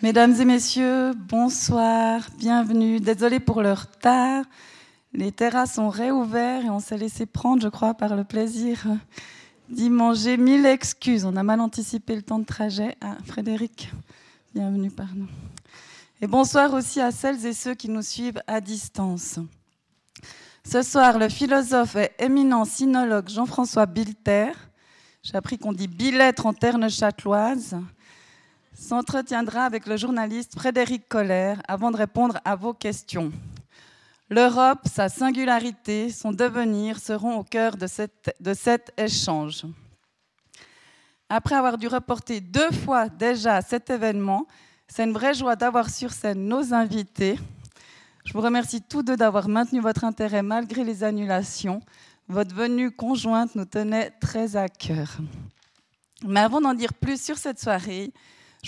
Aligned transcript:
Mesdames 0.00 0.40
et 0.40 0.44
messieurs, 0.44 1.12
bonsoir, 1.12 2.20
bienvenue. 2.38 3.00
Désolée 3.00 3.40
pour 3.40 3.62
le 3.62 3.72
retard. 3.72 4.44
Les 5.12 5.32
terrasses 5.32 5.74
sont 5.74 5.88
réouvertes 5.88 6.66
et 6.66 6.70
on 6.70 6.78
s'est 6.78 6.96
laissé 6.96 7.26
prendre, 7.26 7.60
je 7.60 7.66
crois, 7.66 7.94
par 7.94 8.14
le 8.14 8.22
plaisir 8.22 8.86
d'y 9.68 9.90
manger. 9.90 10.36
Mille 10.36 10.66
excuses, 10.66 11.24
on 11.24 11.34
a 11.34 11.42
mal 11.42 11.60
anticipé 11.60 12.14
le 12.14 12.22
temps 12.22 12.38
de 12.38 12.44
trajet. 12.44 12.96
Ah, 13.00 13.16
Frédéric, 13.26 13.90
bienvenue, 14.54 14.92
pardon. 14.92 15.26
Et 16.20 16.28
bonsoir 16.28 16.74
aussi 16.74 17.00
à 17.00 17.10
celles 17.10 17.44
et 17.44 17.52
ceux 17.52 17.74
qui 17.74 17.88
nous 17.88 18.02
suivent 18.02 18.40
à 18.46 18.60
distance. 18.60 19.40
Ce 20.64 20.82
soir, 20.82 21.18
le 21.18 21.28
philosophe 21.28 21.96
et 21.96 22.12
éminent 22.20 22.64
sinologue 22.64 23.28
Jean-François 23.28 23.86
Bilter, 23.86 24.52
j'ai 25.24 25.34
appris 25.34 25.58
qu'on 25.58 25.72
dit 25.72 25.88
Billettre 25.88 26.46
en 26.46 26.52
terne 26.52 26.88
châteloise, 26.88 27.76
s'entretiendra 28.78 29.64
avec 29.64 29.86
le 29.86 29.96
journaliste 29.96 30.54
Frédéric 30.54 31.08
Coller 31.08 31.54
avant 31.66 31.90
de 31.90 31.96
répondre 31.96 32.38
à 32.44 32.54
vos 32.54 32.72
questions. 32.72 33.32
L'Europe, 34.30 34.80
sa 34.84 35.08
singularité, 35.08 36.10
son 36.10 36.32
devenir 36.32 36.98
seront 36.98 37.36
au 37.38 37.44
cœur 37.44 37.76
de, 37.76 37.86
de 38.40 38.54
cet 38.54 38.92
échange. 38.96 39.64
Après 41.28 41.56
avoir 41.56 41.76
dû 41.76 41.88
reporter 41.88 42.40
deux 42.40 42.70
fois 42.70 43.08
déjà 43.08 43.60
cet 43.62 43.90
événement, 43.90 44.46
c'est 44.86 45.04
une 45.04 45.12
vraie 45.12 45.34
joie 45.34 45.56
d'avoir 45.56 45.90
sur 45.90 46.12
scène 46.12 46.46
nos 46.46 46.72
invités. 46.72 47.38
Je 48.24 48.32
vous 48.32 48.40
remercie 48.40 48.80
tous 48.80 49.02
deux 49.02 49.16
d'avoir 49.16 49.48
maintenu 49.48 49.80
votre 49.80 50.04
intérêt 50.04 50.42
malgré 50.42 50.84
les 50.84 51.02
annulations. 51.02 51.80
Votre 52.28 52.54
venue 52.54 52.90
conjointe 52.90 53.54
nous 53.54 53.64
tenait 53.64 54.10
très 54.20 54.56
à 54.56 54.68
cœur. 54.68 55.18
Mais 56.26 56.40
avant 56.40 56.60
d'en 56.60 56.74
dire 56.74 56.92
plus 56.92 57.20
sur 57.20 57.38
cette 57.38 57.60
soirée, 57.60 58.12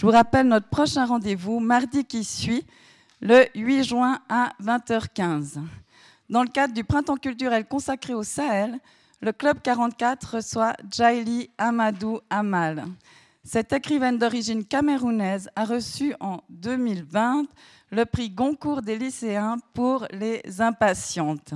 je 0.00 0.06
vous 0.06 0.12
rappelle 0.12 0.48
notre 0.48 0.68
prochain 0.68 1.04
rendez-vous, 1.04 1.60
mardi 1.60 2.06
qui 2.06 2.24
suit, 2.24 2.64
le 3.20 3.44
8 3.54 3.84
juin 3.84 4.18
à 4.30 4.54
20h15. 4.62 5.60
Dans 6.30 6.42
le 6.42 6.48
cadre 6.48 6.72
du 6.72 6.84
printemps 6.84 7.18
culturel 7.18 7.66
consacré 7.66 8.14
au 8.14 8.22
Sahel, 8.22 8.78
le 9.20 9.32
Club 9.32 9.60
44 9.62 10.36
reçoit 10.36 10.72
Jaili 10.90 11.50
Amadou 11.58 12.20
Amal. 12.30 12.86
Cette 13.44 13.74
écrivaine 13.74 14.16
d'origine 14.16 14.64
camerounaise 14.64 15.50
a 15.54 15.66
reçu 15.66 16.14
en 16.18 16.40
2020 16.48 17.44
le 17.90 18.06
prix 18.06 18.30
Goncourt 18.30 18.80
des 18.80 18.96
lycéens 18.96 19.58
pour 19.74 20.06
les 20.12 20.62
impatientes. 20.62 21.52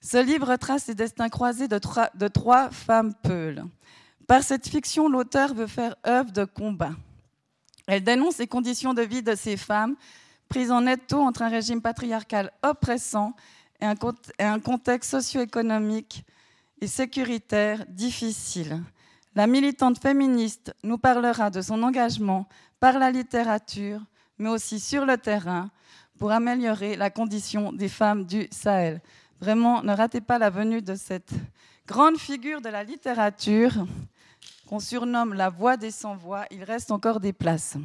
Ce 0.00 0.20
livre 0.20 0.48
retrace 0.50 0.88
les 0.88 0.96
destins 0.96 1.28
croisés 1.28 1.68
de 1.68 1.78
trois, 1.78 2.10
de 2.16 2.26
trois 2.26 2.68
femmes 2.70 3.14
peules. 3.22 3.64
Par 4.26 4.42
cette 4.42 4.66
fiction, 4.66 5.08
l'auteur 5.08 5.54
veut 5.54 5.68
faire 5.68 5.94
œuvre 6.04 6.32
de 6.32 6.44
combat. 6.44 6.90
Elle 7.86 8.02
dénonce 8.02 8.38
les 8.38 8.46
conditions 8.46 8.94
de 8.94 9.02
vie 9.02 9.22
de 9.22 9.34
ces 9.34 9.56
femmes, 9.56 9.96
prises 10.48 10.70
en 10.70 10.86
étau 10.86 11.20
entre 11.20 11.42
un 11.42 11.48
régime 11.48 11.80
patriarcal 11.80 12.52
oppressant 12.62 13.34
et 13.80 13.86
un 14.44 14.60
contexte 14.60 15.10
socio-économique 15.10 16.24
et 16.80 16.86
sécuritaire 16.86 17.84
difficile. 17.88 18.82
La 19.34 19.46
militante 19.46 20.00
féministe 20.00 20.74
nous 20.82 20.98
parlera 20.98 21.50
de 21.50 21.60
son 21.60 21.82
engagement 21.82 22.48
par 22.80 22.98
la 22.98 23.10
littérature, 23.10 24.00
mais 24.38 24.48
aussi 24.48 24.80
sur 24.80 25.04
le 25.04 25.16
terrain, 25.18 25.70
pour 26.18 26.32
améliorer 26.32 26.96
la 26.96 27.10
condition 27.10 27.72
des 27.72 27.88
femmes 27.88 28.24
du 28.24 28.48
Sahel. 28.50 29.00
Vraiment, 29.40 29.82
ne 29.82 29.92
ratez 29.92 30.22
pas 30.22 30.38
la 30.38 30.48
venue 30.48 30.80
de 30.80 30.94
cette 30.94 31.32
grande 31.86 32.16
figure 32.16 32.62
de 32.62 32.70
la 32.70 32.82
littérature 32.82 33.86
qu'on 34.66 34.80
surnomme 34.80 35.32
la 35.34 35.48
voix 35.48 35.76
des 35.76 35.90
sans-voix, 35.90 36.44
il 36.50 36.64
reste 36.64 36.90
encore 36.90 37.20
des 37.20 37.32
places. 37.32 37.76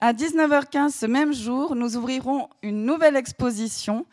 À 0.00 0.12
19h15 0.12 0.90
ce 0.90 1.06
même 1.06 1.32
jour, 1.32 1.74
nous 1.74 1.96
ouvrirons 1.96 2.48
une 2.62 2.84
nouvelle 2.84 3.16
exposition 3.16 4.06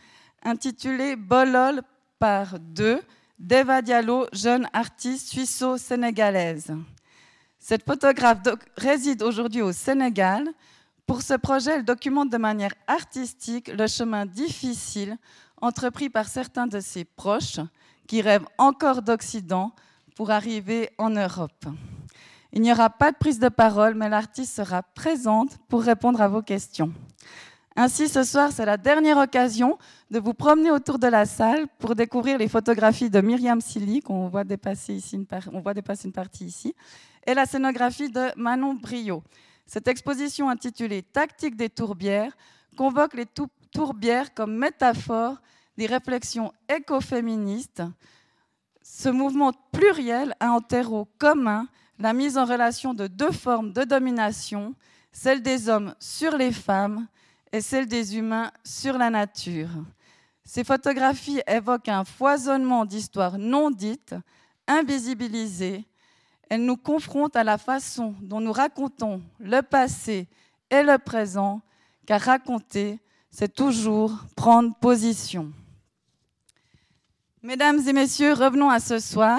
intitulée 0.43 1.15
Bolol 1.15 1.81
par 2.19 2.59
deux 2.59 3.01
d'Eva 3.39 3.81
Diallo, 3.81 4.27
jeune 4.31 4.69
artiste 4.71 5.29
suisse-sénégalaise. 5.29 6.73
Cette 7.59 7.85
photographe 7.85 8.39
réside 8.77 9.23
aujourd'hui 9.23 9.61
au 9.61 9.71
Sénégal. 9.71 10.49
Pour 11.05 11.21
ce 11.21 11.33
projet, 11.33 11.71
elle 11.71 11.85
documente 11.85 12.29
de 12.29 12.37
manière 12.37 12.73
artistique 12.87 13.69
le 13.69 13.87
chemin 13.87 14.25
difficile 14.25 15.17
entrepris 15.61 16.09
par 16.09 16.27
certains 16.27 16.67
de 16.67 16.79
ses 16.79 17.05
proches 17.05 17.59
qui 18.07 18.21
rêvent 18.21 18.47
encore 18.57 19.01
d'Occident 19.01 19.73
pour 20.15 20.31
arriver 20.31 20.89
en 20.97 21.09
Europe. 21.09 21.65
Il 22.51 22.61
n'y 22.61 22.71
aura 22.71 22.89
pas 22.89 23.11
de 23.11 23.17
prise 23.17 23.39
de 23.39 23.49
parole, 23.49 23.95
mais 23.95 24.09
l'artiste 24.09 24.55
sera 24.55 24.83
présente 24.83 25.57
pour 25.67 25.81
répondre 25.81 26.21
à 26.21 26.27
vos 26.27 26.41
questions. 26.41 26.93
Ainsi, 27.75 28.07
ce 28.07 28.23
soir, 28.23 28.51
c'est 28.51 28.65
la 28.65 28.77
dernière 28.77 29.17
occasion 29.17 29.79
de 30.11 30.19
vous 30.19 30.35
promener 30.35 30.69
autour 30.69 30.99
de 30.99 31.07
la 31.07 31.25
salle 31.25 31.65
pour 31.79 31.95
découvrir 31.95 32.37
les 32.37 32.47
photographies 32.47 33.09
de 33.09 33.19
Myriam 33.19 33.59
Silly, 33.59 34.01
qu'on 34.01 34.29
voit 34.29 34.43
dépasser 34.43 35.01
une 35.15 35.25
partie 36.11 36.45
ici, 36.45 36.75
et 37.25 37.33
la 37.33 37.47
scénographie 37.47 38.09
de 38.09 38.27
Manon 38.37 38.75
Brio. 38.75 39.23
Cette 39.65 39.87
exposition 39.87 40.49
intitulée 40.49 41.01
Tactique 41.01 41.55
des 41.55 41.69
tourbières 41.69 42.37
convoque 42.77 43.15
les 43.15 43.25
tourbières 43.71 44.35
comme 44.35 44.55
métaphore 44.55 45.41
des 45.75 45.87
réflexions 45.87 46.51
écoféministes 46.69 47.81
ce 48.83 49.07
mouvement 49.07 49.53
pluriel 49.71 50.35
a 50.41 50.51
en 50.51 50.59
terreau 50.59 51.07
commun 51.17 51.67
la 51.99 52.13
mise 52.13 52.37
en 52.37 52.45
relation 52.45 52.93
de 52.93 53.07
deux 53.07 53.31
formes 53.31 53.71
de 53.71 53.83
domination, 53.83 54.75
celle 55.13 55.41
des 55.41 55.69
hommes 55.69 55.95
sur 55.99 56.35
les 56.35 56.51
femmes 56.51 57.07
et 57.53 57.61
celle 57.61 57.87
des 57.87 58.17
humains 58.17 58.51
sur 58.65 58.97
la 58.97 59.09
nature. 59.09 59.69
Ces 60.43 60.65
photographies 60.65 61.41
évoquent 61.47 61.89
un 61.89 62.03
foisonnement 62.03 62.83
d'histoires 62.83 63.37
non 63.37 63.71
dites, 63.71 64.15
invisibilisées. 64.67 65.85
Elles 66.49 66.65
nous 66.65 66.77
confrontent 66.77 67.37
à 67.37 67.43
la 67.43 67.57
façon 67.57 68.15
dont 68.21 68.41
nous 68.41 68.51
racontons 68.51 69.21
le 69.39 69.61
passé 69.61 70.27
et 70.69 70.83
le 70.83 70.97
présent, 70.97 71.61
car 72.05 72.19
raconter, 72.19 72.99
c'est 73.29 73.53
toujours 73.53 74.11
prendre 74.35 74.75
position. 74.75 75.53
Mesdames 77.45 77.81
et 77.85 77.91
messieurs, 77.91 78.31
revenons 78.31 78.69
à 78.69 78.79
ce 78.79 78.99
soir. 78.99 79.37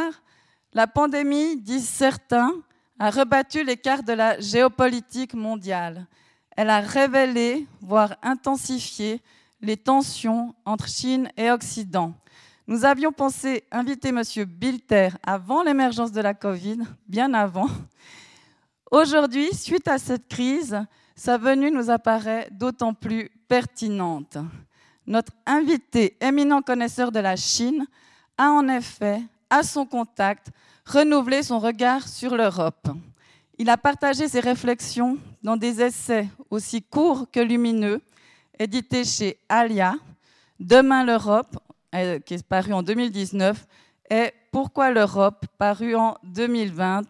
La 0.75 0.87
pandémie, 0.87 1.57
disent 1.57 1.89
certains, 1.89 2.53
a 2.99 3.09
rebattu 3.09 3.65
les 3.65 3.79
cartes 3.79 4.07
de 4.07 4.13
la 4.13 4.39
géopolitique 4.39 5.33
mondiale. 5.33 6.07
Elle 6.55 6.69
a 6.69 6.81
révélé, 6.81 7.67
voire 7.81 8.17
intensifié, 8.23 9.23
les 9.63 9.79
tensions 9.79 10.55
entre 10.67 10.87
Chine 10.87 11.31
et 11.39 11.51
Occident. 11.51 12.13
Nous 12.67 12.85
avions 12.85 13.11
pensé 13.11 13.65
inviter 13.73 14.11
M. 14.11 14.23
Bilter 14.49 15.09
avant 15.23 15.63
l'émergence 15.63 16.13
de 16.13 16.21
la 16.21 16.35
Covid, 16.35 16.81
bien 17.09 17.33
avant. 17.33 17.71
Aujourd'hui, 18.91 19.49
suite 19.55 19.89
à 19.89 19.97
cette 19.97 20.29
crise, 20.29 20.79
sa 21.17 21.39
venue 21.39 21.71
nous 21.71 21.89
apparaît 21.89 22.49
d'autant 22.51 22.93
plus 22.93 23.31
pertinente. 23.49 24.37
Notre 25.07 25.33
invité, 25.47 26.17
éminent 26.21 26.63
connaisseur 26.63 27.13
de 27.13 27.21
la 27.21 27.37
Chine, 27.37 27.87
a 28.39 28.51
en 28.51 28.69
effet, 28.69 29.23
à 29.51 29.63
son 29.63 29.87
contact, 29.87 30.49
renouvelé 30.87 31.43
son 31.43 31.59
regard 31.59 32.09
sur 32.09 32.37
l'Europe. 32.37 32.89
Il 33.59 33.71
a 33.71 33.77
partagé 33.77 34.29
ses 34.29 34.41
réflexions 34.41 35.19
dans 35.43 35.57
des 35.57 35.81
essais 35.81 36.29
aussi 36.51 36.83
courts 36.83 37.31
que 37.31 37.41
lumineux, 37.41 38.01
édités 38.59 39.05
chez 39.05 39.39
Alia, 39.49 39.95
Demain 40.61 41.05
l'Europe, 41.05 41.57
euh, 41.95 42.21
qui 42.21 42.35
est 42.35 42.47
paru 42.47 42.73
en 42.73 42.83
2019, 42.83 43.67
et 44.11 44.33
Pourquoi 44.53 44.91
l'Europe, 44.91 45.45
paru 45.59 45.97
en 45.97 46.17
2020, 46.23 47.03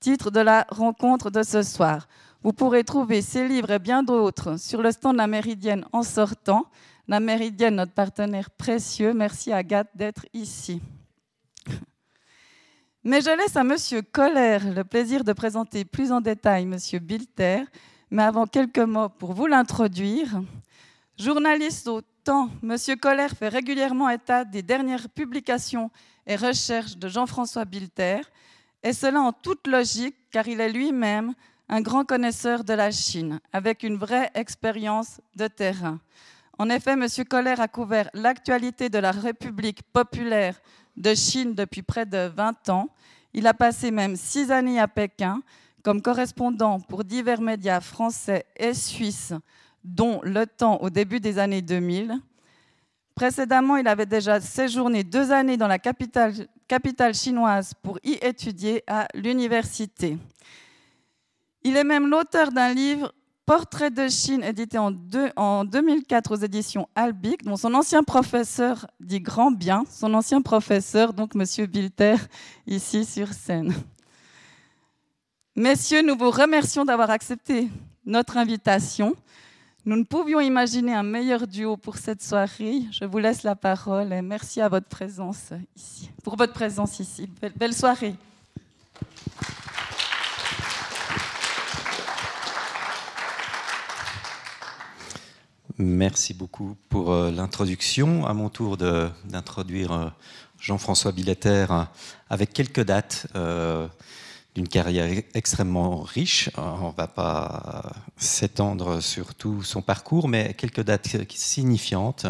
titre 0.00 0.30
de 0.30 0.40
la 0.40 0.66
rencontre 0.70 1.30
de 1.30 1.42
ce 1.42 1.62
soir. 1.62 2.08
Vous 2.42 2.52
pourrez 2.52 2.84
trouver 2.84 3.22
ces 3.22 3.46
livres 3.46 3.70
et 3.70 3.78
bien 3.78 4.02
d'autres 4.02 4.58
sur 4.58 4.82
le 4.82 4.90
stand 4.92 5.14
de 5.14 5.18
la 5.18 5.26
Méridienne 5.26 5.84
en 5.92 6.02
sortant, 6.02 6.66
la 7.08 7.20
Méridienne, 7.20 7.76
notre 7.76 7.92
partenaire 7.92 8.50
précieux. 8.50 9.12
Merci 9.12 9.52
Agathe 9.52 9.90
d'être 9.94 10.26
ici. 10.32 10.80
Mais 13.04 13.20
je 13.20 13.30
laisse 13.30 13.56
à 13.56 13.62
Monsieur 13.62 14.02
Koller 14.02 14.58
le 14.74 14.82
plaisir 14.82 15.22
de 15.22 15.32
présenter 15.32 15.84
plus 15.84 16.10
en 16.10 16.20
détail 16.20 16.66
Monsieur 16.66 16.98
Bilter. 16.98 17.62
Mais 18.10 18.24
avant 18.24 18.46
quelques 18.46 18.78
mots 18.78 19.08
pour 19.08 19.32
vous 19.32 19.46
l'introduire, 19.46 20.42
journaliste 21.16 21.86
au 21.86 22.00
temps, 22.24 22.50
Monsieur 22.62 22.96
Koller 22.96 23.28
fait 23.28 23.48
régulièrement 23.48 24.08
état 24.08 24.44
des 24.44 24.62
dernières 24.62 25.08
publications 25.08 25.90
et 26.26 26.34
recherches 26.34 26.96
de 26.96 27.08
Jean-François 27.08 27.64
Bilter, 27.64 28.20
et 28.82 28.92
cela 28.92 29.20
en 29.20 29.32
toute 29.32 29.66
logique, 29.68 30.16
car 30.30 30.48
il 30.48 30.60
est 30.60 30.72
lui-même 30.72 31.34
un 31.68 31.80
grand 31.80 32.04
connaisseur 32.04 32.64
de 32.64 32.72
la 32.72 32.90
Chine, 32.90 33.40
avec 33.52 33.84
une 33.84 33.96
vraie 33.96 34.30
expérience 34.34 35.20
de 35.36 35.46
terrain. 35.46 36.00
En 36.58 36.70
effet, 36.70 36.92
M. 36.92 37.06
Koller 37.28 37.60
a 37.60 37.68
couvert 37.68 38.08
l'actualité 38.14 38.88
de 38.88 38.98
la 38.98 39.10
République 39.10 39.82
populaire 39.92 40.58
de 40.96 41.14
Chine 41.14 41.54
depuis 41.54 41.82
près 41.82 42.06
de 42.06 42.28
20 42.34 42.70
ans. 42.70 42.88
Il 43.34 43.46
a 43.46 43.52
passé 43.52 43.90
même 43.90 44.16
six 44.16 44.50
années 44.50 44.80
à 44.80 44.88
Pékin 44.88 45.42
comme 45.82 46.00
correspondant 46.00 46.80
pour 46.80 47.04
divers 47.04 47.40
médias 47.40 47.80
français 47.80 48.46
et 48.56 48.74
suisses, 48.74 49.34
dont 49.84 50.20
Le 50.24 50.46
Temps 50.46 50.78
au 50.80 50.90
début 50.90 51.20
des 51.20 51.38
années 51.38 51.62
2000. 51.62 52.18
Précédemment, 53.14 53.76
il 53.76 53.86
avait 53.86 54.06
déjà 54.06 54.40
séjourné 54.40 55.04
deux 55.04 55.32
années 55.32 55.56
dans 55.56 55.68
la 55.68 55.78
capitale 55.78 57.14
chinoise 57.14 57.72
pour 57.82 57.98
y 58.02 58.14
étudier 58.22 58.82
à 58.86 59.06
l'université. 59.14 60.18
Il 61.62 61.76
est 61.76 61.84
même 61.84 62.08
l'auteur 62.08 62.50
d'un 62.50 62.72
livre 62.72 63.12
Portrait 63.46 63.92
de 63.92 64.08
Chine, 64.08 64.42
édité 64.42 64.76
en, 64.76 65.64
2004 65.64 66.32
aux 66.32 66.36
éditions 66.36 66.88
Albic, 66.96 67.44
dont 67.44 67.56
son 67.56 67.74
ancien 67.74 68.02
professeur 68.02 68.88
dit 68.98 69.20
grand 69.20 69.52
bien, 69.52 69.84
son 69.88 70.12
ancien 70.14 70.42
professeur, 70.42 71.12
donc 71.12 71.36
Monsieur 71.36 71.66
Bilter, 71.66 72.16
ici 72.66 73.04
sur 73.04 73.32
scène. 73.32 73.72
Messieurs, 75.54 76.02
nous 76.02 76.16
vous 76.18 76.32
remercions 76.32 76.84
d'avoir 76.84 77.10
accepté 77.10 77.68
notre 78.04 78.36
invitation. 78.36 79.14
Nous 79.84 79.94
ne 79.94 80.02
pouvions 80.02 80.40
imaginer 80.40 80.94
un 80.94 81.04
meilleur 81.04 81.46
duo 81.46 81.76
pour 81.76 81.98
cette 81.98 82.24
soirée. 82.24 82.82
Je 82.90 83.04
vous 83.04 83.18
laisse 83.18 83.44
la 83.44 83.54
parole 83.54 84.12
et 84.12 84.22
merci 84.22 84.60
à 84.60 84.68
votre 84.68 84.88
présence 84.88 85.52
ici, 85.76 86.10
pour 86.24 86.34
votre 86.34 86.52
présence 86.52 86.98
ici. 86.98 87.30
belle 87.54 87.74
soirée. 87.74 88.16
Merci 95.78 96.32
beaucoup 96.32 96.74
pour 96.88 97.12
euh, 97.12 97.30
l'introduction. 97.30 98.24
À 98.24 98.32
mon 98.32 98.48
tour 98.48 98.78
d'introduire 98.78 99.92
euh, 99.92 100.08
Jean-François 100.58 101.12
Billetter 101.12 101.66
euh, 101.68 101.82
avec 102.30 102.54
quelques 102.54 102.82
dates 102.82 103.26
d'une 104.54 104.68
carrière 104.68 105.22
extrêmement 105.34 106.00
riche. 106.00 106.48
On 106.56 106.88
ne 106.88 106.96
va 106.96 107.06
pas 107.08 107.92
s'étendre 108.16 109.02
sur 109.02 109.34
tout 109.34 109.62
son 109.62 109.82
parcours, 109.82 110.28
mais 110.28 110.54
quelques 110.54 110.80
dates 110.80 111.14
signifiantes. 111.30 112.26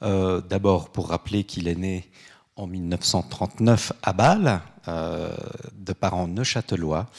D'abord, 0.00 0.90
pour 0.90 1.08
rappeler 1.08 1.44
qu'il 1.44 1.68
est 1.68 1.74
né 1.74 2.10
en 2.56 2.66
1939 2.66 3.92
à 4.02 4.14
Bâle, 4.14 4.62
de 4.86 5.92
parents 5.92 6.28
neuchâtelois. 6.28 7.10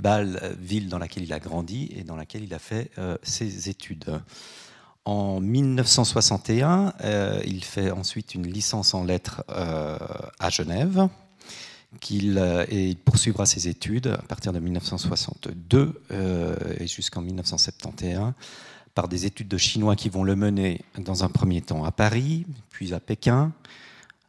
Bâle, 0.00 0.56
ville 0.58 0.88
dans 0.88 0.98
laquelle 0.98 1.22
il 1.22 1.32
a 1.32 1.38
grandi 1.38 1.92
et 1.94 2.02
dans 2.02 2.16
laquelle 2.16 2.42
il 2.42 2.52
a 2.52 2.58
fait 2.58 2.90
ses 3.22 3.68
études. 3.70 4.20
En 5.04 5.38
1961, 5.38 6.94
euh, 7.02 7.40
il 7.44 7.62
fait 7.62 7.90
ensuite 7.90 8.34
une 8.34 8.46
licence 8.46 8.94
en 8.94 9.04
lettres 9.04 9.44
euh, 9.50 9.98
à 10.38 10.48
Genève. 10.48 11.08
Qu'il, 12.00 12.38
euh, 12.38 12.64
et 12.70 12.88
il 12.88 12.96
poursuivra 12.96 13.46
ses 13.46 13.68
études 13.68 14.08
à 14.08 14.22
partir 14.22 14.52
de 14.52 14.58
1962 14.58 16.02
et 16.80 16.88
jusqu'en 16.88 17.20
1971 17.22 18.32
par 18.96 19.06
des 19.06 19.26
études 19.26 19.46
de 19.46 19.58
chinois 19.58 19.94
qui 19.94 20.08
vont 20.08 20.24
le 20.24 20.34
mener 20.34 20.80
dans 20.98 21.22
un 21.22 21.28
premier 21.28 21.60
temps 21.60 21.84
à 21.84 21.92
Paris, 21.92 22.46
puis 22.70 22.94
à 22.94 23.00
Pékin, 23.00 23.52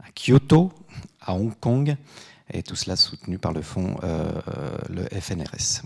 à 0.04 0.08
Kyoto, 0.14 0.74
à 1.22 1.34
Hong 1.34 1.54
Kong, 1.60 1.96
et 2.52 2.64
tout 2.64 2.76
cela 2.76 2.96
soutenu 2.96 3.38
par 3.38 3.54
le 3.54 3.62
fonds, 3.62 3.96
le 4.90 5.04
FNRS. 5.20 5.84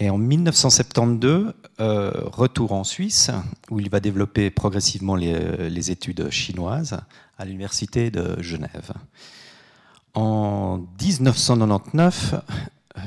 Et 0.00 0.10
en 0.10 0.18
1972, 0.18 1.54
euh, 1.80 2.12
retour 2.26 2.70
en 2.72 2.84
Suisse, 2.84 3.32
où 3.68 3.80
il 3.80 3.90
va 3.90 3.98
développer 3.98 4.48
progressivement 4.48 5.16
les, 5.16 5.90
études 5.90 6.30
chinoises 6.30 7.00
à 7.36 7.44
l'Université 7.44 8.12
de 8.12 8.40
Genève. 8.40 8.92
En 10.14 10.78
1999, 11.00 12.36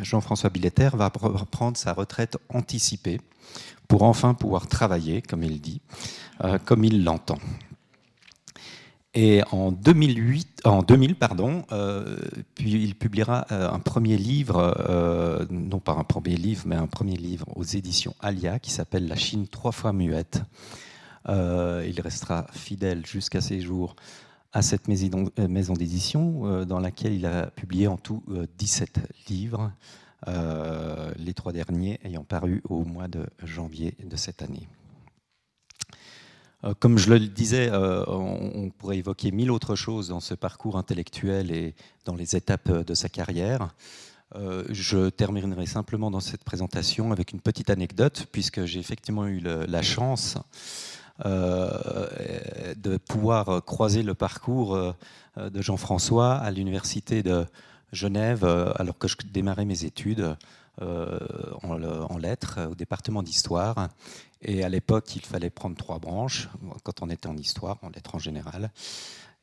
Jean-François 0.02 0.50
Billetter 0.50 0.90
va 0.94 1.10
prendre 1.10 1.78
sa 1.78 1.94
retraite 1.94 2.38
anticipée 2.50 3.22
pour 3.88 4.04
enfin 4.04 4.34
pouvoir 4.34 4.68
travailler, 4.68 5.22
comme 5.22 5.44
il 5.44 5.62
dit, 5.62 5.82
euh, 6.44 6.58
comme 6.66 6.84
il 6.84 7.06
l'entend. 7.06 7.38
Et 9.14 9.42
en, 9.52 9.74
2008, 9.74 10.62
en 10.64 10.84
2000, 10.84 11.16
pardon, 11.16 11.66
euh, 11.74 12.18
puis 12.56 12.72
il 12.82 12.96
publiera 12.96 13.46
euh, 13.52 13.70
un 13.70 13.80
premier 13.80 14.16
livre, 14.16 14.74
euh, 14.90 15.46
non 15.50 15.80
pas 15.80 15.92
un 15.92 16.06
premier 16.06 16.38
livre, 16.38 16.64
mais 16.66 16.78
un 16.78 16.88
premier 16.88 17.18
livre 17.18 17.46
aux 17.58 17.64
éditions 17.64 18.16
Alia 18.22 18.60
qui 18.60 18.72
s'appelle 18.72 19.10
La 19.10 19.18
Chine 19.18 19.48
trois 19.48 19.74
fois 19.74 19.92
muette. 19.92 20.42
il 21.28 22.00
restera 22.02 22.48
fidèle 22.54 23.06
jusqu'à 23.06 23.42
ses 23.42 23.60
jours 23.60 23.98
à 24.54 24.62
cette 24.62 24.88
maison 24.88 25.74
d'édition 25.74 26.66
dans 26.66 26.80
laquelle 26.80 27.14
il 27.14 27.26
a 27.26 27.48
publié 27.48 27.88
en 27.88 27.98
tout 27.98 28.24
17 28.58 29.00
livres, 29.30 29.72
les 30.28 31.34
trois 31.34 31.52
derniers 31.52 32.00
ayant 32.04 32.24
paru 32.24 32.62
au 32.70 32.84
mois 32.86 33.08
de 33.08 33.26
janvier 33.44 33.96
de 34.04 34.16
cette 34.16 34.42
année. 34.42 34.68
Euh, 36.64 36.74
comme 36.80 36.98
je 36.98 37.10
le 37.10 37.20
disais, 37.20 37.70
euh, 37.72 38.04
on 38.08 38.70
pourrait 38.70 38.98
évoquer 38.98 39.32
mille 39.32 39.52
autres 39.52 39.76
choses 39.76 40.10
dans 40.10 40.20
ce 40.20 40.34
parcours 40.34 40.78
intellectuel 40.78 41.52
et 41.52 41.76
dans 42.06 42.16
les 42.16 42.36
étapes 42.36 42.70
euh, 42.70 42.84
de 42.84 42.94
sa 42.94 43.10
carrière. 43.10 43.74
je 44.70 45.10
terminerai 45.10 45.66
simplement 45.66 46.10
dans 46.10 46.22
cette 46.22 46.44
présentation 46.46 47.12
avec 47.12 47.34
une 47.34 47.42
petite 47.42 47.70
anecdote, 47.70 48.28
puisque 48.32 48.64
j'ai 48.64 48.80
effectivement 48.80 49.28
eu 49.28 49.42
la 49.42 49.82
chance 49.82 50.38
de 51.26 52.98
pouvoir 53.10 53.66
croiser 53.66 54.04
le 54.04 54.14
parcours 54.14 54.96
de 55.36 55.62
Jean-François 55.62 56.36
à 56.36 56.50
l'université 56.50 57.24
de 57.24 57.46
Genève, 57.92 58.46
alors 58.78 58.98
que 58.98 59.10
je 59.10 59.18
démarrais 59.34 59.66
mes 59.66 59.84
études 59.84 60.38
en, 60.80 62.18
lettres 62.18 62.60
au 62.72 62.76
département 62.76 63.24
d'histoire. 63.24 63.90
Et 64.42 64.64
à 64.64 64.70
l'époque, 64.70 65.16
il 65.16 65.24
fallait 65.24 65.50
prendre 65.50 65.76
trois 65.76 66.00
branches, 66.00 66.50
quand 66.84 67.02
on 67.02 67.10
était 67.10 67.28
en 67.28 67.38
histoire, 67.38 67.78
en 67.84 67.90
lettres 67.90 68.16
en 68.16 68.20
général, 68.20 68.72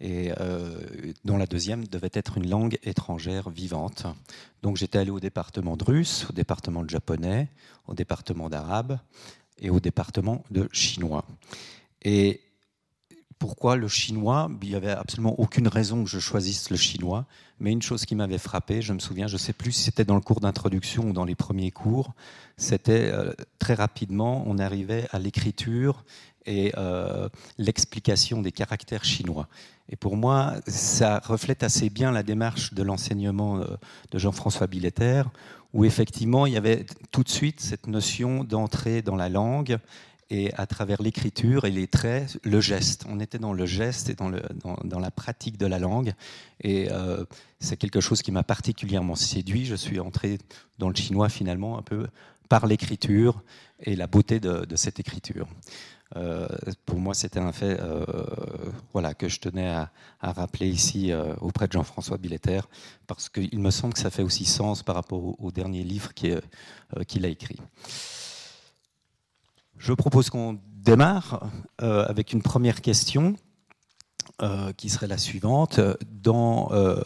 et 0.00 0.32
euh, 0.40 1.12
dont 1.24 1.36
la 1.36 1.46
deuxième 1.46 1.86
devait 1.86 2.10
être 2.12 2.38
une 2.38 2.48
langue 2.48 2.78
étrangère 2.82 3.50
vivante. 3.50 4.06
Donc 4.62 4.76
j'étais 4.76 4.98
allé 4.98 5.10
au 5.10 5.20
département 5.20 5.76
de 5.76 5.84
russe, 5.84 6.26
au 6.30 6.32
département 6.32 6.82
de 6.82 6.90
japonais, 6.90 7.48
au 7.86 7.94
département 7.94 8.48
d'arabe 8.48 8.98
et 9.58 9.70
au 9.70 9.80
département 9.80 10.44
de 10.50 10.68
chinois. 10.72 11.24
Et 12.02 12.40
pourquoi 13.38 13.76
le 13.76 13.88
chinois 13.88 14.50
Il 14.62 14.68
n'y 14.70 14.74
avait 14.74 14.90
absolument 14.90 15.38
aucune 15.38 15.68
raison 15.68 16.04
que 16.04 16.10
je 16.10 16.18
choisisse 16.18 16.70
le 16.70 16.76
chinois, 16.76 17.26
mais 17.60 17.72
une 17.72 17.82
chose 17.82 18.04
qui 18.04 18.14
m'avait 18.14 18.38
frappé, 18.38 18.82
je 18.82 18.92
me 18.92 18.98
souviens, 18.98 19.26
je 19.26 19.34
ne 19.34 19.38
sais 19.38 19.52
plus 19.52 19.72
si 19.72 19.82
c'était 19.82 20.04
dans 20.04 20.14
le 20.14 20.20
cours 20.20 20.40
d'introduction 20.40 21.08
ou 21.08 21.12
dans 21.12 21.24
les 21.24 21.34
premiers 21.34 21.70
cours, 21.70 22.12
c'était 22.56 23.10
euh, 23.12 23.32
très 23.58 23.74
rapidement, 23.74 24.42
on 24.46 24.58
arrivait 24.58 25.06
à 25.12 25.18
l'écriture 25.18 26.04
et 26.46 26.72
euh, 26.76 27.28
l'explication 27.58 28.42
des 28.42 28.52
caractères 28.52 29.04
chinois. 29.04 29.48
Et 29.90 29.96
pour 29.96 30.16
moi, 30.16 30.54
ça 30.66 31.20
reflète 31.24 31.62
assez 31.62 31.90
bien 31.90 32.10
la 32.10 32.22
démarche 32.22 32.74
de 32.74 32.82
l'enseignement 32.82 33.58
euh, 33.58 33.64
de 34.10 34.18
Jean-François 34.18 34.66
Billetter, 34.66 35.22
où 35.74 35.84
effectivement, 35.84 36.46
il 36.46 36.54
y 36.54 36.56
avait 36.56 36.86
tout 37.10 37.22
de 37.22 37.28
suite 37.28 37.60
cette 37.60 37.86
notion 37.86 38.44
d'entrer 38.44 39.02
dans 39.02 39.16
la 39.16 39.28
langue 39.28 39.78
et 40.30 40.52
à 40.54 40.66
travers 40.66 41.00
l'écriture 41.00 41.64
et 41.64 41.70
les 41.70 41.86
traits, 41.86 42.38
le 42.42 42.60
geste. 42.60 43.04
On 43.08 43.18
était 43.20 43.38
dans 43.38 43.52
le 43.52 43.66
geste 43.66 44.10
et 44.10 44.14
dans, 44.14 44.30
la 45.00 45.10
pratique 45.10 45.56
de 45.56 45.66
la 45.66 45.78
langue. 45.78 46.12
Et 46.60 46.90
euh, 46.90 47.24
c'est 47.60 47.76
quelque 47.76 48.00
chose 48.00 48.20
qui 48.20 48.30
m'a 48.30 48.42
particulièrement 48.42 49.14
séduit. 49.14 49.64
Je 49.64 49.74
suis 49.74 50.00
entré 50.00 50.38
dans 50.78 50.88
le 50.88 50.94
chinois 50.94 51.28
finalement 51.28 51.78
un 51.78 51.82
peu 51.82 52.06
par 52.48 52.66
l'écriture 52.66 53.42
et 53.80 53.96
la 53.96 54.06
beauté 54.06 54.40
de, 54.40 54.76
cette 54.76 55.00
écriture. 55.00 55.48
Euh, 56.16 56.48
pour 56.86 56.98
moi, 56.98 57.14
c'était 57.14 57.40
un 57.40 57.52
fait 57.52 57.78
euh, 57.80 58.04
voilà, 58.92 59.14
que 59.14 59.28
je 59.28 59.40
tenais 59.40 59.68
à, 59.68 59.90
rappeler 60.20 60.68
ici 60.68 61.12
auprès 61.40 61.68
de 61.68 61.72
Jean-François 61.72 62.18
Billetter, 62.18 62.60
parce 63.06 63.28
qu'il 63.28 63.60
me 63.60 63.70
semble 63.70 63.94
que 63.94 64.00
ça 64.00 64.10
fait 64.10 64.22
aussi 64.22 64.44
sens 64.44 64.82
par 64.82 64.94
rapport 64.94 65.40
au, 65.40 65.50
dernier 65.52 65.84
livre 65.84 66.12
qu'il 66.12 67.24
a 67.24 67.28
écrit. 67.28 67.58
Je 69.78 69.92
propose 69.92 70.28
qu'on 70.28 70.60
démarre 70.64 71.48
euh, 71.82 72.04
avec 72.06 72.32
une 72.32 72.42
première 72.42 72.82
question 72.82 73.36
euh, 74.42 74.72
qui 74.72 74.88
serait 74.88 75.06
la 75.06 75.18
suivante. 75.18 75.78
Dans, 76.10 76.72
euh, 76.72 77.00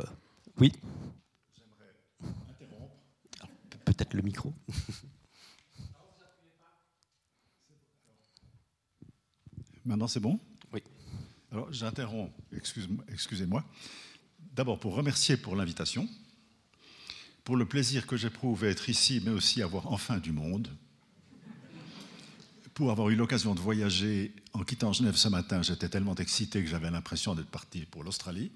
oui 0.59 0.73
Peut-être 3.85 4.15
le 4.15 4.23
micro 4.23 4.55
Maintenant, 9.85 10.09
c'est 10.09 10.21
bon? 10.21 10.39
Oui. 10.73 10.81
Alors, 11.51 11.71
j'interromps, 11.73 12.31
excusez-moi. 12.53 13.65
D'abord, 14.55 14.79
pour 14.79 14.95
remercier 14.95 15.37
pour 15.37 15.57
l'invitation, 15.57 16.09
pour 17.45 17.57
le 17.57 17.67
plaisir 17.67 18.07
que 18.07 18.17
j'éprouve 18.17 18.63
à 18.65 18.69
être 18.69 18.89
ici, 18.89 19.21
mais 19.25 19.33
aussi 19.33 19.61
à 19.61 19.67
voir 19.67 19.93
enfin 19.93 20.19
du 20.19 20.31
monde 20.33 20.69
pour 22.83 22.91
avoir 22.91 23.11
eu 23.11 23.15
l'occasion 23.15 23.55
de 23.55 23.61
voyager 23.61 24.35
en 24.55 24.65
quittant 24.65 24.93
Genève 24.93 25.15
ce 25.15 25.29
matin, 25.29 25.63
j'étais 25.63 25.89
tellement 25.89 26.17
excité 26.17 26.65
que 26.65 26.69
j'avais 26.69 26.91
l'impression 26.91 27.37
d'être 27.37 27.49
parti 27.49 27.87
pour 27.87 28.03
l'Australie. 28.03 28.51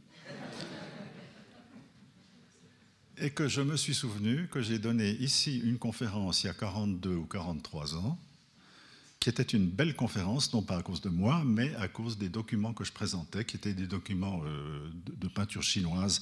et 3.18 3.30
que 3.30 3.46
je 3.46 3.60
me 3.60 3.76
suis 3.76 3.94
souvenu 3.94 4.48
que 4.48 4.60
j'ai 4.60 4.80
donné 4.80 5.12
ici 5.12 5.60
une 5.60 5.78
conférence 5.78 6.42
il 6.42 6.48
y 6.48 6.50
a 6.50 6.54
42 6.54 7.14
ou 7.14 7.24
43 7.24 7.94
ans, 7.94 8.18
qui 9.20 9.28
était 9.28 9.44
une 9.44 9.68
belle 9.68 9.94
conférence, 9.94 10.52
non 10.52 10.62
pas 10.62 10.78
à 10.78 10.82
cause 10.82 11.02
de 11.02 11.08
moi, 11.08 11.44
mais 11.44 11.72
à 11.76 11.86
cause 11.86 12.18
des 12.18 12.28
documents 12.28 12.74
que 12.74 12.82
je 12.82 12.92
présentais, 12.92 13.44
qui 13.44 13.54
étaient 13.54 13.74
des 13.74 13.86
documents 13.86 14.42
euh, 14.44 14.90
de 15.06 15.28
peinture 15.28 15.62
chinoise 15.62 16.20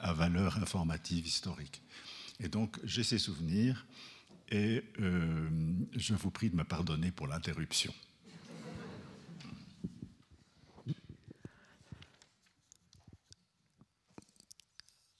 à 0.00 0.12
valeur 0.12 0.56
informative 0.56 1.24
historique. 1.24 1.82
Et 2.40 2.48
donc 2.48 2.80
j'ai 2.82 3.04
ces 3.04 3.20
souvenirs 3.20 3.86
et 4.54 4.84
euh, 5.00 5.48
je 5.96 6.14
vous 6.14 6.30
prie 6.30 6.48
de 6.48 6.56
me 6.56 6.62
pardonner 6.62 7.10
pour 7.10 7.26
l'interruption. 7.26 7.92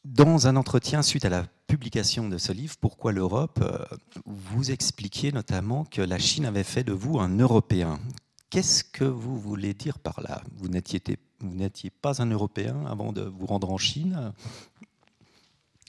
Dans 0.04 0.46
un 0.46 0.54
entretien 0.54 1.02
suite 1.02 1.24
à 1.24 1.30
la 1.30 1.46
publication 1.66 2.28
de 2.28 2.38
ce 2.38 2.52
livre, 2.52 2.76
Pourquoi 2.80 3.10
l'Europe 3.10 3.58
euh, 3.60 3.84
vous 4.24 4.70
expliquiez 4.70 5.32
notamment 5.32 5.84
que 5.84 6.02
la 6.02 6.18
Chine 6.18 6.44
avait 6.44 6.62
fait 6.62 6.84
de 6.84 6.92
vous 6.92 7.18
un 7.18 7.36
Européen. 7.38 7.98
Qu'est-ce 8.50 8.84
que 8.84 9.04
vous 9.04 9.36
voulez 9.40 9.74
dire 9.74 9.98
par 9.98 10.20
là? 10.20 10.44
Vous 10.58 10.68
n'étiez 10.68 11.90
pas 11.90 12.22
un 12.22 12.30
Européen 12.30 12.86
avant 12.86 13.12
de 13.12 13.22
vous 13.22 13.46
rendre 13.46 13.70
en 13.70 13.78
Chine? 13.78 14.32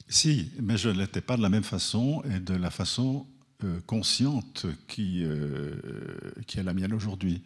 Si, 0.07 0.51
mais 0.59 0.77
je 0.77 0.89
ne 0.89 0.99
l'étais 0.99 1.21
pas 1.21 1.37
de 1.37 1.43
la 1.43 1.49
même 1.49 1.63
façon 1.63 2.23
et 2.23 2.39
de 2.39 2.55
la 2.55 2.71
façon 2.71 3.27
euh, 3.63 3.79
consciente 3.85 4.65
qui, 4.87 5.23
euh, 5.23 5.73
qui 6.45 6.59
est 6.59 6.63
la 6.63 6.73
mienne 6.73 6.91
aujourd'hui. 6.91 7.41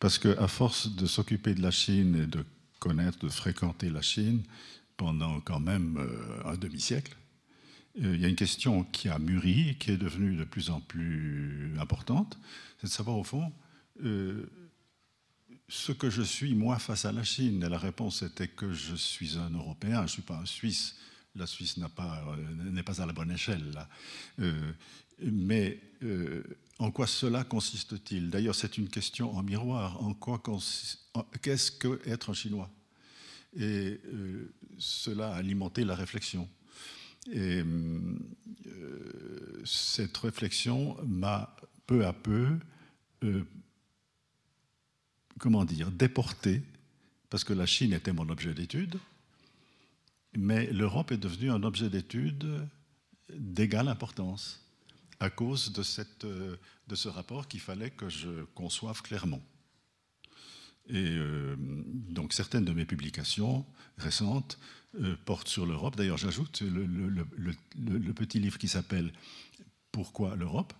Parce 0.00 0.18
qu'à 0.18 0.48
force 0.48 0.96
de 0.96 1.04
s'occuper 1.04 1.54
de 1.54 1.60
la 1.60 1.70
Chine 1.70 2.16
et 2.16 2.26
de 2.26 2.44
connaître, 2.78 3.18
de 3.18 3.28
fréquenter 3.28 3.90
la 3.90 4.00
Chine 4.00 4.42
pendant 4.96 5.40
quand 5.40 5.60
même 5.60 5.98
euh, 5.98 6.50
un 6.50 6.56
demi-siècle, 6.56 7.14
il 7.96 8.18
y 8.20 8.24
a 8.24 8.28
une 8.28 8.36
question 8.36 8.84
qui 8.84 9.10
a 9.10 9.18
mûri, 9.18 9.76
qui 9.78 9.90
est 9.90 9.96
devenue 9.98 10.34
de 10.34 10.44
plus 10.44 10.70
en 10.70 10.80
plus 10.80 11.72
importante, 11.78 12.38
c'est 12.80 12.86
de 12.86 12.92
savoir 12.92 13.18
au 13.18 13.22
fond 13.22 13.52
ce 15.68 15.92
que 15.92 16.10
je 16.10 16.22
suis 16.22 16.54
moi 16.54 16.78
face 16.78 17.04
à 17.04 17.12
la 17.12 17.22
Chine. 17.22 17.62
Et 17.62 17.68
la 17.68 17.78
réponse 17.78 18.22
était 18.22 18.48
que 18.48 18.72
je 18.72 18.96
suis 18.96 19.36
un 19.38 19.50
Européen, 19.50 19.98
je 19.98 20.02
ne 20.02 20.08
suis 20.08 20.22
pas 20.22 20.38
un 20.38 20.46
Suisse. 20.46 20.96
La 21.36 21.46
Suisse 21.46 21.76
n'est 21.78 21.88
pas, 21.88 22.24
pas, 22.84 23.02
à 23.02 23.06
la 23.06 23.12
bonne 23.12 23.30
échelle. 23.30 23.72
Là. 23.72 23.88
Mais 25.20 25.80
euh, 26.02 26.42
en 26.78 26.90
quoi 26.90 27.06
cela 27.06 27.44
consiste-t-il? 27.44 28.30
D'ailleurs, 28.30 28.54
c'est 28.54 28.78
une 28.78 28.88
question 28.88 29.36
en 29.36 29.42
miroir. 29.42 30.02
En 30.02 30.14
quoi 30.14 30.42
qu'est-ce 31.42 31.72
qu'être 31.72 32.30
un 32.30 32.34
Chinois? 32.34 32.70
Et 33.56 34.00
euh, 34.06 34.52
cela 34.78 35.34
a 35.34 35.36
alimenté 35.36 35.84
la 35.84 35.94
réflexion. 35.94 36.48
Et 37.30 37.62
euh, 38.66 39.62
cette 39.64 40.16
réflexion 40.16 40.96
m'a 41.06 41.56
peu 41.86 42.04
à 42.04 42.12
peu, 42.12 42.58
comment 45.38 45.64
dire, 45.64 45.90
déporté, 45.90 46.62
parce 47.30 47.44
que 47.44 47.52
la 47.52 47.66
Chine 47.66 47.92
était 47.92 48.12
mon 48.12 48.28
objet 48.28 48.52
d'étude, 48.52 48.98
mais 50.36 50.70
l'Europe 50.72 51.12
est 51.12 51.18
devenue 51.18 51.50
un 51.50 51.62
objet 51.62 51.88
d'étude 51.88 52.66
d'égale 53.30 53.88
importance 53.88 54.63
à 55.24 55.30
cause 55.30 55.72
de, 55.72 55.82
cette, 55.82 56.24
euh, 56.24 56.56
de 56.86 56.94
ce 56.94 57.08
rapport 57.08 57.48
qu'il 57.48 57.60
fallait 57.60 57.90
que 57.90 58.08
je 58.10 58.44
conçoive 58.54 59.00
clairement. 59.00 59.42
Et 60.86 61.16
euh, 61.16 61.56
donc 61.58 62.34
certaines 62.34 62.66
de 62.66 62.72
mes 62.72 62.84
publications 62.84 63.64
récentes 63.96 64.58
euh, 65.00 65.16
portent 65.24 65.48
sur 65.48 65.64
l'Europe. 65.64 65.96
D'ailleurs, 65.96 66.18
j'ajoute 66.18 66.60
le, 66.60 68.12
petit 68.12 68.38
livre 68.38 68.58
qui 68.58 68.68
s'appelle 68.68 69.12
Pourquoi 69.90 70.36
l'Europe? 70.36 70.72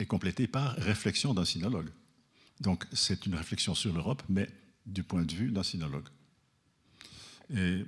est 0.00 0.06
complété 0.06 0.46
par 0.46 0.74
Réflexion 0.76 1.34
d'un 1.34 1.44
sinologue. 1.44 1.90
Donc 2.60 2.86
c'est 2.92 3.26
une 3.26 3.34
réflexion 3.34 3.74
sur 3.74 3.92
l'Europe, 3.92 4.22
mais 4.28 4.48
du 4.86 5.02
point 5.02 5.22
de 5.22 5.34
vue 5.34 5.50
d'un 5.50 5.62
sinologue. 5.62 6.08
Et 7.54 7.84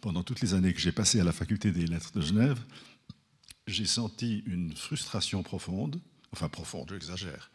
pendant 0.00 0.22
toutes 0.22 0.40
les 0.40 0.54
années 0.54 0.72
que 0.72 0.80
j'ai 0.80 0.92
passées 0.92 1.20
à 1.20 1.24
la 1.24 1.32
faculté 1.32 1.72
des 1.72 1.86
lettres 1.86 2.12
de 2.12 2.20
Genève, 2.20 2.58
j'ai 3.66 3.86
senti 3.86 4.42
une 4.46 4.74
frustration 4.74 5.42
profonde, 5.42 6.00
enfin 6.32 6.48
profonde, 6.48 6.90
j'exagère, 6.90 7.50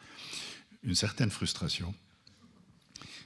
une 0.83 0.95
certaine 0.95 1.31
frustration, 1.31 1.93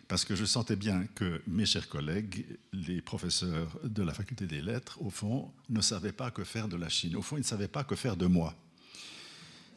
parce 0.07 0.25
que 0.25 0.35
je 0.35 0.43
sentais 0.43 0.75
bien 0.75 1.05
que 1.13 1.41
mes 1.45 1.67
chers 1.67 1.88
collègues, 1.88 2.45
les 2.73 3.01
professeurs 3.01 3.79
de 3.83 4.01
la 4.01 4.13
faculté 4.13 4.47
des 4.47 4.61
lettres, 4.61 4.99
au 5.01 5.11
fond, 5.11 5.53
ne 5.69 5.81
savaient 5.81 6.11
pas 6.11 6.31
que 6.31 6.43
faire 6.43 6.67
de 6.67 6.77
la 6.77 6.89
Chine. 6.89 7.15
Au 7.15 7.21
fond, 7.21 7.38
ils 7.38 7.41
ne 7.41 7.45
savaient 7.45 7.67
pas 7.67 7.83
que 7.83 7.95
faire 7.95 8.17
de 8.17 8.25
moi. 8.25 8.55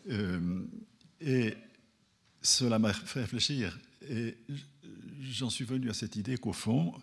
Euh, 0.09 0.65
et 1.21 1.55
cela 2.41 2.79
m'a 2.79 2.95
fait 2.95 3.21
réfléchir. 3.21 3.79
Et 4.09 4.39
j'en 5.21 5.51
suis 5.51 5.67
venu 5.67 5.91
à 5.91 5.95
cette 5.95 6.17
idée 6.17 6.39
qu'au 6.39 6.55
fond, 6.55 6.95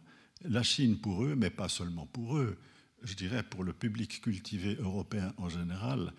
la 0.41 0.63
Chine 0.63 0.98
pour 0.98 1.24
eux, 1.24 1.36
mais 1.36 1.50
pas 1.50 1.69
seulement 1.69 2.05
pour 2.05 2.38
eux, 2.38 2.58
je 3.03 3.13
dirais 3.13 3.43
pour 3.43 3.63
le 3.63 3.74
public 3.74 4.22
cultivé 4.22 4.75
européen 4.75 5.34
en 5.38 5.50
général, 5.50 6.13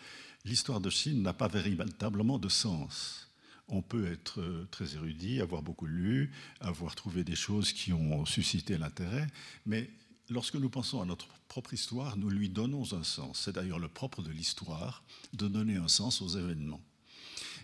l'histoire 0.44 0.80
de 0.80 0.90
Chine 0.90 1.22
n'a 1.22 1.32
pas 1.32 1.48
véritablement 1.48 2.38
de 2.38 2.48
sens. 2.48 3.28
On 3.68 3.82
peut 3.82 4.10
être 4.10 4.40
euh, 4.40 4.66
très 4.70 4.94
érudit, 4.94 5.40
avoir 5.40 5.62
beaucoup 5.62 5.86
lu, 5.86 6.32
avoir 6.60 6.94
trouvé 6.94 7.22
des 7.22 7.36
choses 7.36 7.72
qui 7.72 7.92
ont 7.92 8.24
suscité 8.26 8.78
l'intérêt, 8.78 9.26
mais 9.66 9.90
lorsque 10.28 10.56
nous 10.56 10.70
pensons 10.70 11.00
à 11.00 11.04
notre 11.04 11.28
propre 11.48 11.74
histoire, 11.74 12.16
nous 12.16 12.30
lui 12.30 12.48
donnons 12.48 12.92
un 12.94 13.04
sens. 13.04 13.42
C'est 13.44 13.54
d'ailleurs 13.54 13.78
le 13.78 13.88
propre 13.88 14.22
de 14.22 14.30
l'histoire 14.30 15.04
de 15.34 15.48
donner 15.48 15.76
un 15.76 15.88
sens 15.88 16.20
aux 16.22 16.28
événements. 16.28 16.80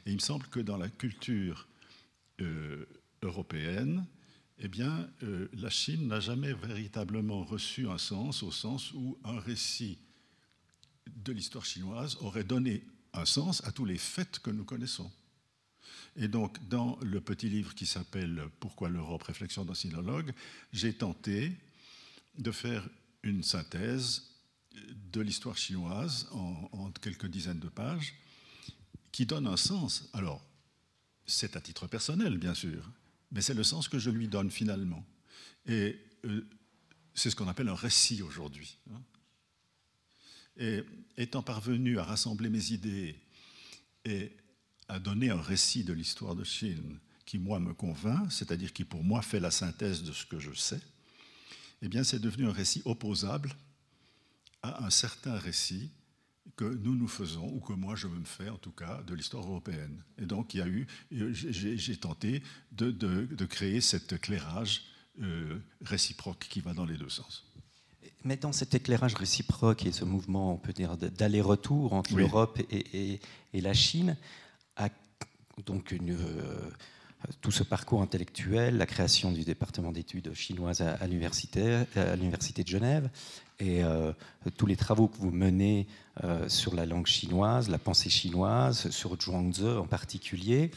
Et 0.04 0.10
il 0.10 0.14
me 0.14 0.20
semble 0.20 0.46
que 0.46 0.60
dans 0.60 0.76
la 0.76 0.88
culture 0.88 1.66
euh, 2.40 2.86
européenne, 3.22 4.04
eh 4.58 4.68
bien, 4.68 5.08
euh, 5.22 5.48
la 5.52 5.70
Chine 5.70 6.08
n'a 6.08 6.20
jamais 6.20 6.52
véritablement 6.54 7.44
reçu 7.44 7.88
un 7.88 7.98
sens 7.98 8.42
au 8.42 8.50
sens 8.50 8.92
où 8.92 9.18
un 9.24 9.38
récit 9.38 9.98
de 11.14 11.32
l'histoire 11.32 11.64
chinoise 11.64 12.16
aurait 12.20 12.44
donné 12.44 12.82
un 13.12 13.26
sens 13.26 13.62
à 13.64 13.72
tous 13.72 13.84
les 13.84 13.98
faits 13.98 14.38
que 14.38 14.50
nous 14.50 14.64
connaissons. 14.64 15.10
Et 16.16 16.28
donc, 16.28 16.66
dans 16.68 16.98
le 17.02 17.20
petit 17.20 17.48
livre 17.48 17.74
qui 17.74 17.86
s'appelle 17.86 18.48
Pourquoi 18.58 18.88
l'Europe 18.88 19.22
Réflexion 19.22 19.64
d'un 19.64 19.74
sinologue, 19.74 20.32
j'ai 20.72 20.94
tenté 20.94 21.52
de 22.38 22.50
faire 22.50 22.88
une 23.22 23.42
synthèse 23.42 24.30
de 25.12 25.20
l'histoire 25.20 25.56
chinoise 25.56 26.28
en, 26.32 26.68
en, 26.72 26.90
quelques 26.92 27.26
dizaines 27.26 27.60
de 27.60 27.68
pages 27.68 28.14
qui 29.12 29.26
donne 29.26 29.46
un 29.46 29.56
sens. 29.56 30.08
Alors, 30.12 30.42
c'est 31.26 31.56
à 31.56 31.60
titre 31.60 31.86
personnel, 31.86 32.38
bien 32.38 32.54
sûr, 32.54 32.90
mais 33.32 33.42
c'est 33.42 33.54
le 33.54 33.64
sens 33.64 33.88
que 33.88 33.98
je 33.98 34.10
lui 34.10 34.28
donne 34.28 34.50
finalement. 34.50 35.04
Et 35.66 35.98
euh, 36.24 36.48
c'est 37.14 37.30
ce 37.30 37.36
qu'on 37.36 37.48
appelle 37.48 37.68
un 37.68 37.74
récit 37.74 38.22
aujourd'hui. 38.22 38.78
Hein. 38.92 39.02
Et 40.58 40.84
étant 41.16 41.42
parvenu 41.42 41.98
à 41.98 42.04
rassembler 42.04 42.48
mes 42.48 42.72
idées 42.72 43.18
et 44.04 44.32
à 44.88 44.98
donner 44.98 45.30
un 45.30 45.40
récit 45.40 45.84
de 45.84 45.92
l'histoire 45.92 46.34
de 46.34 46.44
Chine 46.44 46.98
qui, 47.24 47.38
moi, 47.38 47.58
me 47.58 47.74
convainc, 47.74 48.30
c'est-à-dire 48.30 48.72
qui, 48.72 48.84
pour 48.84 49.02
moi, 49.02 49.20
fait 49.20 49.40
la 49.40 49.50
synthèse 49.50 50.04
de 50.04 50.12
ce 50.12 50.24
que 50.24 50.38
je 50.38 50.52
sais, 50.52 50.80
eh 51.82 51.88
bien, 51.88 52.04
c'est 52.04 52.20
devenu 52.20 52.46
un 52.46 52.52
récit 52.52 52.82
opposable 52.84 53.54
à 54.62 54.84
un 54.84 54.90
certain 54.90 55.36
récit 55.36 55.90
que 56.54 56.64
nous 56.64 56.94
nous 56.94 57.08
faisons, 57.08 57.48
ou 57.48 57.60
que 57.60 57.72
moi 57.72 57.96
je 57.96 58.06
me 58.06 58.24
fais 58.24 58.48
en 58.48 58.56
tout 58.58 58.70
cas, 58.70 59.02
de 59.06 59.14
l'histoire 59.14 59.44
européenne. 59.44 60.02
Et 60.18 60.26
donc 60.26 60.54
il 60.54 60.58
y 60.58 60.62
a 60.62 60.68
eu, 60.68 60.86
j'ai 61.10 61.96
tenté 61.96 62.42
de, 62.72 62.90
de, 62.90 63.44
créer 63.46 63.80
cet 63.80 64.12
éclairage 64.12 64.84
euh, 65.22 65.58
réciproque 65.82 66.46
qui 66.48 66.60
va 66.60 66.72
dans 66.72 66.84
les 66.84 66.96
deux 66.96 67.08
sens. 67.08 67.44
Mais 68.24 68.36
dans 68.36 68.52
cet 68.52 68.74
éclairage 68.74 69.14
réciproque 69.14 69.86
et 69.86 69.92
ce 69.92 70.04
mouvement, 70.04 70.54
on 70.54 70.58
peut 70.58 70.72
dire, 70.72 70.96
d'aller-retour 70.96 71.92
entre 71.92 72.16
l'Europe 72.16 72.60
et, 72.70 73.20
et, 73.52 73.60
la 73.60 73.74
Chine, 73.74 74.16
a 74.76 74.88
donc 75.64 75.92
une, 75.92 76.10
euh, 76.10 76.70
tout 77.40 77.50
ce 77.50 77.62
parcours 77.62 78.02
intellectuel, 78.02 78.76
la 78.76 78.86
création 78.86 79.32
du 79.32 79.44
département 79.44 79.92
d'études 79.92 80.32
chinoises 80.34 80.80
à, 80.80 81.06
l'université, 81.06 81.84
de 81.94 82.68
Genève, 82.68 83.08
et 83.58 83.82
euh, 83.82 84.12
tous 84.56 84.66
les 84.66 84.76
travaux 84.76 85.08
que 85.08 85.16
vous 85.16 85.30
menez 85.30 85.86
euh, 86.24 86.48
sur 86.48 86.74
la 86.74 86.86
langue 86.86 87.06
chinoise, 87.06 87.68
la 87.68 87.78
pensée 87.78 88.10
chinoise, 88.10 88.90
sur 88.90 89.20
Zhuangzi 89.20 89.66
en 89.66 89.86
particulier, 89.86 90.70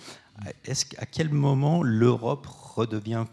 est-ce 0.64 0.86
à 0.98 1.06
quel 1.06 1.30
moment 1.30 1.84
l'Europe 1.84 2.48
redevient 2.48 3.26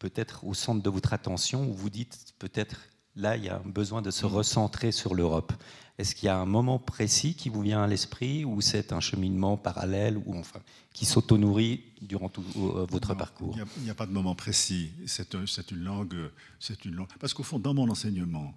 peut-être 0.00 0.44
au 0.44 0.54
centre 0.54 0.82
de 0.82 0.90
votre 0.90 1.12
attention, 1.12 1.68
où 1.68 1.72
vous 1.72 1.90
dites 1.90 2.34
peut-être 2.38 2.80
là, 3.20 3.36
il 3.36 3.44
y 3.44 3.48
a 3.48 3.56
un 3.56 3.68
besoin 3.68 4.02
de 4.02 4.10
se 4.10 4.26
recentrer 4.26 4.92
sur 4.92 5.14
l'Europe. 5.14 5.52
Est-ce 5.98 6.14
qu'il 6.14 6.26
y 6.26 6.30
a 6.30 6.38
un 6.38 6.46
moment 6.46 6.78
précis 6.78 7.34
qui 7.34 7.50
vous 7.50 7.60
vient 7.60 7.82
à 7.82 7.86
l'esprit 7.86 8.44
ou 8.44 8.62
c'est 8.62 8.92
un 8.92 9.00
cheminement 9.00 9.58
parallèle 9.58 10.16
ou 10.24 10.34
enfin 10.38 10.60
qui 10.94 11.04
s'auto-nourrit 11.04 11.84
durant 12.00 12.30
tout 12.30 12.42
euh, 12.56 12.86
votre 12.88 13.14
parcours? 13.14 13.54
Il 13.76 13.82
n'y 13.82 13.90
a, 13.90 13.94
pas 13.94 14.06
de 14.06 14.12
moment 14.12 14.34
précis. 14.34 14.92
C'est 15.06 15.34
une 15.34 15.84
langue, 15.84 16.30
c'est 16.58 16.84
une 16.86 16.94
langue. 16.94 17.08
Parce 17.20 17.34
qu'au 17.34 17.42
fond, 17.42 17.58
dans 17.58 17.74
mon 17.74 17.90
enseignement, 17.90 18.54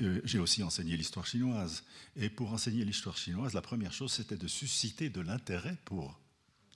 euh, 0.00 0.22
j'ai 0.24 0.38
aussi 0.38 0.62
enseigné 0.62 0.96
l'histoire 0.96 1.26
chinoise. 1.26 1.84
Et 2.16 2.30
pour 2.30 2.52
enseigner 2.52 2.84
l'histoire 2.86 3.18
chinoise, 3.18 3.52
la 3.52 3.60
première 3.60 3.92
chose, 3.92 4.12
c'était 4.12 4.38
de 4.38 4.48
susciter 4.48 5.10
de 5.10 5.20
l'intérêt 5.20 5.76
pour 5.84 6.18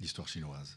l'histoire 0.00 0.28
chinoise. 0.28 0.76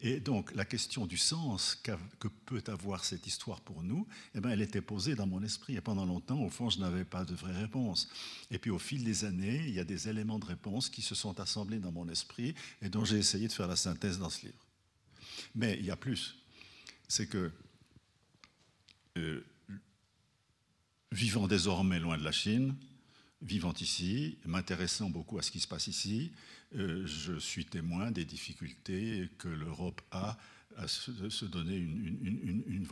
Et 0.00 0.20
donc 0.20 0.54
la 0.54 0.66
question 0.66 1.06
du 1.06 1.16
sens 1.16 1.74
que 1.74 2.28
peut 2.44 2.62
avoir 2.66 3.04
cette 3.04 3.26
histoire 3.26 3.60
pour 3.62 3.82
nous, 3.82 4.06
eh 4.34 4.40
bien, 4.40 4.50
elle 4.50 4.60
était 4.60 4.82
posée 4.82 5.14
dans 5.14 5.26
mon 5.26 5.42
esprit. 5.42 5.76
Et 5.76 5.80
pendant 5.80 6.04
longtemps, 6.04 6.40
au 6.42 6.50
fond, 6.50 6.68
je 6.68 6.78
n'avais 6.80 7.04
pas 7.04 7.24
de 7.24 7.34
vraie 7.34 7.56
réponse. 7.58 8.08
Et 8.50 8.58
puis 8.58 8.70
au 8.70 8.78
fil 8.78 9.04
des 9.04 9.24
années, 9.24 9.64
il 9.66 9.74
y 9.74 9.80
a 9.80 9.84
des 9.84 10.08
éléments 10.08 10.38
de 10.38 10.44
réponse 10.44 10.90
qui 10.90 11.00
se 11.00 11.14
sont 11.14 11.40
assemblés 11.40 11.78
dans 11.78 11.92
mon 11.92 12.08
esprit 12.08 12.54
et 12.82 12.90
dont 12.90 13.04
j'ai 13.04 13.16
essayé 13.16 13.48
de 13.48 13.52
faire 13.52 13.68
la 13.68 13.76
synthèse 13.76 14.18
dans 14.18 14.30
ce 14.30 14.46
livre. 14.46 14.66
Mais 15.54 15.76
il 15.78 15.86
y 15.86 15.90
a 15.90 15.96
plus. 15.96 16.36
C'est 17.08 17.26
que, 17.26 17.50
euh, 19.16 19.46
vivant 21.10 21.48
désormais 21.48 22.00
loin 22.00 22.18
de 22.18 22.24
la 22.24 22.32
Chine, 22.32 22.76
vivant 23.40 23.72
ici, 23.80 24.38
m'intéressant 24.44 25.08
beaucoup 25.08 25.38
à 25.38 25.42
ce 25.42 25.50
qui 25.50 25.60
se 25.60 25.68
passe 25.68 25.86
ici, 25.86 26.32
je 26.76 27.38
suis 27.38 27.64
témoin 27.64 28.10
des 28.10 28.24
difficultés 28.24 29.30
que 29.38 29.48
l'Europe 29.48 30.00
a 30.10 30.36
à 30.76 30.88
se, 30.88 31.44
donner 31.44 31.76
une, 31.76 32.86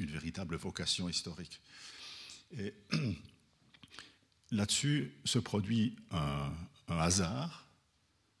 véritable 0.00 0.56
vocation 0.56 1.08
historique. 1.08 1.60
Et 2.56 2.74
là-dessus 4.50 5.12
se 5.24 5.38
produit 5.38 5.96
un, 6.10 6.52
hasard. 6.88 7.66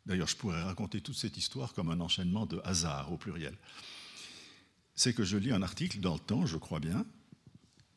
D'ailleurs, 0.06 0.28
je 0.28 0.36
pourrais 0.36 0.62
raconter 0.62 1.00
toute 1.00 1.16
cette 1.16 1.36
histoire 1.36 1.74
comme 1.74 1.90
un 1.90 2.00
enchaînement 2.00 2.46
de 2.46 2.60
hasards 2.64 3.12
au 3.12 3.18
pluriel. 3.18 3.56
C'est 4.94 5.12
que 5.12 5.22
je 5.22 5.36
lis 5.36 5.52
un 5.52 5.62
article 5.62 6.00
dans 6.00 6.14
le 6.14 6.20
temps, 6.20 6.46
je 6.46 6.56
crois 6.56 6.80
bien, 6.80 7.06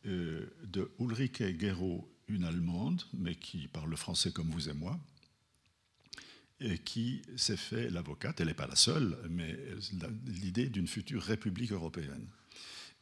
euh, 0.05 0.53
de 0.65 0.91
Ulrike 1.00 1.60
Gero, 1.60 2.08
une 2.27 2.43
Allemande, 2.43 3.01
mais 3.13 3.36
qui 3.36 3.67
parle 3.67 3.96
français 3.96 4.31
comme 4.31 4.50
vous 4.50 4.70
et 4.70 4.74
moi, 4.74 5.00
qui 6.84 7.22
s'est 7.36 7.58
fait 7.58 7.89
l'avocate, 7.89 8.39
elle 8.41 8.48
n'est 8.48 8.53
pas 8.53 8.68
la 8.68 8.75
seule, 8.75 9.18
mais 9.30 9.58
l'idée 10.27 10.70
d'une 10.70 10.88
future 10.88 11.22
République 11.22 11.72
européenne. 11.72 12.27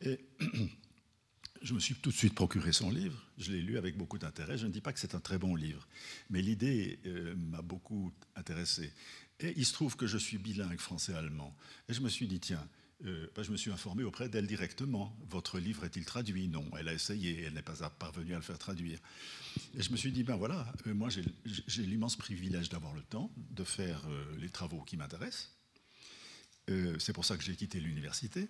Et 0.02 0.20
je 1.62 1.74
me 1.74 1.80
suis 1.80 1.96
tout 1.96 2.10
de 2.10 2.16
suite 2.16 2.36
procuré 2.36 2.72
son 2.72 2.90
livre, 2.90 3.22
je 3.38 3.52
l'ai 3.52 3.62
lu 3.62 3.78
avec 3.78 3.98
beaucoup 3.98 4.18
d'intérêt. 4.18 4.58
Je 4.58 4.66
ne 4.66 4.72
dis 4.72 4.82
pas 4.82 4.94
que 4.94 5.00
c'est 5.00 5.16
un 5.16 5.20
très 5.20 5.38
bon 5.38 5.56
livre, 5.56 5.88
mais 6.30 6.42
l'idée 6.42 7.00
euh, 7.06 7.36
m'a 7.36 7.62
beaucoup 7.62 8.12
intéressé. 8.36 8.94
Et 9.40 9.54
il 9.56 9.66
se 9.66 9.74
trouve 9.74 9.96
que 9.96 10.08
je 10.08 10.18
suis 10.18 10.38
bilingue 10.38 10.80
français-allemand. 10.80 11.56
Et 11.88 11.94
je 11.94 12.02
me 12.02 12.10
suis 12.10 12.28
dit, 12.28 12.40
tiens, 12.40 12.68
euh, 13.06 13.28
bah, 13.34 13.44
je 13.44 13.52
me 13.52 13.58
suis 13.58 13.72
informé 13.72 14.04
auprès 14.04 14.28
d'elle 14.28 14.48
directement. 14.48 15.18
Votre 15.30 15.60
livre 15.60 15.86
est-il 15.86 16.06
traduit? 16.06 16.48
Non, 16.48 16.66
elle 16.78 16.90
a 16.90 16.94
essayé, 16.94 17.44
elle 17.44 17.54
n'est 17.54 17.62
pas 17.62 17.90
parvenue 17.90 18.34
à 18.34 18.38
le 18.38 18.42
faire 18.42 18.60
traduire. 18.60 19.00
Et 19.78 19.82
je 19.82 19.92
me 19.92 19.98
suis 19.98 20.12
dit, 20.12 20.24
ben 20.24 20.36
voilà, 20.36 20.72
euh, 20.88 20.94
moi 20.94 21.10
j'ai 21.10 21.84
l'immense 21.84 22.18
privilège 22.18 22.70
d'avoir 22.70 22.94
le 22.94 23.02
temps 23.02 23.32
de 23.52 23.64
faire 23.64 24.02
euh, 24.10 24.38
les 24.40 24.50
travaux 24.50 24.82
qui 24.82 24.98
m'intéressent. 24.98 25.56
C'est 27.00 27.14
pour 27.14 27.26
ça 27.26 27.36
que 27.36 27.44
j'ai 27.44 27.56
quitté 27.56 27.80
l'université. 27.80 28.48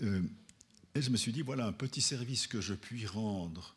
et 0.00 1.02
je 1.02 1.10
me 1.10 1.16
suis 1.16 1.32
dit, 1.32 1.42
voilà, 1.42 1.66
un 1.66 1.72
petit 1.72 2.00
service 2.00 2.46
que 2.46 2.60
je 2.60 2.74
puis 2.74 3.06
rendre 3.06 3.74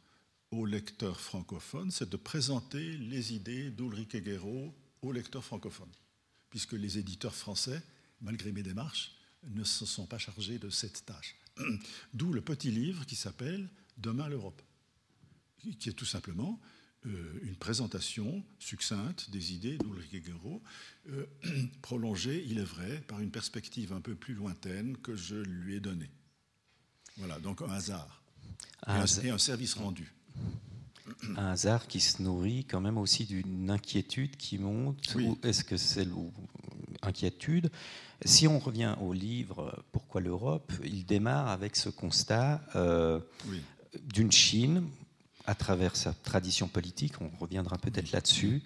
aux 0.51 0.67
lecteurs 0.67 1.19
francophones, 1.19 1.89
c'est 1.89 2.07
de 2.07 2.17
présenter 2.17 2.97
les 2.97 3.33
idées 3.33 3.71
d'Ulrich 3.71 4.15
Guéraud 4.15 4.75
aux 5.01 5.11
lecteurs 5.11 5.43
francophones. 5.43 5.91
Puisque 6.51 6.73
les 6.73 6.99
éditeurs 6.99 7.33
français, 7.33 7.81
malgré 8.21 8.51
mes 8.51 8.61
démarches, 8.61 9.16
ne 9.43 9.63
se 9.63 9.85
sont 9.85 10.05
pas 10.05 10.17
chargés 10.17 10.59
de 10.59 10.69
cette 10.69 11.05
tâche. 11.05 11.35
D'où 12.13 12.33
le 12.33 12.41
petit 12.41 12.71
livre 12.71 13.05
qui 13.05 13.15
s'appelle 13.15 13.69
Demain 13.97 14.29
l'Europe, 14.29 14.61
qui 15.79 15.89
est 15.89 15.93
tout 15.93 16.05
simplement 16.05 16.59
euh, 17.05 17.39
une 17.43 17.55
présentation 17.55 18.43
succincte 18.59 19.29
des 19.29 19.53
idées 19.53 19.77
d'Ulrich 19.77 20.25
Guerreau, 20.25 20.61
euh, 21.09 21.25
prolongée, 21.81 22.43
il 22.47 22.57
est 22.57 22.63
vrai, 22.63 23.01
par 23.07 23.19
une 23.19 23.31
perspective 23.31 23.93
un 23.93 24.01
peu 24.01 24.15
plus 24.15 24.33
lointaine 24.33 24.97
que 24.97 25.15
je 25.15 25.35
lui 25.35 25.75
ai 25.75 25.79
donnée. 25.79 26.09
Voilà, 27.17 27.39
donc 27.39 27.61
un 27.61 27.69
hasard. 27.69 28.21
et, 28.87 29.29
un, 29.29 29.37
service 29.37 29.73
rendu. 29.75 30.13
Un 31.35 31.47
hasard 31.47 31.87
qui 31.87 31.99
se 31.99 32.21
nourrit 32.21 32.65
quand 32.65 32.81
même 32.81 32.97
aussi 32.97 33.25
d'une 33.25 33.69
inquiétude 33.69 34.35
qui 34.35 34.57
monte. 34.57 35.15
Ou 35.15 35.37
est-ce 35.43 35.63
que 35.63 35.77
c'est 35.77 36.07
l'inquiétude 37.07 37.71
si 38.25 38.47
on 38.47 38.59
revient 38.59 38.95
au 39.01 39.13
livre 39.13 39.83
Pourquoi 39.91 40.21
l'Europe, 40.21 40.71
il 40.83 41.05
démarre 41.05 41.49
avec 41.49 41.75
ce 41.75 41.89
constat 41.89 42.61
euh, 42.75 43.19
d'une 44.03 44.31
Chine, 44.31 44.87
à 45.45 45.55
travers 45.55 45.95
sa 45.95 46.13
tradition 46.13 46.67
politique, 46.67 47.21
on 47.21 47.29
reviendra 47.39 47.77
peut-être 47.77 48.11
là-dessus, 48.11 48.61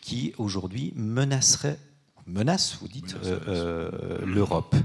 qui 0.00 0.34
aujourd'hui 0.38 0.92
menacerait, 0.96 1.78
menace, 2.26 2.76
vous 2.80 2.88
dites, 2.88 3.16
euh, 3.24 3.40
euh, 3.48 4.26
l'Europe. 4.26 4.76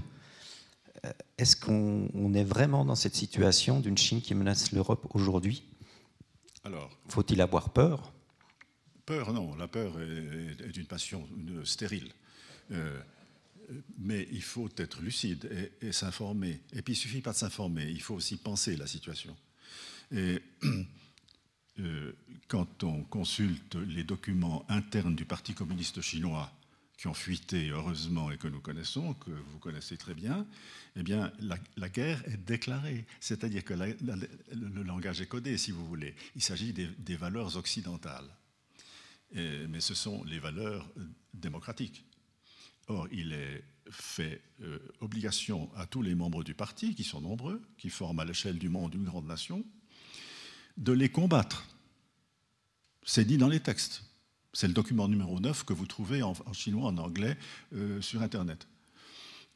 Est-ce 1.37 1.55
qu'on 1.55 2.33
est 2.33 2.43
vraiment 2.43 2.85
dans 2.85 2.95
cette 2.95 3.15
situation 3.15 3.79
d'une 3.79 3.97
Chine 3.97 4.21
qui 4.21 4.33
menace 4.33 4.71
l'Europe 4.71 5.07
aujourd'hui? 5.13 5.63
Faut-il 7.09 7.41
avoir 7.41 7.69
peur? 7.69 8.11
Peur, 9.05 9.33
non. 9.33 9.55
La 9.55 9.67
peur 9.67 9.99
est, 10.01 10.75
une 10.75 10.87
passion 10.87 11.27
stérile 11.63 12.11
mais 13.97 14.27
il 14.31 14.41
faut 14.41 14.69
être 14.77 15.01
lucide 15.01 15.71
et, 15.81 15.91
s'informer. 15.91 16.61
Et 16.73 16.81
puis 16.81 16.93
il 16.93 16.97
ne 16.97 17.01
suffit 17.01 17.21
pas 17.21 17.31
de 17.31 17.37
s'informer, 17.37 17.89
il 17.89 18.01
faut 18.01 18.15
aussi 18.15 18.37
penser 18.37 18.75
la 18.75 18.87
situation. 18.87 19.35
Et 20.11 20.41
euh, 21.79 22.13
quand 22.47 22.83
on 22.83 23.03
consulte 23.03 23.75
les 23.75 24.03
documents 24.03 24.65
internes 24.69 25.15
du 25.15 25.25
Parti 25.25 25.53
communiste 25.53 26.01
chinois, 26.01 26.51
qui 26.97 27.07
ont 27.07 27.13
fuité 27.13 27.69
heureusement 27.71 28.31
et 28.31 28.37
que 28.37 28.47
nous 28.47 28.61
connaissons, 28.61 29.13
que 29.15 29.31
vous 29.31 29.59
connaissez 29.59 29.97
très 29.97 30.13
bien, 30.13 30.47
eh 30.95 31.03
bien, 31.03 31.33
la, 31.75 31.89
guerre 31.89 32.23
est 32.25 32.37
déclarée. 32.37 33.05
C'est-à-dire 33.19 33.65
que 33.65 33.73
le 33.73 34.83
langage 34.83 35.19
est 35.19 35.25
codé, 35.25 35.57
si 35.57 35.71
vous 35.71 35.85
voulez. 35.85 36.15
Il 36.37 36.41
s'agit 36.41 36.71
des, 36.71 37.15
valeurs 37.17 37.57
occidentales. 37.57 38.29
mais 39.33 39.81
ce 39.81 39.93
sont 39.93 40.23
les 40.23 40.39
valeurs 40.39 40.89
démocratiques. 41.33 42.05
Or, 42.87 43.07
il 43.11 43.33
est 43.33 43.63
fait 43.89 44.41
euh, 44.61 44.79
obligation 45.01 45.69
à 45.75 45.85
tous 45.85 46.01
les 46.01 46.15
membres 46.15 46.43
du 46.43 46.53
parti, 46.53 46.95
qui 46.95 47.03
sont 47.03 47.21
nombreux, 47.21 47.61
qui 47.77 47.89
forment 47.89 48.19
à 48.19 48.25
l'échelle 48.25 48.57
du 48.57 48.69
monde 48.69 48.93
une 48.95 49.05
grande 49.05 49.27
nation, 49.27 49.63
de 50.77 50.91
les 50.91 51.09
combattre. 51.09 51.67
C'est 53.03 53.25
dit 53.25 53.37
dans 53.37 53.47
les 53.47 53.59
textes. 53.59 54.03
C'est 54.53 54.67
le 54.67 54.73
document 54.73 55.07
numéro 55.07 55.39
9 55.39 55.63
que 55.63 55.73
vous 55.73 55.85
trouvez 55.85 56.23
en, 56.23 56.33
chinois, 56.53 56.87
en 56.89 56.97
anglais, 56.97 57.37
euh, 57.73 58.01
sur 58.01 58.21
Internet, 58.21 58.67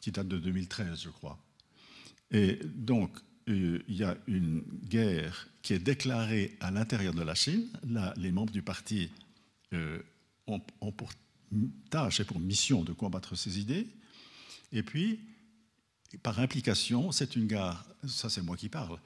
qui 0.02 0.12
date 0.12 0.28
de 0.28 0.38
2013, 0.38 1.02
je 1.02 1.10
crois. 1.10 1.39
Et 2.32 2.60
donc, 2.65 3.18
euh, 3.48 3.84
il 3.88 3.96
y 3.96 4.04
a 4.04 4.18
une 4.28 4.62
guerre 4.84 5.48
qui 5.62 5.74
est 5.74 5.80
déclarée 5.80 6.58
à 6.60 6.72
l'intérieur 6.72 7.13
de 7.13 7.24
la 7.24 7.36
Chine. 7.36 7.68
Là, 7.88 8.13
les 8.18 8.32
membres 8.32 8.54
du 8.54 8.62
parti 8.62 9.10
ont, 10.48 10.62
ont 10.82 10.92
pour 10.92 11.12
tâche 11.90 12.20
et 12.20 12.24
pour 12.24 12.40
mission 12.40 12.84
de 12.84 12.94
combattre 12.94 13.36
ces 13.36 13.60
idées. 13.60 13.88
Et 14.72 14.84
puis, 14.84 15.20
par 16.24 16.40
implication, 16.40 17.12
c'est 17.12 17.36
une 17.36 17.48
guerre, 17.48 17.86
ça 18.08 18.30
c'est 18.30 18.42
moi 18.42 18.58
qui 18.58 18.70
parle, 18.70 19.00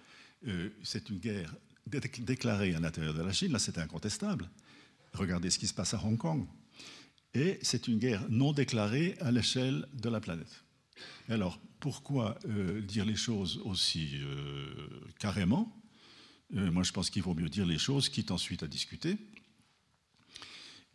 euh, 0.47 0.69
c'est 0.83 1.09
une 1.09 1.19
guerre 1.19 1.55
déclarée 1.87 2.73
à 2.75 2.79
l'intérieur 2.79 3.13
de 3.13 3.21
la 3.21 3.33
Chine, 3.33 3.51
là 3.51 3.59
c'est 3.59 3.77
incontestable. 3.77 4.49
Regardez 5.13 5.49
ce 5.49 5.59
qui 5.59 5.67
se 5.67 5.73
passe 5.73 5.93
à 5.93 6.03
Hong 6.03 6.17
Kong. 6.17 6.45
Et 7.33 7.59
c'est 7.61 7.87
une 7.87 7.97
guerre 7.97 8.25
non 8.29 8.53
déclarée 8.53 9.15
à 9.19 9.31
l'échelle 9.31 9.87
de 9.93 10.09
la 10.09 10.19
planète. 10.19 10.63
Alors, 11.29 11.59
pourquoi 11.79 12.37
euh, 12.45 12.81
dire 12.81 13.05
les 13.05 13.15
choses 13.15 13.59
aussi 13.65 14.11
euh, 14.21 14.73
carrément? 15.19 15.75
Moi, 16.51 16.83
je 16.83 16.91
pense 16.91 17.09
qu'il 17.09 17.23
vaut 17.23 17.33
mieux 17.33 17.49
dire 17.49 17.65
les 17.65 17.79
choses, 17.79 18.09
quitte 18.09 18.29
ensuite 18.29 18.61
à 18.61 18.67
discuter. 18.67 19.17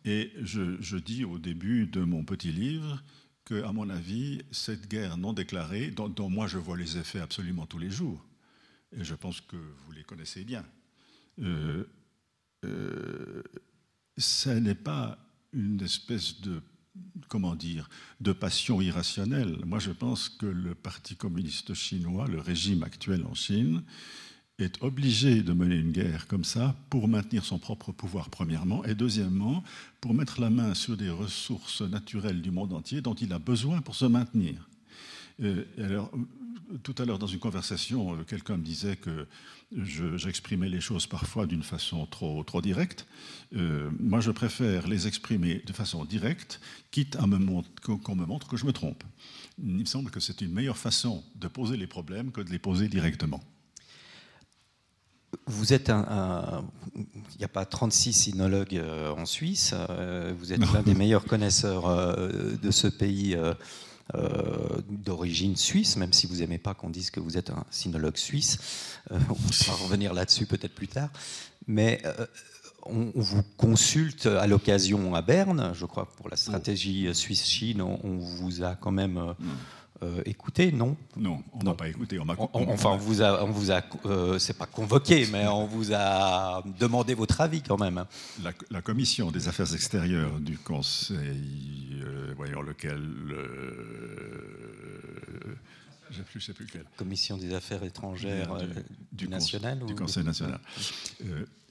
Et 0.05 0.31
je, 0.41 0.97
dis 0.97 1.25
au 1.25 1.37
début 1.39 1.85
de 1.85 2.01
mon 2.01 2.23
petit 2.23 2.51
livre 2.51 3.03
que, 3.45 3.63
à 3.63 3.71
mon 3.71 3.89
avis, 3.89 4.41
cette 4.51 4.87
guerre 4.89 5.17
non 5.17 5.33
déclarée, 5.33 5.91
dont, 5.91 6.29
moi 6.29 6.47
je 6.47 6.57
vois 6.57 6.77
les 6.77 6.97
effets 6.97 7.19
absolument 7.19 7.65
tous 7.65 7.79
les 7.79 7.89
jours, 7.89 8.25
et 8.95 9.03
je 9.03 9.15
pense 9.15 9.41
que 9.41 9.57
vous 9.57 9.91
les 9.91 10.03
connaissez 10.03 10.43
bien, 10.43 10.65
euh, 11.39 11.83
euh, 12.65 13.43
ce 14.17 14.49
n'est 14.49 14.75
pas 14.75 15.17
une 15.53 15.81
espèce 15.81 16.41
de 16.41 16.61
comment 17.27 17.55
dire, 17.55 17.89
de 18.19 18.33
passion 18.33 18.81
irrationnelle. 18.81 19.57
Moi, 19.65 19.79
je 19.79 19.91
pense 19.91 20.29
que 20.29 20.45
le 20.45 20.75
Parti 20.75 21.15
communiste 21.15 21.73
chinois, 21.73 22.27
le 22.27 22.39
régime 22.39 22.83
actuel 22.83 23.25
en 23.25 23.33
Chine, 23.33 23.83
est 24.59 24.81
obligé 24.83 25.41
de 25.41 25.53
mener 25.53 25.75
une 25.75 25.91
guerre 25.91 26.27
comme 26.27 26.43
ça 26.43 26.75
pour 26.89 27.07
maintenir 27.07 27.45
son 27.45 27.59
propre 27.59 27.91
pouvoir, 27.91 28.29
premièrement, 28.29 28.83
et 28.85 28.95
deuxièmement, 28.95 29.63
pour 30.01 30.13
mettre 30.13 30.41
la 30.41 30.49
main 30.49 30.73
sur 30.73 30.97
des 30.97 31.09
ressources 31.09 31.81
naturelles 31.81 32.41
du 32.41 32.51
monde 32.51 32.73
entier 32.73 33.01
dont 33.01 33.15
il 33.15 33.33
a 33.33 33.39
besoin 33.39 33.81
pour 33.81 33.95
se 33.95 34.05
maintenir. 34.05 34.67
Euh, 35.41 35.63
alors, 35.77 36.11
tout 36.83 36.95
à 36.97 37.05
l'heure, 37.05 37.19
dans 37.19 37.27
une 37.27 37.39
conversation, 37.39 38.13
euh, 38.13 38.23
quelqu'un 38.23 38.57
me 38.57 38.63
disait 38.63 38.95
que 38.95 39.27
j'exprimais 39.71 40.69
les 40.69 40.81
choses 40.81 41.07
parfois 41.07 41.45
d'une 41.45 41.63
façon 41.63 42.05
trop, 42.05 42.43
trop 42.43 42.61
directe. 42.61 43.07
Euh, 43.55 43.89
moi, 43.99 44.19
je 44.19 44.31
préfère 44.31 44.87
les 44.87 45.07
exprimer 45.07 45.61
de 45.65 45.73
façon 45.73 46.05
directe, 46.05 46.59
quitte 46.91 47.15
à 47.15 47.21
qu'on 47.21 48.15
me 48.15 48.25
montre 48.25 48.47
que 48.47 48.57
je 48.57 48.65
me 48.65 48.73
trompe. 48.73 49.03
Il 49.61 49.79
me 49.79 49.85
semble 49.85 50.11
que 50.11 50.19
c'est 50.19 50.41
une 50.41 50.51
meilleure 50.51 50.77
façon 50.77 51.23
de 51.35 51.47
poser 51.47 51.77
les 51.77 51.87
problèmes 51.87 52.31
que 52.31 52.41
de 52.41 52.49
les 52.49 52.59
poser 52.59 52.87
directement. 52.87 53.41
Vous 55.47 55.73
êtes 55.73 55.89
un. 55.89 56.63
Il 56.95 57.37
n'y 57.39 57.45
a 57.45 57.49
pas 57.49 57.65
36 57.65 58.13
sinologues 58.13 58.75
euh, 58.75 59.11
en 59.11 59.25
Suisse. 59.25 59.73
Euh, 59.73 60.33
vous 60.37 60.53
êtes 60.53 60.59
l'un 60.73 60.81
des 60.81 60.93
meilleurs 60.93 61.25
connaisseurs 61.25 61.87
euh, 61.87 62.57
de 62.61 62.71
ce 62.71 62.87
pays 62.87 63.37
d'origine 64.89 65.55
suisse, 65.55 65.95
même 65.95 66.13
si 66.13 66.25
vous 66.25 66.37
n'aimez 66.37 66.57
pas 66.57 66.73
qu'on 66.73 66.89
dise 66.89 67.11
que 67.11 67.19
vous 67.19 67.37
êtes 67.37 67.51
un 67.51 67.63
sinologue 67.69 68.17
suisse. 68.17 68.57
on 69.11 69.17
va 69.17 69.73
revenir 69.83 70.13
là-dessus 70.13 70.47
peut-être 70.47 70.73
plus 70.73 70.87
tard. 70.87 71.09
Mais 71.67 72.01
on, 72.87 73.11
vous 73.13 73.43
consulte 73.55 74.25
à 74.25 74.47
l'occasion 74.47 75.13
à 75.13 75.21
Berne, 75.21 75.71
je 75.75 75.85
crois, 75.85 76.07
pour 76.07 76.27
la 76.27 76.37
stratégie 76.37 77.13
Suisse-Chine. 77.13 77.83
On, 77.83 78.17
vous 78.17 78.63
a 78.63 78.73
quand 78.73 78.91
même. 78.91 79.35
Euh, 80.01 80.21
écouté, 80.25 80.71
non? 80.71 80.95
Non, 81.17 81.43
on 81.51 81.63
n'a 81.63 81.73
pas 81.73 81.89
écouté. 81.89 82.19
On 82.19 82.29
enfin, 82.29 82.91
on 82.91 82.97
vous 82.97 83.21
a, 83.21 83.43
on 83.43 83.51
vous 83.51 83.69
a, 83.69 83.81
euh, 84.05 84.39
c'est 84.39 84.57
pas 84.57 84.65
convoqué, 84.65 85.27
mais 85.29 85.45
on 85.47 85.65
vous 85.65 85.91
a 85.93 86.63
demandé 86.79 87.13
votre 87.13 87.41
avis 87.41 87.61
quand 87.61 87.77
même. 87.77 88.05
La, 88.71 88.81
commission 88.81 89.29
des 89.29 89.49
affaires 89.49 89.73
extérieures 89.73 90.39
du 90.39 90.57
Conseil, 90.57 92.01
euh, 92.01 92.33
voyons 92.37 92.61
lequel, 92.61 93.01
je 96.11 96.19
ne 96.35 96.39
sais 96.39 96.53
plus 96.53 96.65
lequel. 96.65 96.85
Commission 96.95 97.35
des 97.35 97.53
affaires 97.53 97.83
étrangères 97.83 98.55
du, 99.11 99.27
national 99.27 99.85
du 99.85 99.95
Conseil 99.95 100.23
national 100.23 100.61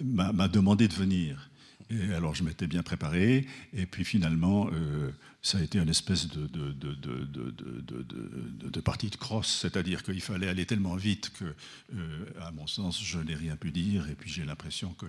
m'a 0.04 0.48
demandé 0.48 0.86
de 0.86 0.94
venir. 0.94 1.48
Alors 1.90 2.34
je 2.34 2.44
m'étais 2.44 2.66
bien 2.66 2.82
préparé, 2.82 3.46
et 3.72 3.86
puis 3.86 4.04
finalement, 4.04 4.68
euh, 4.72 5.10
ça 5.40 5.56
a 5.56 5.62
été 5.62 5.78
une 5.78 5.88
espèce 5.88 6.28
de, 6.28 6.46
partie 8.80 9.08
de 9.08 9.16
crosse, 9.16 9.60
c'est-à-dire 9.62 10.02
qu'il 10.02 10.20
fallait 10.20 10.48
aller 10.48 10.66
tellement 10.66 10.96
vite 10.96 11.30
que, 11.30 11.44
euh, 11.94 12.24
à 12.42 12.50
mon 12.50 12.66
sens, 12.66 13.02
je 13.02 13.18
n'ai 13.18 13.34
rien 13.34 13.56
pu 13.56 13.70
dire, 13.70 14.06
et 14.10 14.14
puis 14.14 14.30
j'ai 14.30 14.44
l'impression 14.44 14.94
que, 14.94 15.06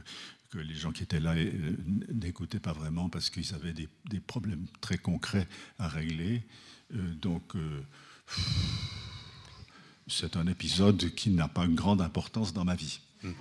les 0.58 0.74
gens 0.74 0.92
qui 0.92 1.04
étaient 1.04 1.20
là 1.20 1.36
euh, 1.36 1.76
n'écoutaient 2.12 2.60
pas 2.60 2.74
vraiment 2.74 3.08
parce 3.10 3.30
qu'ils 3.30 3.54
avaient 3.54 3.74
des, 3.74 3.90
problèmes 4.20 4.66
très 4.82 4.98
concrets 4.98 5.48
à 5.78 5.88
régler. 5.88 6.44
donc, 6.92 7.54
c'est 10.08 10.38
un 10.38 10.48
épisode 10.48 11.14
qui 11.14 11.30
n'a 11.30 11.48
pas 11.48 11.66
une 11.66 11.76
grande 11.76 12.02
importance 12.02 12.54
dans 12.54 12.66
ma 12.66 12.76
vie. 12.76 13.00
Hum. 13.24 13.36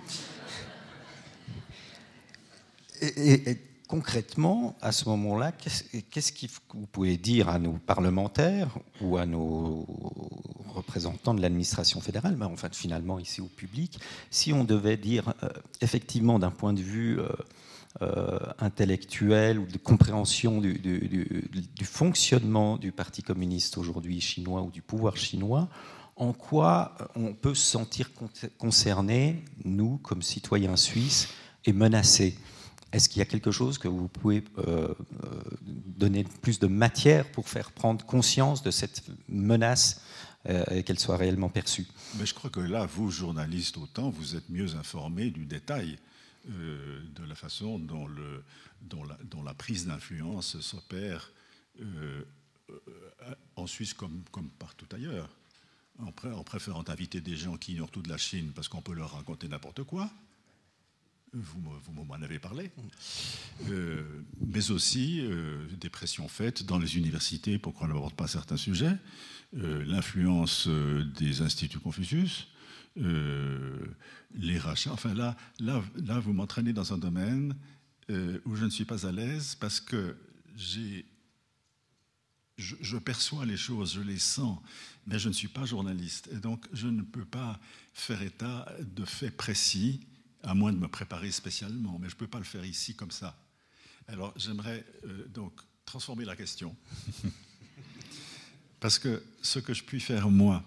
Et, 3.01 3.57
concrètement, 3.87 4.75
à 4.81 4.91
ce 4.91 5.09
moment-là, 5.09 5.51
qu'est-ce 5.51 6.31
que 6.31 6.45
vous 6.73 6.85
pouvez 6.85 7.17
dire 7.17 7.49
à 7.49 7.57
nos 7.57 7.73
parlementaires 7.73 8.77
ou 9.01 9.17
à 9.17 9.25
nos 9.25 9.85
représentants 10.67 11.33
de 11.33 11.41
l'administration 11.41 11.99
fédérale, 11.99 12.35
mais 12.37 12.45
enfin 12.45 12.69
finalement 12.71 13.19
ici 13.19 13.41
au 13.41 13.47
public, 13.47 13.99
si 14.29 14.53
on 14.53 14.63
devait 14.63 14.95
dire 14.97 15.33
euh, 15.43 15.49
effectivement 15.81 16.37
d'un 16.37 16.51
point 16.51 16.73
de 16.73 16.81
vue 16.81 17.19
euh, 17.19 17.27
euh, 18.03 18.39
intellectuel 18.59 19.57
ou 19.57 19.65
de 19.65 19.77
compréhension 19.77 20.61
du, 20.61 20.79
fonctionnement 21.83 22.77
du 22.77 22.91
Parti 22.91 23.23
communiste 23.23 23.79
aujourd'hui 23.79 24.21
chinois 24.21 24.61
ou 24.61 24.69
du 24.69 24.83
pouvoir 24.83 25.17
chinois, 25.17 25.67
en 26.15 26.31
quoi 26.31 26.95
on 27.15 27.33
peut 27.33 27.55
se 27.55 27.65
sentir 27.65 28.11
concerné, 28.59 29.43
nous, 29.65 29.97
comme 29.97 30.21
citoyens 30.21 30.75
suisses, 30.75 31.29
et 31.65 31.73
menacés? 31.73 32.37
Est-ce 32.91 33.07
qu'il 33.07 33.19
y 33.19 33.21
a 33.21 33.25
quelque 33.25 33.51
chose 33.51 33.77
que 33.77 33.87
vous 33.87 34.07
pouvez 34.07 34.43
euh, 34.57 34.63
euh, 34.63 34.93
donner 35.65 36.23
plus 36.23 36.59
de 36.59 36.67
matière 36.67 37.29
pour 37.31 37.47
faire 37.47 37.71
prendre 37.71 38.03
conscience 38.05 38.63
de 38.63 38.71
cette 38.71 39.03
menace 39.27 40.01
euh, 40.47 40.63
et 40.71 40.83
qu'elle 40.83 40.97
soit 40.97 41.17
réellement 41.17 41.49
perçue? 41.49 41.85
Mais 42.17 42.25
je 42.25 42.33
crois 42.33 42.49
que 42.49 42.59
là, 42.59 42.85
vous, 42.87 43.11
journalistes, 43.11 43.77
autant, 43.77 44.09
vous 44.09 44.35
êtes 44.35 44.49
mieux 44.49 44.75
informés 44.75 45.29
du 45.29 45.45
détail 45.45 45.99
de 46.47 47.23
la 47.27 47.35
façon 47.35 47.77
dont, 47.77 48.07
la, 49.43 49.53
prise 49.53 49.85
d'influence 49.85 50.59
s'opère 50.61 51.31
en 53.55 53.67
Suisse 53.67 53.93
comme, 53.93 54.23
partout 54.57 54.87
ailleurs. 54.95 55.29
En 56.01 56.43
préférant 56.43 56.83
inviter 56.87 57.21
des 57.21 57.35
gens 57.35 57.57
qui 57.57 57.73
ignorent 57.73 57.91
tout 57.91 58.01
de 58.01 58.09
la 58.09 58.17
Chine 58.17 58.51
parce 58.55 58.67
qu'on 58.67 58.81
peut 58.81 58.93
leur 58.93 59.11
raconter 59.11 59.47
n'importe 59.47 59.83
quoi, 59.83 60.09
vous, 61.33 62.03
m'en 62.03 62.15
avez 62.15 62.39
parlé, 62.39 62.71
euh, 63.69 64.03
mais 64.45 64.71
aussi 64.71 65.19
euh, 65.21 65.65
des 65.79 65.89
pressions 65.89 66.27
faites 66.27 66.63
dans 66.63 66.79
les 66.79 66.97
universités 66.97 67.57
pour 67.57 67.73
qu'on 67.73 67.87
n'aborde 67.87 68.13
pas 68.13 68.27
certains 68.27 68.57
sujets, 68.57 68.95
euh, 69.55 69.83
l'influence 69.85 70.67
des 70.67 71.41
instituts 71.41 71.79
Confucius, 71.79 72.47
les 72.95 74.57
rachats. 74.59 74.91
Enfin 74.91 75.13
là, 75.13 75.37
là, 75.59 75.81
là 75.95 76.19
vous 76.19 76.33
m'entraînez 76.33 76.73
dans 76.73 76.93
un 76.93 76.97
domaine 76.97 77.55
où 78.09 78.55
je 78.55 78.65
ne 78.65 78.69
suis 78.69 78.85
pas 78.85 79.05
à 79.05 79.11
l'aise 79.11 79.55
parce 79.59 79.79
que 79.79 80.17
j'ai 80.55 81.05
je, 82.57 82.75
je, 82.81 82.97
perçois 82.97 83.45
les 83.45 83.55
choses, 83.55 83.93
je 83.93 84.01
les 84.01 84.19
sens, 84.19 84.59
mais 85.07 85.17
je 85.17 85.29
ne 85.29 85.33
suis 85.33 85.47
pas 85.47 85.63
journaliste. 85.63 86.27
Et 86.33 86.35
donc, 86.35 86.65
je 86.73 86.87
ne 86.87 87.03
peux 87.03 87.23
pas 87.23 87.57
faire 87.93 88.21
état 88.21 88.67
de 88.81 89.05
faits 89.05 89.37
précis 89.37 90.01
à 90.43 90.53
moins 90.53 90.71
de 90.71 90.77
me 90.77 90.87
préparer 90.87 91.31
spécialement, 91.31 91.97
mais 91.99 92.09
je 92.09 92.15
ne 92.15 92.19
peux 92.19 92.27
pas 92.27 92.37
le 92.37 92.43
faire 92.43 92.65
ici 92.65 92.95
comme 92.95 93.11
ça. 93.11 93.37
Alors 94.07 94.33
j'aimerais 94.35 94.85
euh, 95.05 95.27
donc 95.27 95.53
transformer 95.85 96.25
la 96.25 96.35
question. 96.35 96.75
Parce 98.79 98.97
que 98.97 99.23
ce 99.41 99.59
que 99.59 99.73
je 99.73 99.83
puis 99.83 99.99
faire 99.99 100.29
moi 100.29 100.63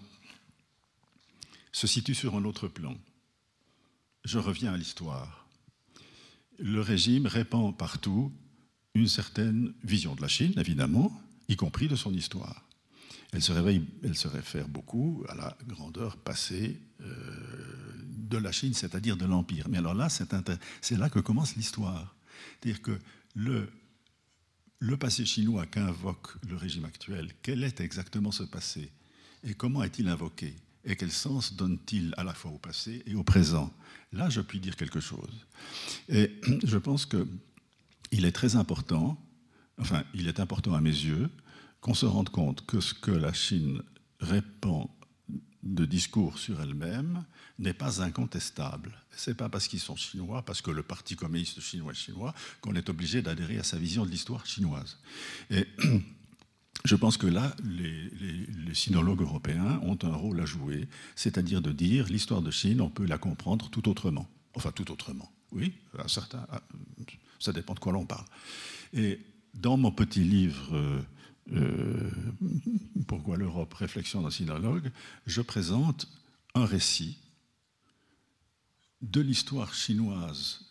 se 1.71 1.87
situe 1.87 2.13
sur 2.13 2.35
un 2.35 2.45
autre 2.45 2.67
plan. 2.67 2.95
Je 4.23 4.37
reviens 4.37 4.73
à 4.73 4.77
l'histoire. 4.77 5.47
Le 6.59 6.79
régime 6.79 7.25
répand 7.25 7.75
partout 7.75 8.31
une 8.93 9.07
certaine 9.07 9.73
vision 9.83 10.15
de 10.15 10.21
la 10.21 10.27
Chine, 10.27 10.53
évidemment, 10.57 11.19
y 11.49 11.55
compris 11.55 11.87
de 11.87 11.95
son 11.95 12.13
histoire. 12.13 12.67
Elle 13.31 13.41
se, 13.41 13.51
réveille, 13.51 13.83
elle 14.03 14.15
se 14.15 14.27
réfère 14.27 14.67
beaucoup 14.67 15.25
à 15.27 15.33
la 15.33 15.57
grandeur 15.67 16.17
passée 16.17 16.79
euh, 17.01 17.82
de 18.39 18.43
la 18.43 18.51
Chine, 18.51 18.73
c'est-à-dire 18.73 19.17
de 19.17 19.25
l'Empire. 19.25 19.67
Mais 19.69 19.77
alors 19.77 19.93
là, 19.93 20.07
c'est 20.09 20.97
là 20.97 21.09
que 21.09 21.19
commence 21.19 21.55
l'histoire. 21.55 22.15
C'est-à-dire 22.61 22.81
que 22.81 22.99
le, 23.35 23.69
le 24.79 24.97
passé 24.97 25.25
chinois 25.25 25.65
qu'invoque 25.65 26.27
le 26.47 26.55
régime 26.55 26.85
actuel, 26.85 27.31
quel 27.41 27.63
est 27.63 27.81
exactement 27.81 28.31
ce 28.31 28.43
passé 28.43 28.91
Et 29.43 29.53
comment 29.53 29.83
est-il 29.83 30.07
invoqué 30.07 30.55
Et 30.85 30.95
quel 30.95 31.11
sens 31.11 31.55
donne-t-il 31.55 32.13
à 32.17 32.23
la 32.23 32.33
fois 32.33 32.51
au 32.51 32.57
passé 32.57 33.03
et 33.05 33.15
au 33.15 33.23
présent? 33.23 33.71
Là, 34.11 34.29
je 34.29 34.41
puis 34.41 34.59
dire 34.59 34.75
quelque 34.75 34.99
chose. 34.99 35.45
Et 36.09 36.31
je 36.63 36.77
pense 36.77 37.05
qu'il 37.05 38.25
est 38.25 38.31
très 38.31 38.55
important, 38.55 39.17
enfin, 39.79 40.03
il 40.13 40.27
est 40.27 40.39
important 40.39 40.73
à 40.73 40.81
mes 40.81 40.89
yeux, 40.89 41.29
qu'on 41.81 41.93
se 41.93 42.05
rende 42.05 42.29
compte 42.29 42.65
que 42.65 42.79
ce 42.79 42.93
que 42.93 43.11
la 43.11 43.33
Chine 43.33 43.81
répand 44.19 44.87
de 45.73 45.85
discours 45.85 46.37
sur 46.37 46.61
elle-même 46.61 47.23
n'est 47.59 47.73
pas 47.73 48.01
incontestable. 48.01 48.91
Ce 49.15 49.29
n'est 49.29 49.35
pas 49.35 49.49
parce 49.49 49.67
qu'ils 49.67 49.79
sont 49.79 49.95
chinois, 49.95 50.43
parce 50.43 50.61
que 50.61 50.71
le 50.71 50.83
Parti 50.83 51.15
communiste 51.15 51.61
chinois 51.61 51.91
est 51.91 51.95
chinois, 51.95 52.33
qu'on 52.61 52.75
est 52.75 52.89
obligé 52.89 53.21
d'adhérer 53.21 53.57
à 53.57 53.63
sa 53.63 53.77
vision 53.77 54.05
de 54.05 54.11
l'histoire 54.11 54.45
chinoise. 54.45 54.97
Et 55.49 55.67
je 56.85 56.95
pense 56.95 57.17
que 57.17 57.27
là, 57.27 57.55
les, 57.63 58.73
sinologues 58.73 59.21
européens 59.21 59.79
ont 59.83 59.99
un 60.01 60.15
rôle 60.15 60.41
à 60.41 60.45
jouer, 60.45 60.87
c'est-à-dire 61.15 61.61
de 61.61 61.71
dire 61.71 62.07
l'histoire 62.07 62.41
de 62.41 62.49
Chine, 62.49 62.81
on 62.81 62.89
peut 62.89 63.05
la 63.05 63.19
comprendre 63.19 63.69
tout 63.69 63.87
autrement. 63.87 64.27
Enfin, 64.55 64.71
tout 64.71 64.91
autrement. 64.91 65.31
Oui, 65.51 65.73
à 65.99 66.07
certains, 66.07 66.45
ça 67.39 67.53
dépend 67.53 67.75
de 67.75 67.79
quoi 67.79 67.93
l'on 67.93 68.05
parle. 68.05 68.25
Et 68.93 69.19
dans 69.53 69.77
mon 69.77 69.91
petit 69.91 70.23
livre 70.23 71.03
euh, 71.51 72.09
pourquoi 73.07 73.37
l'Europe 73.37 73.73
Réflexion 73.73 74.21
d'un 74.21 74.29
sinologue, 74.29 74.91
je 75.25 75.41
présente 75.41 76.07
un 76.55 76.65
récit 76.65 77.17
de 79.01 79.21
l'histoire 79.21 79.73
chinoise 79.73 80.61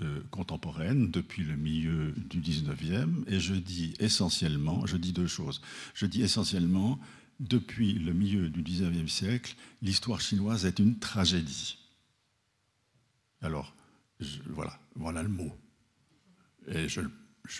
euh, 0.00 0.22
contemporaine 0.30 1.10
depuis 1.10 1.44
le 1.44 1.56
milieu 1.56 2.12
du 2.12 2.40
19e, 2.40 3.24
et 3.26 3.40
je 3.40 3.54
dis 3.54 3.94
essentiellement, 3.98 4.86
je 4.86 4.96
dis 4.96 5.12
deux 5.12 5.26
choses. 5.26 5.60
Je 5.94 6.06
dis 6.06 6.22
essentiellement, 6.22 7.00
depuis 7.40 7.94
le 7.94 8.12
milieu 8.12 8.48
du 8.48 8.62
19e 8.62 9.08
siècle, 9.08 9.54
l'histoire 9.82 10.20
chinoise 10.20 10.66
est 10.66 10.78
une 10.78 10.98
tragédie. 10.98 11.78
Alors, 13.40 13.74
voilà, 14.46 14.78
voilà 14.96 15.22
le 15.22 15.28
mot. 15.28 15.52
Et 16.68 16.88
je, 16.88 17.00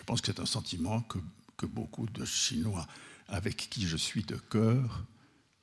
pense 0.05 0.21
que 0.21 0.27
c'est 0.27 0.41
un 0.41 0.47
sentiment 0.47 1.03
que, 1.03 1.19
que, 1.59 1.67
beaucoup 1.67 2.07
de 2.07 2.25
Chinois 2.25 2.87
avec 3.29 3.57
qui 3.57 3.87
je 3.87 3.97
suis 3.97 4.23
de 4.23 4.37
cœur 4.37 5.05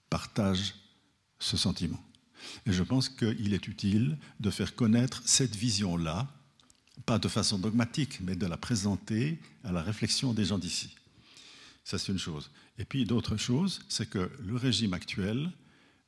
partagent 0.10 0.76
ce 1.40 1.58
sentiment. 1.58 2.02
Et 2.66 2.74
je 2.74 2.84
pense 2.84 3.10
qu'il 3.10 3.54
est 3.54 3.68
utile 3.68 4.18
de 4.40 4.52
faire 4.52 4.76
connaître 4.76 5.22
cette 5.26 5.56
vision-là, 5.56 6.28
pas 7.06 7.18
de 7.18 7.28
façon 7.28 7.58
dogmatique, 7.58 8.20
mais 8.22 8.36
de 8.36 8.46
la 8.46 8.58
présenter 8.58 9.40
à 9.64 9.72
la 9.72 9.82
réflexion 9.82 10.34
des 10.34 10.46
gens 10.46 10.60
d'ici. 10.60 10.96
Ça, 11.84 11.98
c'est 11.98 12.12
une 12.12 12.20
chose. 12.20 12.52
Et 12.78 12.86
puis, 12.86 13.06
d'autre 13.06 13.38
chose, 13.38 13.82
c'est 13.90 14.10
que 14.10 14.32
le 14.40 14.56
régime 14.56 14.94
actuel, 14.94 15.52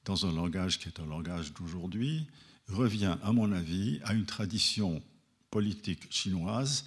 dans 0.06 0.26
un 0.26 0.34
langage 0.34 0.80
qui 0.80 0.88
est 0.88 1.00
un 1.00 1.06
langage 1.06 1.54
d'aujourd'hui, 1.54 2.28
revient, 2.68 3.16
à 3.24 3.32
mon 3.32 3.52
avis, 3.52 4.00
à 4.04 4.14
une 4.14 4.26
tradition 4.26 5.02
politique 5.50 6.12
chinoise 6.12 6.86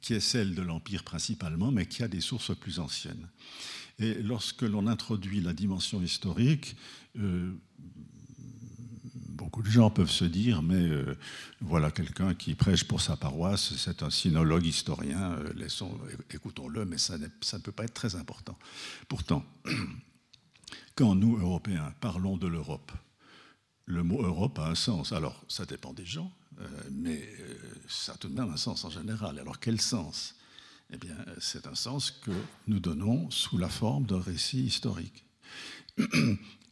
qui 0.00 0.14
est 0.14 0.20
celle 0.20 0.54
de 0.54 0.62
l'Empire 0.62 1.04
principalement, 1.04 1.70
mais 1.70 1.86
qui 1.86 2.02
a 2.02 2.08
des 2.08 2.20
sources 2.20 2.56
plus 2.56 2.78
anciennes. 2.78 3.28
Et 3.98 4.14
lorsque 4.14 4.62
l'on 4.62 4.86
introduit 4.86 5.40
la 5.40 5.52
dimension 5.52 6.02
historique, 6.02 6.76
euh, 7.18 7.52
beaucoup 9.42 9.62
de 9.62 9.70
gens 9.70 9.90
peuvent 9.90 10.10
se 10.10 10.24
dire, 10.24 10.62
mais 10.62 10.74
euh, 10.76 11.16
voilà 11.60 11.90
quelqu'un 11.90 12.34
qui 12.34 12.54
prêche 12.54 12.84
pour 12.84 13.00
sa 13.00 13.16
paroisse, 13.16 13.74
c'est 13.76 14.02
un 14.02 14.10
sinologue 14.10 14.66
historien, 14.66 15.32
euh, 15.32 16.16
écoutons-le, 16.30 16.84
mais 16.84 16.98
ça, 16.98 17.18
ne 17.18 17.58
peut 17.58 17.72
pas 17.72 17.84
être 17.84 17.94
très 17.94 18.16
important. 18.16 18.58
Pourtant, 19.08 19.44
quand 20.94 21.14
nous, 21.14 21.36
Européens, 21.36 21.92
parlons 22.00 22.36
de 22.36 22.46
l'Europe, 22.46 22.92
le 23.84 24.02
mot 24.02 24.22
Europe 24.22 24.58
a 24.58 24.68
un 24.68 24.74
sens. 24.74 25.12
Alors, 25.12 25.44
ça 25.48 25.66
dépend 25.66 25.92
des 25.92 26.06
gens, 26.06 26.32
mais 26.90 27.28
ça 27.88 28.12
a 28.12 28.16
tout 28.16 28.28
de 28.28 28.34
même 28.34 28.50
un 28.50 28.56
sens 28.56 28.84
en 28.84 28.90
général. 28.90 29.38
Alors, 29.38 29.58
quel 29.58 29.80
sens? 29.80 30.34
Eh 30.92 30.98
bien, 30.98 31.16
c'est 31.40 31.66
un 31.66 31.74
sens 31.74 32.10
que 32.10 32.32
nous 32.66 32.80
donnons 32.80 33.30
sous 33.30 33.56
la 33.58 33.68
forme 33.68 34.04
d'un 34.04 34.20
récit 34.20 34.64
historique. 34.64 35.24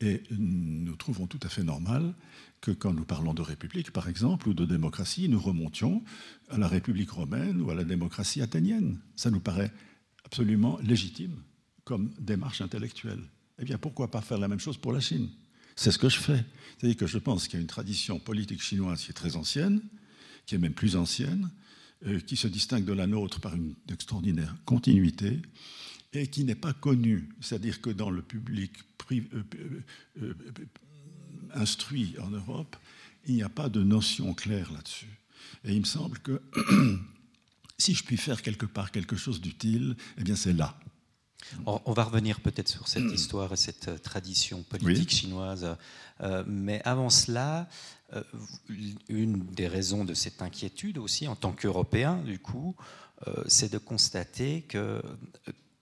Et 0.03 0.23
nous 0.31 0.97
trouvons 0.97 1.27
tout 1.27 1.41
à 1.43 1.49
fait 1.49 1.63
normal 1.63 2.15
que 2.61 2.71
quand 2.71 2.93
nous 2.93 3.05
parlons 3.05 3.35
de 3.35 3.43
république, 3.43 3.91
par 3.91 4.09
exemple, 4.09 4.49
ou 4.49 4.55
de 4.55 4.65
démocratie, 4.65 5.29
nous 5.29 5.41
remontions 5.41 6.03
à 6.49 6.59
la 6.59 6.69
République 6.69 7.11
romaine 7.11 7.61
ou 7.61 7.71
à 7.71 7.75
la 7.75 7.85
démocratie 7.85 8.43
athénienne. 8.43 8.99
Ça 9.17 9.31
nous 9.31 9.41
paraît 9.41 9.73
absolument 10.25 10.79
légitime 10.83 11.37
comme 11.85 12.11
démarche 12.19 12.61
intellectuelle. 12.61 13.23
Eh 13.59 13.65
bien, 13.65 13.79
pourquoi 13.79 14.11
pas 14.11 14.21
faire 14.21 14.39
la 14.39 14.49
même 14.49 14.61
chose 14.61 14.77
pour 14.77 14.93
la 14.93 15.01
Chine? 15.01 15.29
C'est 15.81 15.93
ce 15.93 15.99
que 15.99 16.11
je 16.11 16.19
fais. 16.19 16.45
C'est-à-dire 16.77 16.99
que 16.99 17.07
je 17.07 17.17
pense 17.17 17.49
qu'il 17.49 17.55
y 17.55 17.57
a 17.57 17.63
une 17.63 17.67
tradition 17.67 18.19
politique 18.19 18.61
chinoise 18.61 19.03
qui 19.03 19.13
est 19.13 19.15
très 19.15 19.37
ancienne, 19.37 19.81
qui 20.45 20.55
est 20.55 20.59
même 20.59 20.75
plus 20.75 20.95
ancienne, 20.95 21.51
euh, 22.07 22.21
qui 22.21 22.37
se 22.37 22.49
distingue 22.49 22.85
de 22.85 22.93
la 22.93 23.07
nôtre 23.07 23.41
par 23.41 23.55
une 23.55 23.75
extraordinaire 23.91 24.55
continuité, 24.67 25.41
et 26.13 26.27
qui 26.27 26.45
n'est 26.45 26.55
pas 26.55 26.75
connue. 26.75 27.31
C'est-à-dire 27.41 27.81
que 27.81 27.89
dans 27.89 28.11
le 28.11 28.21
public 28.21 28.73
euh, 29.11 29.23
euh, 30.21 30.35
instruit 31.55 32.15
en 32.21 32.29
Europe, 32.29 32.77
il 33.25 33.37
n'y 33.37 33.43
a 33.43 33.49
pas 33.49 33.71
de 33.71 33.83
notion 33.83 34.35
claire 34.35 34.71
là-dessus. 34.73 35.19
Et 35.65 35.73
il 35.73 35.81
me 35.81 35.87
semble 35.87 36.19
que 36.19 36.43
si 37.79 37.95
je 37.95 38.05
puis 38.05 38.19
faire 38.19 38.43
quelque 38.43 38.67
part 38.67 38.91
quelque 38.91 39.17
chose 39.17 39.41
d'utile, 39.41 39.97
eh 40.19 40.25
bien 40.25 40.37
c'est 40.37 40.53
là. 40.53 40.79
On 41.67 41.93
va 41.93 42.05
revenir 42.05 42.41
peut-être 42.41 42.69
sur 42.69 42.89
cette 42.89 43.13
histoire 43.13 43.53
et 43.53 43.57
cette 43.57 43.89
euh, 43.89 43.99
tradition 43.99 44.63
politique 44.63 45.11
chinoise. 45.11 45.77
Euh, 46.21 46.45
mais 46.47 46.81
avant 46.85 47.11
cela, 47.11 47.69
euh, 48.13 48.23
une 49.09 49.39
des 49.47 49.69
raisons 49.69 50.05
de 50.05 50.15
cette 50.15 50.43
inquiétude 50.43 50.99
aussi, 50.99 51.29
en 51.29 51.37
tant 51.37 51.53
qu'Européen, 51.53 52.19
du 52.19 52.39
coup, 52.39 52.75
c'est 53.49 53.71
de 53.71 53.77
constater 53.77 54.63
que 54.63 55.03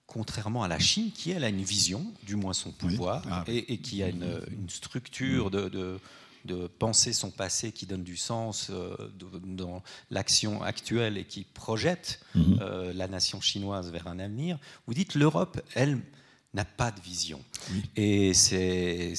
contrairement 0.05 0.61
à 0.61 0.67
la 0.67 0.77
Chine, 0.77 1.09
qui 1.13 1.31
elle 1.31 1.45
a 1.45 1.49
une 1.49 1.63
vision, 1.63 2.05
du 2.23 2.35
moins 2.35 2.51
son 2.51 2.73
pouvoir, 2.73 3.23
ah 3.31 3.45
et, 3.47 3.77
qui 3.77 4.03
a 4.03 4.09
une, 4.09 4.41
structure 4.67 5.49
de, 5.49 5.99
penser 6.79 7.13
son 7.13 7.31
passé 7.31 7.71
qui 7.71 7.85
donne 7.85 8.03
du 8.03 8.17
sens 8.17 8.69
euh, 8.69 8.95
dans 9.43 9.83
l'action 10.09 10.61
actuelle 10.61 11.17
et 11.17 11.25
qui 11.25 11.43
projette 11.43 12.19
mhm. 12.35 12.59
euh, 12.61 12.93
la 12.93 13.07
nation 13.07 13.41
chinoise 13.41 13.91
vers 13.91 14.07
un 14.07 14.19
avenir, 14.19 14.57
vous 14.87 14.93
dites 14.93 15.15
l'Europe, 15.15 15.61
elle, 15.75 15.99
n'a 16.55 16.65
pas 16.65 16.89
de 16.89 16.99
vision. 17.01 17.39
Et 17.95 18.33
c'est 18.33 19.13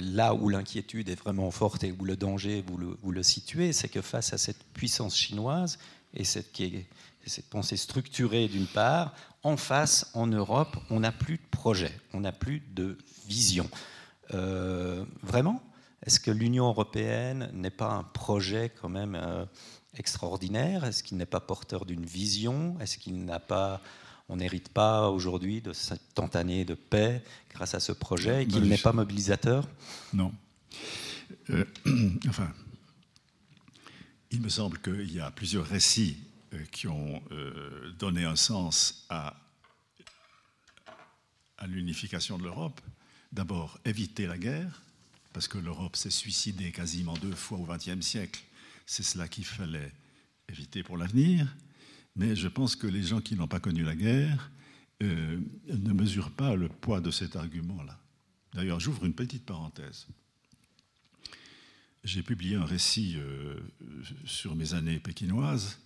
là 0.00 0.32
où 0.32 0.48
l'inquiétude 0.48 1.10
est 1.10 1.14
vraiment 1.14 1.50
forte 1.50 1.84
et 1.84 1.92
où 1.92 2.04
le 2.04 2.16
danger, 2.16 2.64
vous 2.66 2.78
le, 2.78 2.96
vous 3.02 3.12
le 3.12 3.22
situez, 3.22 3.74
c'est 3.74 3.88
que 3.88 4.00
face 4.00 4.32
à 4.32 4.38
cette 4.38 4.64
puissance 4.72 5.14
chinoise 5.14 5.78
et 6.14 6.24
cette, 6.24 6.50
qui 6.52 6.64
est, 6.64 6.86
cette 7.26 7.50
pensée 7.50 7.76
structurée 7.76 8.48
d'une 8.48 8.66
part, 8.66 9.14
en 9.42 9.56
face, 9.56 10.10
en 10.14 10.26
Europe, 10.26 10.76
on 10.90 11.00
n'a 11.00 11.12
plus 11.12 11.36
de 11.36 11.42
projet, 11.50 11.92
on 12.12 12.20
n'a 12.20 12.32
plus 12.32 12.62
de 12.74 12.98
vision. 13.26 13.68
Euh, 14.34 15.04
vraiment? 15.22 15.62
Est-ce 16.04 16.18
que 16.18 16.30
l'Union 16.30 16.66
européenne 16.66 17.50
n'est 17.52 17.70
pas 17.70 17.90
un 17.90 18.04
projet 18.04 18.72
quand 18.80 18.88
même 18.88 19.14
euh, 19.14 19.44
extraordinaire? 19.94 20.84
Est-ce 20.84 21.02
qu'il 21.02 21.18
n'est 21.18 21.26
pas 21.26 21.40
porteur 21.40 21.84
d'une 21.84 22.06
vision? 22.06 22.78
Est-ce 22.80 22.98
qu'il 22.98 23.24
n'a 23.24 23.40
pas 23.40 23.80
on 24.32 24.36
n'hérite 24.36 24.68
pas 24.68 25.10
aujourd'hui 25.10 25.60
de 25.60 25.72
cette 25.72 26.36
année 26.36 26.64
de 26.64 26.74
paix 26.74 27.20
grâce 27.50 27.74
à 27.74 27.80
ce 27.80 27.90
projet 27.90 28.44
et 28.44 28.46
qu'il 28.46 28.62
n'est 28.62 28.78
pas 28.78 28.92
mobilisateur? 28.92 29.66
Non. 30.12 30.32
Euh, 31.50 31.64
enfin, 32.28 32.52
il 34.30 34.40
me 34.40 34.48
semble 34.48 34.78
qu'il 34.78 35.12
y 35.12 35.18
a 35.18 35.32
plusieurs 35.32 35.66
récits 35.66 36.16
euh, 36.54 36.62
qui 36.70 36.86
ont 36.86 37.20
donné 37.98 38.24
un 38.24 38.36
sens 38.36 39.04
à, 39.10 39.34
à 41.58 41.66
l'unification 41.66 42.38
de 42.38 42.44
l'Europe. 42.44 42.80
D'abord, 43.32 43.80
éviter 43.84 44.26
la 44.26 44.38
guerre, 44.38 44.80
parce 45.32 45.48
que 45.48 45.58
l'Europe 45.58 45.96
s'est 45.96 46.10
suicidée 46.10 46.72
quasiment 46.72 47.14
deux 47.14 47.34
fois 47.34 47.58
au 47.58 47.66
XXe 47.66 48.04
siècle. 48.04 48.42
C'est 48.86 49.02
cela 49.02 49.28
qu'il 49.28 49.44
fallait 49.44 49.92
éviter 50.48 50.82
pour 50.82 50.96
l'avenir. 50.96 51.54
Mais 52.16 52.34
je 52.34 52.48
pense 52.48 52.74
que 52.76 52.86
les 52.86 53.02
gens 53.02 53.20
qui 53.20 53.36
n'ont 53.36 53.48
pas 53.48 53.60
connu 53.60 53.84
la 53.84 53.94
guerre 53.94 54.50
euh, 55.02 55.38
ne 55.68 55.92
mesurent 55.92 56.32
pas 56.32 56.56
le 56.56 56.68
poids 56.68 57.00
de 57.00 57.10
cet 57.10 57.36
argument-là. 57.36 57.98
D'ailleurs, 58.54 58.80
j'ouvre 58.80 59.04
une 59.04 59.14
petite 59.14 59.46
parenthèse. 59.46 60.06
J'ai 62.02 62.22
publié 62.22 62.56
un 62.56 62.64
récit 62.64 63.18
sur 64.24 64.56
mes 64.56 64.72
années 64.72 64.98
pékinoises 64.98 65.78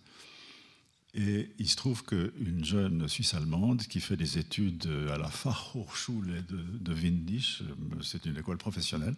et 1.14 1.50
il 1.58 1.68
se 1.68 1.76
trouve 1.76 2.04
qu'une 2.04 2.64
jeune 2.64 3.08
Suisse-allemande 3.08 3.82
qui 3.82 4.00
fait 4.00 4.16
des 4.16 4.38
études 4.38 4.88
à 5.12 5.18
la 5.18 5.28
Fachhochschule 5.28 6.44
de, 6.48 6.56
de 6.80 6.92
Windisch, 6.92 7.62
c'est 8.02 8.26
une 8.26 8.36
école 8.36 8.58
professionnelle, 8.58 9.14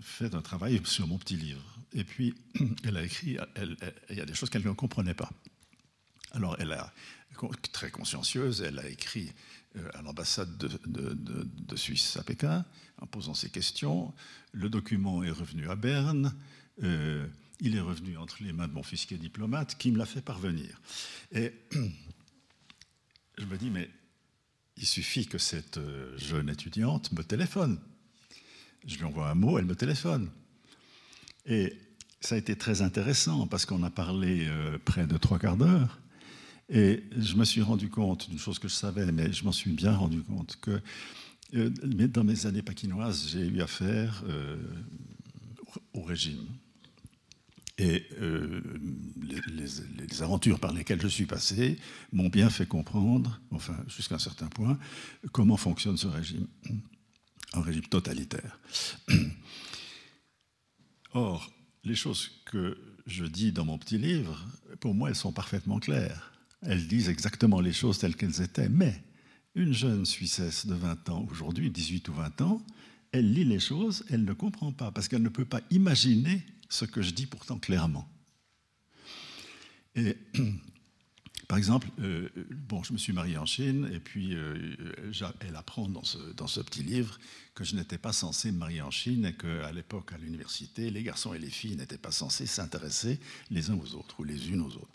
fait 0.00 0.34
un 0.34 0.42
travail 0.42 0.80
sur 0.84 1.06
mon 1.06 1.18
petit 1.18 1.36
livre. 1.36 1.62
Et 1.92 2.04
puis, 2.04 2.34
elle 2.84 2.96
a 2.96 3.02
écrit, 3.02 3.36
il 4.10 4.16
y 4.16 4.20
a 4.20 4.26
des 4.26 4.34
choses 4.34 4.50
qu'elle 4.50 4.64
ne 4.64 4.72
comprenait 4.72 5.14
pas. 5.14 5.30
Alors, 6.32 6.56
elle 6.58 6.72
a, 6.72 6.92
très 7.72 7.90
consciencieuse, 7.90 8.62
elle 8.62 8.78
a 8.78 8.88
écrit 8.88 9.32
euh, 9.76 9.88
à 9.94 10.02
l'ambassade 10.02 10.56
de, 10.56 11.76
Suisse 11.76 12.16
à 12.16 12.22
Pékin 12.22 12.64
en 12.98 13.06
posant 13.06 13.34
ses 13.34 13.50
questions. 13.50 14.14
Le 14.52 14.68
document 14.68 15.22
est 15.22 15.30
revenu 15.30 15.68
à 15.68 15.76
Berne. 15.76 16.34
Euh, 16.82 17.26
il 17.60 17.76
est 17.76 17.80
revenu 17.80 18.16
entre 18.16 18.42
les 18.42 18.52
mains 18.52 18.68
de 18.68 18.72
mon 18.72 18.82
fils 18.82 19.06
qui 19.06 19.14
est 19.14 19.18
diplomate, 19.18 19.76
qui 19.76 19.90
me 19.90 19.98
l'a 19.98 20.06
fait 20.06 20.22
parvenir. 20.22 20.80
Et 21.32 21.52
je 23.38 23.44
me 23.44 23.56
dis, 23.56 23.70
mais 23.70 23.90
il 24.76 24.86
suffit 24.86 25.26
que 25.26 25.38
cette 25.38 25.78
euh, 25.78 26.16
jeune 26.18 26.48
étudiante 26.48 27.12
me 27.12 27.22
téléphone. 27.22 27.78
Je 28.86 28.96
lui 28.96 29.04
envoie 29.04 29.28
un 29.28 29.34
mot, 29.34 29.58
elle 29.58 29.64
me 29.64 29.74
téléphone. 29.74 30.30
Et 31.46 31.72
ça 32.20 32.34
a 32.34 32.38
été 32.38 32.56
très 32.56 32.82
intéressant 32.82 33.46
parce 33.46 33.66
qu'on 33.66 33.82
a 33.82 33.90
parlé 33.90 34.46
euh, 34.48 34.78
près 34.84 35.06
de 35.06 35.16
trois 35.16 35.38
quarts 35.38 35.56
d'heure. 35.56 36.00
Et 36.68 37.04
je 37.16 37.36
me 37.36 37.44
suis 37.44 37.62
rendu 37.62 37.88
compte 37.88 38.28
d'une 38.28 38.38
chose 38.38 38.58
que 38.58 38.68
je 38.68 38.74
savais, 38.74 39.10
mais 39.12 39.32
je 39.32 39.44
m'en 39.44 39.52
suis 39.52 39.70
bien 39.70 39.94
rendu 39.94 40.22
compte 40.22 40.58
que 40.60 40.80
euh, 41.54 41.70
dans 42.08 42.24
mes 42.24 42.46
années 42.46 42.62
paquinoises, 42.62 43.28
j'ai 43.30 43.46
eu 43.46 43.60
affaire 43.62 44.24
au 45.94 46.02
régime. 46.02 46.44
Et 47.78 48.06
euh, 48.22 48.62
les, 49.98 50.22
aventures 50.22 50.58
par 50.58 50.72
lesquelles 50.72 51.00
je 51.02 51.08
suis 51.08 51.26
passé 51.26 51.78
m'ont 52.10 52.30
bien 52.30 52.48
fait 52.48 52.64
comprendre, 52.64 53.38
enfin 53.50 53.76
jusqu'à 53.86 54.14
un 54.14 54.18
certain 54.18 54.46
point, 54.46 54.78
comment 55.32 55.58
fonctionne 55.58 55.98
ce 55.98 56.06
régime, 56.06 56.46
un 57.56 57.62
régime 57.62 57.86
totalitaire. 57.86 58.58
Or, 61.14 61.50
les 61.84 61.94
choses 61.94 62.30
que 62.44 62.78
je 63.06 63.24
dis 63.24 63.52
dans 63.52 63.64
mon 63.64 63.78
petit 63.78 63.98
livre, 63.98 64.44
pour 64.80 64.94
moi, 64.94 65.08
elles 65.08 65.16
sont 65.16 65.32
parfaitement 65.32 65.78
claires. 65.78 66.32
Elles 66.62 66.86
disent 66.86 67.08
exactement 67.08 67.60
les 67.60 67.72
choses 67.72 67.98
telles 67.98 68.16
qu'elles 68.16 68.42
étaient. 68.42 68.68
Mais 68.68 69.02
une 69.54 69.72
jeune 69.72 70.04
Suissesse 70.04 70.66
de 70.66 70.74
20 70.74 71.08
ans, 71.08 71.26
aujourd'hui, 71.30 71.70
18 71.70 72.08
ou 72.08 72.14
20 72.14 72.40
ans, 72.42 72.62
elle 73.12 73.32
lit 73.32 73.44
les 73.44 73.60
choses, 73.60 74.04
elle 74.10 74.24
ne 74.24 74.32
comprend 74.32 74.72
pas, 74.72 74.90
parce 74.90 75.08
qu'elle 75.08 75.22
ne 75.22 75.28
peut 75.28 75.44
pas 75.44 75.62
imaginer 75.70 76.42
ce 76.68 76.84
que 76.84 77.00
je 77.00 77.10
dis 77.10 77.26
pourtant 77.26 77.58
clairement. 77.58 78.06
Et 79.94 80.16
par 81.48 81.58
exemple, 81.58 81.88
euh, 82.00 82.28
bon, 82.68 82.82
je 82.82 82.92
me 82.92 82.98
suis 82.98 83.12
marié 83.12 83.38
en 83.38 83.46
Chine, 83.46 83.88
et 83.92 84.00
puis 84.00 84.34
euh, 84.34 84.74
elle 85.40 85.54
apprend 85.54 85.88
dans 85.88 86.02
ce, 86.02 86.18
dans 86.32 86.48
ce, 86.48 86.60
petit 86.60 86.82
livre 86.82 87.18
que 87.54 87.62
je 87.62 87.76
n'étais 87.76 87.98
pas 87.98 88.12
censé 88.12 88.50
me 88.50 88.58
marier 88.58 88.82
en 88.82 88.90
Chine 88.90 89.24
et 89.24 89.32
qu'à 89.32 89.70
l'époque, 89.70 90.12
à 90.12 90.18
l'université, 90.18 90.90
les 90.90 91.04
garçons 91.04 91.34
et 91.34 91.38
les 91.38 91.50
filles 91.50 91.76
n'étaient 91.76 91.98
pas 91.98 92.10
censés 92.10 92.46
s'intéresser 92.46 93.20
les 93.50 93.70
uns 93.70 93.78
aux 93.78 93.94
autres 93.94 94.18
ou 94.18 94.24
les 94.24 94.50
unes 94.50 94.60
aux 94.60 94.74
autres. 94.74 94.88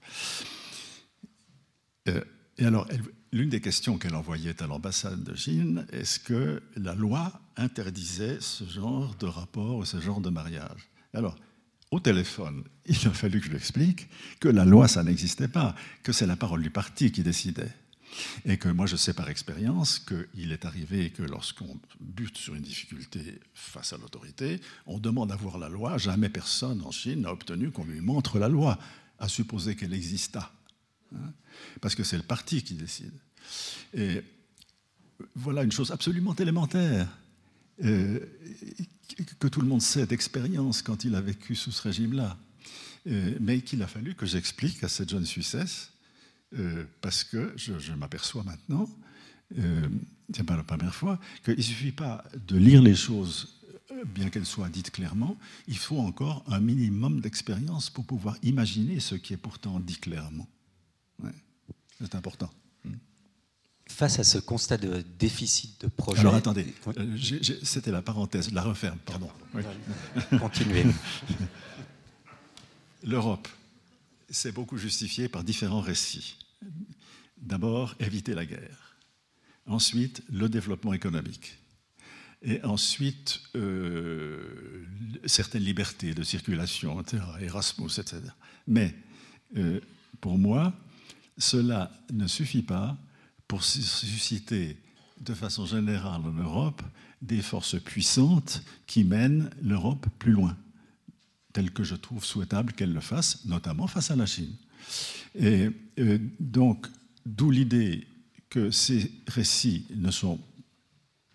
Euh, 2.10 2.22
et 2.58 2.66
alors, 2.66 2.86
l'une 3.32 3.50
des 3.50 3.62
questions 3.62 3.98
qu'elle 3.98 4.16
envoyait 4.16 4.62
à 4.62 4.68
l'ambassade 4.68 5.24
de 5.24 5.36
Chine, 5.36 5.88
est-ce 5.94 6.20
que 6.20 6.62
la 6.76 6.96
loi 6.96 7.32
interdisait 7.56 8.42
ce 8.42 8.66
genre 8.66 9.16
de 9.16 9.26
rapport 9.26 9.78
ou 9.78 9.86
ce 9.86 10.02
genre 10.02 10.20
de 10.20 10.30
mariage? 10.30 10.90
Alors, 11.14 11.38
au 11.91 11.99
téléphone, 11.99 12.63
il 12.86 13.08
a 13.08 13.12
fallu 13.12 13.39
que 13.39 13.45
je 13.45 13.51
lui 13.51 13.58
explique 13.58 14.08
que 14.39 14.47
la 14.47 14.65
loi, 14.65 14.88
ça 14.88 15.04
n'existait 15.04 15.49
pas, 15.49 15.75
que 16.04 16.13
c'est 16.13 16.25
la 16.25 16.38
parole 16.38 16.63
du 16.63 16.69
parti 16.69 17.12
qui 17.12 17.21
décidait. 17.21 17.71
Et 18.43 18.58
que 18.58 18.67
moi, 18.67 18.88
je 18.88 18.97
sais 18.97 19.13
par 19.13 19.30
expérience 19.30 19.99
qu'il 19.99 20.51
est 20.51 20.65
arrivé 20.65 21.12
que 21.12 21.23
lorsqu'on 21.23 21.80
bute 22.01 22.38
sur 22.38 22.56
une 22.56 22.62
difficulté 22.62 23.39
face 23.54 23.93
à 23.93 23.97
l'autorité, 23.97 24.60
on 24.86 24.99
demande 24.99 25.32
à 25.32 25.38
voir 25.38 25.58
la 25.58 25.69
loi. 25.69 25.97
Jamais 25.97 26.27
personne 26.27 26.82
en 26.82 26.91
Chine 26.91 27.21
n'a 27.21 27.32
obtenu 27.32 27.71
qu'on 27.71 27.86
lui 27.86 28.01
montre 28.01 28.38
la 28.38 28.49
loi, 28.49 28.77
à 29.17 29.30
supposer 29.30 29.75
qu'elle 29.75 29.93
exista. 29.93 30.51
Hein, 31.15 31.32
parce 31.80 31.95
que 31.95 32.04
c'est 32.04 32.17
le 32.17 32.23
parti 32.23 32.63
qui 32.63 32.73
décide. 32.73 33.13
Et 33.93 34.21
voilà 35.36 35.63
une 35.63 35.71
chose 35.71 35.91
absolument 35.91 36.36
élémentaire. 36.36 37.08
Euh, 37.84 38.20
que 39.39 39.48
tout 39.48 39.62
le 39.62 39.67
monde 39.67 39.82
sait 39.82 40.06
d'expérience 40.06 40.82
quand 40.82 41.04
il 41.04 41.15
a 41.15 41.22
vécu 41.22 41.56
sous 41.56 41.72
ce 41.72 41.82
régime-là, 41.82 42.38
euh, 43.08 43.36
mais 43.39 43.62
qu'il 43.62 43.82
a 43.82 43.88
fallu 43.88 44.15
que 44.15 44.26
j'explique 44.26 44.84
à 44.84 44.88
cette 44.88 45.10
jeune 45.10 45.26
Suissesse, 45.26 45.91
euh, 46.58 46.86
parce 47.02 47.24
que 47.24 47.54
je, 47.56 47.91
m'aperçois 47.94 48.44
maintenant, 48.44 48.89
c'est 50.34 50.46
pas 50.46 50.56
la 50.56 50.63
première 50.63 50.96
fois, 50.96 51.20
qu'il 51.44 51.58
ne 51.58 51.62
suffit 51.62 51.91
pas 51.91 52.24
de 52.48 52.58
lire 52.58 52.82
les 52.82 52.96
choses 52.96 53.60
bien 54.06 54.30
qu'elles 54.30 54.46
soient 54.46 54.70
dites 54.70 54.91
clairement, 54.91 55.38
il 55.67 55.78
faut 55.78 56.00
encore 56.00 56.46
un 56.48 56.62
minimum 56.62 57.20
d'expérience 57.20 57.89
pour 57.89 58.06
pouvoir 58.06 58.38
imaginer 58.41 59.02
ce 59.02 59.15
qui 59.15 59.34
est 59.34 59.38
pourtant 59.38 59.82
dit 59.82 59.98
clairement. 59.98 60.48
C'est 62.00 62.15
important 62.15 62.50
face 63.91 64.19
à 64.19 64.23
ce 64.23 64.38
constat 64.38 64.77
de 64.77 65.04
déficit 65.19 65.82
de 65.82 65.88
projet. 65.88 66.21
Alors 66.21 66.36
attendez, 66.36 66.73
euh, 66.97 67.17
c'était 67.62 67.91
la 67.91 68.01
parenthèse, 68.01 68.51
la 68.51 68.63
referme, 68.63 68.97
pardon. 69.06 69.30
Continuez. 70.39 70.86
L'Europe 73.04 73.47
s'est 74.30 74.51
beaucoup 74.51 74.77
justifiée 74.77 75.27
par 75.27 75.43
différents 75.43 75.82
récits. 75.82 76.38
D'abord, 77.38 77.95
éviter 77.99 78.34
la 78.34 78.45
guerre. 78.45 78.95
Ensuite, 79.67 80.23
le 80.32 80.49
développement 80.49 80.93
économique. 80.93 81.58
Et 82.43 82.63
ensuite, 82.63 83.41
euh, 83.56 84.86
certaines 85.25 85.63
libertés 85.63 86.13
de 86.13 86.23
circulation, 86.23 86.99
etc., 87.01 87.23
Erasmus, 87.41 87.91
etc. 87.99 88.21
Mais 88.67 88.95
euh, 89.58 89.80
pour 90.21 90.38
moi, 90.38 90.73
cela 91.38 91.91
ne 92.12 92.27
suffit 92.27 92.63
pas 92.63 92.97
pour 93.52 93.66
susciter 93.66 94.78
de 95.20 95.34
façon 95.34 95.66
générale 95.66 96.22
en 96.22 96.32
Europe 96.32 96.82
des 97.22 97.42
forces 97.42 97.78
puissantes 97.78 98.64
qui 98.88 99.04
mènent 99.04 99.50
l'Europe 99.62 100.08
plus 100.20 100.32
loin, 100.32 100.56
tel 101.52 101.70
que 101.72 101.84
je 101.84 101.96
trouve 101.96 102.24
souhaitable 102.24 102.72
qu'elle 102.72 102.94
le 102.94 103.02
fasse, 103.02 103.44
notamment 103.44 103.88
face 103.88 104.10
à 104.10 104.16
la 104.16 104.26
Chine. 104.26 104.56
Et 105.36 105.70
euh, 106.00 106.18
donc, 106.40 106.88
d'où 107.26 107.52
l'idée 107.52 108.08
que 108.50 108.72
ces 108.72 109.12
récits 109.28 109.86
ne 109.98 110.12
sont, 110.12 110.40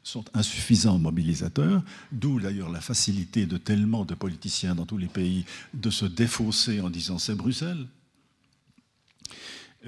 sont 0.02 0.24
insuffisants 0.32 0.98
mobilisateurs, 0.98 1.84
d'où 2.12 2.40
d'ailleurs 2.40 2.70
la 2.70 2.80
facilité 2.80 3.44
de 3.44 3.58
tellement 3.58 4.06
de 4.06 4.14
politiciens 4.14 4.74
dans 4.74 4.86
tous 4.86 4.96
les 4.96 5.06
pays 5.06 5.44
de 5.74 5.90
se 5.90 6.06
défausser 6.06 6.80
en 6.80 6.88
disant 6.88 7.18
c'est 7.18 7.34
Bruxelles. 7.34 7.86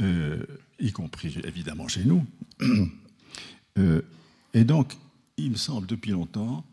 Euh, 0.01 0.45
y 0.79 0.93
compris 0.93 1.39
évidemment 1.45 1.89
chez 1.89 2.05
nous. 2.05 2.27
Euh, 3.77 4.03
et 4.55 4.65
donc, 4.65 4.97
il 5.37 5.53
me 5.53 5.57
semble 5.57 5.87
depuis 5.87 6.11
longtemps 6.11 6.65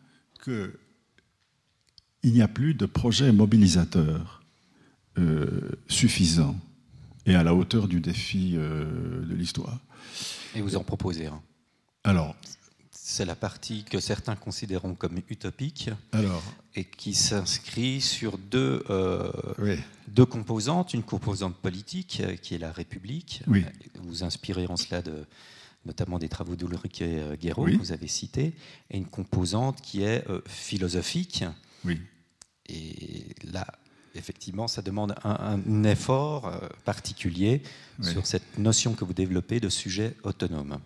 qu'il 0.44 0.72
n'y 2.24 2.42
a 2.42 2.48
plus 2.48 2.74
de 2.74 2.88
projet 2.88 3.32
mobilisateur 3.32 4.42
euh, 5.20 5.70
suffisant 5.88 6.60
et 7.28 7.36
à 7.36 7.44
la 7.44 7.54
hauteur 7.54 7.88
du 7.88 8.00
défi 8.00 8.54
de 8.54 9.36
l'histoire. 9.36 9.78
Et 10.56 10.62
vous 10.62 10.78
en 10.78 10.84
proposez 10.84 11.28
un? 11.28 11.40
Alors, 12.04 12.36
c'est 13.08 13.26
la 13.26 13.36
partie 13.36 13.84
que 13.84 14.00
certains 14.00 14.36
considéreront 14.36 14.96
comme 14.96 15.20
utopique 15.30 15.92
alors, 16.12 16.42
et 16.74 16.84
qui 16.86 17.14
s'inscrit 17.14 18.02
sur 18.02 18.40
deux, 18.40 18.84
deux 20.08 20.26
composantes. 20.26 20.96
Une 20.96 21.04
composante 21.04 21.56
politique 21.56 22.24
qui 22.42 22.56
est 22.56 22.58
la 22.58 22.72
République. 22.72 23.44
Oui. 23.46 23.64
Vous 24.02 24.24
inspirez 24.24 24.66
en 24.66 24.76
cela 24.76 25.04
de, 25.04 25.24
notamment 25.86 26.18
des 26.18 26.30
travaux 26.30 26.56
d'Ulrich 26.56 27.04
Guéraud 27.40 27.68
que 27.68 27.78
vous 27.78 27.92
avez 27.92 28.08
cités, 28.08 28.56
et 28.90 28.98
une 28.98 29.06
composante 29.06 29.82
qui 29.82 30.02
est 30.02 30.28
euh, 30.28 30.42
philosophique. 30.48 31.46
Oui. 31.84 32.02
Et 32.68 33.36
là, 33.44 33.68
effectivement, 34.16 34.68
ça 34.68 34.82
demande 34.82 35.14
un, 35.24 35.84
effort 35.84 36.48
euh, 36.48 36.58
particulier 36.86 37.62
sur 38.02 38.26
cette 38.26 38.58
notion 38.58 38.96
que 38.96 39.06
vous 39.06 39.14
développez 39.14 39.60
de 39.60 39.70
sujet 39.70 40.16
autonome. 40.24 40.80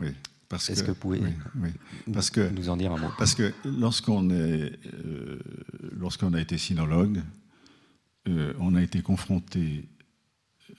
Oui. 0.00 0.08
Est-ce 0.56 0.82
que, 0.82 0.90
vous 0.90 0.96
pouvez 0.96 1.20
Parce 2.12 2.30
que, 2.30 2.48
nous 2.50 2.68
en 2.68 2.76
dire 2.76 2.92
un 2.92 2.98
mot? 2.98 3.08
Parce 3.18 3.34
que 3.34 3.52
lorsqu'on 3.64 4.30
euh, 4.30 4.70
lorsqu'on 5.92 6.34
a 6.34 6.40
été 6.40 6.58
sinologue, 6.58 7.22
euh, 8.28 8.54
on 8.58 8.74
a 8.74 8.82
été 8.82 9.02
confronté 9.02 9.88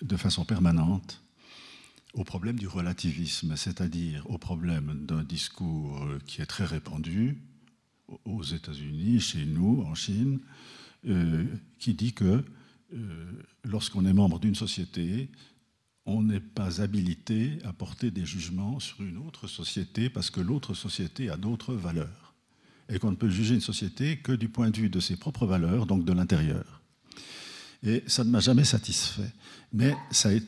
de 0.01 0.17
façon 0.17 0.45
permanente 0.45 1.21
au 2.13 2.23
problème 2.23 2.57
du 2.57 2.67
relativisme, 2.67 3.55
c'est-à-dire 3.55 4.25
au 4.29 4.37
problème 4.37 5.05
d'un 5.05 5.23
discours 5.23 6.07
qui 6.25 6.41
est 6.41 6.45
très 6.45 6.65
répandu 6.65 7.37
aux 8.23 8.43
États-Unis, 8.43 9.19
chez 9.19 9.45
nous, 9.45 9.83
en 9.87 9.95
Chine, 9.95 10.39
euh, 11.07 11.45
qui 11.79 11.93
dit 11.93 12.13
que 12.13 12.43
lorsqu'on 13.65 14.05
est 14.05 14.13
membre 14.13 14.39
d'une 14.39 14.55
société, 14.55 15.29
on 16.05 16.21
n'est 16.21 16.39
pas 16.39 16.81
habilité 16.81 17.57
à 17.63 17.73
porter 17.73 18.11
des 18.11 18.25
jugements 18.25 18.79
sur 18.79 19.01
une 19.01 19.17
autre 19.17 19.47
société 19.47 20.09
parce 20.09 20.29
que 20.29 20.39
l'autre 20.39 20.73
société 20.73 21.29
a 21.29 21.37
d'autres 21.37 21.73
valeurs. 21.73 22.33
Et 22.89 22.99
qu'on 22.99 23.11
ne 23.11 23.15
peut 23.15 23.29
juger 23.29 23.55
une 23.55 23.61
société 23.61 24.17
que 24.17 24.31
du 24.31 24.47
point 24.47 24.69
de 24.69 24.77
vue 24.77 24.89
de 24.89 24.99
ses 24.99 25.15
propres 25.15 25.47
valeurs, 25.47 25.87
donc 25.87 26.05
de 26.05 26.13
l'intérieur. 26.13 26.81
Et 27.83 28.03
ça 28.07 28.23
ne 28.23 28.29
m'a 28.29 28.39
jamais 28.39 28.63
satisfait. 28.63 29.31
Mais 29.73 29.95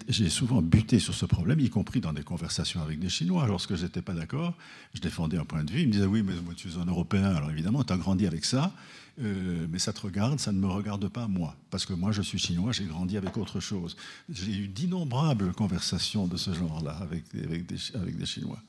j'ai 0.07 0.29
souvent 0.29 0.61
buté 0.61 0.99
sur 0.99 1.13
ce 1.13 1.25
problème, 1.25 1.59
y 1.59 1.69
compris 1.69 1.99
dans 1.99 2.13
des 2.13 2.23
conversations 2.23 2.81
avec 2.81 2.99
des 2.99 3.09
Chinois. 3.09 3.45
Lorsque 3.47 3.75
je 3.75 3.83
n'étais 3.83 4.01
pas 4.01 4.13
d'accord, 4.13 4.55
je 4.93 5.01
défendais 5.01 5.37
un 5.37 5.45
point 5.45 5.63
de 5.63 5.71
vue. 5.71 5.81
Ils 5.81 5.87
me 5.87 5.91
disaient 5.91 6.05
Oui, 6.05 6.23
mais 6.23 6.33
moi, 6.45 6.53
tu 6.55 6.69
es 6.69 6.77
un 6.77 6.85
Européen, 6.85 7.35
alors 7.35 7.51
évidemment, 7.51 7.83
tu 7.83 7.91
as 7.91 7.97
grandi 7.97 8.25
avec 8.25 8.45
ça. 8.45 8.73
Euh, 9.19 9.65
mais 9.69 9.79
ça 9.79 9.93
te 9.93 10.01
regarde, 10.01 10.39
ça 10.39 10.51
ne 10.51 10.59
me 10.59 10.67
regarde 10.67 11.07
pas 11.09 11.27
moi, 11.27 11.55
parce 11.71 11.87
que 11.87 11.93
moi 11.93 12.11
je 12.11 12.21
suis 12.21 12.37
chinois, 12.37 12.71
j'ai 12.71 12.85
grandi 12.85 13.17
avec 13.17 13.35
autre 13.37 13.59
chose. 13.59 13.97
J'ai 14.29 14.55
eu 14.55 14.67
d'innombrables 14.67 15.53
conversations 15.53 16.27
de 16.27 16.37
ce 16.37 16.53
genre-là 16.53 16.91
avec, 16.97 17.23
des, 17.33 17.43
avec, 17.95 18.17
des, 18.17 18.25
Chinois. 18.27 18.61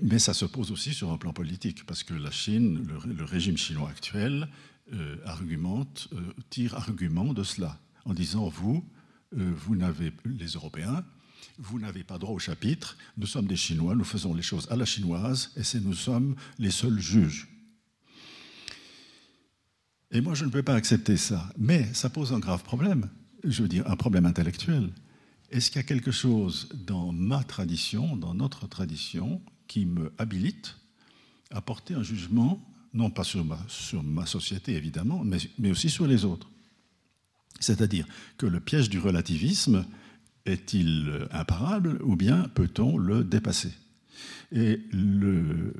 Mais 0.00 0.20
ça 0.20 0.32
se 0.32 0.44
pose 0.44 0.70
aussi 0.70 0.94
sur 0.94 1.10
un 1.10 1.18
plan 1.18 1.32
politique, 1.32 1.84
parce 1.86 2.04
que 2.04 2.14
la 2.14 2.30
Chine, 2.30 2.86
le, 3.04 3.24
régime 3.24 3.56
chinois 3.56 3.90
actuel, 3.90 4.48
euh, 4.92 5.16
argumente, 5.24 6.08
euh, 6.12 6.20
tire 6.50 6.76
argument 6.76 7.34
de 7.34 7.42
cela, 7.42 7.80
en 8.04 8.14
disant 8.14 8.48
vous, 8.48 8.84
vous 9.32 9.76
n'avez 9.76 10.12
les 10.26 10.48
Européens, 10.48 11.04
vous 11.58 11.78
n'avez 11.78 12.04
pas 12.04 12.18
droit 12.18 12.34
au 12.34 12.38
chapitre, 12.38 12.96
nous 13.16 13.26
sommes 13.26 13.46
des 13.46 13.56
Chinois, 13.56 13.94
nous 13.94 14.04
faisons 14.04 14.34
les 14.34 14.42
choses 14.42 14.68
à 14.70 14.76
la 14.76 14.84
chinoise, 14.84 15.52
et 15.56 15.80
nous 15.80 15.94
sommes 15.94 16.36
les 16.58 16.70
seuls 16.70 16.98
juges. 16.98 17.51
Et 20.12 20.20
moi, 20.20 20.34
je 20.34 20.44
ne 20.44 20.50
peux 20.50 20.62
pas 20.62 20.74
accepter 20.74 21.16
ça. 21.16 21.50
Mais 21.58 21.92
ça 21.94 22.10
pose 22.10 22.32
un 22.32 22.38
grave 22.38 22.62
problème, 22.62 23.08
je 23.44 23.62
veux 23.62 23.68
dire, 23.68 23.88
un 23.90 23.96
problème 23.96 24.26
intellectuel. 24.26 24.90
Est-ce 25.50 25.70
qu'il 25.70 25.78
y 25.78 25.84
a 25.84 25.86
quelque 25.86 26.10
chose 26.10 26.68
dans 26.86 27.12
ma 27.12 27.42
tradition, 27.44 28.16
dans 28.16 28.34
notre 28.34 28.66
tradition, 28.66 29.40
qui 29.68 29.86
me 29.86 30.12
habilite 30.18 30.76
à 31.50 31.62
porter 31.62 31.94
un 31.94 32.02
jugement, 32.02 32.62
non 32.92 33.10
pas 33.10 33.24
sur 33.24 33.44
ma, 33.44 34.26
société, 34.26 34.74
évidemment, 34.74 35.24
mais, 35.58 35.70
aussi 35.70 35.88
sur 35.88 36.06
les 36.06 36.26
autres? 36.26 36.50
C'est-à-dire 37.58 38.06
que 38.36 38.46
le 38.46 38.60
piège 38.60 38.90
du 38.90 38.98
relativisme 38.98 39.86
est-il 40.44 41.26
imparable 41.30 42.00
ou 42.02 42.16
bien 42.16 42.48
peut-on 42.54 42.98
le 42.98 43.24
dépasser? 43.24 43.72
Et 44.50 44.80
euh, 44.94 45.72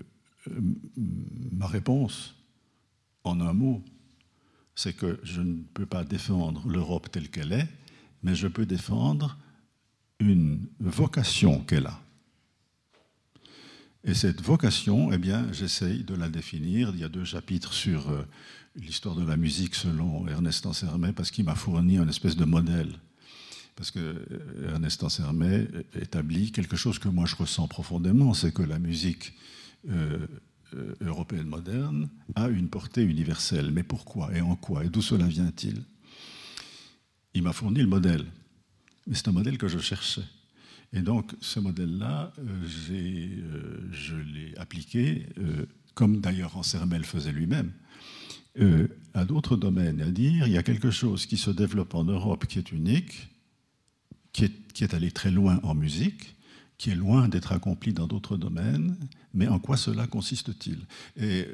ma 1.51 1.67
réponse, 1.67 2.35
en 3.25 3.41
un 3.41 3.53
mot, 3.53 3.83
c'est 4.75 4.95
que 4.95 5.21
je 5.23 5.41
ne 5.41 5.63
peux 5.75 5.87
pas 5.87 6.05
défendre 6.05 6.67
l'Europe 6.69 7.11
telle 7.11 7.31
qu'elle 7.31 7.53
est, 7.53 7.69
mais 8.23 8.35
je 8.35 8.49
peux 8.49 8.67
défendre 8.67 9.39
une 10.21 10.67
vocation 10.81 11.61
qu'elle 11.61 11.87
a. 11.87 12.01
Et 14.05 14.15
cette 14.15 14.41
vocation, 14.41 15.13
eh 15.13 15.19
bien, 15.19 15.47
j'essaye 15.53 16.03
de 16.03 16.15
la 16.15 16.29
définir. 16.29 16.91
Il 16.95 17.01
y 17.01 17.05
a 17.05 17.09
deux 17.09 17.25
chapitres 17.25 17.73
sur 17.73 18.11
euh, 18.11 18.23
l'histoire 18.75 19.15
de 19.15 19.25
la 19.25 19.37
musique 19.37 19.77
selon 19.77 20.27
Ernest 20.27 20.67
Ansermet, 20.67 21.13
parce 21.13 21.31
qu'il 21.31 21.45
m'a 21.45 21.55
fourni 21.55 21.99
un 21.99 22.09
espèce 22.09 22.37
de 22.37 22.45
modèle. 22.45 22.99
Parce 23.77 23.93
que 23.93 24.01
euh, 24.01 24.71
Ernest 24.71 25.03
Ansermet 25.05 25.69
établit 25.95 26.51
quelque 26.51 26.77
chose 26.77 26.99
que 26.99 27.09
moi 27.09 27.27
je 27.27 27.37
ressens 27.37 27.69
profondément, 27.69 28.35
c'est 28.35 28.53
que 28.53 28.63
la 28.63 28.81
musique 28.81 29.35
euh, 29.89 30.27
européenne 31.01 31.47
moderne 31.47 32.09
a 32.35 32.49
une 32.49 32.69
portée 32.69 33.03
universelle. 33.03 33.71
Mais 33.73 33.83
pourquoi 33.83 34.35
et 34.35 34.41
en 34.41 34.57
quoi 34.57 34.85
Et 34.85 34.89
d'où 34.89 35.03
cela 35.03 35.27
vient-il? 35.27 35.83
Il 37.35 37.43
m'a 37.43 37.53
fourni 37.53 37.81
le 37.81 37.87
modèle. 37.87 38.27
Mais 39.07 39.15
c'est 39.15 39.29
un 39.29 39.33
modèle 39.33 39.59
que 39.59 39.69
je 39.69 39.79
cherchais. 39.79 40.25
Et 40.93 41.01
donc, 41.01 41.33
ce 41.41 41.59
modèle-là, 41.59 42.33
euh, 42.39 42.43
euh, 42.91 43.89
je 43.93 44.17
l'ai 44.17 44.57
appliqué, 44.59 45.27
euh, 45.39 45.67
comme 45.95 46.21
d'ailleurs 46.21 46.57
Ansermel 46.57 47.05
faisait 47.05 47.33
lui-même, 47.33 47.73
à 49.15 49.25
d'autres 49.25 49.57
domaines, 49.57 50.03
à 50.03 50.11
dire 50.11 50.47
il 50.47 50.53
y 50.53 50.59
a 50.59 50.63
quelque 50.63 50.91
chose 50.91 51.25
qui 51.25 51.39
se 51.39 51.51
développe 51.51 51.95
en 51.95 52.05
Europe 52.05 52.47
qui 52.47 52.59
est 52.59 52.71
unique, 52.71 53.29
qui 54.33 54.45
est 54.81 54.93
allé 54.93 55.11
très 55.11 55.31
loin 55.31 55.59
en 55.63 55.75
musique, 55.75 56.37
qui 56.83 56.91
est 56.91 56.97
loin 56.97 57.29
d'être 57.29 57.53
accompli 57.53 57.93
dans 57.93 58.09
d'autres 58.09 58.37
domaines, 58.37 58.97
mais 59.35 59.47
en 59.47 59.61
quoi 59.61 59.77
cela 59.77 60.09
consiste-t-il? 60.09 60.81
Et 61.17 61.47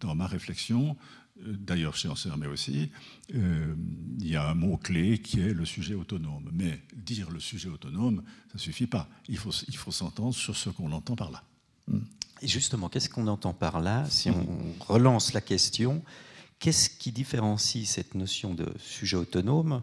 dans 0.00 0.16
ma 0.16 0.26
réflexion, 0.26 0.96
d'ailleurs 1.40 1.94
chez 1.94 2.08
Ansermet 2.08 2.48
aussi, 2.48 2.90
euh, 3.36 3.72
il 4.18 4.26
y 4.26 4.34
a 4.34 4.48
un 4.48 4.54
mot-clé 4.54 5.18
qui 5.18 5.38
est 5.38 5.54
le 5.54 5.64
sujet 5.64 5.94
autonome. 5.94 6.50
Mais 6.52 6.80
dire 6.96 7.30
le 7.30 7.38
sujet 7.38 7.68
autonome, 7.68 8.24
ça 8.48 8.54
ne 8.54 8.58
suffit 8.58 8.88
pas. 8.88 9.08
Il 9.28 9.38
faut, 9.38 9.52
il 9.68 9.76
faut 9.76 9.92
s'entendre 9.92 10.34
sur 10.34 10.56
ce 10.56 10.70
qu'on 10.70 10.90
entend 10.90 11.14
par 11.14 11.30
là. 11.30 11.44
Et 12.42 12.48
justement, 12.48 12.88
qu'est-ce 12.88 13.08
qu'on 13.08 13.28
entend 13.28 13.54
par 13.54 13.80
là 13.80 14.04
Si 14.10 14.28
on 14.28 14.74
relance 14.80 15.34
la 15.34 15.40
question, 15.40 16.02
qu'est-ce 16.58 16.90
qui 16.90 17.12
différencie 17.12 17.88
cette 17.88 18.16
notion 18.16 18.54
de 18.54 18.66
sujet 18.80 19.16
autonome 19.16 19.82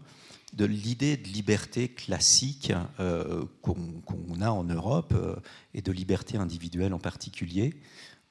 de 0.54 0.66
l'idée 0.66 1.18
de 1.18 1.28
liberté 1.28 1.90
classique 1.90 2.74
euh, 3.00 3.46
qu'on 3.62 4.42
a 4.42 4.50
en 4.50 4.64
Europe 4.64 5.14
euh, 5.16 5.36
et 5.74 5.82
de 5.82 5.92
liberté 5.92 6.38
individuelle 6.38 6.94
en 6.94 7.00
particulier 7.00 7.76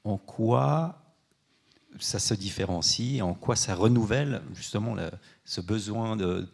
En 0.04 0.18
quoi 0.18 1.02
ça 1.98 2.18
se 2.18 2.34
différencie 2.34 3.22
En 3.22 3.34
quoi 3.34 3.56
ça 3.56 3.74
renouvelle 3.74 4.42
justement 4.54 4.96
ce 5.44 5.60
besoin 5.60 6.16
de, 6.16 6.48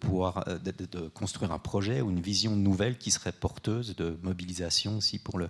pouvoir 0.00 0.44
de, 0.46 1.08
construire 1.08 1.52
un 1.52 1.58
projet 1.58 2.00
ou 2.00 2.10
une 2.10 2.20
vision 2.20 2.56
nouvelle 2.56 2.98
qui 2.98 3.10
serait 3.10 3.32
porteuse 3.32 3.96
de 3.96 4.18
mobilisation 4.22 4.98
aussi 4.98 5.18
pour 5.18 5.38
le 5.38 5.48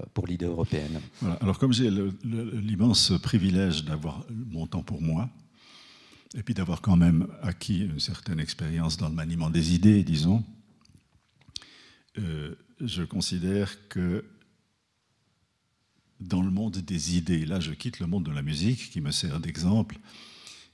euh, 0.00 0.04
pour 0.14 0.26
l'idée 0.26 0.46
européenne? 0.46 1.02
Alors 1.42 1.58
comme 1.58 1.74
j'ai 1.74 1.90
l'immense 2.24 3.12
privilège 3.22 3.84
d'avoir 3.84 4.24
mon 4.30 4.66
temps 4.66 4.82
pour 4.82 5.02
moi, 5.02 5.28
et 6.34 6.42
puis 6.42 6.54
d'avoir 6.54 6.80
quand 6.80 6.96
même 6.96 7.28
acquis 7.42 7.80
une 7.84 8.00
certaine 8.00 8.40
expérience 8.40 8.96
dans 8.96 9.08
le 9.08 9.14
maniement 9.14 9.50
des 9.50 9.74
idées, 9.74 10.02
disons, 10.02 10.44
euh, 12.18 12.54
je 12.80 13.02
considère 13.02 13.88
que 13.88 14.24
dans 16.20 16.42
le 16.42 16.50
monde 16.50 16.78
des 16.78 17.16
idées. 17.16 17.44
Là, 17.44 17.60
je 17.60 17.72
quitte 17.72 17.98
le 18.00 18.06
monde 18.06 18.24
de 18.24 18.30
la 18.30 18.42
musique 18.42 18.90
qui 18.90 19.00
me 19.00 19.10
sert 19.10 19.40
d'exemple. 19.40 19.98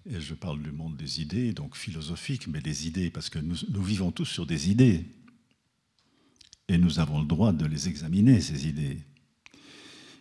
Et 0.07 0.21
je 0.21 0.35
parle 0.35 0.63
du 0.63 0.73
monde 0.73 0.97
des 0.97 1.21
idées, 1.21 1.53
donc 1.53 1.77
philosophique, 1.77 2.47
mais 2.47 2.61
des 2.61 2.87
idées, 2.87 3.11
parce 3.11 3.29
que 3.29 3.39
nous, 3.39 3.83
vivons 3.83 4.11
tous 4.11 4.25
sur 4.25 4.47
des 4.47 4.71
idées. 4.71 5.05
Et 6.69 6.79
nous 6.79 6.99
avons 6.99 7.21
le 7.21 7.27
droit 7.27 7.53
de 7.53 7.67
les 7.67 7.89
examiner, 7.89 8.41
ces 8.41 8.69
idées. 8.69 9.01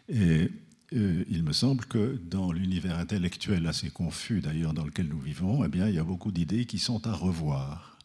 Et 0.10 0.50
euh, 0.94 1.26
il 1.30 1.44
me 1.44 1.52
semble 1.52 1.86
que 1.86 2.18
dans 2.30 2.52
l'univers 2.52 2.98
intellectuel 2.98 3.68
assez 3.68 3.90
confus, 3.90 4.40
d'ailleurs, 4.40 4.74
dans 4.74 4.86
lequel 4.86 5.08
nous 5.08 5.20
vivons, 5.20 5.64
eh 5.66 5.68
bien, 5.68 5.90
il 5.90 5.96
y 5.96 6.00
a 6.00 6.04
beaucoup 6.04 6.32
d'idées 6.32 6.66
qui 6.66 6.80
sont 6.80 7.06
à 7.08 7.14
revoir. 7.14 7.98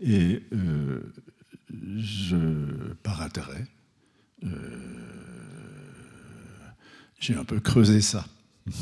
Et 0.00 0.42
euh, 0.52 1.02
je, 1.98 2.94
par 3.02 3.20
intérêt, 3.20 3.66
euh, 4.44 4.48
j'ai 7.18 7.34
un 7.34 7.44
peu 7.44 7.60
creusé 7.60 8.00
ça. 8.00 8.26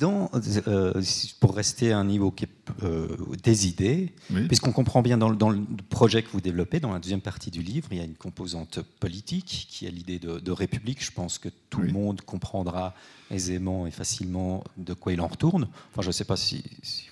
Dans, 0.00 0.30
euh, 0.66 1.02
pour 1.40 1.54
rester 1.54 1.92
à 1.92 1.98
un 1.98 2.04
niveau 2.04 2.30
qui 2.30 2.44
est, 2.44 2.48
euh, 2.82 3.06
des 3.42 3.68
idées, 3.68 4.14
puisqu'on 4.48 4.72
comprend 4.72 5.02
bien 5.02 5.18
dans 5.18 5.28
le, 5.28 5.36
dans 5.36 5.50
le, 5.50 5.60
projet 5.90 6.22
que 6.22 6.30
vous 6.30 6.40
développez, 6.40 6.80
dans 6.80 6.92
la 6.92 6.98
deuxième 6.98 7.20
partie 7.20 7.50
du 7.50 7.60
livre, 7.62 7.88
il 7.90 7.98
y 7.98 8.00
a 8.00 8.04
une 8.04 8.14
composante 8.14 8.80
politique 8.98 9.66
qui 9.68 9.84
est 9.84 9.90
l'idée 9.90 10.18
de, 10.18 10.50
république. 10.50 11.04
Je 11.04 11.12
pense 11.12 11.38
que 11.38 11.50
tout 11.68 11.82
le 11.82 11.92
monde 11.92 12.22
comprendra 12.22 12.94
aisément 13.30 13.86
et 13.86 13.90
facilement 13.90 14.64
de 14.78 14.94
quoi 14.94 15.12
il 15.12 15.20
en 15.20 15.26
retourne. 15.26 15.68
Enfin, 15.92 16.00
je 16.00 16.06
ne 16.06 16.12
sais 16.12 16.24
pas 16.24 16.36
si, 16.36 16.64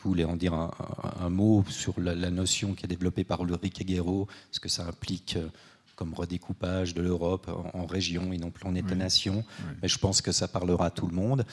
vous 0.03 0.09
voulez 0.09 0.25
en 0.25 0.37
dire 0.37 0.55
un, 0.55 1.29
mot 1.29 1.65
sur 1.69 2.01
la, 2.01 2.31
notion 2.31 2.73
qui 2.73 2.87
est 2.87 2.89
développée 2.89 3.25
par 3.25 3.45
Ulrich 3.45 3.85
Guerreau, 3.85 4.29
ce 4.51 4.61
que 4.61 4.71
ça 4.71 4.87
implique 4.87 5.37
euh, 5.37 5.49
comme 5.99 6.15
redécoupage 6.15 6.95
de 6.95 7.03
l'Europe 7.03 7.51
en, 7.75 7.85
régions 7.85 8.33
et 8.33 8.39
non 8.39 8.53
plus 8.53 8.69
en 8.69 8.77
États-nations. 8.77 9.45
Mais 9.83 9.89
je 9.89 9.99
pense 9.99 10.23
que 10.23 10.31
ça 10.31 10.47
parlera 10.47 10.87
à 10.87 10.91
tout 10.91 11.09
le 11.09 11.13
monde. 11.13 11.45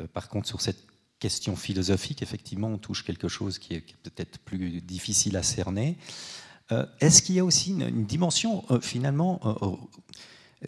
Euh, 0.00 0.06
par 0.06 0.28
contre, 0.28 0.46
sur 0.46 0.60
cette 0.60 0.84
question 1.18 1.56
philosophique, 1.56 2.22
effectivement, 2.22 2.68
on 2.68 2.78
touche 2.78 3.04
quelque 3.04 3.26
chose 3.26 3.58
qui 3.58 3.74
est, 3.74 3.84
peut-être 4.04 4.38
plus 4.38 4.80
difficile 4.80 5.36
à 5.36 5.42
cerner. 5.42 5.98
Euh, 6.70 6.86
est-ce 7.00 7.22
qu'il 7.22 7.34
y 7.34 7.40
a 7.40 7.44
aussi 7.44 7.72
une, 7.72 8.04
dimension, 8.04 8.64
euh, 8.70 8.80
finalement, 8.80 9.40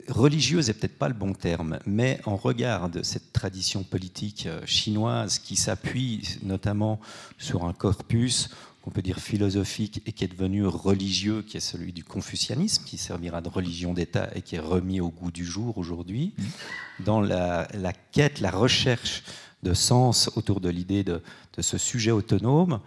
religieuse 0.09 0.69
est 0.69 0.75
peut-être 0.75 0.99
pas 0.99 1.09
le 1.09 1.15
bon 1.15 1.33
terme, 1.33 1.79
mais 1.87 2.21
en 2.25 2.35
regard 2.35 2.91
de 2.91 3.05
cette 3.05 3.33
tradition 3.33 3.85
politique 3.85 4.49
chinoise 4.65 5.39
qui 5.39 5.55
s'appuie 5.55 6.39
notamment 6.43 6.99
sur 7.39 7.65
un 7.65 7.73
corpus 7.73 8.51
qu'on 8.83 8.91
peut 8.91 9.03
dire 9.03 9.19
philosophique 9.19 10.03
et 10.07 10.13
qui 10.13 10.25
est 10.25 10.29
devenu 10.29 10.67
religieux, 10.67 11.43
qui 11.43 11.57
est 11.57 11.61
celui 11.61 11.93
du 11.93 12.03
confucianisme, 12.03 12.85
qui 12.85 12.97
servira 12.97 13.41
de 13.41 13.49
religion 13.49 13.93
d'État 13.93 14.31
et 14.35 14.43
qui 14.43 14.57
est 14.57 14.61
remis 14.61 15.01
au 15.01 15.11
goût 15.11 15.31
du 15.31 15.45
jour 15.45 15.77
aujourd'hui, 15.77 16.35
dans 17.05 17.21
la, 17.21 17.67
quête, 18.13 18.41
la 18.41 18.51
recherche 18.51 19.23
de 19.63 19.75
sens 19.75 20.31
autour 20.37 20.61
de 20.61 20.71
l'idée 20.71 21.05
de, 21.05 21.23
ce 21.59 21.77
sujet 21.77 22.11
autonome 22.11 22.81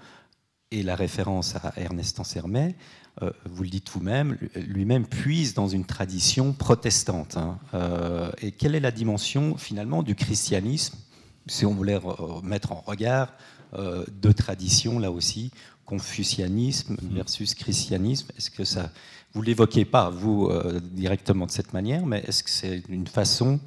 et 0.71 0.81
la 0.81 0.95
référence 0.95 1.55
à 1.55 1.73
Ernest 1.77 2.19
Ansermet, 2.19 2.75
euh, 3.21 3.29
vous 3.45 3.61
le 3.61 3.69
dites 3.69 3.91
vous-même, 3.91 4.39
lui-même 4.55 5.05
puise 5.05 5.53
dans 5.53 5.67
une 5.67 5.85
tradition 5.85 6.51
protestante. 6.53 7.37
Hein. 7.37 7.59
Euh, 7.75 8.31
et 8.41 8.51
quelle 8.51 8.73
est 8.73 8.79
la 8.79 8.89
dimension 8.89 9.55
finalement 9.55 10.01
du 10.01 10.15
christianisme, 10.15 10.97
si 11.45 11.67
on 11.67 11.75
voulait 11.75 11.99
mettre 12.41 12.71
en 12.71 12.81
regard 12.81 13.33
euh, 13.75 14.05
deux 14.21 14.33
traditions 14.33 14.99
là 14.99 15.11
aussi, 15.11 15.51
confucianisme 15.85 16.97
mhm. 17.01 17.15
versus 17.15 17.55
christianisme 17.55 18.27
Est-ce 18.37 18.49
que 18.49 18.63
ça, 18.63 18.91
vous 19.33 19.41
l'évoquez 19.41 19.85
pas 19.85 20.09
vous 20.09 20.47
euh, 20.47 20.79
directement 20.79 21.45
de 21.45 21.51
cette 21.51 21.73
manière, 21.73 22.05
mais 22.05 22.23
est-ce 22.27 22.43
que 22.43 22.49
c'est 22.49 22.83
une 22.89 23.07
façon 23.07 23.59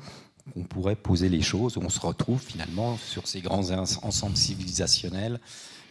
qu'on 0.52 0.62
pourrait 0.62 0.96
poser 0.96 1.28
les 1.28 1.42
choses 1.42 1.76
où 1.76 1.80
on 1.80 1.88
se 1.88 2.00
retrouve 2.00 2.40
finalement 2.40 2.96
sur 2.98 3.26
ces 3.26 3.40
grands 3.40 3.70
ensembles 3.70 4.36
civilisationnels, 4.36 5.40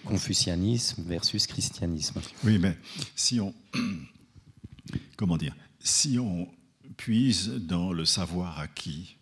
confucianisme 0.06 1.04
versus 1.04 1.46
christianisme? 1.48 2.22
Oui, 2.44 2.58
mais 2.58 2.78
si 3.16 3.40
on, 3.42 3.54
comment 5.18 5.38
dire, 5.38 5.56
si 5.80 6.18
on 6.20 6.48
puise 6.96 7.50
dans 7.50 7.92
le 7.92 8.06
savoir 8.06 8.60
acquis, 8.60 9.18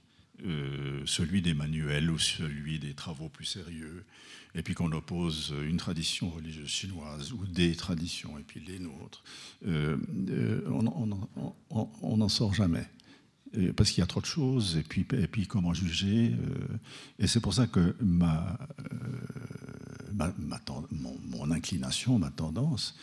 euh, 0.46 1.02
celui 1.06 1.42
des 1.42 1.54
manuels 1.54 2.12
ou 2.12 2.20
celui 2.20 2.78
des 2.78 2.94
travaux 2.94 3.30
plus 3.30 3.46
sérieux, 3.46 4.04
et 4.56 4.62
puis 4.62 4.74
qu'on 4.76 4.92
oppose 4.92 5.54
une 5.68 5.78
tradition 5.78 6.30
religieuse 6.30 6.70
chinoise 6.70 7.32
ou 7.34 7.46
des 7.46 7.76
traditions 7.76 8.38
et 8.38 8.44
puis 8.44 8.60
les 8.60 8.80
nôtres, 8.80 9.24
euh, 9.66 9.98
euh, 10.30 10.62
on 10.70 12.18
n'en 12.18 12.30
sort 12.30 12.54
jamais. 12.54 12.88
Parce 13.76 13.92
qu'il 13.92 14.02
y 14.02 14.04
a 14.04 14.08
trop 14.08 14.22
de 14.22 14.26
choses, 14.26 14.78
et 14.78 14.84
puis, 15.28 15.46
comment 15.46 15.76
juger. 15.76 16.32
Euh, 16.34 16.78
et 17.20 17.28
c'est 17.28 17.40
pour 17.40 17.54
ça 17.54 17.68
que 17.68 17.96
ma, 18.02 18.58
mon, 20.12 21.20
mon, 21.24 21.52
inclination, 21.52 22.18
ma 22.18 22.32
tendance, 22.32 22.96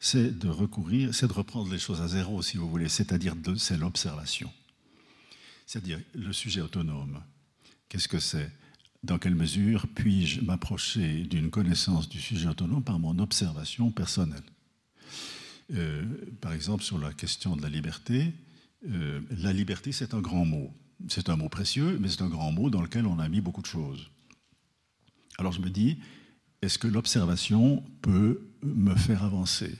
c'est 0.00 0.36
de 0.36 0.48
recourir, 0.48 1.14
c'est 1.14 1.28
de 1.28 1.32
reprendre 1.32 1.70
les 1.70 1.78
choses 1.78 2.00
à 2.00 2.08
zéro, 2.08 2.42
si 2.42 2.56
vous 2.56 2.68
voulez, 2.68 2.88
c'est-à-dire 2.88 3.36
c'est 3.56 3.76
l'observation. 3.76 4.50
C'est-à-dire 5.66 6.00
le 6.14 6.32
sujet 6.32 6.62
autonome. 6.62 7.22
Qu'est-ce 7.88 8.08
que 8.08 8.18
c'est? 8.18 8.50
Dans 9.02 9.18
quelle 9.18 9.34
mesure 9.34 9.86
puis-je 9.94 10.42
m'approcher 10.42 11.24
d'une 11.24 11.50
connaissance 11.50 12.08
du 12.08 12.20
sujet 12.20 12.48
autonome 12.48 12.84
par 12.84 12.98
mon 12.98 13.18
observation 13.18 13.90
personnelle 13.90 14.44
euh, 15.74 16.04
Par 16.40 16.52
exemple, 16.52 16.84
sur 16.84 16.98
la 16.98 17.12
question 17.12 17.56
de 17.56 17.62
la 17.62 17.68
liberté, 17.68 18.32
euh, 18.88 19.20
la 19.30 19.52
liberté, 19.52 19.92
c'est 19.92 20.14
un 20.14 20.20
grand 20.20 20.44
mot. 20.44 20.72
c'est 21.08 21.28
un 21.28 21.36
mot 21.36 21.48
précieux, 21.48 21.98
mais 22.00 22.08
c'est 22.08 22.22
un 22.22 22.28
grand 22.28 22.52
mot 22.52 22.70
dans 22.70 22.82
lequel 22.82 23.06
on 23.06 23.18
a 23.18 23.28
mis 23.28 23.40
beaucoup 23.40 23.62
de 23.62 23.66
choses. 23.66 24.10
Alors 25.38 25.52
je 25.52 25.60
me 25.60 25.70
dis, 25.70 25.98
est-ce 26.60 26.78
que 26.78 26.86
l'observation 26.86 27.82
peut 28.02 28.40
me 28.62 28.94
faire 28.94 29.24
avancer? 29.24 29.74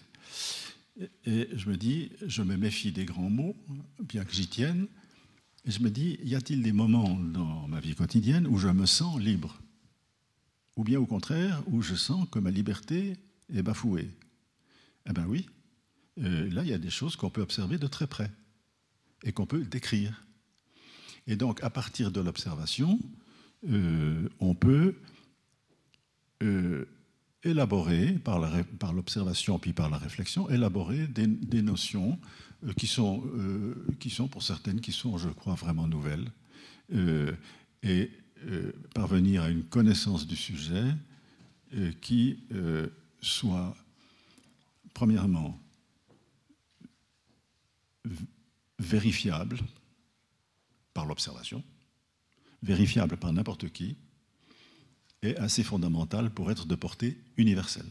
Et 1.24 1.48
je 1.54 1.68
me 1.68 1.76
dis, 1.76 2.10
je 2.26 2.42
me 2.42 2.56
méfie 2.56 2.92
des 2.92 3.04
grands 3.04 3.30
mots, 3.30 3.56
bien 4.00 4.24
que 4.24 4.34
j'y 4.34 4.48
tienne, 4.48 4.88
je 5.64 5.78
me 5.80 5.90
dis, 5.90 6.18
y 6.24 6.34
a-t-il 6.34 6.62
des 6.62 6.72
moments 6.72 7.14
dans 7.14 7.68
ma 7.68 7.80
vie 7.80 7.94
quotidienne 7.94 8.46
où 8.46 8.58
je 8.58 8.68
me 8.68 8.86
sens 8.86 9.20
libre? 9.20 9.60
Ou 10.76 10.84
bien 10.84 10.98
au 10.98 11.06
contraire, 11.06 11.62
où 11.66 11.82
je 11.82 11.94
sens 11.94 12.26
que 12.30 12.38
ma 12.38 12.50
liberté 12.50 13.16
est 13.54 13.62
bafouée? 13.62 14.10
Eh 15.08 15.12
bien 15.12 15.26
oui, 15.26 15.46
euh, 16.18 16.50
là 16.50 16.62
il 16.62 16.68
y 16.68 16.72
a 16.72 16.78
des 16.78 16.90
choses 16.90 17.16
qu'on 17.16 17.30
peut 17.30 17.42
observer 17.42 17.78
de 17.78 17.86
très 17.86 18.06
près 18.06 18.30
et 19.24 19.32
qu'on 19.32 19.46
peut 19.46 19.64
décrire. 19.64 20.24
Et 21.26 21.36
donc, 21.36 21.62
à 21.62 21.70
partir 21.70 22.10
de 22.10 22.20
l'observation, 22.20 22.98
euh, 23.68 24.28
on 24.40 24.54
peut 24.54 24.96
euh, 26.42 26.86
élaborer, 27.44 28.18
par 28.18 28.92
l'observation 28.92 29.58
puis 29.58 29.72
par 29.72 29.90
la 29.90 29.98
réflexion, 29.98 30.48
élaborer 30.48 31.06
des, 31.06 31.62
notions 31.62 32.18
qui, 32.76 32.86
sont, 32.86 33.22
qui 33.98 34.10
sont, 34.10 34.28
pour 34.28 34.42
certaines, 34.42 34.80
qui 34.80 34.92
sont, 34.92 35.18
je 35.18 35.28
crois, 35.28 35.54
vraiment 35.54 35.86
nouvelles, 35.86 36.30
et 37.82 38.10
parvenir 38.94 39.42
à 39.42 39.50
une 39.50 39.64
connaissance 39.64 40.26
du 40.26 40.36
sujet 40.36 40.84
qui 42.00 42.38
soit, 43.20 43.74
premièrement, 44.94 45.58
vérifiable, 48.78 49.58
par 50.92 51.06
l'observation, 51.06 51.62
vérifiable 52.62 53.16
par 53.16 53.32
n'importe 53.32 53.70
qui, 53.70 53.96
est 55.22 55.36
assez 55.36 55.62
fondamental 55.62 56.30
pour 56.30 56.50
être 56.50 56.66
de 56.66 56.74
portée 56.74 57.16
universelle. 57.36 57.90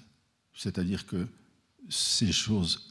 C'est-à-dire 0.53 1.05
que 1.05 1.27
ces 1.89 2.31
choses 2.31 2.89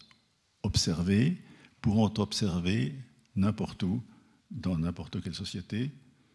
observées 0.63 1.37
pourront 1.81 2.13
observer 2.19 2.95
n'importe 3.37 3.83
où, 3.83 4.03
dans 4.51 4.79
n'importe 4.79 5.23
quelle 5.23 5.35
société, 5.35 5.91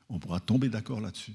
on 0.09 0.19
pourra 0.19 0.39
tomber 0.39 0.69
d'accord 0.69 1.01
là-dessus. 1.01 1.33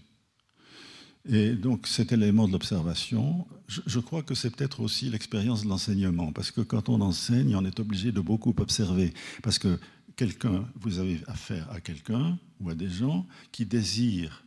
Et 1.29 1.53
donc 1.53 1.87
cet 1.87 2.13
élément 2.13 2.47
de 2.47 2.53
l'observation, 2.53 3.47
je, 3.69 3.99
crois 3.99 4.23
que 4.23 4.35
c'est 4.35 4.55
peut-être 4.55 4.81
aussi 4.81 5.11
l'expérience 5.11 5.65
de 5.65 5.69
l'enseignement, 5.69 6.33
parce 6.33 6.51
que 6.51 6.63
quand 6.63 6.89
on 6.89 7.01
enseigne, 7.03 7.55
on 7.55 7.65
est 7.65 7.79
obligé 7.79 8.11
de 8.11 8.21
beaucoup 8.21 8.55
observer, 8.59 9.13
parce 9.43 9.59
que 9.59 9.79
quelqu'un, 10.17 10.67
vous 10.77 10.99
avez 10.99 11.21
affaire 11.27 11.71
à 11.71 11.81
quelqu'un 11.81 12.39
ou 12.61 12.71
à 12.71 12.75
des 12.75 12.89
gens 12.89 13.27
qui 13.53 13.67
désirent 13.67 14.45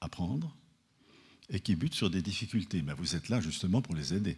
apprendre 0.00 0.56
et 1.50 1.60
qui 1.60 1.74
butent 1.74 1.94
sur 1.94 2.10
des 2.10 2.22
difficultés. 2.22 2.82
Mais 2.82 2.94
vous 2.94 3.16
êtes 3.16 3.28
là 3.28 3.40
justement 3.40 3.82
pour 3.82 3.96
les 3.96 4.14
aider. 4.14 4.36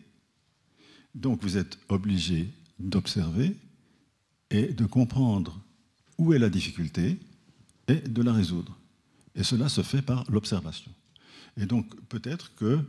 Donc 1.15 1.43
vous 1.43 1.59
êtes 1.59 1.79
obligé 1.89 2.49
d'observer 2.79 3.57
et 4.51 4.69
de 4.69 4.87
comprendre 4.87 5.61
où 6.19 6.33
est 6.33 6.39
la 6.39 6.51
difficulté 6.51 7.19
et 7.89 7.97
de 7.97 8.23
la 8.23 8.33
résoudre. 8.33 8.77
Et 9.35 9.43
cela 9.43 9.69
se 9.69 9.83
fait 9.83 10.03
par 10.03 10.25
l'observation. 10.31 10.91
Et 11.57 11.67
donc 11.67 11.87
peut-être 12.09 12.55
que 12.55 12.81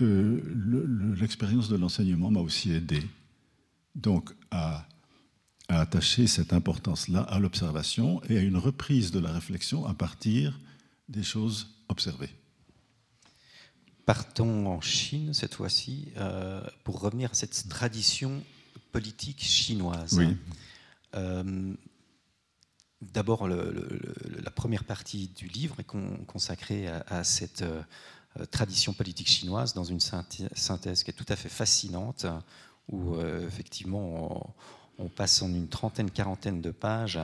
euh, 0.00 1.16
l'expérience 1.18 1.68
de 1.68 1.76
l'enseignement 1.76 2.30
m'a 2.30 2.40
aussi 2.40 2.72
aidé 2.72 3.02
donc 3.94 4.30
à 4.50 4.86
à 5.70 5.80
attacher 5.80 6.26
cette 6.26 6.52
importance-là 6.52 7.20
à 7.20 7.38
l'observation 7.38 8.20
et 8.28 8.36
à 8.36 8.40
une 8.40 8.56
reprise 8.56 9.12
de 9.12 9.20
la 9.20 9.32
réflexion 9.32 9.86
à 9.86 9.94
partir 9.94 10.58
des 11.08 11.22
choses 11.22 11.68
observées. 11.88 12.30
Partons 14.04 14.66
en 14.66 14.80
Chine 14.80 15.32
cette 15.32 15.54
fois-ci 15.54 16.08
euh, 16.16 16.60
pour 16.82 17.00
revenir 17.00 17.30
à 17.30 17.34
cette 17.34 17.68
tradition 17.68 18.42
politique 18.90 19.40
chinoise. 19.42 20.18
Oui. 20.18 20.36
D'abord, 23.02 23.48
la 23.48 24.50
première 24.54 24.84
partie 24.84 25.28
du 25.28 25.48
livre 25.48 25.80
est 25.80 25.86
consacrée 26.26 26.88
à, 26.88 27.24
cette 27.24 27.62
euh, 27.62 27.82
tradition 28.50 28.92
politique 28.92 29.28
chinoise 29.28 29.74
dans 29.74 29.84
une 29.84 30.00
synthèse 30.00 31.02
qui 31.02 31.10
est 31.10 31.14
tout 31.14 31.26
à 31.28 31.36
fait 31.36 31.48
fascinante, 31.48 32.26
où 32.88 33.18
effectivement 33.20 34.54
on 34.98 35.08
passe 35.08 35.42
en 35.42 35.48
une 35.48 35.68
trentaine, 35.68 36.10
quarantaine 36.10 36.60
de 36.60 36.70
pages 36.70 37.18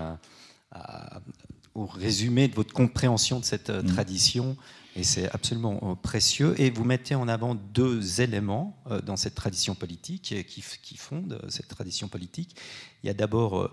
au 1.76 1.86
résumé 1.86 2.48
de 2.48 2.54
votre 2.54 2.72
compréhension 2.72 3.38
de 3.38 3.44
cette 3.44 3.70
euh, 3.70 3.82
mm. 3.82 3.86
tradition. 3.86 4.56
Et 4.96 5.04
c'est 5.04 5.30
absolument 5.30 5.78
euh, 5.82 5.94
précieux. 5.94 6.54
Et 6.60 6.70
vous 6.70 6.84
mettez 6.84 7.14
en 7.14 7.28
avant 7.28 7.54
deux 7.54 8.20
éléments 8.20 8.76
euh, 8.90 9.00
dans 9.00 9.16
cette 9.16 9.34
tradition 9.34 9.74
politique 9.74 10.34
qui, 10.46 10.64
qui 10.82 10.96
fondent 10.96 11.40
cette 11.48 11.68
tradition 11.68 12.08
politique. 12.08 12.56
Il 13.02 13.06
y 13.06 13.10
a 13.10 13.14
d'abord 13.14 13.70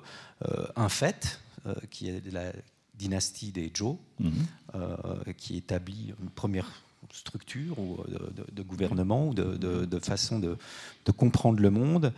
un 0.75 0.89
fait 0.89 1.39
qui 1.89 2.09
est 2.09 2.31
la 2.31 2.51
dynastie 2.93 3.51
des 3.51 3.71
Zhou, 3.75 3.97
mm-hmm. 4.21 5.33
qui 5.35 5.55
établit 5.55 6.13
une 6.21 6.29
première 6.29 6.69
structure 7.11 7.79
ou 7.79 7.97
de, 8.51 8.61
gouvernement 8.61 9.29
ou 9.29 9.33
de, 9.33 9.99
façon 9.99 10.39
de, 10.39 10.57
comprendre 11.15 11.61
le 11.61 11.69
monde. 11.69 12.13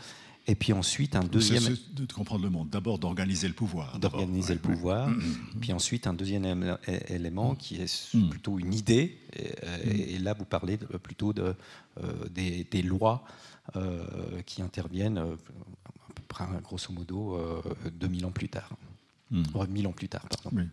Et 0.48 0.56
puis 0.56 0.74
ensuite, 0.74 1.16
un 1.16 1.24
deuxième. 1.24 1.64
de 1.92 2.12
comprendre 2.12 2.44
le 2.44 2.52
monde. 2.52 2.70
D'abord, 2.70 3.00
d'organiser 3.00 3.48
le 3.48 3.54
pouvoir. 3.54 3.98
D'organiser 4.00 4.54
le 4.54 4.60
pouvoir. 4.60 5.08
Mm, 5.08 5.14
mm, 5.14 5.20
mm. 5.20 5.60
Puis 5.60 5.74
ensuite, 5.74 6.08
un 6.08 6.14
deuxième 6.14 6.78
élément 7.08 7.56
qui 7.56 7.82
est 7.82 8.16
plutôt 8.30 8.60
une 8.60 8.74
idée. 8.74 9.18
Et, 9.84 10.20
là, 10.20 10.34
vous 10.34 10.46
parlez 10.46 10.78
plutôt 10.78 11.34
de, 11.34 11.56
euh, 12.04 12.30
des, 12.30 12.82
lois 12.84 13.24
euh, 13.76 14.42
qui 14.46 14.62
interviennent, 14.62 15.18
euh, 15.18 15.36
à 15.86 16.14
peu 16.14 16.24
près, 16.28 16.46
grosso 16.64 16.94
modo, 16.94 17.40
2000 17.92 18.26
ans 18.26 18.32
plus 18.32 18.50
tard. 18.50 18.70
1000 19.32 19.88
ans 19.88 19.94
plus 19.94 20.10
tard, 20.10 20.26
pardon. 20.44 20.68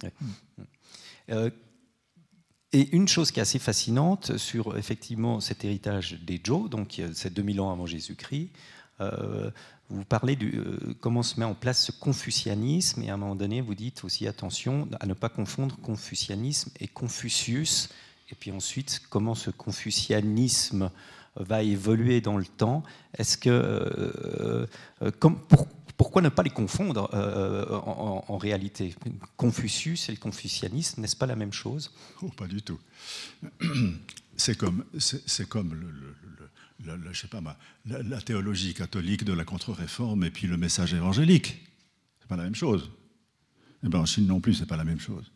Et 2.74 2.88
une 2.96 3.06
chose 3.06 3.30
qui 3.30 3.38
est 3.38 3.42
assez 3.42 3.58
fascinante 3.58 4.38
sur 4.38 4.78
effectivement 4.78 5.40
cet 5.40 5.62
héritage 5.62 6.18
des 6.22 6.40
Zhou, 6.44 6.70
donc 6.70 7.02
c'est 7.12 7.32
2000 7.32 7.60
ans 7.60 7.70
avant 7.70 7.84
Jésus-Christ, 7.84 8.48
euh, 8.50 8.81
vous 9.92 10.04
parlez 10.04 10.36
de 10.36 10.46
euh, 10.46 10.94
comment 11.00 11.22
se 11.22 11.38
met 11.38 11.44
en 11.44 11.54
place 11.54 11.84
ce 11.84 11.92
confucianisme, 11.92 13.02
et 13.02 13.10
à 13.10 13.14
un 13.14 13.16
moment 13.18 13.34
donné, 13.34 13.60
vous 13.60 13.74
dites 13.74 14.04
aussi 14.04 14.26
attention 14.26 14.88
à 15.00 15.06
ne 15.06 15.14
pas 15.14 15.28
confondre 15.28 15.76
confucianisme 15.78 16.70
et 16.80 16.88
Confucius, 16.88 17.90
et 18.30 18.34
puis 18.34 18.50
ensuite 18.50 19.02
comment 19.10 19.34
ce 19.34 19.50
confucianisme 19.50 20.90
va 21.36 21.62
évoluer 21.62 22.20
dans 22.20 22.38
le 22.38 22.46
temps? 22.46 22.82
Est-ce 23.16 23.36
que 23.36 23.50
euh, 23.50 24.66
pourquoi 25.98 26.22
ne 26.22 26.30
pas 26.30 26.42
les 26.42 26.50
confondre 26.50 27.10
en, 27.12 28.24
en, 28.26 28.36
réalité? 28.38 28.94
Confucius 29.36 30.08
et 30.08 30.12
le 30.12 30.18
confucianisme, 30.18 31.00
n'est-ce 31.02 31.16
pas 31.16 31.26
la 31.26 31.36
même 31.36 31.52
chose? 31.52 31.92
Oh, 32.22 32.28
Pas 32.28 32.46
du 32.46 32.62
tout. 32.62 32.78
C'est 34.36 34.56
comme, 34.56 34.84
c'est 34.98 35.46
comme 35.46 35.74
le, 35.74 36.14
la, 36.86 36.96
je 37.12 37.20
sais 37.20 37.28
pas, 37.28 37.40
la, 37.86 38.20
théologie 38.20 38.74
catholique 38.74 39.24
de 39.24 39.32
la 39.32 39.44
contre-réforme 39.44 40.24
et 40.24 40.30
puis 40.30 40.46
le 40.46 40.56
message 40.56 40.94
évangélique. 40.94 41.64
C'est 42.20 42.28
pas 42.28 42.36
la 42.36 42.44
même 42.44 42.54
chose. 42.54 42.90
Et 43.82 43.86
eh 43.86 43.88
bien 43.88 44.00
en 44.00 44.06
Chine 44.06 44.26
non 44.26 44.40
plus, 44.40 44.54
c'est 44.54 44.66
pas 44.66 44.76
la 44.76 44.84
même 44.84 45.00
chose. 45.00 45.32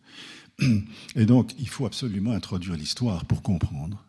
Et 1.16 1.26
donc, 1.26 1.52
il 1.58 1.68
faut 1.68 1.84
absolument 1.84 2.32
introduire 2.32 2.76
l'histoire 2.76 3.24
pour 3.24 3.42
comprendre. 3.42 4.04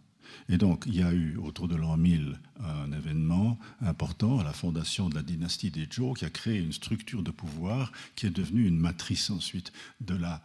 Et 0.49 0.57
donc, 0.57 0.83
il 0.85 0.95
y 0.95 1.01
a 1.01 1.11
eu 1.11 1.37
autour 1.37 1.67
de 1.67 1.75
l'an 1.75 1.97
1000 1.97 2.39
un 2.59 2.91
événement 2.91 3.59
important 3.81 4.41
la 4.41 4.53
fondation 4.53 5.09
de 5.09 5.15
la 5.15 5.23
dynastie 5.23 5.71
des 5.71 5.87
Zhou 5.91 6.13
qui 6.13 6.25
a 6.25 6.29
créé 6.29 6.59
une 6.59 6.71
structure 6.71 7.21
de 7.21 7.31
pouvoir 7.31 7.91
qui 8.15 8.27
est 8.27 8.31
devenue 8.31 8.65
une 8.65 8.79
matrice 8.79 9.29
ensuite 9.29 9.73
de 9.99 10.15
la 10.15 10.41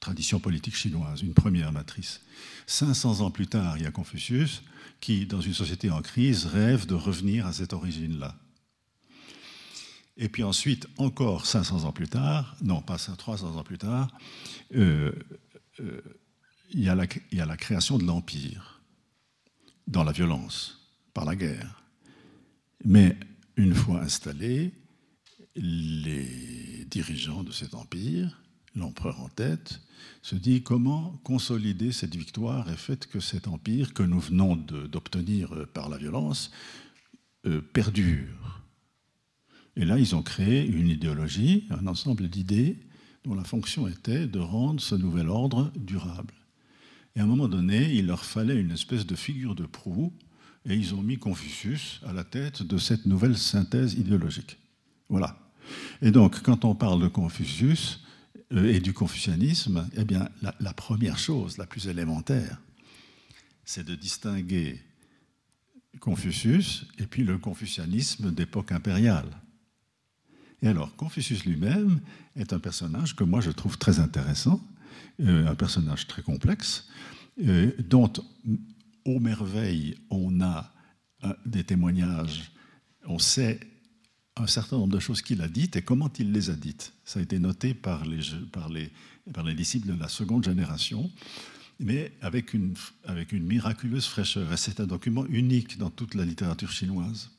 tradition 0.00 0.38
politique 0.38 0.76
chinoise, 0.76 1.22
une 1.22 1.34
première 1.34 1.72
matrice. 1.72 2.20
500 2.66 3.20
ans 3.20 3.30
plus 3.30 3.46
tard, 3.46 3.78
il 3.78 3.84
y 3.84 3.86
a 3.86 3.90
Confucius 3.90 4.62
qui, 5.00 5.26
dans 5.26 5.40
une 5.40 5.54
société 5.54 5.90
en 5.90 6.02
crise, 6.02 6.46
rêve 6.46 6.86
de 6.86 6.94
revenir 6.94 7.46
à 7.46 7.52
cette 7.52 7.72
origine-là. 7.72 8.36
Et 10.16 10.28
puis 10.28 10.42
ensuite, 10.42 10.88
encore 10.98 11.46
500 11.46 11.84
ans 11.84 11.92
plus 11.92 12.08
tard, 12.08 12.56
non 12.60 12.82
pas 12.82 12.98
300 12.98 13.56
ans 13.56 13.62
plus 13.62 13.78
tard, 13.78 14.08
euh, 14.74 15.12
euh, 15.80 16.02
il, 16.70 16.80
y 16.80 16.88
a 16.88 16.96
la, 16.96 17.04
il 17.30 17.38
y 17.38 17.40
a 17.40 17.46
la 17.46 17.56
création 17.56 17.98
de 17.98 18.04
l'Empire 18.04 18.82
dans 19.86 20.02
la 20.02 20.12
violence, 20.12 20.90
par 21.14 21.24
la 21.24 21.36
guerre. 21.36 21.82
Mais 22.84 23.16
une 23.56 23.74
fois 23.74 24.00
installés, 24.00 24.72
les 25.54 26.84
dirigeants 26.86 27.42
de 27.42 27.52
cet 27.52 27.74
empire, 27.74 28.42
l'empereur 28.74 29.20
en 29.20 29.28
tête, 29.28 29.80
se 30.22 30.36
dit 30.36 30.62
comment 30.62 31.20
consolider 31.24 31.92
cette 31.92 32.14
victoire 32.14 32.70
et 32.70 32.76
fait 32.76 33.06
que 33.06 33.20
cet 33.20 33.48
empire 33.48 33.94
que 33.94 34.02
nous 34.02 34.20
venons 34.20 34.56
d'obtenir 34.56 35.52
euh, 35.54 35.66
par 35.66 35.88
la 35.88 35.98
violence 35.98 36.50
euh, 37.46 37.60
perdure? 37.60 38.62
Et 39.76 39.84
là, 39.84 39.98
ils 39.98 40.16
ont 40.16 40.22
créé 40.22 40.66
une 40.66 40.88
idéologie, 40.88 41.66
un 41.70 41.86
ensemble 41.86 42.28
d'idées 42.28 42.78
dont 43.24 43.34
la 43.34 43.44
fonction 43.44 43.86
était 43.86 44.26
de 44.26 44.38
rendre 44.38 44.80
ce 44.80 44.94
nouvel 44.94 45.28
ordre 45.28 45.72
durable. 45.76 46.34
Et 47.14 47.20
à 47.20 47.24
un 47.24 47.26
moment 47.26 47.48
donné, 47.48 47.94
il 47.94 48.06
leur 48.06 48.24
fallait 48.24 48.60
une 48.60 48.72
espèce 48.72 49.06
de 49.06 49.14
figure 49.14 49.54
de 49.54 49.66
proue, 49.66 50.12
et 50.68 50.74
ils 50.74 50.94
ont 50.94 51.02
mis 51.02 51.18
Confucius 51.18 52.00
à 52.06 52.12
la 52.12 52.24
tête 52.24 52.62
de 52.62 52.78
cette 52.78 53.06
nouvelle 53.06 53.36
synthèse 53.38 53.94
idéologique. 53.94 54.58
Voilà. 55.08 55.38
Et 56.02 56.10
donc, 56.10 56.42
quand 56.42 56.64
on 56.64 56.74
parle 56.74 57.00
de 57.00 57.08
Confucius 57.08 58.00
et 58.50 58.80
du 58.80 58.92
confucianisme, 58.92 59.88
eh 59.94 60.04
bien, 60.04 60.28
la 60.60 60.72
première 60.72 61.18
chose, 61.18 61.58
la 61.58 61.66
plus 61.66 61.88
élémentaire, 61.88 62.60
c'est 63.64 63.84
de 63.84 63.94
distinguer 63.94 64.80
Confucius 65.98 66.86
et 66.98 67.06
puis 67.06 67.24
le 67.24 67.38
confucianisme 67.38 68.32
d'époque 68.32 68.72
impériale. 68.72 69.28
Et 70.62 70.68
alors, 70.68 70.94
Confucius 70.96 71.44
lui-même 71.44 72.00
est 72.36 72.52
un 72.52 72.58
personnage 72.58 73.14
que 73.14 73.24
moi 73.24 73.40
je 73.40 73.50
trouve 73.50 73.78
très 73.78 74.00
intéressant, 74.00 74.60
euh, 75.20 75.46
un 75.46 75.54
personnage 75.54 76.06
très 76.06 76.22
complexe, 76.22 76.88
euh, 77.44 77.72
dont, 77.78 78.12
aux 79.04 79.20
merveilles, 79.20 79.96
on 80.10 80.40
a 80.40 80.72
euh, 81.24 81.32
des 81.46 81.64
témoignages, 81.64 82.50
on 83.06 83.18
sait 83.18 83.60
un 84.42 84.46
certain 84.46 84.76
nombre 84.76 84.94
de 84.94 85.00
choses 85.00 85.22
qu'il 85.22 85.42
a 85.42 85.48
dites 85.48 85.76
et 85.76 85.82
comment 85.82 86.10
il 86.18 86.32
les 86.32 86.50
a 86.50 86.54
dites. 86.54 86.92
Ça 87.04 87.20
a 87.20 87.22
été 87.22 87.38
noté 87.38 87.74
par 87.74 88.04
les, 88.04 88.20
par 88.52 88.68
les, 88.68 88.90
par 89.32 89.44
les 89.44 89.54
disciples 89.54 89.88
de 89.88 89.98
la 89.98 90.08
seconde 90.08 90.44
génération 90.44 91.10
mais 91.80 92.12
avec 92.20 92.54
une, 92.54 92.74
avec 93.04 93.32
une 93.32 93.44
miraculeuse 93.44 94.06
fraîcheur. 94.06 94.46
C'est 94.58 94.80
un 94.80 94.86
document 94.86 95.26
unique 95.26 95.78
dans 95.78 95.90
toute 95.90 96.14
la 96.14 96.24
littérature 96.24 96.70
chinoise. 96.70 97.30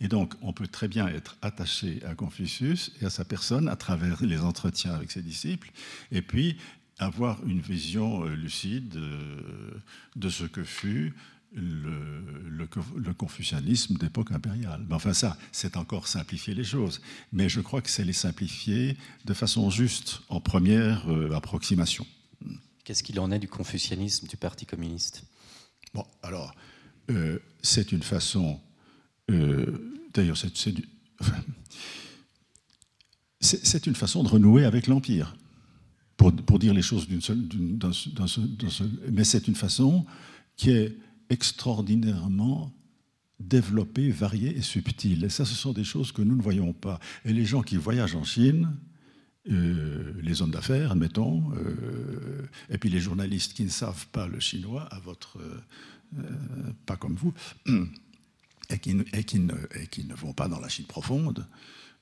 Et 0.00 0.08
donc, 0.08 0.34
on 0.42 0.52
peut 0.52 0.66
très 0.66 0.88
bien 0.88 1.06
être 1.06 1.36
attaché 1.42 2.02
à 2.04 2.14
Confucius 2.14 2.92
et 3.00 3.04
à 3.04 3.10
sa 3.10 3.24
personne 3.24 3.68
à 3.68 3.76
travers 3.76 4.24
les 4.24 4.40
entretiens 4.40 4.94
avec 4.94 5.10
ses 5.10 5.22
disciples, 5.22 5.70
et 6.10 6.22
puis 6.22 6.56
avoir 6.98 7.44
une 7.46 7.60
vision 7.60 8.24
euh, 8.24 8.34
lucide 8.34 8.96
euh, 8.96 9.40
de 10.16 10.28
ce 10.28 10.44
que 10.44 10.64
fut 10.64 11.14
le, 11.54 12.66
le, 12.96 13.14
confucianisme 13.14 13.96
d'époque 13.96 14.32
impériale. 14.32 14.84
Mais 14.88 14.94
enfin, 14.94 15.12
ça, 15.12 15.36
c'est 15.52 15.76
encore 15.76 16.08
simplifier 16.08 16.54
les 16.54 16.64
choses. 16.64 17.00
Mais 17.32 17.48
je 17.48 17.60
crois 17.60 17.82
que 17.82 17.90
c'est 17.90 18.04
les 18.04 18.12
simplifier 18.12 18.96
de 19.24 19.34
façon 19.34 19.70
juste, 19.70 20.22
en 20.28 20.40
première 20.40 21.10
euh, 21.10 21.34
approximation. 21.34 22.06
Qu'est-ce 22.84 23.02
qu'il 23.02 23.20
en 23.20 23.30
est 23.30 23.38
du 23.38 23.48
confucianisme 23.48 24.26
du 24.26 24.36
Parti 24.36 24.66
communiste? 24.66 25.24
Bon, 25.94 26.04
alors, 26.22 26.54
euh, 27.10 27.38
c'est 27.62 27.92
une 27.92 28.02
façon. 28.02 28.60
Euh, 29.30 29.94
d'ailleurs, 30.14 30.36
c'est 33.40 33.86
une 33.86 33.94
façon 33.94 34.22
de 34.22 34.28
renouer 34.28 34.64
avec 34.64 34.86
l'Empire, 34.86 35.36
pour, 36.16 36.34
pour, 36.34 36.58
dire 36.58 36.74
les 36.74 36.82
choses 36.82 37.06
d'une 37.06 37.20
seule. 37.20 37.46
mais 39.10 39.24
c'est 39.24 39.46
une 39.48 39.54
façon 39.54 40.06
qui 40.56 40.70
est 40.70 40.96
extraordinairement 41.32 42.72
développée, 43.40 44.10
variée 44.10 44.56
et 44.56 44.62
subtile. 44.62 45.24
Et 45.24 45.30
ça, 45.30 45.44
ce 45.44 45.54
sont 45.54 45.72
des 45.72 45.82
choses 45.82 46.12
que 46.12 46.22
nous 46.22 46.36
ne 46.36 46.42
voyons 46.42 46.72
pas. 46.72 47.00
Et 47.24 47.32
les 47.32 47.44
gens 47.44 47.62
qui 47.62 47.76
voyagent 47.76 48.14
en 48.14 48.22
Chine, 48.22 48.76
euh, 49.50 50.12
les 50.22 50.42
hommes 50.42 50.52
d'affaires, 50.52 50.92
admettons, 50.92 51.42
euh, 51.56 52.46
et 52.68 52.78
puis 52.78 52.90
les 52.90 53.00
journalistes 53.00 53.54
qui 53.54 53.64
ne 53.64 53.70
savent 53.70 54.06
pas 54.08 54.28
le 54.28 54.38
chinois, 54.38 54.82
à 54.92 55.00
votre, 55.00 55.38
euh, 56.18 56.20
pas 56.86 56.96
comme 56.96 57.14
vous, 57.14 57.34
et 58.70 58.78
qui, 58.78 58.94
ne, 58.94 60.14
vont 60.14 60.34
pas 60.34 60.48
dans 60.48 60.60
la 60.60 60.68
Chine 60.68 60.86
profonde, 60.86 61.46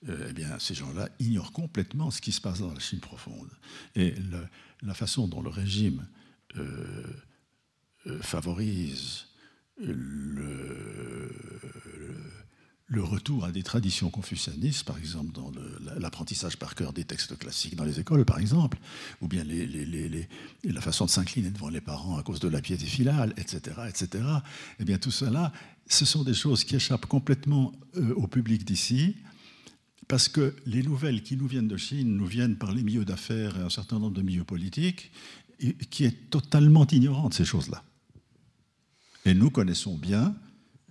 eh 0.09 0.33
bien, 0.33 0.59
ces 0.59 0.75
gens-là 0.75 1.09
ignorent 1.19 1.53
complètement 1.53 2.11
ce 2.11 2.21
qui 2.21 2.33
se 2.33 2.41
passe 2.41 2.61
dans 2.61 2.73
la 2.73 2.81
Chine 2.81 3.01
profonde. 3.01 3.51
Et 3.95 4.15
la 4.83 4.95
façon 4.95 5.29
dont 5.29 5.43
le 5.43 5.51
régime 5.51 6.07
favorise 8.23 9.27
le 9.79 11.31
le 12.91 13.05
retour 13.05 13.45
à 13.45 13.53
des 13.53 13.63
traditions 13.63 14.11
confucianistes, 14.11 14.85
par 14.85 14.99
exemple 14.99 15.33
dans 15.33 15.53
l'apprentissage 15.99 16.57
par 16.57 16.75
cœur 16.75 16.93
des 16.93 17.05
textes 17.05 17.39
classiques 17.39 17.77
dans 17.77 17.85
les 17.85 18.01
écoles, 18.01 18.25
par 18.25 18.41
exemple, 18.41 18.79
ou 19.21 19.29
bien 19.29 19.45
la 20.65 20.81
façon 20.81 21.05
de 21.05 21.11
s'incliner 21.11 21.51
devant 21.51 21.69
les 21.69 21.81
parents 21.81 22.19
à 22.19 22.25
cause 22.25 22.41
de 22.41 22.49
la 22.49 22.61
piété 22.61 22.85
filale, 22.85 23.33
etc., 23.37 23.83
etc. 23.89 24.25
Eh 24.81 24.85
bien, 24.85 24.99
tout 24.99 25.13
cela, 25.13 25.53
ce 25.87 26.05
sont 26.05 26.25
des 26.25 26.35
choses 26.35 26.65
qui 26.65 26.75
échappent 26.75 27.07
complètement 27.07 27.73
euh, 27.97 28.13
au 28.15 28.27
public 28.27 28.65
d'ici, 28.65 29.17
parce 30.09 30.29
que 30.29 30.57
les 30.67 30.83
nouvelles 30.83 31.23
qui 31.23 31.37
nous 31.37 31.47
viennent 31.47 31.69
de 31.69 31.77
Chine 31.77 32.17
nous 32.17 32.27
viennent 32.27 32.57
par 32.57 32.73
les 32.73 32.83
milieux 32.83 33.05
d'affaires 33.05 33.57
et 33.57 33.63
un 33.63 33.71
certain 33.71 34.01
nombre 34.01 34.17
de 34.17 34.23
milieux 34.23 34.45
politiques, 34.45 35.13
qui 35.91 36.05
est 36.05 36.31
totalement 36.31 36.87
ignorant 36.89 37.29
de 37.29 37.35
ces 37.35 37.45
choses-là. 37.45 37.85
Et 39.31 39.35
nous 39.35 39.51
connaissons 39.51 39.97
bien 39.97 40.35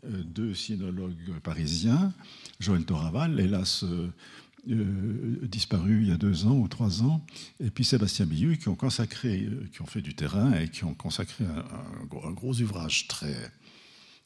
euh, 0.06 0.24
deux 0.24 0.54
sinologues 0.54 1.40
parisiens, 1.44 2.14
Joël 2.62 2.86
Toraval, 2.86 3.38
hélas 3.38 3.84
euh, 3.84 4.08
euh, 4.70 5.46
disparu 5.46 6.04
il 6.04 6.08
y 6.08 6.12
a 6.14 6.16
deux 6.16 6.46
ans 6.46 6.56
ou 6.56 6.70
trois 6.70 7.04
ans, 7.04 7.26
et 7.60 7.70
puis 7.70 7.84
Sébastien 7.84 8.26
Billu, 8.26 8.58
qui 8.58 8.70
ont 8.70 8.76
consacré, 8.76 9.46
qui 9.74 9.82
ont 9.82 9.86
fait 9.86 10.00
du 10.00 10.16
terrain 10.16 10.54
et 10.54 10.70
qui 10.70 10.86
ont 10.86 10.94
consacré 10.94 11.44
un, 11.44 12.06
gros, 12.06 12.62
ouvrage 12.62 13.10
très, 13.10 13.36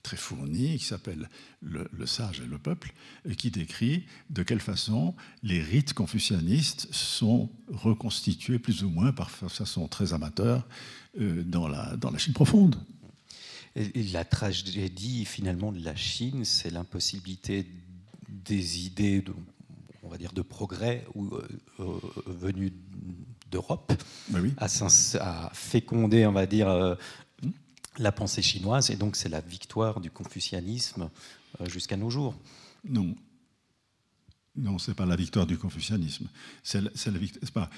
très 0.04 0.18
fourni 0.18 0.78
qui 0.78 0.86
s'appelle 0.86 1.28
le, 1.64 2.06
sage 2.06 2.40
et 2.40 2.46
le 2.46 2.60
peuple, 2.60 2.94
et 3.28 3.36
qui 3.36 3.50
décrit 3.50 4.04
de 4.30 4.44
quelle 4.44 4.62
façon 4.62 5.16
les 5.42 5.60
rites 5.60 5.96
confucianistes 5.96 6.88
sont 6.92 7.50
reconstitués 7.68 8.60
plus 8.60 8.84
ou 8.84 8.92
moins 8.92 9.12
par 9.12 9.32
façon 9.32 9.88
très 9.88 10.14
amateur 10.14 10.68
dans, 11.18 11.68
la, 11.68 11.98
dans 11.98 12.12
la 12.12 12.20
Chine 12.20 12.34
profonde. 12.34 12.76
Et 13.76 14.04
la 14.04 14.24
tragédie 14.24 15.26
finalement 15.26 15.72
de 15.72 15.84
la 15.84 15.96
Chine, 15.96 16.46
c'est 16.46 16.70
l'impossibilité 16.70 17.66
des 18.30 18.86
idées, 18.86 19.22
de, 19.22 19.34
on 20.04 20.10
va 20.10 20.18
dire, 20.18 20.32
de 20.32 20.44
progrès 20.44 21.06
ou, 21.16 21.34
euh, 21.34 21.48
euh, 21.80 22.00
venues 22.28 22.74
d'Europe 23.50 23.94
à, 24.58 25.52
féconder, 25.54 26.28
on 26.28 26.32
va 26.32 26.46
dire, 26.46 26.70
euh, 26.70 26.96
la 27.98 28.12
pensée 28.12 28.44
chinoise. 28.44 28.92
Et 28.92 28.96
donc 28.96 29.16
c'est 29.16 29.30
la 29.30 29.42
victoire 29.42 30.00
du 30.02 30.12
confucianisme 30.12 31.10
jusqu'à 31.66 31.98
nos 31.98 32.12
jours. 32.12 32.36
Non. 32.84 33.16
Non, 34.56 34.78
c'est 34.78 34.94
pas 34.94 35.08
la 35.08 35.16
victoire 35.16 35.48
du 35.48 35.58
confucianisme. 35.58 36.28
C'est 36.62 36.82
la, 36.82 37.18
victoire. 37.18 37.72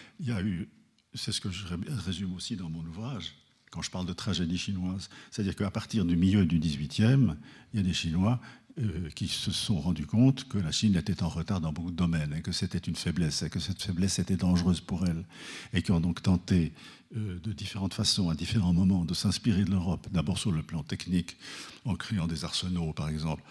C'est 1.13 1.31
ce 1.31 1.39
que 1.39 1.49
je 1.49 1.65
résume 2.05 2.35
aussi 2.35 2.57
dans 2.57 2.69
mon 2.69 2.85
ouvrage 2.85 3.33
quand 3.75 3.81
je 3.81 3.91
parle 3.91 4.05
de 4.05 4.13
tragédie 4.13 4.57
chinoise. 4.57 5.09
C'est-à-dire 5.29 5.55
qu'à 5.55 5.69
partir 5.69 6.05
du 6.05 6.15
milieu 6.15 6.45
du 6.45 6.59
XVIIIe, 6.59 7.35
il 7.73 7.77
y 7.77 7.79
a 7.79 7.83
des 7.83 7.93
Chinois 7.93 8.39
euh, 8.79 9.09
qui 9.15 9.27
se 9.27 9.51
sont 9.51 9.79
rendus 9.81 10.05
compte 10.05 10.47
que 10.47 10.57
la 10.57 10.71
Chine 10.71 10.95
était 10.95 11.21
en 11.23 11.27
retard 11.27 11.59
dans 11.59 11.73
beaucoup 11.73 11.91
de 11.91 11.97
domaines 11.97 12.33
et 12.33 12.41
que 12.41 12.53
c'était 12.53 12.77
une 12.77 12.95
faiblesse 12.95 13.43
et 13.43 13.49
que 13.49 13.59
cette 13.59 13.83
faiblesse 13.83 14.17
était 14.17 14.37
dangereuse 14.37 14.79
pour 14.79 15.05
elle 15.05 15.25
et 15.73 15.81
qui 15.81 15.91
ont 15.91 15.99
donc 15.99 16.21
tenté 16.21 16.71
euh, 17.17 17.37
de 17.39 17.51
différentes 17.51 17.93
façons, 17.93 18.29
à 18.29 18.35
différents 18.35 18.73
moments, 18.73 19.03
de 19.03 19.13
s'inspirer 19.13 19.65
de 19.65 19.71
l'Europe, 19.71 20.07
d'abord 20.09 20.37
sur 20.37 20.53
le 20.53 20.63
plan 20.63 20.81
technique, 20.81 21.35
en 21.83 21.95
créant 21.95 22.27
des 22.27 22.45
arsenaux 22.45 22.93
par 22.93 23.09
exemple, 23.09 23.43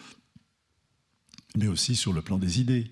mais 1.54 1.66
aussi 1.66 1.96
sur 1.96 2.14
le 2.14 2.22
plan 2.22 2.38
des 2.38 2.60
idées. 2.60 2.90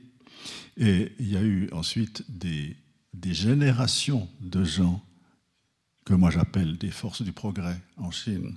Et 0.76 1.12
il 1.18 1.30
y 1.30 1.36
a 1.38 1.42
eu 1.42 1.70
ensuite 1.72 2.24
des, 2.28 2.76
des 3.14 3.32
générations 3.32 4.28
de 4.42 4.64
gens 4.64 5.02
que 6.04 6.14
moi 6.14 6.30
j'appelle 6.30 6.78
des 6.78 6.90
forces 6.90 7.22
du 7.22 7.32
progrès 7.32 7.80
en 7.96 8.10
Chine, 8.10 8.56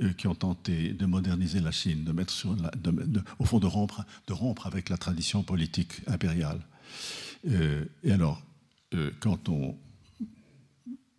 euh, 0.00 0.12
qui 0.14 0.26
ont 0.26 0.34
tenté 0.34 0.94
de 0.94 1.06
moderniser 1.06 1.60
la 1.60 1.70
Chine, 1.70 2.04
de 2.04 2.12
mettre 2.12 2.34
au 3.38 3.44
fond 3.44 3.58
de 3.58 3.66
rompre, 3.66 4.04
de 4.26 4.32
rompre 4.32 4.66
avec 4.66 4.88
la 4.88 4.96
tradition 4.96 5.42
politique 5.42 6.00
impériale. 6.06 6.60
Euh, 7.46 7.84
et 8.02 8.12
alors, 8.12 8.42
euh, 8.94 9.10
quand 9.20 9.48
on 9.48 9.76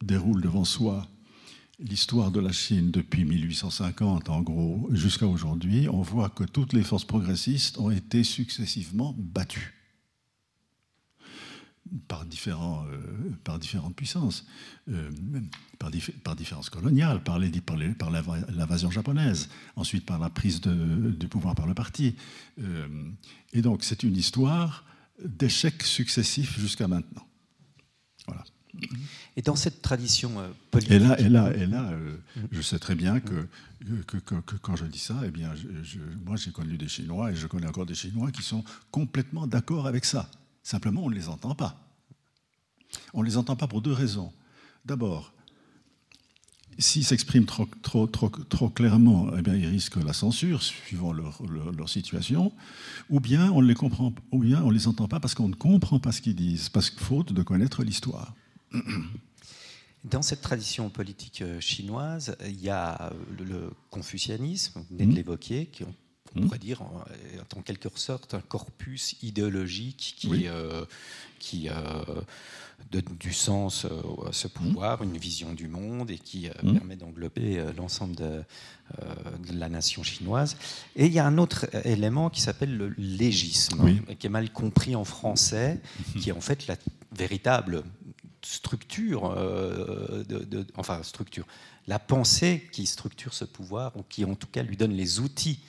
déroule 0.01 0.41
devant 0.41 0.65
soi 0.65 1.07
l'histoire 1.79 2.31
de 2.31 2.39
la 2.39 2.51
Chine 2.51 2.91
depuis 2.91 3.25
1850, 3.25 4.29
en 4.29 4.41
gros, 4.41 4.89
jusqu'à 4.91 5.27
aujourd'hui, 5.27 5.87
on 5.89 6.01
voit 6.01 6.29
que 6.29 6.43
toutes 6.43 6.73
les 6.73 6.83
forces 6.83 7.05
progressistes 7.05 7.77
ont 7.77 7.91
été 7.91 8.23
successivement 8.23 9.15
battues 9.17 9.82
par, 12.07 12.25
différents, 12.25 12.85
euh, 12.91 12.97
par 13.43 13.59
différentes 13.59 13.95
puissances, 13.95 14.45
euh, 14.89 15.09
par, 15.79 15.91
par, 16.23 16.35
différences 16.35 16.69
coloniales, 16.69 17.23
par, 17.23 17.39
les, 17.39 17.49
par, 17.51 18.09
l'invasion 18.09 18.91
japonaise, 18.91 19.49
ensuite 19.75 20.05
par 20.05 20.19
la 20.19 20.29
prise 20.29 20.61
de, 20.61 21.11
du 21.11 21.27
pouvoir 21.27 21.55
par 21.55 21.67
le 21.67 21.73
parti. 21.73 22.15
Euh, 22.59 22.87
et 23.53 23.61
donc 23.61 23.83
c'est 23.83 24.03
une 24.03 24.17
histoire 24.17 24.83
d'échecs 25.23 25.83
successifs 25.83 26.59
jusqu'à 26.59 26.87
maintenant. 26.87 27.27
Voilà. 28.27 28.43
Et 29.35 29.43
dans 29.43 29.55
cette 29.55 29.83
tradition 29.83 30.31
politique. 30.71 30.93
Et 30.93 30.99
là, 30.99 31.19
et 31.19 31.29
là, 31.29 31.55
et 31.55 31.67
là 31.67 31.91
je 32.51 32.61
sais 32.61 32.79
très 32.79 32.95
bien 32.95 33.19
que, 33.19 33.47
que, 34.07 34.17
que, 34.17 34.55
quand 34.55 34.75
je 34.75 34.85
dis 34.85 34.97
ça, 34.97 35.21
eh 35.23 35.29
bien, 35.29 35.51
je, 35.55 35.99
moi 36.25 36.37
j'ai 36.37 36.51
connu 36.51 36.75
des 36.75 36.87
Chinois 36.87 37.31
et 37.31 37.35
je 37.35 37.45
connais 37.45 37.67
encore 37.67 37.85
des 37.85 37.93
Chinois 37.93 38.31
qui 38.31 38.41
sont 38.41 38.63
complètement 38.89 39.45
d'accord 39.45 39.85
avec 39.85 40.05
ça. 40.05 40.27
Simplement, 40.63 41.03
on 41.03 41.09
ne 41.09 41.15
les 41.15 41.27
entend 41.27 41.53
pas. 41.53 41.82
On 43.13 43.21
ne 43.21 43.25
les 43.25 43.37
entend 43.37 43.55
pas 43.55 43.67
pour 43.67 43.81
deux 43.81 43.91
raisons. 43.91 44.31
D'abord, 44.85 45.33
s'ils 46.77 47.05
s'expriment 47.05 47.45
trop, 47.45 47.67
trop, 47.81 48.07
trop, 48.07 48.29
trop, 48.29 48.69
clairement, 48.69 49.29
eh 49.37 49.41
bien, 49.41 49.55
ils 49.55 49.67
risquent 49.67 50.03
la 50.03 50.13
censure, 50.13 50.63
suivant 50.63 51.13
leur, 51.13 51.41
leur, 51.77 51.89
situation, 51.89 52.51
ou 53.09 53.19
bien 53.19 53.51
on 53.51 53.61
ne 53.61 53.67
les 53.67 53.75
comprend, 53.75 54.13
ou 54.31 54.39
bien 54.39 54.61
on 54.63 54.69
les 54.69 54.87
entend 54.87 55.07
pas 55.07 55.19
parce 55.19 55.35
qu'on 55.35 55.49
ne 55.49 55.55
comprend 55.55 55.99
pas 55.99 56.11
ce 56.11 56.21
qu'ils 56.21 56.35
disent, 56.35 56.69
parce 56.69 56.89
que 56.89 57.01
faute 57.01 57.33
de 57.33 57.43
connaître 57.43 57.83
l'histoire. 57.83 58.33
Dans 60.03 60.21
cette 60.21 60.41
tradition 60.41 60.89
politique 60.89 61.41
euh, 61.41 61.61
chinoise, 61.61 62.35
il 62.45 62.61
y 62.61 62.69
a 62.69 63.13
le 63.39 63.71
confucianisme, 63.89 64.81
vous 64.81 64.97
venez 64.97 65.05
de 65.05 65.11
mmh. 65.11 65.15
l'évoquer, 65.15 65.65
qui 65.67 65.83
on 65.83 65.93
mmh. 66.35 66.41
pourrait 66.41 66.59
dire 66.59 66.81
en, 66.81 67.61
quelque 67.61 67.87
sorte 67.95 68.33
un 68.33 68.41
corpus 68.41 69.15
idéologique 69.21 70.15
qui, 70.17 70.47
euh, 70.47 70.83
qui 71.39 71.69
euh, 71.69 71.73
donne 72.91 73.17
du 73.19 73.33
sens 73.33 73.85
à 74.27 74.31
ce 74.31 74.47
pouvoir, 74.47 75.01
mmh. 75.01 75.03
une 75.03 75.17
vision 75.17 75.53
du 75.53 75.67
monde 75.67 76.11
et 76.11 76.17
qui 76.17 76.49
permet 76.61 76.95
d'englober 76.95 77.63
l'ensemble 77.77 78.15
de, 78.15 78.43
de, 79.47 79.57
la 79.57 79.69
nation 79.69 80.03
chinoise. 80.03 80.57
Et 80.95 81.07
il 81.07 81.13
y 81.13 81.19
a 81.19 81.25
un 81.25 81.37
autre 81.37 81.67
élément 81.85 82.29
qui 82.29 82.41
s'appelle 82.41 82.75
le 82.75 82.93
légisme, 82.97 83.99
qui 84.19 84.27
est 84.27 84.29
mal 84.29 84.51
compris 84.51 84.95
en 84.95 85.05
français, 85.05 85.81
qui 86.19 86.29
est 86.29 86.33
en 86.33 86.41
fait 86.41 86.67
la 86.67 86.75
véritable 87.15 87.83
structure, 88.45 89.33
euh, 89.37 90.23
de, 90.25 90.65
enfin 90.75 91.01
structure, 91.03 91.45
la 91.87 91.99
pensée 91.99 92.67
qui 92.71 92.85
structure 92.85 93.33
ce 93.33 93.45
pouvoir, 93.45 93.95
ou 93.97 94.03
qui 94.07 94.25
en 94.25 94.35
tout 94.35 94.47
cas 94.47 94.63
lui 94.63 94.77
donne 94.77 94.93
les 94.93 95.19
outils 95.19 95.59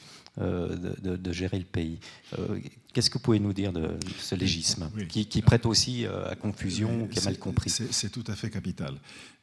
euh, 0.41 0.77
de, 1.01 1.33
gérer 1.33 1.59
le 1.59 1.65
pays. 1.65 1.99
Euh, 2.39 2.59
qu'est-ce 2.93 3.11
que 3.11 3.15
vous 3.15 3.25
pouvez 3.25 3.41
nous 3.41 3.53
dire 3.53 3.73
de 3.73 3.97
ce 4.19 4.35
légisme, 4.35 4.91
qui, 5.09 5.43
prête 5.43 5.67
aussi 5.67 6.07
à 6.07 6.35
confusion, 6.35 7.07
qui 7.09 7.19
est 7.19 7.25
mal 7.25 7.39
compris? 7.39 7.71
C'est 7.71 8.11
tout 8.11 8.25
à 8.27 8.35
fait 8.35 8.51
capital. 8.51 8.95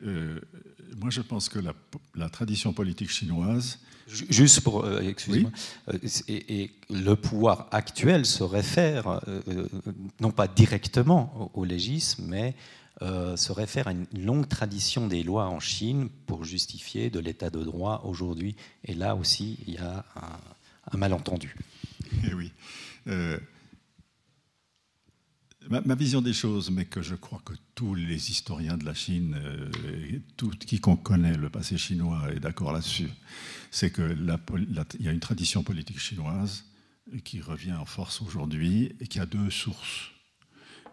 moi, 0.02 1.10
je 1.10 1.22
pense 1.22 1.50
que 1.50 1.60
la, 2.16 2.30
tradition 2.30 2.74
politique 2.74 3.12
chinoise... 3.12 3.80
Juste 4.30 4.60
pour, 4.60 4.86
excusez-moi, 5.00 5.52
et, 6.28 6.72
le 6.90 7.14
pouvoir 7.14 7.70
actuel 7.72 8.26
se 8.26 8.44
réfère 8.44 9.22
non 10.20 10.32
pas 10.32 10.50
directement 10.50 11.52
au, 11.56 11.62
au 11.62 11.64
légisme, 11.64 12.26
mais 12.28 12.56
euh, 13.04 13.36
se 13.36 13.52
réfère 13.52 13.88
à 13.88 13.94
une 13.94 14.06
longue 14.14 14.48
tradition 14.48 15.08
des 15.08 15.24
lois 15.24 15.48
en 15.48 15.60
Chine 15.60 16.10
pour 16.28 16.44
justifier 16.44 17.10
de 17.10 17.20
l'état 17.20 17.50
de 17.50 17.64
droit 17.64 18.04
aujourd'hui. 18.06 18.56
Et 18.86 18.94
là 18.94 19.16
aussi, 19.16 19.58
il 19.66 19.74
y 19.74 19.78
a 19.80 20.06
un, 20.16 20.38
malentendu. 20.94 21.56
Eh 22.28 22.34
oui. 22.34 22.52
Euh, 23.08 23.40
ma, 25.70 25.96
vision 25.96 26.22
des 26.22 26.34
choses, 26.34 26.70
mais 26.70 26.86
que 26.86 27.02
je 27.02 27.16
crois 27.16 27.42
que 27.46 27.54
tous 27.74 27.96
les 27.96 28.32
historiens 28.32 28.78
de 28.78 28.86
la 28.86 28.94
Chine, 28.94 29.40
euh, 29.42 29.70
tout, 30.38 30.50
quiconque 30.50 31.04
connaît 31.04 31.38
le 31.38 31.50
passé 31.50 31.78
chinois 31.78 32.32
est 32.36 32.40
d'accord 32.40 32.74
là-dessus, 32.74 33.10
c'est 33.72 33.94
qu'il 33.94 34.38
y 35.00 35.08
a 35.08 35.12
une 35.12 35.20
tradition 35.20 35.64
politique 35.64 36.00
chinoise 36.00 36.66
qui 37.24 37.42
revient 37.42 37.74
en 37.74 37.86
force 37.86 38.22
aujourd'hui 38.22 38.94
et 39.00 39.08
qui 39.08 39.20
a 39.20 39.26
deux 39.26 39.50
sources. 39.50 40.12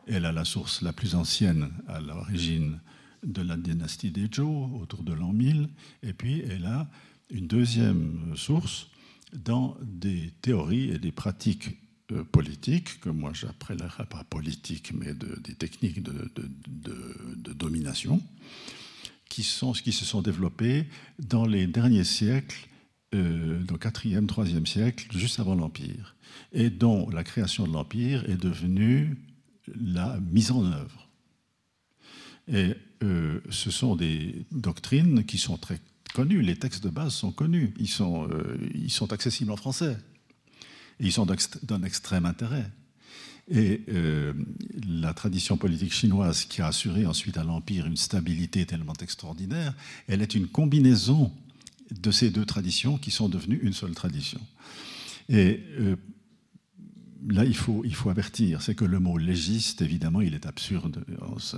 Elle 0.06 0.24
a 0.24 0.32
la 0.32 0.44
source 0.44 0.82
la 0.82 0.92
plus 0.92 1.14
ancienne 1.14 1.70
à 1.86 2.00
l'origine 2.00 2.80
de 3.24 3.42
la 3.42 3.56
dynastie 3.56 4.10
des 4.10 4.28
Zhou, 4.32 4.78
autour 4.80 5.02
de 5.02 5.12
l'an 5.12 5.32
1000, 5.32 5.68
et 6.02 6.12
puis 6.12 6.40
elle 6.48 6.66
a 6.66 6.88
une 7.30 7.46
deuxième 7.46 8.34
source 8.36 8.88
dans 9.32 9.76
des 9.82 10.32
théories 10.42 10.90
et 10.90 10.98
des 10.98 11.12
pratiques 11.12 11.70
euh, 12.12 12.24
politiques, 12.24 13.00
que 13.00 13.10
moi 13.10 13.32
j'appellerais 13.34 14.06
pas 14.06 14.24
politiques, 14.24 14.92
mais 14.94 15.12
des 15.14 15.54
techniques 15.54 16.02
de, 16.02 17.52
domination, 17.52 18.22
qui, 19.28 19.42
se 19.42 20.04
sont 20.04 20.22
développées 20.22 20.86
dans 21.18 21.44
les 21.44 21.66
derniers 21.66 22.04
siècles, 22.04 22.66
euh, 23.14 23.62
au 23.70 23.76
4e, 23.76 24.26
3e 24.26 24.66
siècle, 24.66 25.06
juste 25.16 25.38
avant 25.38 25.54
l'Empire, 25.54 26.16
et 26.52 26.70
dont 26.70 27.08
la 27.10 27.24
création 27.24 27.66
de 27.66 27.72
l'Empire 27.72 28.28
est 28.28 28.40
devenue 28.40 29.16
la 29.74 30.18
mise 30.20 30.50
en 30.50 30.64
œuvre. 30.64 31.08
Et 32.50 32.74
euh, 33.02 33.40
ce 33.50 33.70
sont 33.70 33.96
des 33.96 34.46
doctrines 34.50 35.24
qui 35.24 35.38
sont 35.38 35.58
très 35.58 35.80
connues, 36.12 36.42
les 36.42 36.56
textes 36.56 36.82
de 36.84 36.90
base 36.90 37.12
sont 37.12 37.32
connus, 37.32 37.74
ils 37.78 37.88
sont, 37.88 38.28
euh, 38.28 38.58
ils 38.74 38.90
sont 38.90 39.12
accessibles 39.12 39.50
en 39.50 39.56
français, 39.56 39.96
et 41.00 41.06
ils 41.06 41.12
sont 41.12 41.26
d'un 41.62 41.82
extrême 41.82 42.26
intérêt. 42.26 42.70
Et 43.50 43.82
euh, 43.88 44.34
la 44.86 45.14
tradition 45.14 45.56
politique 45.56 45.92
chinoise 45.92 46.44
qui 46.44 46.60
a 46.60 46.66
assuré 46.66 47.06
ensuite 47.06 47.38
à 47.38 47.44
l'Empire 47.44 47.86
une 47.86 47.96
stabilité 47.96 48.66
tellement 48.66 48.92
extraordinaire, 49.00 49.74
elle 50.06 50.20
est 50.20 50.34
une 50.34 50.48
combinaison 50.48 51.32
de 51.90 52.10
ces 52.10 52.30
deux 52.30 52.44
traditions 52.44 52.98
qui 52.98 53.10
sont 53.10 53.30
devenues 53.30 53.60
une 53.62 53.72
seule 53.72 53.94
tradition. 53.94 54.40
Et 55.30 55.62
là, 57.26 57.44
il 57.44 57.56
faut, 57.56 57.82
il 57.84 57.94
faut 57.94 58.10
avertir, 58.10 58.62
c'est 58.62 58.74
que 58.74 58.84
le 58.84 59.00
mot 59.00 59.18
légiste, 59.18 59.82
évidemment, 59.82 60.20
il 60.20 60.34
est 60.34 60.46
absurde. 60.46 61.04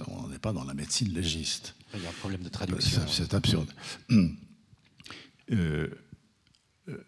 On 0.08 0.28
n'est 0.28 0.38
pas 0.38 0.52
dans 0.52 0.64
la 0.64 0.74
médecine 0.74 1.12
légiste. 1.12 1.74
Il 1.94 2.02
y 2.02 2.06
a 2.06 2.08
un 2.08 2.12
problème 2.12 2.42
de 2.42 2.48
traduction. 2.48 3.02
C'est 3.08 3.34
absurde. 3.34 3.70
Euh, 5.52 5.88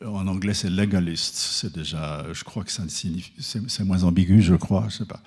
en 0.05 0.27
anglais, 0.27 0.53
c'est 0.53 0.69
legalist. 0.69 1.37
C'est 1.37 1.73
déjà, 1.73 2.27
je 2.33 2.43
crois 2.43 2.65
que 2.65 2.73
ça 2.73 2.89
signifie, 2.89 3.33
c'est 3.39 3.85
moins 3.85 4.03
ambigu, 4.03 4.43
je 4.43 4.55
crois, 4.55 4.89
je 4.89 4.97
sais 4.97 5.05
pas. 5.05 5.23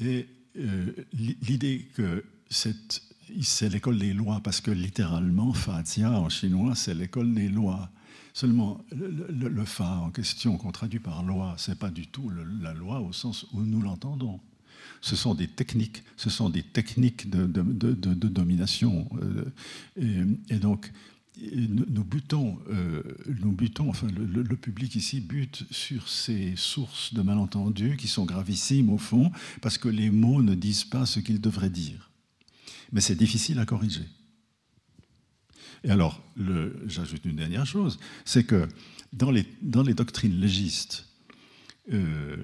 Et 0.00 0.26
euh, 0.56 0.92
l'idée 1.12 1.90
que 1.94 2.24
c'est 2.48 3.68
l'école 3.68 3.98
des 3.98 4.14
lois, 4.14 4.40
parce 4.42 4.60
que 4.60 4.70
littéralement, 4.70 5.52
Fatia 5.52 6.10
en 6.10 6.28
chinois, 6.28 6.74
c'est 6.74 6.94
l'école 6.94 7.34
des 7.34 7.48
lois. 7.48 7.90
Seulement, 8.34 8.84
le, 8.90 9.64
fa 9.64 10.00
en 10.00 10.10
question, 10.10 10.58
qu'on 10.58 10.72
traduit 10.72 10.98
par 10.98 11.22
loi, 11.22 11.54
ce 11.56 11.70
n'est 11.70 11.76
pas 11.76 11.90
du 11.90 12.08
tout 12.08 12.30
la 12.60 12.74
loi 12.74 13.00
au 13.00 13.12
sens 13.12 13.46
où 13.52 13.62
nous 13.62 13.80
l'entendons. 13.80 14.40
Ce 15.00 15.14
sont 15.14 15.36
des 15.36 15.46
techniques, 15.46 16.02
ce 16.16 16.30
sont 16.30 16.50
des 16.50 16.64
techniques 16.64 17.30
de, 17.30 17.46
domination. 17.46 19.08
Euh, 19.98 20.26
et, 20.48 20.56
donc, 20.56 20.90
nous 21.40 22.02
butons, 22.02 22.58
euh, 22.70 23.04
nous 23.40 23.52
butons 23.52 23.88
enfin, 23.88 24.08
le, 24.08 24.56
public 24.56 24.96
ici 24.96 25.20
bute 25.20 25.64
sur 25.70 26.08
ces 26.08 26.54
sources 26.56 27.14
de 27.14 27.22
malentendus 27.22 27.96
qui 27.96 28.08
sont 28.08 28.24
gravissimes 28.24 28.90
au 28.90 28.98
fond, 28.98 29.30
parce 29.62 29.78
que 29.78 29.88
les 29.88 30.10
mots 30.10 30.42
ne 30.42 30.56
disent 30.56 30.84
pas 30.84 31.06
ce 31.06 31.20
qu'ils 31.20 31.40
devraient 31.40 31.70
dire. 31.70 32.10
Mais 32.92 33.00
c'est 33.00 33.14
difficile 33.14 33.60
à 33.60 33.64
corriger. 33.64 34.08
Et 35.84 35.90
alors, 35.90 36.20
j'ajoute 36.86 37.24
une 37.26 37.36
dernière 37.36 37.66
chose, 37.66 37.98
c'est 38.24 38.44
que 38.44 38.66
dans 39.12 39.30
les, 39.30 39.46
dans 39.62 39.82
les 39.82 39.94
doctrines 39.94 40.40
légistes, 40.40 41.06
euh, 41.92 42.36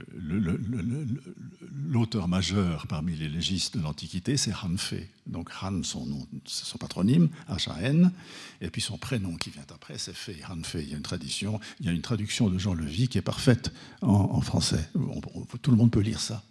l'auteur 1.88 2.28
majeur 2.28 2.86
parmi 2.86 3.16
les 3.16 3.30
légistes 3.30 3.78
de 3.78 3.82
l'Antiquité, 3.82 4.36
c'est 4.36 4.52
Han 4.62 4.76
Fei. 4.76 5.08
Donc 5.26 5.50
Han, 5.62 5.82
son, 5.82 6.28
son 6.44 6.78
patronyme, 6.78 7.30
H-A-N, 7.48 8.12
et 8.60 8.68
puis 8.68 8.82
son 8.82 8.98
prénom 8.98 9.36
qui 9.36 9.48
vient 9.48 9.64
après, 9.72 9.96
c'est 9.96 10.14
Fei, 10.14 10.36
Han 10.50 10.62
Fei. 10.62 10.82
Il 10.82 10.90
y 10.90 10.94
a 10.94 10.96
une 10.98 11.02
tradition, 11.02 11.58
il 11.80 11.86
y 11.86 11.88
a 11.88 11.92
une 11.92 12.02
traduction 12.02 12.50
de 12.50 12.58
Jean 12.58 12.74
Levy 12.74 13.08
qui 13.08 13.16
est 13.16 13.22
parfaite 13.22 13.72
en, 14.02 14.42
français. 14.42 14.90
tout 15.62 15.70
le 15.70 15.76
monde 15.78 15.90
peut 15.90 16.00
lire 16.00 16.20
ça. 16.20 16.44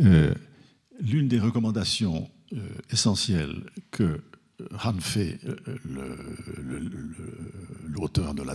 Euh, 0.00 0.34
l'une 1.00 1.28
des 1.28 1.38
recommandations 1.38 2.28
euh, 2.54 2.68
essentielles 2.90 3.70
que 3.92 4.20
Han 4.84 4.98
Fei, 5.00 5.38
l'auteur 7.86 8.34
de 8.34 8.42
la 8.42 8.54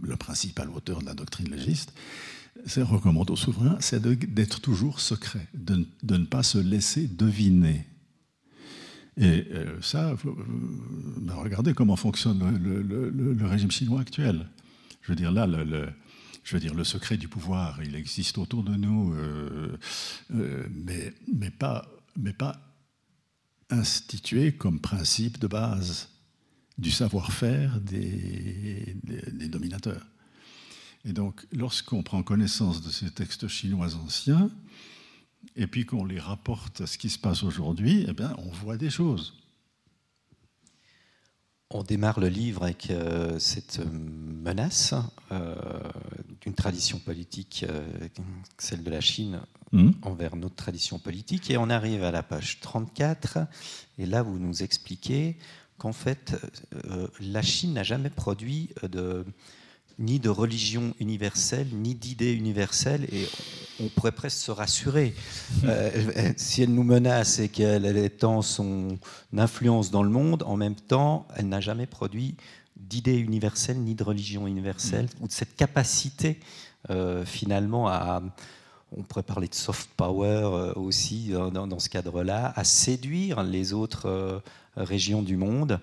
le 0.00 0.16
principal 0.16 0.68
auteur 0.70 1.00
de 1.00 1.06
la 1.06 1.14
doctrine 1.14 1.50
légiste, 1.50 1.92
recommande 2.76 3.30
au 3.30 3.36
souverain, 3.36 3.76
c'est 3.80 4.02
d'être 4.02 4.60
toujours 4.60 5.00
secret, 5.00 5.46
de, 5.54 5.86
ne 6.02 6.24
pas 6.24 6.42
se 6.42 6.58
laisser 6.58 7.06
deviner. 7.06 7.86
Et 9.18 9.46
euh, 9.52 9.80
ça, 9.80 10.10
euh, 10.10 10.16
bah, 11.22 11.34
regardez 11.36 11.72
comment 11.72 11.96
fonctionne 11.96 12.58
le, 12.58 13.46
régime 13.46 13.70
chinois 13.70 14.00
actuel. 14.00 14.46
Je 15.00 15.12
veux 15.12 15.16
dire, 15.16 15.32
là, 15.32 15.46
le, 15.46 15.88
je 16.44 16.54
veux 16.54 16.60
dire, 16.60 16.74
le 16.74 16.84
secret 16.84 17.16
du 17.16 17.28
pouvoir, 17.28 17.82
il 17.82 17.94
existe 17.94 18.36
autour 18.36 18.62
de 18.62 18.74
nous, 18.74 19.14
euh, 19.14 19.78
mais, 20.30 21.14
mais, 21.32 21.50
pas, 21.50 21.88
mais 22.18 22.32
pas 22.32 22.60
institué 23.70 24.52
comme 24.52 24.80
principe 24.80 25.38
de 25.38 25.46
base 25.46 26.08
du 26.78 26.90
savoir-faire 26.90 27.80
des, 27.80 28.96
dominateurs. 29.48 30.06
Et 31.04 31.12
donc, 31.12 31.46
lorsqu'on 31.52 32.02
prend 32.02 32.22
connaissance 32.22 32.82
de 32.82 32.90
ces 32.90 33.10
textes 33.10 33.48
chinois 33.48 33.94
anciens, 33.94 34.50
et 35.54 35.66
puis 35.66 35.86
qu'on 35.86 36.04
les 36.04 36.18
rapporte 36.18 36.80
à 36.80 36.86
ce 36.86 36.98
qui 36.98 37.08
se 37.08 37.18
passe 37.18 37.42
aujourd'hui, 37.42 38.04
eh 38.08 38.12
bien, 38.12 38.34
on 38.38 38.50
voit 38.50 38.76
des 38.76 38.90
choses. 38.90 39.34
On 41.70 41.82
démarre 41.82 42.20
le 42.20 42.28
livre 42.28 42.62
avec 42.62 42.90
euh, 42.90 43.38
cette 43.38 43.80
menace 43.90 44.94
euh, 45.32 45.54
d'une 46.40 46.54
tradition 46.54 46.98
politique, 46.98 47.66
euh, 47.68 48.08
celle 48.58 48.84
de 48.84 48.90
la 48.90 49.00
Chine, 49.00 49.40
Hmm. 49.72 49.90
envers 50.02 50.36
notre 50.36 50.54
tradition 50.54 51.00
politique. 51.00 51.50
Et 51.50 51.56
on 51.56 51.70
arrive 51.70 52.04
à 52.04 52.12
la 52.12 52.22
page 52.22 52.60
34, 52.60 53.38
et 53.98 54.06
là 54.06 54.22
vous 54.22 54.38
nous 54.38 54.62
expliquez 54.62 55.36
qu'en 55.76 55.92
fait, 55.92 56.36
euh, 56.86 57.08
la 57.20 57.42
Chine 57.42 57.74
n'a 57.74 57.82
jamais 57.82 58.10
produit 58.10 58.70
euh, 58.84 58.88
de, 58.88 59.26
ni 59.98 60.18
de 60.20 60.28
religion 60.28 60.94
universelle, 61.00 61.68
ni 61.72 61.94
d'idée 61.94 62.32
universelle, 62.32 63.04
et 63.12 63.26
on 63.80 63.88
pourrait 63.88 64.12
presque 64.12 64.38
se 64.38 64.50
rassurer. 64.50 65.14
Euh, 65.64 66.32
si 66.36 66.62
elle 66.62 66.74
nous 66.74 66.82
menace 66.82 67.38
et 67.38 67.48
qu'elle 67.48 67.84
elle 67.86 67.96
étend 67.96 68.42
son 68.42 68.98
influence 69.36 69.90
dans 69.90 70.02
le 70.02 70.10
monde, 70.10 70.42
en 70.44 70.56
même 70.56 70.76
temps, 70.76 71.26
elle 71.36 71.48
n'a 71.48 71.60
jamais 71.60 71.86
produit 71.86 72.36
d'idée 72.76 73.16
universelle, 73.16 73.78
ni 73.78 73.94
de 73.94 74.04
religion 74.04 74.46
universelle, 74.46 75.08
ou 75.20 75.26
de 75.26 75.32
cette 75.32 75.56
capacité 75.56 76.40
euh, 76.90 77.24
finalement 77.24 77.88
à 77.88 78.22
on 78.96 79.02
pourrait 79.02 79.22
parler 79.22 79.48
de 79.48 79.54
soft 79.54 79.90
power 79.96 80.42
euh, 80.44 80.72
aussi 80.74 81.34
euh, 81.34 81.50
dans, 81.50 81.66
dans 81.66 81.78
ce 81.78 81.88
cadre-là, 81.88 82.52
à 82.56 82.64
séduire 82.64 83.42
les 83.42 83.72
autres 83.72 84.08
euh, 84.08 84.38
régions 84.76 85.22
du 85.22 85.36
monde. 85.36 85.80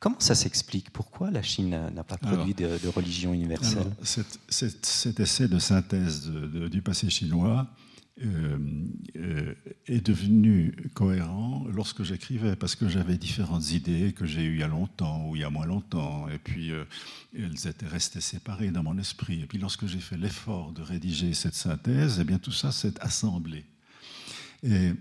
Comment 0.00 0.18
ça 0.18 0.34
s'explique? 0.34 0.90
Pourquoi 0.90 1.30
la 1.30 1.42
Chine 1.42 1.68
n'a- 1.70 2.04
pas 2.04 2.16
produit 2.16 2.54
de, 2.54 2.78
de 2.82 2.88
religion 2.88 3.34
universelle? 3.34 3.80
Alors, 3.82 3.94
cet 4.48 5.20
essai 5.20 5.46
de 5.46 5.58
synthèse 5.58 6.26
de- 6.26 6.46
de- 6.46 6.68
du 6.68 6.80
passé 6.80 7.10
chinois 7.10 7.68
euh, 8.22 8.58
euh, 9.16 9.54
est 9.86 10.04
devenu 10.04 10.74
cohérent 10.94 11.66
lorsque 11.72 12.02
j'écrivais, 12.02 12.56
parce 12.56 12.76
que 12.76 12.88
j'avais 12.88 13.16
différentes 13.18 13.72
idées 13.72 14.12
que 14.12 14.24
j'ai 14.26 14.42
eues 14.44 14.54
il 14.54 14.60
y 14.60 14.62
a 14.62 14.68
longtemps 14.68 15.26
ou 15.28 15.36
il 15.36 15.42
y 15.42 15.44
a 15.44 15.50
moins 15.50 15.66
longtemps, 15.66 16.28
et 16.28 16.38
puis 16.38 16.70
euh, 16.72 16.84
elles 17.34 17.66
étaient 17.66 17.86
restées 17.86 18.20
séparées 18.22 18.70
dans 18.70 18.82
mon 18.82 18.96
esprit. 18.98 19.42
Et 19.42 19.46
puis 19.46 19.58
lorsque 19.58 19.86
j'ai 19.86 20.00
fait 20.00 20.16
l'effort 20.16 20.72
de 20.72 20.80
rédiger 20.82 21.34
cette 21.34 21.54
synthèse, 21.54 22.18
eh 22.20 22.24
bien 22.24 22.38
tout 22.38 22.52
ça 22.52 22.72
s'est 22.72 22.98
assemblé. 23.00 23.64
Et 24.62 24.92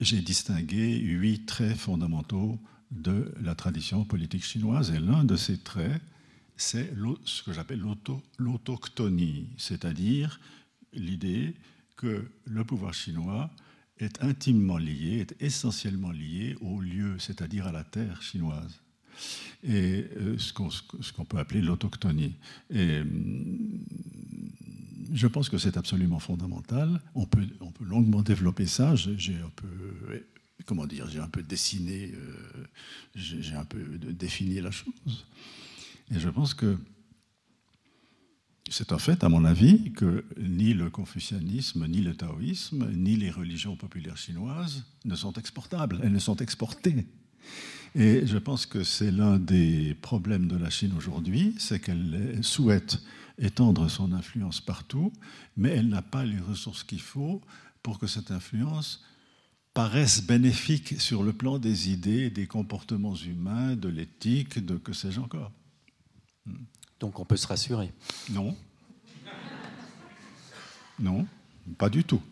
j'ai 0.00 0.20
distingué 0.22 0.98
huit 0.98 1.46
traits 1.46 1.76
fondamentaux 1.76 2.58
de 2.90 3.32
la 3.42 3.54
tradition 3.54 4.04
politique 4.04 4.44
chinoise, 4.44 4.90
et 4.90 4.98
l'un 4.98 5.24
de 5.24 5.36
ces 5.36 5.58
traits, 5.58 6.00
c'est 6.56 6.92
ce 7.24 7.42
que 7.42 7.52
j'appelle 7.52 7.80
l'auto- 7.80 8.22
l'autochtonie, 8.38 9.48
c'est-à-dire 9.58 10.40
l'idée 10.92 11.54
que 11.96 12.30
le 12.44 12.64
pouvoir 12.64 12.94
chinois 12.94 13.50
est 13.98 14.22
intimement 14.22 14.78
lié, 14.78 15.18
est 15.20 15.34
essentiellement 15.40 16.12
lié 16.12 16.56
au 16.60 16.80
lieu, 16.80 17.18
c'est-à-dire 17.18 17.66
à 17.66 17.72
la 17.72 17.84
terre 17.84 18.22
chinoise. 18.22 18.80
Et 19.64 20.04
euh, 20.18 20.38
ce 20.38 20.52
qu'on 21.12 21.24
peut 21.24 21.38
appeler 21.38 21.62
l'autochtonie. 21.62 22.34
Et 22.70 23.00
hum, 23.00 23.80
je 25.12 25.26
pense 25.26 25.48
que 25.48 25.56
c'est 25.56 25.76
absolument 25.76 26.18
fondamental. 26.18 27.00
On 27.14 27.24
peut, 27.26 27.46
on 27.60 27.70
peut 27.70 27.84
longuement 27.84 28.22
développer 28.22 28.66
ça. 28.66 28.94
J'ai 28.96 29.36
un 29.36 29.50
peu, 29.56 29.68
comment 30.64 30.86
dire, 30.86 31.08
j'ai 31.08 31.20
un 31.20 31.28
peu 31.28 31.42
dessiné, 31.42 32.12
euh, 32.14 32.66
j'ai 33.14 33.54
un 33.54 33.64
peu 33.64 33.82
défini 33.98 34.60
la 34.60 34.70
chose. 34.70 35.26
Et 36.14 36.18
je 36.18 36.28
pense 36.28 36.54
que 36.54 36.78
c'est 38.70 38.92
un 38.92 38.98
fait, 38.98 39.22
à 39.22 39.28
mon 39.28 39.44
avis, 39.44 39.92
que 39.92 40.24
ni 40.38 40.74
le 40.74 40.90
confucianisme, 40.90 41.86
ni 41.86 42.00
le 42.00 42.14
taoïsme, 42.14 42.90
ni 42.92 43.16
les 43.16 43.30
religions 43.30 43.76
populaires 43.76 44.16
chinoises 44.16 44.84
ne 45.04 45.14
sont 45.14 45.32
exportables. 45.34 46.00
Elles 46.02 46.12
ne 46.12 46.18
sont 46.18 46.36
exportées. 46.36 47.06
Et 47.94 48.26
je 48.26 48.38
pense 48.38 48.66
que 48.66 48.82
c'est 48.82 49.10
l'un 49.10 49.38
des 49.38 49.94
problèmes 49.94 50.48
de 50.48 50.56
la 50.56 50.68
Chine 50.68 50.92
aujourd'hui, 50.96 51.54
c'est 51.58 51.80
qu'elle 51.80 52.38
souhaite 52.42 52.98
étendre 53.38 53.88
son 53.88 54.12
influence 54.12 54.60
partout, 54.60 55.12
mais 55.56 55.70
elle 55.70 55.88
n'a 55.88 56.02
pas 56.02 56.24
les 56.24 56.40
ressources 56.40 56.82
qu'il 56.82 57.00
faut 57.00 57.40
pour 57.82 57.98
que 57.98 58.06
cette 58.06 58.30
influence 58.30 59.04
paraisse 59.76 60.22
bénéfique 60.22 60.98
sur 60.98 61.22
le 61.22 61.34
plan 61.34 61.58
des 61.58 61.90
idées, 61.90 62.30
des 62.30 62.46
comportements 62.46 63.14
humains, 63.14 63.76
de 63.76 63.90
l'éthique, 63.90 64.64
de 64.64 64.78
que 64.78 64.94
sais-je 64.94 65.20
encore. 65.20 65.52
Donc 66.98 67.20
on 67.20 67.26
peut 67.26 67.36
se 67.36 67.46
rassurer. 67.46 67.92
Non. 68.30 68.56
Non, 70.98 71.26
pas 71.76 71.90
du 71.90 72.04
tout. 72.04 72.22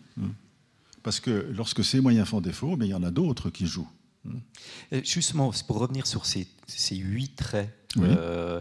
Parce 1.03 1.21
que 1.21 1.53
lorsque 1.55 1.85
ces 1.85 2.01
moyens 2.01 2.27
font 2.27 2.41
défaut, 2.41 2.79
mais 2.79 2.87
il 2.87 2.93
y 2.93 2.95
en 2.95 3.03
a 3.03 3.11
d'autres 3.11 3.51
qui 3.51 3.67
jouent. 3.67 3.91
Euh, 4.95 5.03
Justement, 5.05 5.53
pour 5.67 5.81
revenir 5.81 6.07
sur 6.07 6.25
ces, 6.25 6.49
ces 6.67 6.97
huit 6.97 7.37
traits, 7.37 7.71
Oui. 7.97 8.07
euh, 8.09 8.61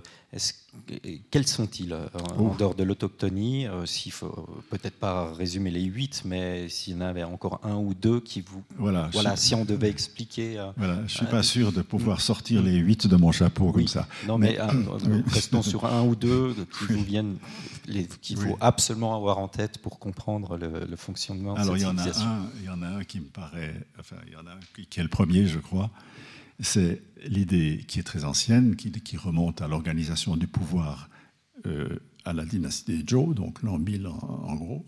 quels 1.29 1.45
sont-ils 1.47 1.93
euh, 1.93 2.07
en, 2.15 2.39
Oh. 2.39 2.47
en 2.47 2.55
dehors 2.55 2.73
de 2.73 2.83
l'autochtonie 2.83 3.67
euh, 3.67 3.85
S'il 3.85 4.11
faut 4.11 4.47
peut-être 4.71 4.95
pas 4.99 5.31
résumer 5.33 5.69
les 5.69 5.83
huit, 5.83 6.23
mais 6.25 6.67
s'il 6.69 6.93
y 6.95 6.97
en 6.97 7.01
avait 7.01 7.23
encore 7.23 7.59
un 7.63 7.75
ou 7.75 7.93
deux 7.93 8.19
qui 8.19 8.41
vous. 8.41 8.63
Voilà. 8.77 9.09
Voilà, 9.13 9.35
si 9.35 9.53
on 9.53 9.65
devait 9.65 9.89
expliquer. 9.89 10.57
euh, 10.57 10.71
voilà, 10.75 10.97
je 11.05 11.13
suis 11.17 11.25
pas 11.27 11.43
sûr 11.43 11.71
de 11.71 11.81
pouvoir 11.83 12.21
sortir 12.21 12.63
les 12.63 12.75
huit 12.77 13.05
de 13.05 13.15
mon 13.15 13.31
chapeau 13.31 13.71
comme 13.71 13.87
ça. 13.87 14.07
Non, 14.27 14.39
mais, 14.39 14.57
restons 15.27 15.61
sur 15.61 15.85
un 15.85 16.01
ou 16.03 16.15
deux 16.15 16.55
qui 16.79 16.93
vous 16.93 17.03
viennent, 17.03 17.37
les- 17.85 18.07
qu'il 18.07 18.37
faut 18.37 18.47
Oui. 18.49 18.55
absolument 18.59 19.15
avoir 19.15 19.37
en 19.37 19.47
tête 19.47 19.77
pour 19.77 19.99
comprendre 19.99 20.57
le, 20.57 20.85
le 20.89 20.95
fonctionnement 20.95 21.53
Alors 21.55 21.73
de 21.75 21.79
il 21.79 21.81
y 21.81 21.85
cette 22.03 22.17
en 22.17 22.21
a 22.21 22.25
un, 22.25 22.41
il 22.59 22.65
y 22.65 22.69
en 22.69 22.81
a 22.81 22.87
un 22.87 23.03
qui 23.03 23.19
me 23.19 23.25
paraît, 23.25 23.75
enfin 23.99 24.15
il 24.25 24.33
y 24.33 24.35
en 24.35 24.47
a 24.47 24.51
un 24.51 24.59
qui 24.89 24.99
est 24.99 25.03
le 25.03 25.09
premier, 25.09 25.45
je 25.45 25.59
crois. 25.59 25.91
C'est 26.59 27.01
l'idée 27.25 27.83
qui 27.87 27.99
est 27.99 28.03
très 28.03 28.25
ancienne, 28.25 28.75
qui, 28.75 29.17
remonte 29.17 29.61
à 29.61 29.67
l'organisation 29.67 30.37
du 30.37 30.47
pouvoir 30.47 31.09
euh, 31.65 31.99
à 32.25 32.33
la 32.33 32.45
dynastie 32.45 32.97
des 32.97 33.05
Zhou, 33.09 33.33
donc 33.33 33.61
l'an 33.63 33.77
1000 33.79 34.07
en, 34.07 34.55
gros. 34.55 34.87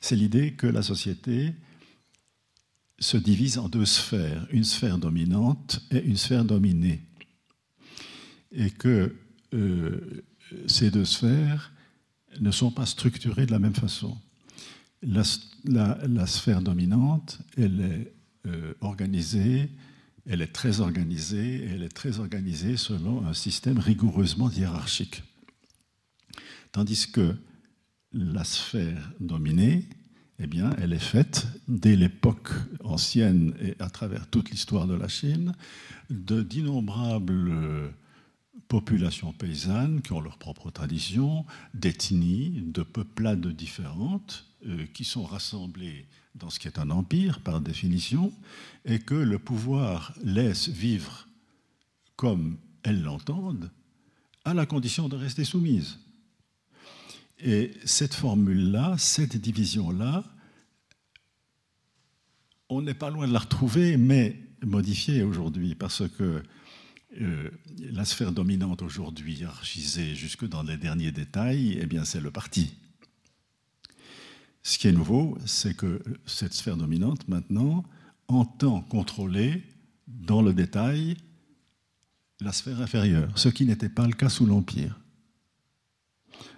C'est 0.00 0.16
l'idée 0.16 0.52
que 0.52 0.66
la 0.66 0.82
société 0.82 1.54
se 2.98 3.16
divise 3.16 3.58
en 3.58 3.68
deux 3.68 3.84
sphères, 3.84 4.46
une 4.50 4.64
sphère 4.64 4.98
dominante 4.98 5.82
et 5.90 6.02
une 6.02 6.16
sphère 6.16 6.44
dominée. 6.44 7.02
Et 8.52 8.70
que 8.70 9.14
euh, 9.54 10.24
ces 10.66 10.90
deux 10.90 11.04
sphères 11.04 11.72
ne 12.40 12.50
sont 12.50 12.70
pas 12.70 12.86
structurées 12.86 13.46
de 13.46 13.52
la 13.52 13.58
même 13.58 13.74
façon. 13.74 14.16
La 15.02 16.26
sphère 16.26 16.62
dominante, 16.62 17.38
elle 17.56 17.80
est 17.80 18.12
euh, 18.46 18.74
organisée, 18.80 19.70
elle 20.28 20.42
est 20.42 20.52
très 20.52 20.80
organisée, 20.80 21.64
elle 21.64 21.82
est 21.82 21.94
très 21.94 22.18
organisée 22.18 22.76
selon 22.76 23.26
un 23.26 23.34
système 23.34 23.78
rigoureusement 23.78 24.50
hiérarchique. 24.50 25.22
Tandis 26.72 27.10
que 27.10 27.34
la 28.12 28.44
sphère 28.44 29.12
dominée, 29.20 29.88
eh 30.38 30.46
bien, 30.46 30.70
elle 30.78 30.92
est 30.92 30.98
faite 30.98 31.46
dès 31.68 31.96
l'époque 31.96 32.50
ancienne 32.84 33.54
et 33.60 33.74
à 33.78 33.88
travers 33.88 34.28
toute 34.28 34.50
l'histoire 34.50 34.86
de 34.86 34.94
la 34.94 35.08
Chine 35.08 35.54
de 36.10 36.42
d'innombrables 36.42 37.92
populations 38.68 39.32
paysannes 39.32 40.02
qui 40.02 40.12
ont 40.12 40.20
leurs 40.20 40.38
propres 40.38 40.70
traditions, 40.70 41.44
d'ethnies, 41.74 42.62
de 42.66 42.82
peuplades 42.82 43.46
différentes, 43.46 44.45
qui 44.94 45.04
sont 45.04 45.24
rassemblées 45.24 46.06
dans 46.34 46.50
ce 46.50 46.58
qui 46.58 46.68
est 46.68 46.78
un 46.78 46.90
empire 46.90 47.40
par 47.40 47.60
définition, 47.60 48.32
et 48.84 48.98
que 48.98 49.14
le 49.14 49.38
pouvoir 49.38 50.12
laisse 50.22 50.68
vivre 50.68 51.28
comme 52.16 52.58
elles 52.82 53.02
l'entendent, 53.02 53.70
à 54.44 54.54
la 54.54 54.66
condition 54.66 55.08
de 55.08 55.16
rester 55.16 55.44
soumise. 55.44 55.98
Et 57.38 57.72
cette 57.84 58.14
formule-là, 58.14 58.96
cette 58.98 59.36
division-là, 59.36 60.24
on 62.68 62.82
n'est 62.82 62.94
pas 62.94 63.10
loin 63.10 63.28
de 63.28 63.32
la 63.32 63.40
retrouver, 63.40 63.96
mais 63.96 64.40
modifiée 64.62 65.22
aujourd'hui, 65.22 65.74
parce 65.74 66.08
que 66.08 66.42
euh, 67.20 67.50
la 67.78 68.04
sphère 68.04 68.32
dominante 68.32 68.82
aujourd'hui, 68.82 69.34
hiérarchisée 69.34 70.14
jusque 70.14 70.46
dans 70.46 70.62
les 70.62 70.76
derniers 70.76 71.12
détails, 71.12 71.78
eh 71.80 72.04
c'est 72.04 72.20
le 72.20 72.30
parti. 72.30 72.74
Ce 74.66 74.78
qui 74.78 74.88
est 74.88 74.92
nouveau, 74.92 75.38
c'est 75.44 75.76
que 75.76 76.02
cette 76.26 76.52
sphère 76.52 76.76
dominante, 76.76 77.28
maintenant, 77.28 77.84
entend 78.26 78.80
contrôler 78.80 79.62
dans 80.08 80.42
le 80.42 80.52
détail 80.52 81.16
la 82.40 82.50
sphère 82.50 82.80
inférieure, 82.80 83.30
ce 83.38 83.48
qui 83.48 83.64
n'était 83.64 83.88
pas 83.88 84.08
le 84.08 84.12
cas 84.12 84.28
sous 84.28 84.44
l'Empire. 84.44 84.98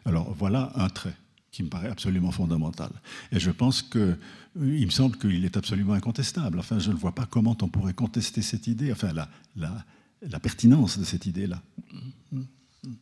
Alors 0.06 0.32
voilà 0.32 0.72
un 0.76 0.88
trait 0.88 1.14
qui 1.50 1.62
me 1.62 1.68
paraît 1.68 1.90
absolument 1.90 2.30
fondamental. 2.30 2.90
Et 3.30 3.38
je 3.38 3.50
pense 3.50 3.82
que, 3.82 4.16
il 4.56 4.86
me 4.86 4.90
semble 4.90 5.18
qu'il 5.18 5.44
est 5.44 5.59
absolument 5.59 5.92
incontestable. 5.92 6.59
Enfin, 6.61 6.78
je 6.78 6.90
ne 6.90 6.96
vois 6.96 7.14
pas 7.14 7.26
comment 7.26 7.59
on 7.61 7.68
pourrait 7.68 7.92
contester 7.92 8.40
cette 8.40 8.68
idée, 8.68 8.90
enfin, 8.90 9.12
la 9.54 10.40
pertinence 10.40 10.98
de 10.98 11.04
cette 11.04 11.26
idée-là. 11.26 11.62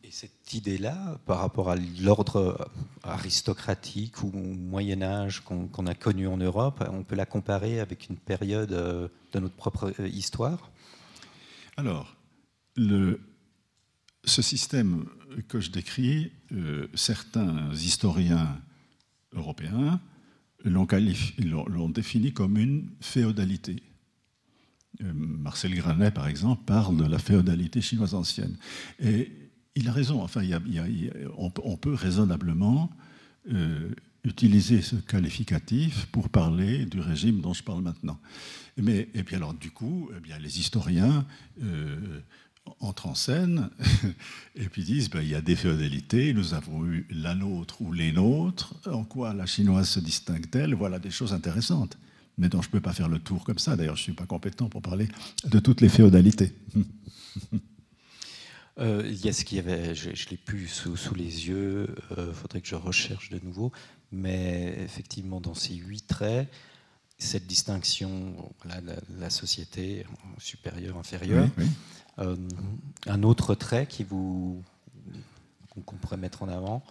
Et 0.03 0.09
cette 0.09 0.53
idée-là, 0.53 1.19
par 1.25 1.39
rapport 1.39 1.69
à 1.69 1.75
l'ordre 1.75 2.69
aristocratique 3.03 4.23
ou 4.23 4.31
Moyen 4.31 5.03
Âge 5.03 5.41
qu'on 5.41 5.85
a 5.85 5.93
connu 5.93 6.27
en 6.27 6.37
Europe, 6.37 6.83
on 6.91 7.03
peut 7.03 7.15
la 7.15 7.27
comparer 7.27 7.79
avec 7.79 8.09
une 8.09 8.17
période 8.17 8.71
euh, 8.71 9.07
de 9.33 9.39
notre 9.39 9.55
propre 9.55 9.93
euh, 9.99 10.07
histoire? 10.07 10.71
Alors, 11.77 12.15
ce 12.75 14.41
système 14.41 15.05
que 15.47 15.59
je 15.59 15.69
décris, 15.69 16.31
euh, 16.53 16.87
certains 16.95 17.71
historiens 17.73 18.59
européens 19.33 19.99
l'ont 20.63 21.89
défini 21.89 22.33
comme 22.33 22.57
une 22.57 22.89
féodalité. 22.99 23.83
Marcel 24.99 25.75
Granet, 25.75 26.09
par 26.09 26.27
exemple, 26.27 26.63
parle 26.65 26.97
de 26.97 27.05
la 27.05 27.19
féodalité 27.19 27.81
chinoise 27.81 28.15
ancienne. 28.15 28.57
Et 28.99 29.46
il 29.77 29.87
a 29.87 29.91
raison. 29.91 30.21
Enfin, 30.21 30.41
on, 31.37 31.77
peut 31.77 31.93
raisonnablement 31.93 32.91
euh, 33.53 33.89
utiliser 34.23 34.81
ce 34.81 34.95
qualificatif 34.95 36.07
pour 36.07 36.29
parler 36.29 36.85
du 36.85 36.99
régime 36.99 37.41
dont 37.41 37.53
je 37.53 37.63
parle 37.63 37.83
maintenant. 37.83 38.19
Mais, 38.77 39.07
et 39.13 39.23
puis 39.23 39.35
alors, 39.35 39.53
du 39.53 39.71
coup, 39.71 40.09
eh 40.15 40.19
bien, 40.19 40.39
les 40.39 40.59
historiens 40.59 41.25
euh, 41.63 42.19
entrent 42.79 43.07
en 43.07 43.15
scène 43.15 43.69
et 44.55 44.67
puis 44.67 44.83
disent 44.83 45.09
ben, 45.09 45.21
il 45.21 45.29
y 45.29 45.35
a 45.35 45.41
des 45.41 45.55
féodalités, 45.55 46.33
nous 46.33 46.55
avons 46.55 46.85
eu 46.85 47.05
la 47.11 47.35
nôtre 47.35 47.81
ou 47.81 47.93
les 47.93 48.11
nôtres, 48.11 48.73
en 48.87 49.03
quoi 49.03 49.33
la 49.33 49.45
chinoise 49.45 49.89
se 49.89 49.99
distingue-t-elle? 49.99 50.73
Voilà 50.73 50.97
des 50.97 51.11
choses 51.11 51.33
intéressantes, 51.33 51.97
mais 52.37 52.49
dont 52.49 52.63
je 52.63 52.67
ne 52.67 52.71
peux 52.71 52.81
pas 52.81 52.93
faire 52.93 53.09
le 53.09 53.19
tour 53.19 53.43
comme 53.43 53.59
ça. 53.59 53.75
D'ailleurs, 53.75 53.95
je 53.95 54.01
ne 54.01 54.05
suis 54.05 54.13
pas 54.13 54.25
compétent 54.25 54.69
pour 54.69 54.81
parler 54.81 55.07
de 55.45 55.59
toutes 55.59 55.81
les 55.81 55.89
féodalités. 55.89 56.51
Euh, 58.79 59.01
il 59.05 59.25
y 59.25 59.29
a 59.29 59.33
ce 59.33 59.43
qu'il 59.43 59.57
y 59.57 59.59
avait, 59.59 59.95
je, 59.95 60.09
ne 60.09 60.29
l'ai 60.29 60.37
plus 60.37 60.67
sous, 60.67 61.15
les 61.15 61.47
yeux, 61.47 61.95
il 62.11 62.19
euh, 62.19 62.33
faudrait 62.33 62.61
que 62.61 62.67
je 62.67 62.75
recherche 62.75 63.29
de 63.29 63.39
nouveau, 63.43 63.71
mais 64.11 64.75
effectivement, 64.79 65.41
dans 65.41 65.55
ces 65.55 65.73
huit 65.73 66.05
traits, 66.05 66.47
cette 67.17 67.47
distinction, 67.47 68.51
la, 68.65 68.79
la, 69.17 69.29
société 69.31 70.05
supérieure, 70.37 70.97
inférieure. 70.97 71.49
Euh, 72.19 72.35
un 73.07 73.23
autre 73.23 73.55
trait 73.55 73.87
qui 73.87 74.03
vous 74.03 74.63
qu'on 75.85 75.95
pourrait 75.95 76.17
mettre 76.17 76.43
en 76.43 76.47
avant. 76.47 76.83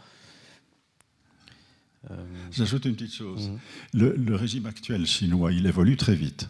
Euh, 2.11 2.15
J'ajoute 2.53 2.85
une 2.85 2.95
petite 2.95 3.15
chose. 3.15 3.51
Mhm. 3.95 4.15
Le, 4.27 4.37
régime 4.37 4.67
actuel 4.67 5.07
chinois, 5.07 5.53
il 5.53 5.67
évolue 5.67 5.97
très 5.97 6.15
vite. 6.15 6.49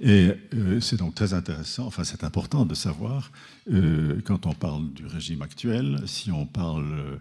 Et 0.00 0.30
euh, 0.54 0.80
c'est 0.80 0.96
donc 0.96 1.14
très 1.14 1.34
intéressant, 1.34 1.86
enfin 1.86 2.04
c'est 2.04 2.24
important 2.24 2.64
de 2.64 2.74
savoir, 2.74 3.30
quand 4.24 4.46
on 4.46 4.54
parle 4.54 4.90
du 4.92 5.06
régime 5.06 5.42
actuel, 5.42 5.98
si 6.06 6.30
on 6.30 6.46
parle, 6.46 7.20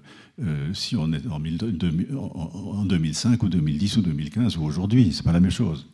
si 0.73 0.95
on 0.95 1.11
est 1.11 1.25
en, 1.27 1.41
en, 2.15 2.86
2005 2.86 3.41
ou 3.43 3.49
2010 3.49 3.97
ou 3.97 4.01
2015 4.03 4.57
ou 4.57 4.63
aujourd'hui, 4.63 5.11
c'est 5.11 5.23
pas 5.23 5.31
la 5.31 5.39
même 5.39 5.51
chose. 5.51 5.88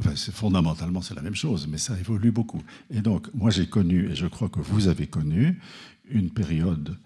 Enfin, 0.00 0.14
fondamentalement, 0.16 1.02
c'est 1.02 1.14
la 1.14 1.20
même 1.20 1.34
chose, 1.34 1.68
mais 1.68 1.76
ça 1.76 1.98
évolue 1.98 2.32
beaucoup. 2.32 2.62
Et 2.90 3.02
donc, 3.02 3.28
moi, 3.34 3.50
j'ai 3.50 3.66
connu, 3.66 4.10
et 4.10 4.14
je 4.14 4.26
crois 4.26 4.48
que 4.48 4.60
vous 4.60 4.88
avez 4.88 5.06
connu, 5.06 5.60
une 6.08 6.30
période 6.30 6.96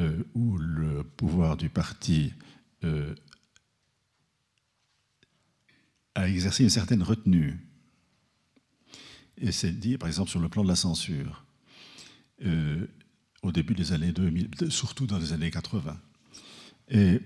euh, 0.00 0.22
où 0.34 0.58
le 0.58 1.02
pouvoir 1.02 1.56
du 1.56 1.70
parti 1.70 2.32
euh, 2.84 3.14
a 6.14 6.28
exercé 6.28 6.62
une 6.62 6.70
certaine 6.70 7.02
retenue. 7.02 7.58
Et 9.38 9.52
c'est 9.52 9.72
dit, 9.72 9.98
par 9.98 10.08
exemple, 10.08 10.30
sur 10.30 10.40
le 10.40 10.48
plan 10.48 10.62
de 10.62 10.68
la 10.68 10.76
censure, 10.76 11.44
euh, 12.44 12.86
au 13.42 13.52
début 13.52 13.74
des 13.74 13.92
années 13.92 14.12
2000, 14.12 14.70
surtout 14.70 15.06
dans 15.06 15.18
les 15.18 15.32
années 15.32 15.50
80. 15.50 16.00
Et 16.90 17.20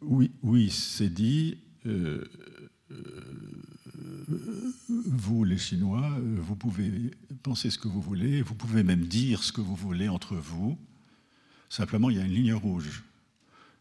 oui, 0.00 0.30
oui 0.42 0.70
c'est 0.70 1.10
dit 1.10 1.58
vous, 4.88 5.44
les 5.44 5.58
Chinois, 5.58 6.10
vous 6.20 6.56
pouvez 6.56 7.10
penser 7.42 7.70
ce 7.70 7.78
que 7.78 7.88
vous 7.88 8.00
voulez, 8.00 8.42
vous 8.42 8.54
pouvez 8.54 8.82
même 8.82 9.04
dire 9.04 9.42
ce 9.42 9.52
que 9.52 9.60
vous 9.60 9.74
voulez 9.74 10.08
entre 10.08 10.36
vous. 10.36 10.78
Simplement, 11.68 12.10
il 12.10 12.16
y 12.16 12.20
a 12.20 12.24
une 12.24 12.32
ligne 12.32 12.54
rouge. 12.54 13.04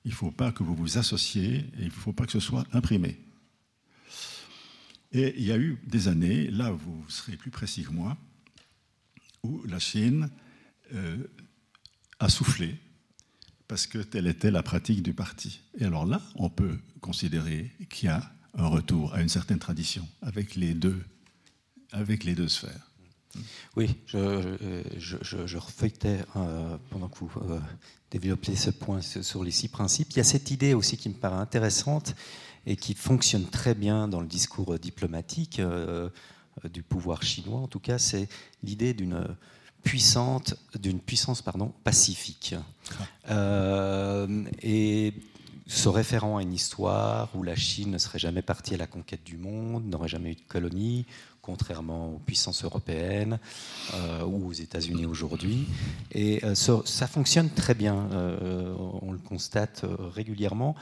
Il 0.06 0.12
ne 0.12 0.16
faut 0.16 0.32
pas 0.32 0.52
que 0.52 0.64
vous 0.64 0.76
vous 0.76 0.98
associez 0.98 1.58
et 1.58 1.80
il 1.80 1.86
ne 1.86 1.92
faut 1.92 2.14
pas 2.14 2.26
que 2.26 2.32
ce 2.32 2.40
soit 2.40 2.66
imprimé. 2.74 3.18
Et 5.18 5.34
il 5.36 5.46
y 5.46 5.52
a 5.52 5.58
eu 5.58 5.80
des 5.88 6.08
années, 6.08 6.52
là 6.52 6.70
vous 6.70 7.04
serez 7.10 7.38
plus 7.38 7.50
précis 7.50 7.84
que 7.84 7.90
moi, 7.90 8.16
où 9.42 9.64
la 9.66 9.80
Chine 9.80 10.30
euh, 10.94 11.18
a 12.20 12.30
soufflé 12.30 12.76
parce 13.68 13.88
que 13.88 13.98
telle 13.98 14.28
était 14.28 14.52
la 14.52 14.62
pratique 14.62 15.02
du 15.02 15.14
parti. 15.14 15.60
Et 15.80 15.86
alors 15.86 16.06
là, 16.06 16.22
on 16.36 16.50
peut 16.50 16.78
considérer 17.02 17.72
qu'il 17.90 18.06
y 18.06 18.12
a 18.12 18.32
un 18.54 18.68
retour 18.68 19.14
à 19.16 19.22
une 19.22 19.30
certaine 19.30 19.60
tradition 19.60 20.08
avec 20.22 20.56
les 20.56 20.76
deux, 20.76 21.04
avec 21.92 22.24
les 22.24 22.36
deux 22.36 22.48
sphères. 22.48 22.87
Oui, 23.76 23.96
je, 24.08 24.58
je, 24.98 25.18
je, 25.46 25.58
refeuilletais 25.58 26.20
euh, 26.36 26.78
pendant 26.90 27.08
que 27.08 27.20
vous 27.20 27.32
euh, 27.50 27.60
développiez 28.12 28.56
ce 28.56 28.70
point 28.70 29.02
sur 29.02 29.44
les 29.44 29.52
six 29.52 29.68
principes. 29.68 30.10
Il 30.12 30.18
y 30.18 30.20
a 30.20 30.24
cette 30.24 30.52
idée 30.52 30.74
aussi 30.74 30.98
qui 30.98 31.10
me 31.10 31.14
paraît 31.14 31.36
intéressante 31.36 32.16
et 32.66 32.76
qui 32.76 32.94
fonctionne 32.94 33.46
très 33.46 33.76
bien 33.76 34.08
dans 34.08 34.20
le 34.20 34.28
discours 34.28 34.78
diplomatique 34.80 35.60
euh, 35.60 36.10
du 36.72 36.84
pouvoir 36.84 37.24
chinois. 37.24 37.60
En 37.60 37.68
tout 37.68 37.80
cas, 37.80 37.98
c'est 37.98 38.28
l'idée 38.64 38.94
d'une 38.94 39.28
puissante, 39.84 40.56
d'une 40.80 41.00
puissance 41.00 41.42
pardon, 41.42 41.74
pacifique. 41.84 42.56
Ah. 43.28 44.26
et 44.62 45.14
se 45.68 45.90
référant 45.90 46.38
à 46.38 46.42
une 46.42 46.54
histoire 46.54 47.30
où 47.36 47.44
la 47.44 47.56
Chine 47.56 47.92
ne 47.92 47.98
serait 47.98 48.20
jamais 48.20 48.42
partie 48.42 48.74
à 48.74 48.78
la 48.78 48.88
conquête 48.88 49.24
du 49.24 49.38
monde, 49.38 49.86
n'aurait 49.86 50.08
jamais 50.08 50.32
eu 50.32 50.36
de 50.36 50.42
colonie, 50.48 51.06
contrairement 51.48 52.10
aux 52.10 52.20
puissances 52.20 52.66
européennes 52.66 53.40
euh, 53.94 54.26
ou 54.26 54.50
aux 54.50 54.52
États-Unis 54.52 55.06
aujourd'hui. 55.06 55.66
Et 56.12 56.44
euh, 56.44 56.56
ça, 56.56 57.08
fonctionne 57.08 57.50
très 57.50 57.74
bien, 57.74 58.10
euh, 58.12 58.76
on 59.02 59.14
le 59.14 59.18
constate 59.18 59.86
régulièrement 60.14 60.76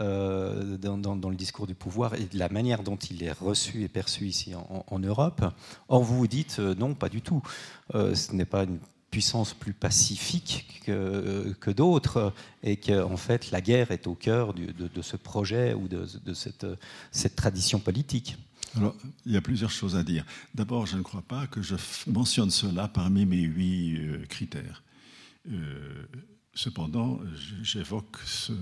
dans, 0.00 1.30
le 1.30 1.36
discours 1.36 1.66
du 1.66 1.74
pouvoir 1.74 2.14
et 2.14 2.24
de 2.24 2.38
la 2.38 2.48
manière 2.48 2.82
dont 2.82 2.96
il 2.96 3.22
est 3.22 3.32
reçu 3.32 3.84
et 3.84 3.88
perçu 3.88 4.26
ici 4.26 4.52
en, 4.54 4.98
Europe. 4.98 5.44
Or, 5.88 6.02
vous 6.02 6.18
vous 6.18 6.26
dites 6.26 6.58
non, 6.58 6.94
pas 6.94 7.08
du 7.08 7.22
tout. 7.22 7.42
ce 7.94 8.32
n'est 8.32 8.44
pas 8.44 8.64
une 8.64 8.78
puissance 9.10 9.54
plus 9.54 9.72
pacifique 9.72 10.82
que, 10.84 11.70
d'autres 11.70 12.32
et 12.62 12.76
que 12.76 13.02
en 13.02 13.16
fait 13.16 13.50
la 13.50 13.60
guerre 13.60 13.90
est 13.90 14.06
au 14.06 14.14
cœur 14.14 14.52
de, 14.54 15.02
ce 15.02 15.16
projet 15.16 15.74
ou 15.74 15.88
de, 15.88 16.34
cette, 16.34 17.36
tradition 17.36 17.78
politique. 17.78 18.36
Alors, 18.76 18.94
il 19.26 19.32
y 19.32 19.36
a 19.36 19.40
plusieurs 19.40 19.70
choses 19.70 19.96
à 19.96 20.02
dire. 20.02 20.24
D'abord, 20.54 20.86
je 20.86 20.96
ne 20.96 21.02
crois 21.02 21.22
pas 21.22 21.46
que 21.46 21.62
je 21.62 21.74
mentionne 22.06 22.50
cela 22.50 22.88
parmi 22.88 23.26
mes 23.26 23.40
huit 23.40 23.96
euh, 23.98 24.24
critères. 24.26 24.82
Euh, 25.50 26.04
cependant, 26.54 27.20
j'évoque 27.62 28.18
ce, 28.24 28.52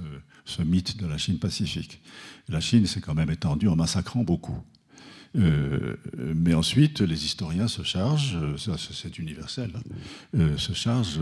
mythe 0.63 0.97
de 0.97 1.07
la 1.07 1.19
Chine 1.19 1.39
pacifique. 1.39 2.01
La 2.49 2.61
Chine 2.61 2.87
s'est 2.87 3.01
quand 3.01 3.15
même 3.15 3.31
étendue 3.31 3.69
en 3.69 3.77
massacrant 3.77 4.23
beaucoup. 4.23 4.63
Euh, 5.35 5.97
mais 6.35 6.55
ensuite, 6.55 7.01
les 7.01 7.25
historiens 7.25 7.69
se 7.69 7.83
chargent, 7.83 8.39
c'est 8.57 9.19
universel, 9.19 9.73
hein, 10.35 10.57
se 10.57 10.73
chargent 10.73 11.21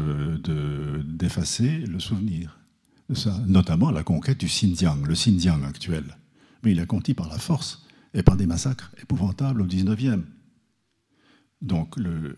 d'effacer 1.05 1.78
le 1.78 1.99
souvenir 1.99 2.59
ça, 3.12 3.39
notamment 3.47 3.91
la 3.91 4.03
conquête 4.03 4.41
du 4.41 4.47
Xinjiang, 4.47 5.07
le 5.07 5.14
Xinjiang 5.14 5.62
actuel. 5.64 6.16
Mais 6.62 6.72
il 6.72 6.80
a 6.80 6.87
conquis 6.87 7.12
par 7.12 7.28
la 7.28 7.39
force 7.39 7.84
et 8.15 8.23
par 8.23 8.37
des 8.37 8.47
massacres 8.47 8.91
épouvantables 9.03 9.61
au 9.61 9.67
19e. 9.67 10.23
Donc, 11.61 11.97
le, 11.97 12.37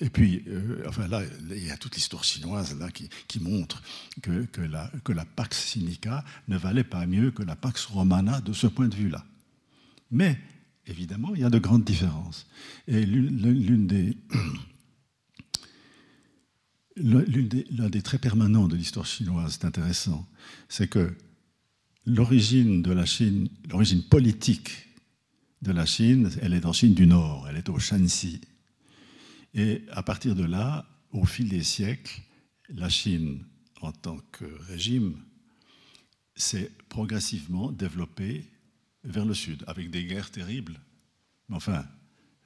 et 0.00 0.10
puis, 0.10 0.42
euh, 0.48 0.82
enfin 0.88 1.06
là, 1.08 1.22
il 1.50 1.64
y 1.64 1.70
a 1.70 1.76
toute 1.76 1.94
l'histoire 1.94 2.24
chinoise 2.24 2.78
là, 2.78 2.88
qui, 2.90 3.40
montre 3.40 3.82
que, 4.22 4.44
que, 4.44 4.60
la, 4.60 4.90
que 5.04 5.12
la 5.12 5.24
Pax 5.24 5.58
Sinica 5.58 6.24
ne 6.48 6.56
valait 6.56 6.84
pas 6.84 7.06
mieux 7.06 7.30
que 7.30 7.42
la 7.42 7.56
Pax 7.56 7.86
Romana 7.86 8.40
de 8.40 8.52
ce 8.52 8.66
point 8.66 8.88
de 8.88 8.94
vue-là. 8.94 9.24
Mais, 10.10 10.38
évidemment, 10.86 11.34
il 11.34 11.40
y 11.42 11.44
a 11.44 11.50
de 11.50 11.58
grandes 11.58 11.84
différences. 11.84 12.46
Et 12.88 13.06
l'une 13.06 13.86
des, 13.86 14.16
l'un 16.96 17.88
des 17.88 18.02
traits 18.02 18.20
permanents 18.20 18.68
de 18.68 18.76
l'histoire 18.76 19.06
chinoise, 19.06 19.58
c'est 19.58 19.66
intéressant, 19.66 20.26
c'est 20.68 20.88
que 20.88 21.16
l'origine 22.06 22.82
de 22.82 22.92
la 22.92 23.06
Chine, 23.06 23.48
l'origine 23.68 24.02
politique 24.02 24.88
de 25.62 25.72
la 25.72 25.86
Chine, 25.86 26.30
elle 26.42 26.54
est 26.54 26.66
en 26.66 26.72
Chine 26.72 26.94
du 26.94 27.06
Nord, 27.06 27.46
elle 27.48 27.56
est 27.56 27.68
au 27.68 27.78
Shanxi. 27.78 28.40
Et 29.54 29.82
à 29.92 30.02
partir 30.02 30.34
de 30.34 30.44
là, 30.44 30.86
au 31.12 31.24
fil 31.24 31.48
des 31.48 31.62
siècles, 31.62 32.20
la 32.68 32.88
Chine, 32.88 33.44
en 33.80 33.92
tant 33.92 34.18
que 34.32 34.44
régime, 34.68 35.16
s'est 36.34 36.70
progressivement 36.88 37.70
développée 37.70 38.44
vers 39.04 39.24
le 39.24 39.34
sud, 39.34 39.64
avec 39.66 39.90
des 39.90 40.04
guerres 40.04 40.30
terribles, 40.30 40.80
mais 41.48 41.56
enfin, 41.56 41.84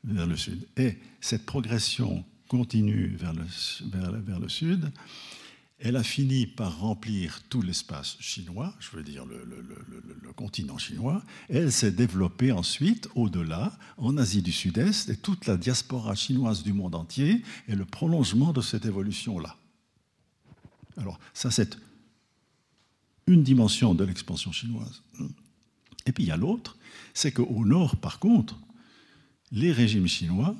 vers 0.04 0.26
le 0.26 0.36
sud. 0.36 0.66
Et 0.76 0.98
cette 1.20 1.46
progression 1.46 2.24
continue 2.48 3.16
vers 3.16 3.32
le, 3.32 3.44
vers, 3.90 4.12
vers 4.12 4.40
le 4.40 4.48
sud, 4.48 4.90
elle 5.80 5.96
a 5.96 6.02
fini 6.02 6.46
par 6.46 6.80
remplir 6.80 7.40
tout 7.48 7.62
l'espace 7.62 8.16
chinois, 8.18 8.74
je 8.80 8.96
veux 8.96 9.02
dire 9.02 9.24
le, 9.24 10.32
continent 10.32 10.78
chinois, 10.78 11.22
elle 11.48 11.72
s'est 11.72 11.90
développée 11.90 12.52
ensuite 12.52 13.08
au-delà, 13.14 13.76
en 13.96 14.16
Asie 14.18 14.42
du 14.42 14.52
Sud-Est, 14.52 15.08
et 15.08 15.16
toute 15.16 15.46
la 15.46 15.56
diaspora 15.56 16.14
chinoise 16.14 16.62
du 16.62 16.72
monde 16.72 16.94
entier 16.94 17.42
est 17.68 17.74
le 17.74 17.84
prolongement 17.84 18.52
de 18.52 18.60
cette 18.60 18.86
évolution-là. 18.86 19.56
Alors 20.96 21.18
ça, 21.32 21.50
c'est 21.50 21.76
une 23.26 23.42
dimension 23.42 23.94
de 23.94 24.04
l'expansion 24.04 24.52
chinoise. 24.52 25.02
Et 26.06 26.12
puis 26.12 26.24
il 26.24 26.28
y 26.28 26.32
a 26.32 26.36
l'autre, 26.36 26.76
c'est 27.14 27.32
qu'au 27.32 27.64
nord, 27.64 27.96
par 27.96 28.18
contre, 28.18 28.58
les 29.50 29.72
régimes 29.72 30.08
chinois 30.08 30.56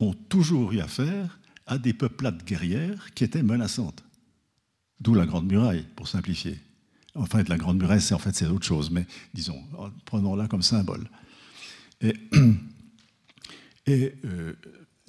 ont 0.00 0.14
toujours 0.14 0.72
eu 0.72 0.80
affaire 0.80 1.38
à 1.66 1.78
des 1.78 1.92
peuplades 1.92 2.44
guerrières 2.44 3.12
qui 3.14 3.24
étaient 3.24 3.42
menaçantes. 3.42 4.05
D'où 5.00 5.14
la 5.14 5.26
Grande 5.26 5.46
Muraille, 5.46 5.84
pour 5.94 6.08
simplifier. 6.08 6.58
Enfin, 7.14 7.42
la 7.48 7.56
Grande 7.56 7.78
Muraille, 7.78 8.00
c'est 8.00 8.14
en 8.14 8.18
fait 8.18 8.42
autre 8.44 8.66
chose, 8.66 8.90
mais 8.90 9.06
disons, 9.32 9.62
prenons-la 10.04 10.48
comme 10.48 10.62
symbole. 10.62 11.08
Et, 12.00 12.14
euh, 13.88 14.52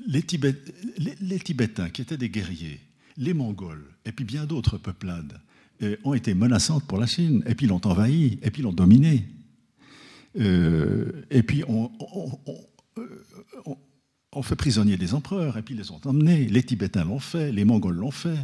les, 0.05 0.21
Tibétains, 0.23 1.89
qui 1.89 2.01
étaient 2.01 2.17
des 2.17 2.29
guerriers, 2.29 2.79
les 3.17 3.33
Mongols, 3.33 3.85
et 4.05 4.11
puis 4.11 4.25
bien 4.25 4.45
d'autres 4.45 4.77
peuplades, 4.77 5.39
euh, 5.83 5.97
ont 6.03 6.13
été 6.13 6.33
menaçantes 6.33 6.85
pour 6.85 6.97
la 6.97 7.07
Chine, 7.07 7.43
et 7.45 7.55
puis 7.55 7.67
l'ont 7.67 7.81
envahi, 7.85 8.39
et 8.41 8.51
puis 8.51 8.61
l'ont 8.61 8.73
dominé. 8.73 9.27
Euh, 10.39 11.23
et 11.29 11.43
puis 11.43 11.63
on, 11.67 11.91
on, 14.31 14.41
fait 14.43 14.55
prisonnier 14.55 14.97
des 14.97 15.13
empereurs, 15.13 15.57
et 15.57 15.61
puis 15.61 15.73
ils 15.73 15.79
les 15.79 15.91
ont 15.91 15.99
emmenés. 16.05 16.45
Les 16.45 16.63
Tibétains 16.63 17.03
l'ont 17.03 17.19
fait, 17.19 17.51
les 17.51 17.65
Mongols 17.65 17.95
l'ont 17.95 18.11
fait. 18.11 18.38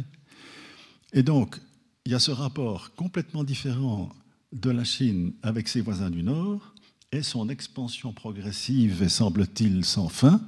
Et 1.14 1.22
donc, 1.22 1.60
il 2.04 2.12
y 2.12 2.14
a 2.14 2.18
ce 2.18 2.32
rapport 2.32 2.92
complètement 2.96 3.44
différent 3.44 4.10
de 4.52 4.70
la 4.70 4.82
Chine 4.82 5.32
avec 5.42 5.68
ses 5.68 5.80
voisins 5.80 6.10
du 6.10 6.24
Nord 6.24 6.74
et 7.12 7.22
son 7.22 7.48
expansion 7.48 8.12
progressive 8.12 9.02
et 9.02 9.08
semble-t-il 9.08 9.84
sans 9.84 10.08
fin 10.08 10.42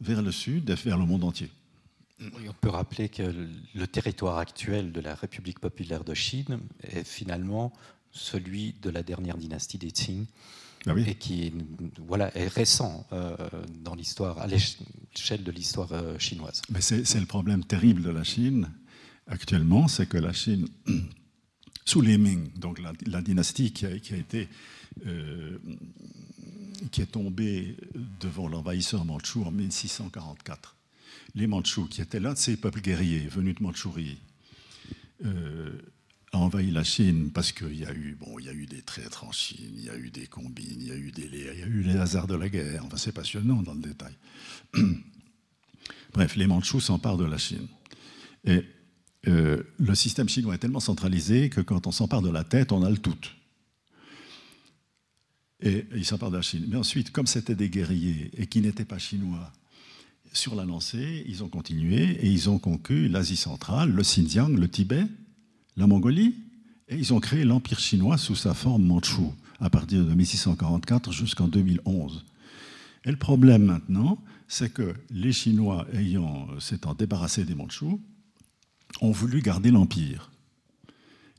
vers 0.00 0.22
le 0.22 0.30
Sud 0.30 0.70
et 0.70 0.74
vers 0.74 0.96
le 0.96 1.06
monde 1.06 1.24
entier. 1.24 1.50
on 2.20 2.52
peut 2.60 2.68
rappeler 2.68 3.08
que 3.08 3.48
le 3.74 3.86
territoire 3.88 4.38
actuel 4.38 4.92
de 4.92 5.00
la 5.00 5.16
République 5.16 5.58
populaire 5.58 6.04
de 6.04 6.14
Chine 6.14 6.60
est 6.84 7.04
finalement 7.04 7.72
celui 8.12 8.74
de 8.80 8.90
la 8.90 9.02
dernière 9.02 9.36
dynastie 9.36 9.78
des 9.78 9.90
Qing. 9.90 10.26
Ah 10.88 10.92
et 10.96 11.16
qui 11.16 11.52
voilà, 11.98 12.36
est 12.36 12.46
récent 12.46 13.04
euh, 13.12 13.36
dans 13.82 13.96
l'histoire, 13.96 14.38
à 14.38 14.46
l'échelle 14.46 15.42
de 15.42 15.50
l'histoire 15.50 15.92
euh, 15.92 16.16
chinoise. 16.16 16.62
Mais 16.70 16.80
c'est 16.80 17.18
le 17.18 17.26
problème 17.26 17.64
terrible 17.64 18.02
de 18.02 18.10
la 18.10 18.22
Chine, 18.22 18.70
actuellement, 19.26 19.88
c'est 19.88 20.08
que 20.08 20.18
la 20.18 20.32
Chine, 20.32 20.68
sous 21.84 22.00
les 22.00 22.18
Ming, 22.18 22.52
donc 22.58 22.80
la, 23.06 23.22
dynastie 23.22 23.72
qui 23.72 23.86
a, 23.86 23.90
été, 23.90 24.48
euh, 25.06 25.58
qui 26.90 27.02
est 27.02 27.12
tombée 27.12 27.76
devant 28.20 28.48
l'envahisseur 28.48 29.04
mandchou 29.04 29.44
en 29.44 29.50
1644, 29.50 30.76
les 31.34 31.46
Mandchous, 31.46 31.86
qui 31.86 32.00
étaient 32.00 32.20
l'un 32.20 32.32
de 32.32 32.38
ces 32.38 32.56
peuples 32.56 32.80
guerriers 32.80 33.28
venus 33.28 33.56
de 33.56 33.62
Mandchourie, 33.62 34.18
euh, 35.24 35.70
envahi 36.32 36.70
la 36.70 36.84
Chine 36.84 37.30
parce 37.32 37.52
qu'il 37.52 37.78
y 37.78 37.84
a 37.84 37.92
eu, 37.92 38.16
bon, 38.18 38.38
y 38.38 38.48
a 38.48 38.52
eu 38.52 38.66
des 38.66 38.82
traîtres 38.82 39.24
en 39.24 39.32
Chine, 39.32 39.72
il 39.76 39.84
y 39.84 39.90
a 39.90 39.96
eu 39.96 40.10
des 40.10 40.26
combines, 40.26 40.80
il 40.80 40.88
y 40.88 40.90
a 40.90 40.96
eu 40.96 41.10
des, 41.10 41.24
il 41.24 41.58
y 41.58 41.62
a 41.62 41.66
eu 41.66 41.82
les 41.82 41.96
hasards 41.96 42.26
de 42.26 42.34
la 42.34 42.48
guerre. 42.48 42.84
Enfin, 42.84 42.96
c'est 42.96 43.12
passionnant 43.12 43.62
dans 43.62 43.74
le 43.74 43.80
détail. 43.80 44.14
Bref, 46.12 46.36
les 46.36 46.46
Mandchous 46.46 46.80
s'emparent 46.80 47.16
de 47.16 47.24
la 47.24 47.38
Chine. 47.38 47.66
Et 48.44 48.64
euh, 49.28 49.62
le 49.78 49.94
système 49.94 50.28
chinois 50.28 50.54
est 50.54 50.58
tellement 50.58 50.80
centralisé 50.80 51.50
que 51.50 51.60
quand 51.60 51.86
on 51.86 51.92
s'empare 51.92 52.22
de 52.22 52.30
la 52.30 52.44
tête, 52.44 52.72
on 52.72 52.82
a 52.82 52.90
le 52.90 52.98
tout. 52.98 53.16
Et, 55.60 55.86
il 55.94 56.04
s'empare 56.04 56.30
de 56.30 56.36
la 56.36 56.42
Chine. 56.42 56.66
Mais 56.68 56.76
ensuite, 56.76 57.10
comme 57.10 57.26
c'était 57.26 57.54
des 57.54 57.68
guerriers 57.68 58.30
et 58.36 58.46
qui 58.46 58.60
n'étaient 58.60 58.84
pas 58.84 58.98
chinois, 58.98 59.52
sur 60.32 60.54
la 60.54 60.64
lancée, 60.64 61.24
ils 61.26 61.42
ont 61.42 61.48
continué 61.48 62.02
et 62.02 62.28
ils 62.28 62.50
ont 62.50 62.58
conquis 62.58 63.08
l'Asie 63.08 63.36
centrale, 63.36 63.90
le 63.90 64.02
Xinjiang, 64.02 64.50
le 64.50 64.68
Tibet, 64.68 65.04
la 65.76 65.86
Mongolie, 65.86 66.34
et 66.88 66.96
ils 66.96 67.14
ont 67.14 67.20
créé 67.20 67.44
l'Empire 67.44 67.78
chinois 67.78 68.18
sous 68.18 68.36
sa 68.36 68.54
forme 68.54 68.84
mandchoue, 68.84 69.34
à 69.60 69.70
partir 69.70 70.04
de 70.04 70.14
1644 70.14 71.12
jusqu'en 71.12 71.48
2011. 71.48 72.24
Et 73.04 73.10
le 73.10 73.16
problème 73.16 73.64
maintenant, 73.64 74.22
c'est 74.48 74.72
que 74.72 74.94
les 75.10 75.32
Chinois, 75.32 75.86
ayant 75.94 76.48
s'étant 76.60 76.94
débarrassés 76.94 77.44
des 77.44 77.54
Mandchous, 77.54 78.00
ont 79.00 79.10
voulu 79.10 79.40
garder 79.42 79.70
l'Empire. 79.70 80.30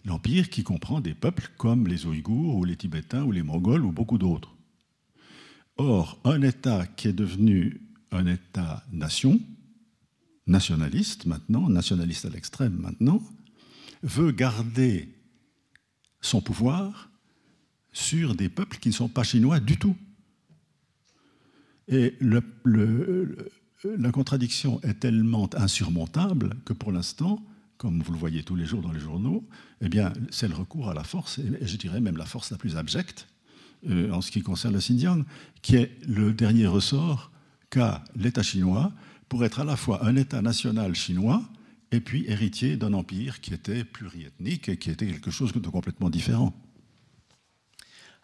L'Empire 0.06 0.50
qui 0.50 0.64
comprend 0.64 1.02
des 1.02 1.14
peuples 1.14 1.50
comme 1.58 1.88
les 1.88 2.06
Ouïghours 2.06 2.56
ou 2.56 2.64
les 2.64 2.78
Tibétains 2.78 3.24
ou 3.24 3.32
les 3.32 3.44
Mongols 3.44 3.84
ou 3.84 3.92
beaucoup 3.92 4.18
d'autres. 4.18 4.56
Or, 5.78 6.20
un 6.24 6.42
État 6.42 6.88
qui 6.88 7.10
est 7.10 7.14
devenu 7.14 7.82
un 8.12 8.26
État-nation, 8.26 9.40
nationaliste 10.48 11.26
maintenant, 11.26 11.70
nationaliste 11.70 12.26
à 12.26 12.30
l'extrême 12.30 12.78
maintenant, 12.80 13.22
veut 14.02 14.32
garder 14.32 15.14
son 16.22 16.42
pouvoir 16.42 17.10
sur 17.92 18.36
des 18.36 18.50
peuples 18.50 18.78
qui 18.78 18.90
ne 18.90 18.94
sont 18.94 19.10
pas 19.10 19.24
chinois 19.24 19.60
du 19.60 19.78
tout. 19.78 19.96
Et 21.88 22.16
le, 22.20 22.42
la 23.84 24.12
contradiction 24.12 24.82
est 24.82 25.00
tellement 25.00 25.50
insurmontable 25.56 26.56
que 26.66 26.74
pour 26.74 26.92
l'instant, 26.92 27.44
comme 27.78 28.02
vous 28.02 28.12
le 28.12 28.18
voyez 28.18 28.44
tous 28.44 28.56
les 28.56 28.66
jours 28.66 28.82
dans 28.82 28.92
les 28.92 29.00
journaux, 29.00 29.48
eh 29.82 29.90
bien, 29.90 30.14
c'est 30.32 30.48
le 30.48 30.56
recours 30.56 30.90
à 30.90 30.94
la 30.94 31.04
force, 31.04 31.40
et 31.40 31.68
je 31.68 31.78
dirais 31.78 32.02
même 32.02 32.18
la 32.18 32.26
force 32.26 32.52
la 32.52 32.58
plus 32.58 32.76
abjecte 32.76 33.28
euh, 33.88 34.12
en 34.12 34.22
ce 34.22 34.32
qui 34.32 34.42
concerne 34.42 34.74
le 34.74 34.80
Xinjiang, 34.80 35.24
qui 35.62 35.76
est 35.76 35.92
le 36.08 36.34
dernier 36.34 36.66
ressort 36.66 37.32
qu'a 37.70 38.04
l'État 38.16 38.44
chinois 38.44 38.92
pour 39.30 39.46
être 39.46 39.60
à 39.60 39.64
la 39.64 39.76
fois 39.76 40.06
un 40.06 40.16
État 40.16 40.42
national 40.42 40.96
chinois 40.96 41.44
et 41.92 42.00
puis 42.00 42.26
héritier 42.28 42.78
d'un 42.78 42.94
empire 42.94 43.42
qui 43.42 43.54
était 43.54 43.84
pluriethnique 43.84 44.70
et 44.70 44.78
qui 44.78 44.90
était 44.90 45.06
quelque 45.06 45.32
chose 45.32 45.54
de 45.54 45.70
complètement 45.70 46.10
différent. 46.10 46.54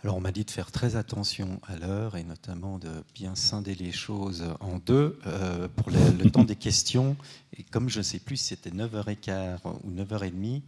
Alors 0.03 0.17
on 0.17 0.19
m'a 0.19 0.33
dit 0.33 0.43
de 0.43 0.51
faire 0.51 0.69
très 0.69 0.97
attention 0.97 1.61
à 1.65 1.77
l'heure 1.77 2.17
et 2.17 2.25
notamment 2.25 2.77
de 2.77 2.89
bien 3.15 3.35
scinder 3.35 3.73
les 3.73 3.93
choses 3.93 4.43
en 4.59 4.77
deux 4.79 5.17
euh, 5.25 5.69
pour 5.77 5.91
le, 5.91 6.29
temps 6.29 6.43
des 6.43 6.55
questions. 6.57 7.15
Et 7.57 7.63
comme 7.63 7.87
je 7.87 7.99
ne 7.99 8.03
sais 8.03 8.19
plus 8.19 8.35
si 8.35 8.47
c'était 8.47 8.69
9h15 8.69 9.59
ou 9.85 9.91
9h30, 9.91 10.61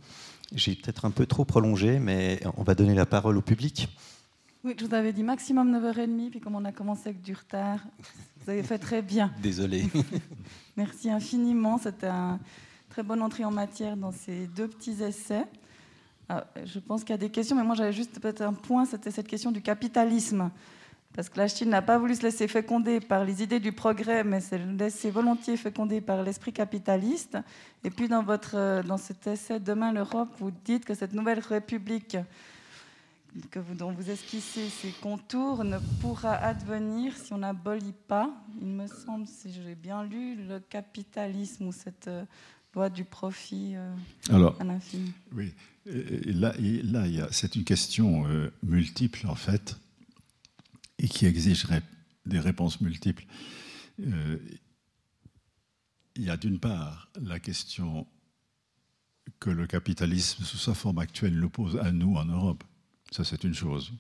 j'ai 0.53 0.75
peut-être 0.75 1.03
un 1.03 1.11
peu 1.11 1.25
trop 1.25 1.43
prolongé, 1.43 1.99
mais 1.99 2.39
on 2.55 2.63
va 2.63 2.75
donner 2.75 2.95
la 2.95 3.05
parole 3.05 3.38
au 3.38 3.41
public. 3.41 3.89
Oui, 4.63 4.73
je 4.79 4.86
vous 4.86 4.93
avais 4.93 5.11
dit 5.11 5.23
maximum 5.23 5.69
9h30, 5.77 6.29
puis 6.29 6.39
comme 6.39 6.55
on 6.55 6.63
a 6.63 6.71
commencé 6.71 7.09
avec 7.09 7.21
du 7.21 7.33
retard, 7.33 7.79
vous 8.41 8.51
avez 8.51 8.63
fait 8.63 8.79
très 8.79 9.01
bien. 9.01 9.33
Désolé. 9.43 9.86
Merci 10.77 11.09
infiniment, 11.09 11.77
c'était 11.77 12.07
une 12.07 12.39
très 12.89 13.03
bonne 13.03 13.21
entrée 13.21 13.43
en 13.43 13.51
matière 13.51 13.97
dans 13.97 14.13
ces 14.13 14.47
deux 14.47 14.69
petits 14.69 15.03
essais. 15.03 15.45
Ah, 16.28 16.45
je 16.63 16.80
pense 16.80 17.03
qu'il 17.03 17.11
y 17.11 17.13
a 17.13 17.17
des 17.17 17.30
questions, 17.30 17.55
mais 17.55 17.63
moi 17.63 17.76
j'avais 17.76 17.93
juste 17.93 18.19
peut-être 18.19 18.41
un 18.41 18.53
point, 18.53 18.86
c'était 18.86 19.11
cette 19.11 19.28
question 19.28 19.51
du 19.51 19.61
capitalisme. 19.61 20.49
Parce 21.15 21.30
que 21.30 21.38
la 21.38 21.47
Chine 21.47 21.69
n'a 21.69 21.82
pas 21.82 21.97
voulu 21.97 22.13
se 22.15 22.23
laisser 22.23 22.47
féconder 22.47 22.99
par 22.99 23.23
les 23.23 23.41
idées 23.41 23.61
du 23.61 23.71
progrès, 23.71 24.26
mais 24.26 24.41
s'est 24.41 24.57
laissé 24.57 25.09
volontiers 25.09 25.55
féconder 25.55 26.01
par 26.01 26.23
l'esprit 26.23 26.51
capitaliste. 26.51 27.38
Et 27.86 27.89
puis 27.89 28.09
dans, 28.09 28.21
votre, 28.21 28.55
euh, 28.55 28.84
dans 28.84 28.97
cet 28.97 29.26
essai 29.26 29.61
Demain 29.61 29.93
l'Europe, 29.93 30.28
vous 30.39 30.51
dites 30.51 30.84
que 30.84 30.93
cette 30.93 31.13
nouvelle 31.13 31.39
république 31.39 32.17
que 33.51 33.59
vous, 33.59 33.76
dont 33.76 33.91
vous 33.91 34.09
esquissez 34.09 34.69
ces 34.69 34.91
contours 35.01 35.63
ne 35.63 35.78
pourra 36.01 36.33
advenir 36.36 37.16
si 37.16 37.33
on 37.33 37.37
n'abolit 37.37 37.93
pas, 38.08 38.32
il 38.62 38.67
me 38.67 38.87
semble, 38.87 39.28
si 39.28 39.51
j'ai 39.51 39.75
bien 39.75 40.04
lu, 40.04 40.36
le 40.47 40.59
capitalisme 40.59 41.67
ou 41.67 41.71
cette 41.71 42.08
euh, 42.08 42.25
loi 42.74 42.89
du 42.89 43.04
profit 43.04 43.74
euh, 43.75 43.93
Alors, 44.29 44.55
Oui, 45.33 45.54
là, 45.86 46.53
c'est 47.32 47.55
une 47.55 47.63
question 47.63 48.28
euh, 48.28 48.51
multiple, 48.63 49.28
en 49.28 49.36
fait, 49.36 49.78
et 50.97 51.07
qui 51.07 51.25
exigerait 51.25 51.83
des 52.25 52.39
réponses 52.39 52.82
multiples. 52.82 53.25
Euh, 53.99 54.37
il 56.16 56.24
y 56.24 56.29
a 56.29 56.37
d'une 56.37 56.59
part 56.59 57.09
la 57.21 57.39
question 57.39 58.07
que 59.39 59.49
le 59.49 59.67
capitalisme, 59.67 60.43
sous 60.43 60.57
sa 60.57 60.74
forme 60.74 60.99
actuelle, 60.99 61.37
nous 61.37 61.49
pose 61.49 61.78
à 61.78 61.91
nous 61.91 62.16
en 62.16 62.25
Europe. 62.25 62.63
Ça, 63.12 63.24
c'est 63.24 63.43
une 63.43 63.53
chose. 63.53 63.91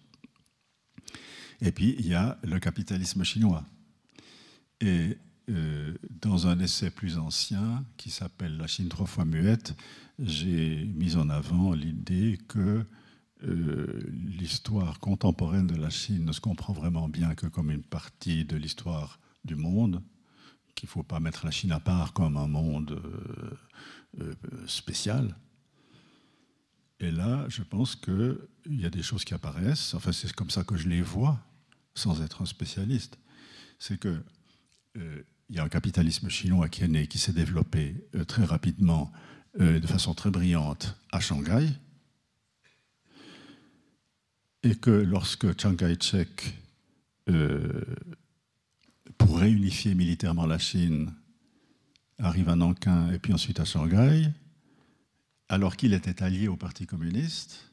Et 1.61 1.71
puis, 1.71 1.95
il 1.99 2.07
y 2.07 2.13
a 2.13 2.39
le 2.43 2.59
capitalisme 2.59 3.23
chinois. 3.23 3.65
Euh, 5.49 5.93
dans 6.09 6.47
un 6.47 6.59
essai 6.59 6.89
plus 6.89 7.19
ancien 7.19 7.85
qui 7.97 8.09
s'appelle 8.09 8.57
La 8.57 8.65
Chine 8.65 8.89
trois 8.89 9.05
fois 9.05 9.25
muette, 9.25 9.75
j'ai 10.17 10.85
mis 10.85 11.17
en 11.17 11.29
avant 11.29 11.73
l'idée 11.73 12.39
que 12.47 12.83
euh, 13.43 14.03
l'histoire 14.39 14.99
contemporaine 14.99 15.67
de 15.67 15.75
la 15.75 15.91
Chine 15.91 16.25
ne 16.25 16.31
se 16.31 16.41
comprend 16.41 16.73
vraiment 16.73 17.07
bien 17.07 17.35
que 17.35 17.45
comme 17.45 17.69
une 17.69 17.83
partie 17.83 18.43
de 18.43 18.57
l'histoire 18.57 19.19
du 19.43 19.55
monde, 19.55 20.01
qu'il 20.73 20.87
ne 20.87 20.91
faut 20.91 21.03
pas 21.03 21.19
mettre 21.19 21.45
la 21.45 21.51
Chine 21.51 21.71
à 21.71 21.79
part 21.79 22.13
comme 22.13 22.37
un 22.37 22.47
monde 22.47 22.99
euh, 24.19 24.33
spécial, 24.65 25.35
et 26.99 27.11
là, 27.11 27.45
je 27.49 27.61
pense 27.61 27.95
qu'il 27.95 28.39
y 28.65 28.85
a 28.85 28.89
des 28.89 29.03
choses 29.03 29.25
qui 29.25 29.35
apparaissent, 29.35 29.93
enfin 29.93 30.11
c'est 30.11 30.31
comme 30.33 30.49
ça 30.49 30.63
que 30.63 30.75
je 30.75 30.87
les 30.87 31.01
vois, 31.01 31.39
sans 31.93 32.21
être 32.23 32.41
un 32.41 32.45
spécialiste, 32.45 33.19
c'est 33.77 33.99
que 33.99 34.23
il 35.49 35.55
y 35.55 35.59
a 35.59 35.63
un 35.63 35.69
capitalisme 35.69 36.29
chinois 36.29 36.69
qui 36.69 36.83
est 36.83 36.87
né, 36.87 37.07
qui 37.07 37.17
s'est 37.17 37.33
développé 37.33 37.95
euh, 38.15 38.23
très 38.23 38.43
rapidement, 38.43 39.11
euh, 39.59 39.79
de 39.79 39.87
façon 39.87 40.13
très 40.13 40.31
brillante, 40.31 40.97
à 41.11 41.19
Shanghai, 41.19 41.67
et 44.63 44.75
que 44.75 44.91
lorsque 44.91 45.59
Chiang 45.59 45.75
Kai-shek, 45.75 46.55
pour 49.17 49.39
réunifier 49.39 49.95
militairement 49.95 50.45
la 50.45 50.57
Chine, 50.59 51.13
arrive 52.17 52.49
à 52.49 52.55
Nankin 52.55 53.11
et 53.11 53.19
puis 53.19 53.33
ensuite 53.33 53.59
à 53.59 53.65
Shanghai, 53.65 54.31
alors 55.49 55.75
qu'il 55.75 55.93
était 55.93 56.23
allié 56.23 56.47
au 56.47 56.55
Parti 56.55 56.85
communiste, 56.85 57.71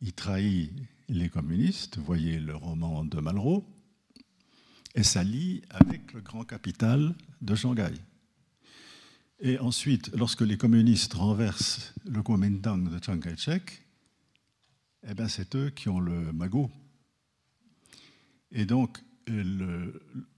il 0.00 0.12
trahit 0.12 0.72
les 1.08 1.28
communistes, 1.28 1.98
voyez 1.98 2.38
le 2.38 2.54
roman 2.54 3.04
de 3.04 3.20
Malraux, 3.20 3.66
et 4.94 5.02
s'allie 5.02 5.62
avec 5.70 6.12
le 6.12 6.20
grand 6.20 6.44
capital 6.44 7.14
de 7.40 7.54
Shanghai. 7.54 7.92
Et 9.40 9.58
ensuite, 9.58 10.10
lorsque 10.14 10.42
les 10.42 10.58
communistes 10.58 11.14
renversent 11.14 11.94
le 12.04 12.22
Kuomintang 12.22 12.90
de 12.90 13.02
Chiang 13.02 13.18
Kai-shek, 13.18 13.82
eh 15.08 15.14
ben 15.14 15.28
c'est 15.28 15.54
eux 15.56 15.70
qui 15.70 15.88
ont 15.88 16.00
le 16.00 16.32
magot. 16.32 16.70
Et 18.52 18.66
donc, 18.66 18.98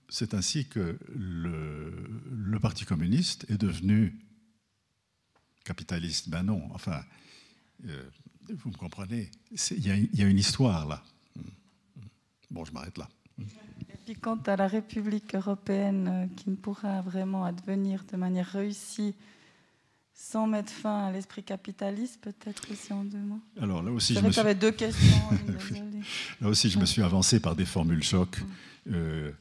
c'est 0.08 0.34
ainsi 0.34 0.66
que 0.66 0.98
le, 1.08 2.58
Parti 2.60 2.84
communiste 2.84 3.44
est 3.50 3.58
devenu 3.58 4.16
capitaliste. 5.64 6.28
Ben 6.28 6.44
non, 6.44 6.68
enfin, 6.74 7.02
euh, 7.88 8.08
vous 8.50 8.70
me 8.70 8.76
comprenez, 8.76 9.32
il 9.72 9.84
y, 10.14 10.22
a 10.22 10.26
une 10.26 10.38
histoire 10.38 10.86
là. 10.86 11.02
Bon, 12.52 12.64
je 12.64 12.70
m'arrête 12.70 12.98
là. 12.98 13.08
Et 13.38 13.96
puis 14.04 14.14
quant 14.14 14.38
à 14.46 14.56
la 14.56 14.66
République 14.66 15.34
européenne 15.34 16.09
euh, 16.09 16.36
qui 16.36 16.50
ne 16.50 16.56
pourra 16.56 17.00
vraiment 17.00 17.44
advenir 17.44 18.04
de 18.10 18.16
manière 18.16 18.46
réussie 18.46 19.14
sans 20.14 20.46
mettre 20.46 20.72
fin 20.72 21.06
à 21.06 21.12
l'esprit 21.12 21.42
capitaliste, 21.42 22.20
peut-être 22.20 22.70
aussi 22.70 22.92
en 22.92 23.04
deux 23.04 23.18
mots? 23.18 23.40
Alors 23.60 23.82
là 23.84 23.90
aussi, 23.90 24.14
je 24.14 24.20
me 24.20 24.30
suis... 24.30 24.54
deux 24.54 24.70
questions. 24.70 25.30
là 26.40 26.48
aussi, 26.48 26.70
je 26.70 26.78
me 26.78 26.86
suis 26.86 27.02
avancé 27.02 27.40
par 27.40 27.56
des 27.56 27.64
formules 27.64 28.02
choc 28.02 28.40
euh, 28.90 29.32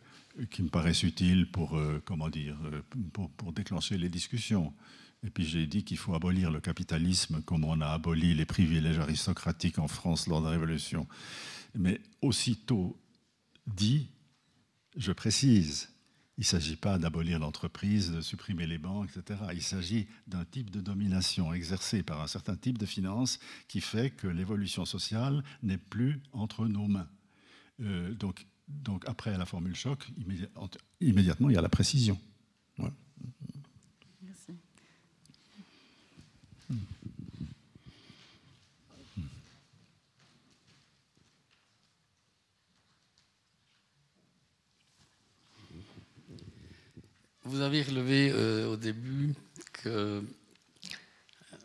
qui 0.49 0.63
me 0.63 0.69
paraissent 0.69 1.03
utiles 1.03 1.49
pour, 1.51 1.77
euh, 1.77 2.01
comment 2.05 2.30
dire, 2.30 2.57
pour, 3.13 3.30
pour, 3.31 3.51
déclencher 3.51 3.97
les 3.97 4.09
discussions. 4.09 4.73
Et 5.23 5.30
puis 5.30 5.45
j'ai 5.45 5.68
dit 5.68 5.84
qu'il 5.84 5.97
faut 5.97 6.15
abolir 6.15 6.49
le 6.49 6.59
capitalisme 6.59 7.41
comme 7.43 7.63
on 7.63 7.80
a 7.81 7.88
aboli 7.88 8.34
les 8.34 8.45
privilèges 8.45 8.97
aristocratiques 8.97 9.77
en 9.77 9.88
France 9.88 10.27
lors 10.27 10.39
de 10.41 10.45
la 10.45 10.51
Révolution. 10.51 11.07
Mais 11.76 12.01
aussitôt 12.22 12.97
dit, 13.67 14.09
je 14.97 15.11
précise, 15.11 15.89
il 16.38 16.41
ne 16.41 16.45
s'agit 16.45 16.75
pas 16.75 16.97
d'abolir 16.97 17.39
l'entreprise, 17.39 18.11
de 18.11 18.21
supprimer 18.21 18.65
les 18.65 18.77
banques, 18.77 19.09
etc. 19.15 19.39
Il 19.53 19.61
s'agit 19.61 20.07
d'un 20.27 20.45
type 20.45 20.69
de 20.69 20.81
domination 20.81 21.53
exercée 21.53 22.03
par 22.03 22.21
un 22.21 22.27
certain 22.27 22.55
type 22.55 22.77
de 22.77 22.85
finance 22.85 23.39
qui 23.67 23.81
fait 23.81 24.09
que 24.09 24.27
l'évolution 24.27 24.85
sociale 24.85 25.43
n'est 25.61 25.77
plus 25.77 26.21
entre 26.31 26.67
nos 26.67 26.88
mains. 26.88 27.09
Euh, 27.81 28.13
donc, 28.15 28.45
donc, 28.67 29.03
après 29.07 29.38
la 29.38 29.45
formule 29.45 29.75
choc, 29.75 30.07
immédiatement, 30.99 31.49
il 31.49 31.55
y 31.55 31.57
a 31.57 31.61
la 31.61 31.69
précision. 31.69 32.17
Merci. 32.77 34.53
Vous 47.52 47.60
avez 47.60 47.82
relevé 47.82 48.32
euh, 48.32 48.72
au 48.72 48.78
début 48.78 49.34
que 49.73 50.23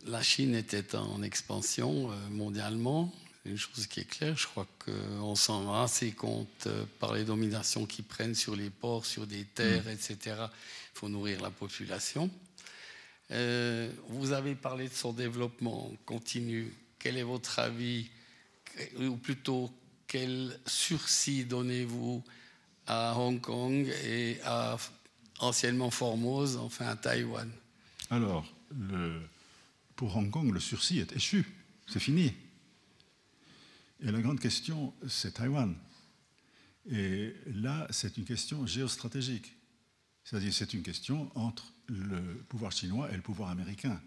la 0.04 0.20
Chine 0.20 0.56
était 0.56 0.96
en 0.96 1.22
expansion 1.22 2.10
euh, 2.10 2.14
mondialement. 2.28 3.14
Une 3.44 3.56
chose 3.56 3.86
qui 3.86 4.00
est 4.00 4.04
claire, 4.04 4.36
je 4.36 4.48
crois 4.48 4.66
qu'on 4.84 5.36
s'en 5.36 5.64
rend 5.64 5.84
assez 5.84 6.10
compte 6.10 6.66
euh, 6.66 6.84
par 6.98 7.14
les 7.14 7.22
dominations 7.22 7.86
qui 7.86 8.02
prennent 8.02 8.34
sur 8.34 8.56
les 8.56 8.68
ports, 8.68 9.06
sur 9.06 9.28
des 9.28 9.44
terres, 9.44 9.86
etc. 9.86 10.16
Il 10.24 10.48
faut 10.94 11.08
nourrir 11.08 11.40
la 11.40 11.52
population. 11.52 12.28
vous 13.30 14.32
avez 14.32 14.56
parlé 14.56 14.88
de 14.88 14.94
son 14.94 15.12
développement 15.12 15.92
continu. 16.04 16.74
Quel 16.98 17.16
est 17.16 17.22
votre 17.22 17.60
avis, 17.60 18.10
ou 18.98 19.14
plutôt 19.14 19.70
quel 20.08 20.58
sursis 20.66 21.44
donnez-vous 21.44 22.24
à 22.88 23.16
Hong 23.16 23.40
Kong 23.40 23.88
et 24.04 24.40
à 24.44 24.76
anciennement 25.38 25.90
Formose, 25.90 26.56
enfin 26.56 26.86
à 26.86 26.96
Taïwan. 26.96 27.50
Alors, 28.10 28.46
pour 29.94 30.16
Hong 30.16 30.30
Kong, 30.30 30.52
le 30.52 30.60
sursis 30.60 30.98
est 30.98 31.12
échu, 31.12 31.46
c'est 31.86 32.00
fini. 32.00 32.32
Et 34.00 34.10
la 34.10 34.20
grande 34.20 34.40
question, 34.40 34.92
c'est 35.08 35.34
Taïwan. 35.34 35.74
Et 36.90 37.34
là, 37.46 37.86
c'est 37.90 38.16
une 38.16 38.24
question 38.24 38.66
géostratégique. 38.66 39.54
C'est-à-dire, 40.24 40.52
c'est 40.52 40.74
une 40.74 40.82
question 40.82 41.30
entre 41.34 41.72
le 41.88 42.20
pouvoir 42.48 42.72
chinois 42.72 43.10
et 43.12 43.16
le 43.16 43.22
pouvoir 43.22 43.50
américain. 43.50 44.00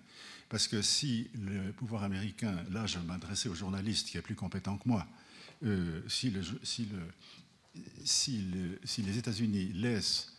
Parce 0.49 0.67
que 0.67 0.81
si 0.81 1.29
le 1.35 1.71
pouvoir 1.71 2.03
américain, 2.03 2.63
là 2.71 2.85
je 2.87 2.97
m'adressais 2.99 3.49
au 3.49 3.55
journaliste 3.55 4.09
qui 4.09 4.17
est 4.17 4.21
plus 4.21 4.35
compétent 4.35 4.77
que 4.77 4.87
moi, 4.87 5.07
euh, 5.63 6.01
si, 6.07 6.31
les 9.03 9.17
États-Unis 9.17 9.71
laissent 9.73 10.33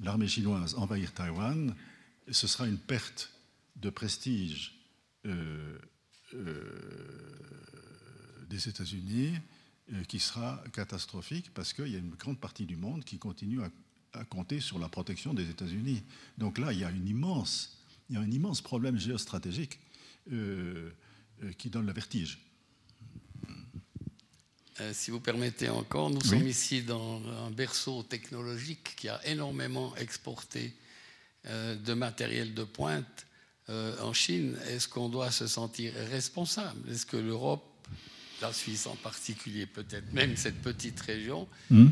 l'armée 0.00 0.28
chinoise 0.28 0.74
envahir 0.74 1.12
Taïwan, 1.12 1.74
ce 2.30 2.46
sera 2.46 2.66
une 2.66 2.78
perte 2.78 3.30
de 3.76 3.90
prestige 3.90 4.74
euh, 5.26 5.78
euh, 6.34 6.62
des 8.48 8.68
États-Unis 8.68 9.34
euh, 9.92 10.04
qui 10.04 10.20
sera 10.20 10.62
catastrophique 10.72 11.52
parce 11.54 11.72
qu'il 11.72 11.88
y 11.88 11.96
a 11.96 11.98
une 11.98 12.10
grande 12.10 12.38
partie 12.38 12.66
du 12.66 12.76
monde 12.76 13.04
qui 13.04 13.18
continue 13.18 13.60
à, 13.62 14.24
compter 14.26 14.60
sur 14.60 14.78
la 14.78 14.88
protection 14.88 15.34
des 15.34 15.50
États-Unis. 15.50 16.04
Donc 16.38 16.58
là, 16.58 16.72
il 16.72 16.78
y 16.78 16.84
a, 16.84 16.90
il 16.90 17.08
y 18.10 18.16
a 18.16 18.20
un 18.20 18.30
immense 18.30 18.62
problème 18.62 18.96
géostratégique 18.96 19.80
qui 21.58 21.68
donne 21.68 21.86
le 21.86 21.92
vertige. 21.92 22.38
Euh, 24.80 24.90
si 24.92 25.10
vous 25.12 25.20
permettez 25.20 25.68
encore, 25.68 26.10
nous 26.10 26.22
sommes 26.22 26.48
ici 26.48 26.82
dans 26.82 27.22
un 27.46 27.50
berceau 27.50 28.02
technologique 28.02 28.94
qui 28.96 29.08
a 29.08 29.24
énormément 29.24 29.94
exporté 29.96 30.74
euh, 31.46 31.76
de 31.76 31.94
matériel 31.94 32.54
de 32.54 32.64
pointe 32.64 33.26
euh, 33.68 33.96
en 34.02 34.12
Chine. 34.12 34.56
Est-ce 34.68 34.88
qu'on 34.88 35.08
doit 35.08 35.30
se 35.30 35.46
sentir 35.46 35.92
responsable? 36.10 36.90
Est-ce 36.90 37.06
que 37.06 37.16
l'Europe, 37.16 37.64
la 38.42 38.52
Suisse 38.52 38.86
en 38.86 38.96
particulier, 38.96 39.66
peut-être 39.66 40.12
même 40.12 40.36
cette 40.36 40.60
petite 40.60 41.00
région, 41.00 41.46
hmm. 41.70 41.86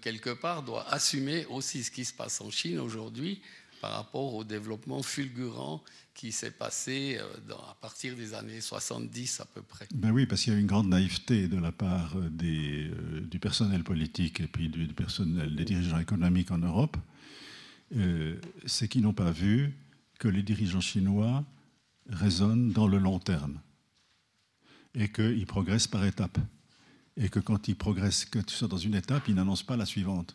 quelque 0.00 0.30
part, 0.30 0.62
doit 0.62 0.88
assumer 0.88 1.44
aussi 1.46 1.84
ce 1.84 1.90
qui 1.90 2.06
se 2.06 2.14
passe 2.14 2.40
en 2.40 2.50
Chine 2.50 2.78
aujourd'hui 2.78 3.42
par 3.84 3.92
rapport 3.92 4.32
au 4.32 4.44
développement 4.44 5.02
fulgurant 5.02 5.84
qui 6.14 6.32
s'est 6.32 6.52
passé 6.52 7.18
euh, 7.20 7.54
à 7.70 7.74
partir 7.82 8.16
des 8.16 8.32
années 8.32 8.62
70 8.62 9.40
à 9.40 9.44
peu 9.44 9.60
près. 9.60 9.86
Ben 9.94 10.10
oui, 10.10 10.24
parce 10.24 10.40
qu'il 10.40 10.54
y 10.54 10.56
a 10.56 10.58
une 10.58 10.66
grande 10.66 10.88
naïveté 10.88 11.48
de 11.48 11.58
la 11.58 11.70
part 11.70 12.16
euh, 12.16 12.30
euh, 12.42 13.20
du 13.20 13.38
personnel 13.38 13.84
politique 13.84 14.40
et 14.40 14.46
puis 14.46 14.70
du, 14.70 14.86
personnel, 14.86 15.54
des 15.54 15.66
dirigeants 15.66 15.98
économiques 15.98 16.50
en 16.50 16.56
Europe, 16.56 16.96
c'est 18.64 18.88
qu'ils 18.88 19.02
n'ont 19.02 19.12
pas 19.12 19.30
vu 19.30 19.74
que 20.18 20.28
les 20.28 20.42
dirigeants 20.42 20.80
chinois 20.80 21.44
raisonnent 22.08 22.72
dans 22.72 22.88
le 22.88 22.96
long 22.96 23.18
terme 23.18 23.60
et 24.94 25.12
qu'ils 25.12 25.46
progressent 25.46 25.88
par 25.88 26.06
étapes. 26.06 26.38
Et 27.18 27.28
que 27.28 27.38
quand 27.38 27.68
ils 27.68 27.76
progressent, 27.76 28.24
que 28.24 28.38
tu 28.38 28.54
sois 28.54 28.66
dans 28.66 28.78
une 28.78 28.94
étape, 28.94 29.28
ils 29.28 29.34
n'annoncent 29.34 29.66
pas 29.66 29.76
la 29.76 29.84
suivante. 29.84 30.34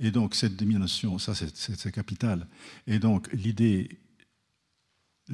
Et 0.00 0.10
donc 0.10 0.34
cette 0.34 0.56
diminution, 0.56 1.18
ça 1.18 1.34
c'est 1.34 1.92
capital. 1.92 2.46
Et 2.86 2.98
donc 2.98 3.32
l'idée 3.32 4.00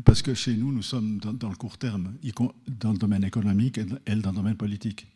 parce 0.04 0.22
que 0.22 0.34
chez 0.34 0.54
nous, 0.54 0.72
nous 0.72 0.82
sommes 0.82 1.18
dans, 1.18 1.48
le 1.48 1.56
court 1.56 1.76
terme, 1.76 2.14
dans 2.68 2.92
le 2.92 2.98
domaine 2.98 3.24
économique 3.24 3.78
et 3.78 4.14
dans 4.14 4.30
le 4.30 4.36
domaine 4.36 4.56
politique. 4.56 5.08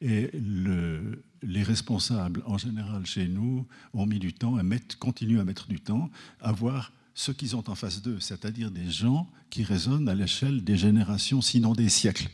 Et 0.00 0.30
le, 0.34 1.24
les 1.42 1.62
responsables, 1.62 2.42
en 2.46 2.58
général, 2.58 3.04
chez 3.06 3.26
nous, 3.26 3.66
ont 3.94 4.06
mis 4.06 4.18
du 4.18 4.32
temps, 4.32 4.60
et 4.60 4.80
continuent 4.98 5.40
à 5.40 5.44
mettre 5.44 5.66
du 5.66 5.80
temps, 5.80 6.10
à 6.40 6.52
voir 6.52 6.92
ce 7.14 7.32
qu'ils 7.32 7.56
ont 7.56 7.64
en 7.68 7.74
face 7.74 8.02
d'eux, 8.02 8.20
c'est-à-dire 8.20 8.70
des 8.70 8.90
gens 8.90 9.28
qui 9.50 9.64
raisonnent 9.64 10.08
à 10.08 10.14
l'échelle 10.14 10.62
des 10.62 10.76
générations, 10.76 11.40
sinon 11.40 11.72
des 11.72 11.88
siècles. 11.88 12.28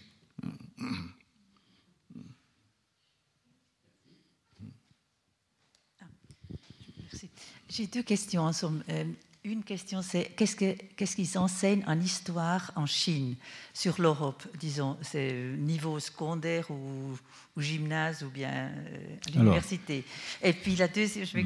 J'ai 7.73 7.86
deux 7.86 8.03
questions 8.03 8.43
en 8.43 8.53
somme. 8.53 8.85
Euh, 8.90 9.05
Une 9.44 9.65
question, 9.65 10.03
c'est 10.03 10.31
qu'est-ce 10.36 11.16
qu'ils 11.16 11.39
enseignent 11.39 11.85
en 11.86 11.99
histoire 11.99 12.70
en 12.77 12.85
Chine 12.85 13.35
sur 13.73 14.01
l'Europe, 14.01 14.43
disons, 14.61 14.99
c'est 15.01 15.32
niveau 15.57 15.99
secondaire 15.99 16.70
ou, 16.70 17.16
gymnase 17.57 18.24
ou 18.24 18.28
bien 18.28 18.51
euh, 18.51 19.16
à 19.27 19.31
l'université? 19.31 20.05
Et 20.43 20.53
puis 20.53 20.77
la 20.77 20.86
deuxième, 20.86 21.24
je. 21.24 21.39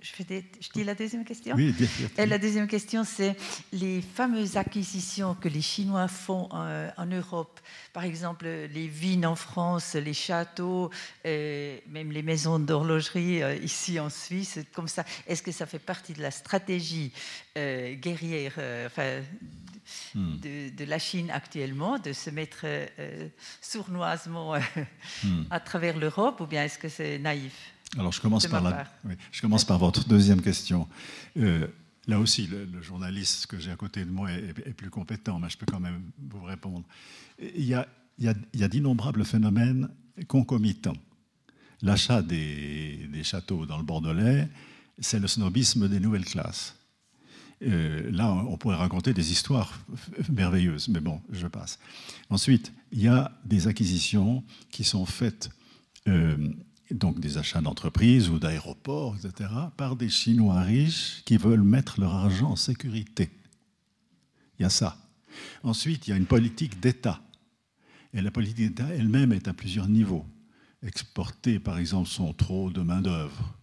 Je, 0.00 0.68
dis 0.74 0.84
la 0.84 0.94
deuxième 0.94 1.24
question. 1.24 1.56
Oui, 1.56 1.74
Et 2.18 2.26
la 2.26 2.38
deuxième 2.38 2.66
question, 2.66 3.04
c'est 3.04 3.36
les 3.72 4.00
fameuses 4.00 4.56
acquisitions 4.56 5.34
que 5.34 5.48
les 5.48 5.60
Chinois 5.60 6.08
font 6.08 6.48
euh, 6.54 6.90
en 6.96 7.06
Europe, 7.06 7.60
par 7.92 8.04
exemple 8.04 8.46
les 8.46 8.86
vignes 8.86 9.26
en 9.26 9.34
France, 9.34 9.94
les 9.94 10.14
châteaux, 10.14 10.90
même 11.24 12.12
les 12.12 12.22
maisons 12.22 12.58
d'horlogerie 12.58 13.42
euh, 13.42 13.56
ici 13.56 13.98
en 13.98 14.10
Suisse, 14.10 14.60
comme 14.72 14.88
ça. 14.88 15.04
Est-ce 15.26 15.42
que 15.42 15.52
ça 15.52 15.66
fait 15.66 15.78
partie 15.78 16.12
de 16.12 16.22
la 16.22 16.30
stratégie 16.30 17.12
euh, 17.56 17.94
guerrière 17.94 18.52
enfin, 18.86 19.22
hmm. 20.14 20.38
de, 20.76 20.84
la 20.84 20.98
Chine 20.98 21.30
actuellement, 21.30 21.98
de 21.98 22.12
se 22.12 22.30
mettre 22.30 22.66
sournoisement 23.60 24.54
hmm. 25.24 25.44
à 25.50 25.60
travers 25.60 25.96
l'Europe, 25.96 26.40
ou 26.40 26.46
bien 26.46 26.64
est-ce 26.64 26.78
que 26.78 26.88
c'est 26.88 27.18
naïf? 27.18 27.72
Alors, 27.96 28.12
je 28.12 28.20
commence, 28.20 28.46
par, 28.46 28.62
la, 28.62 28.86
je 29.32 29.40
commence 29.40 29.64
par 29.64 29.78
votre 29.78 30.06
deuxième 30.06 30.42
question. 30.42 30.86
Là 32.08 32.18
aussi, 32.18 32.46
le, 32.46 32.80
journaliste 32.80 33.46
que 33.46 33.58
j'ai 33.58 33.70
à 33.70 33.76
côté 33.76 34.02
de 34.02 34.10
moi 34.10 34.32
est, 34.32 34.72
plus 34.72 34.88
compétent, 34.88 35.38
mais 35.38 35.50
je 35.50 35.58
peux 35.58 35.66
quand 35.66 35.78
même 35.78 36.10
vous 36.18 36.42
répondre. 36.42 36.84
Il 37.38 37.64
y 37.64 37.74
a, 37.74 37.86
il 38.18 38.68
d'innombrables 38.68 39.26
phénomènes 39.26 39.90
concomitants. 40.26 40.96
L'achat 41.82 42.22
des, 42.22 43.08
châteaux 43.22 43.66
dans 43.66 43.76
le 43.76 43.84
Bordelais, 43.84 44.48
c'est 44.98 45.18
le 45.18 45.28
snobisme 45.28 45.86
des 45.86 46.00
nouvelles 46.00 46.24
classes. 46.24 46.74
Euh, 47.62 48.10
là, 48.10 48.32
on 48.32 48.56
pourrait 48.56 48.76
raconter 48.76 49.12
des 49.12 49.30
histoires 49.30 49.78
merveilleuses, 50.32 50.88
mais 50.88 51.00
bon, 51.00 51.20
je 51.30 51.46
passe. 51.46 51.78
Ensuite, 52.30 52.72
il 52.90 53.02
y 53.02 53.08
a 53.08 53.38
des 53.44 53.68
acquisitions 53.68 54.44
qui 54.70 54.82
sont 54.82 55.04
faites 55.04 55.50
euh, 56.06 56.48
donc 56.90 57.20
des 57.20 57.38
achats 57.38 57.60
d'entreprises 57.60 58.28
ou 58.28 58.38
d'aéroports, 58.38 59.16
etc., 59.16 59.50
par 59.76 59.96
des 59.96 60.08
Chinois 60.08 60.62
riches 60.62 61.22
qui 61.24 61.36
veulent 61.36 61.62
mettre 61.62 62.00
leur 62.00 62.14
argent 62.14 62.50
en 62.50 62.56
sécurité. 62.56 63.30
Il 64.58 64.62
y 64.62 64.64
a 64.64 64.70
ça. 64.70 64.96
Ensuite, 65.62 66.06
il 66.06 66.10
y 66.10 66.12
a 66.12 66.16
une 66.16 66.26
politique 66.26 66.80
d'État. 66.80 67.20
Et 68.14 68.22
la 68.22 68.30
politique 68.30 68.56
d'État 68.56 68.88
elle-même 68.88 69.32
est 69.32 69.48
à 69.48 69.52
plusieurs 69.52 69.88
niveaux. 69.88 70.24
Exporter, 70.82 71.58
par 71.58 71.78
exemple, 71.78 72.08
son 72.08 72.32
trop 72.32 72.70
de 72.70 72.80
main-d'œuvre, 72.80 73.54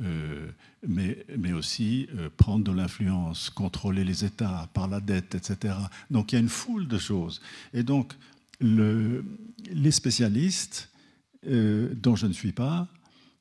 euh, 0.00 0.50
mais, 0.86 1.24
mais, 1.36 1.52
aussi 1.52 2.08
euh, 2.14 2.28
prendre 2.36 2.64
de 2.64 2.70
l'influence, 2.70 3.50
contrôler 3.50 4.04
les 4.04 4.24
États 4.24 4.68
par 4.72 4.86
la 4.86 5.00
dette, 5.00 5.34
etc. 5.34 5.74
Donc 6.10 6.30
il 6.30 6.36
y 6.36 6.38
a 6.38 6.40
une 6.40 6.48
foule 6.48 6.86
de 6.86 6.98
choses. 6.98 7.40
Et 7.72 7.82
donc, 7.82 8.14
le, 8.60 9.24
les 9.72 9.90
spécialistes 9.90 10.90
euh, 11.46 11.94
dont 11.94 12.16
je 12.16 12.26
ne 12.26 12.32
suis 12.32 12.52
pas, 12.52 12.88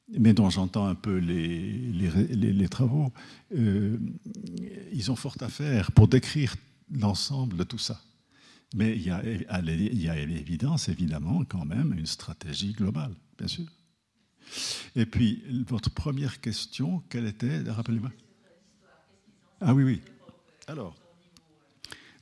mais 0.10 0.34
dont 0.34 0.50
j'entends 0.50 0.86
un 0.86 0.96
peu 0.96 1.18
les, 1.18 2.70
travaux, 2.70 3.12
euh, 3.56 3.98
ils 4.94 5.12
ont 5.12 5.16
fort 5.16 5.36
à 5.42 5.50
faire 5.50 5.92
pour 5.92 6.08
décrire 6.08 6.56
l'ensemble 6.92 7.58
de 7.58 7.64
tout 7.64 7.78
ça. 7.78 8.02
Mais 8.76 8.96
il 8.96 9.04
y, 9.04 9.10
a, 9.10 9.24
il 9.24 10.26
l'évidence, 10.26 10.90
évidemment, 10.90 11.44
quand 11.46 11.66
même, 11.66 11.94
une 11.98 12.06
stratégie 12.06 12.74
globale, 12.74 13.14
bien 13.38 13.48
sûr. 13.48 13.66
Et 14.96 15.06
puis, 15.06 15.44
votre 15.68 15.90
première 15.90 16.42
question, 16.42 17.04
quelle 17.10 17.28
était 17.28 17.62
Rappelez-moi. 17.62 18.12
Ah 19.62 19.74
oui, 19.74 19.84
oui. 19.84 20.02
Alors, 20.68 20.96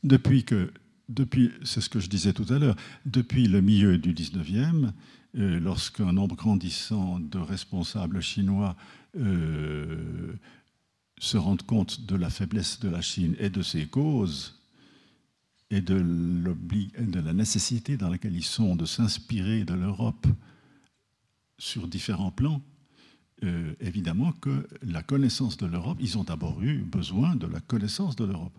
depuis 0.04 0.44
que, 0.44 0.72
depuis, 1.10 1.52
c'est 1.64 1.82
ce 1.82 1.90
que 1.90 2.00
je 2.00 2.10
disais 2.10 2.34
tout 2.34 2.46
à 2.50 2.60
l'heure, 2.60 2.76
depuis 3.06 3.48
le 3.48 3.62
milieu 3.62 3.98
du 3.98 4.14
19e, 4.14 4.92
lorsqu'un 5.36 6.14
nombre 6.14 6.36
grandissant 6.36 7.20
de 7.20 7.38
responsables 7.38 8.22
chinois 8.22 8.76
euh, 9.18 10.34
se 11.20 11.38
rendent 11.38 11.66
compte 11.66 12.06
de 12.06 12.16
la 12.16 12.30
faiblesse 12.30 12.80
de 12.80 12.90
la 12.90 13.02
Chine 13.02 13.36
et 13.40 13.50
de 13.50 13.62
ses 13.62 13.86
causes, 13.86 14.62
et 15.72 15.82
de, 15.82 15.96
la 17.20 17.34
nécessité 17.34 17.98
dans 17.98 18.10
laquelle 18.10 18.36
ils 18.36 18.46
sont 18.46 18.76
de 18.76 18.86
s'inspirer 18.86 19.66
de 19.66 19.74
l'Europe 19.74 20.28
sur 21.58 21.88
différents 21.88 22.32
plans, 22.32 22.62
euh, 23.44 23.74
évidemment 23.80 24.32
que 24.34 24.68
la 24.82 25.04
connaissance 25.04 25.58
de 25.58 25.66
l'Europe, 25.66 25.98
ils 26.00 26.18
ont 26.18 26.24
d'abord 26.24 26.62
eu 26.62 26.80
besoin 26.80 27.36
de 27.36 27.48
la 27.48 27.60
connaissance 27.60 28.16
de 28.16 28.26
l'Europe. 28.26 28.58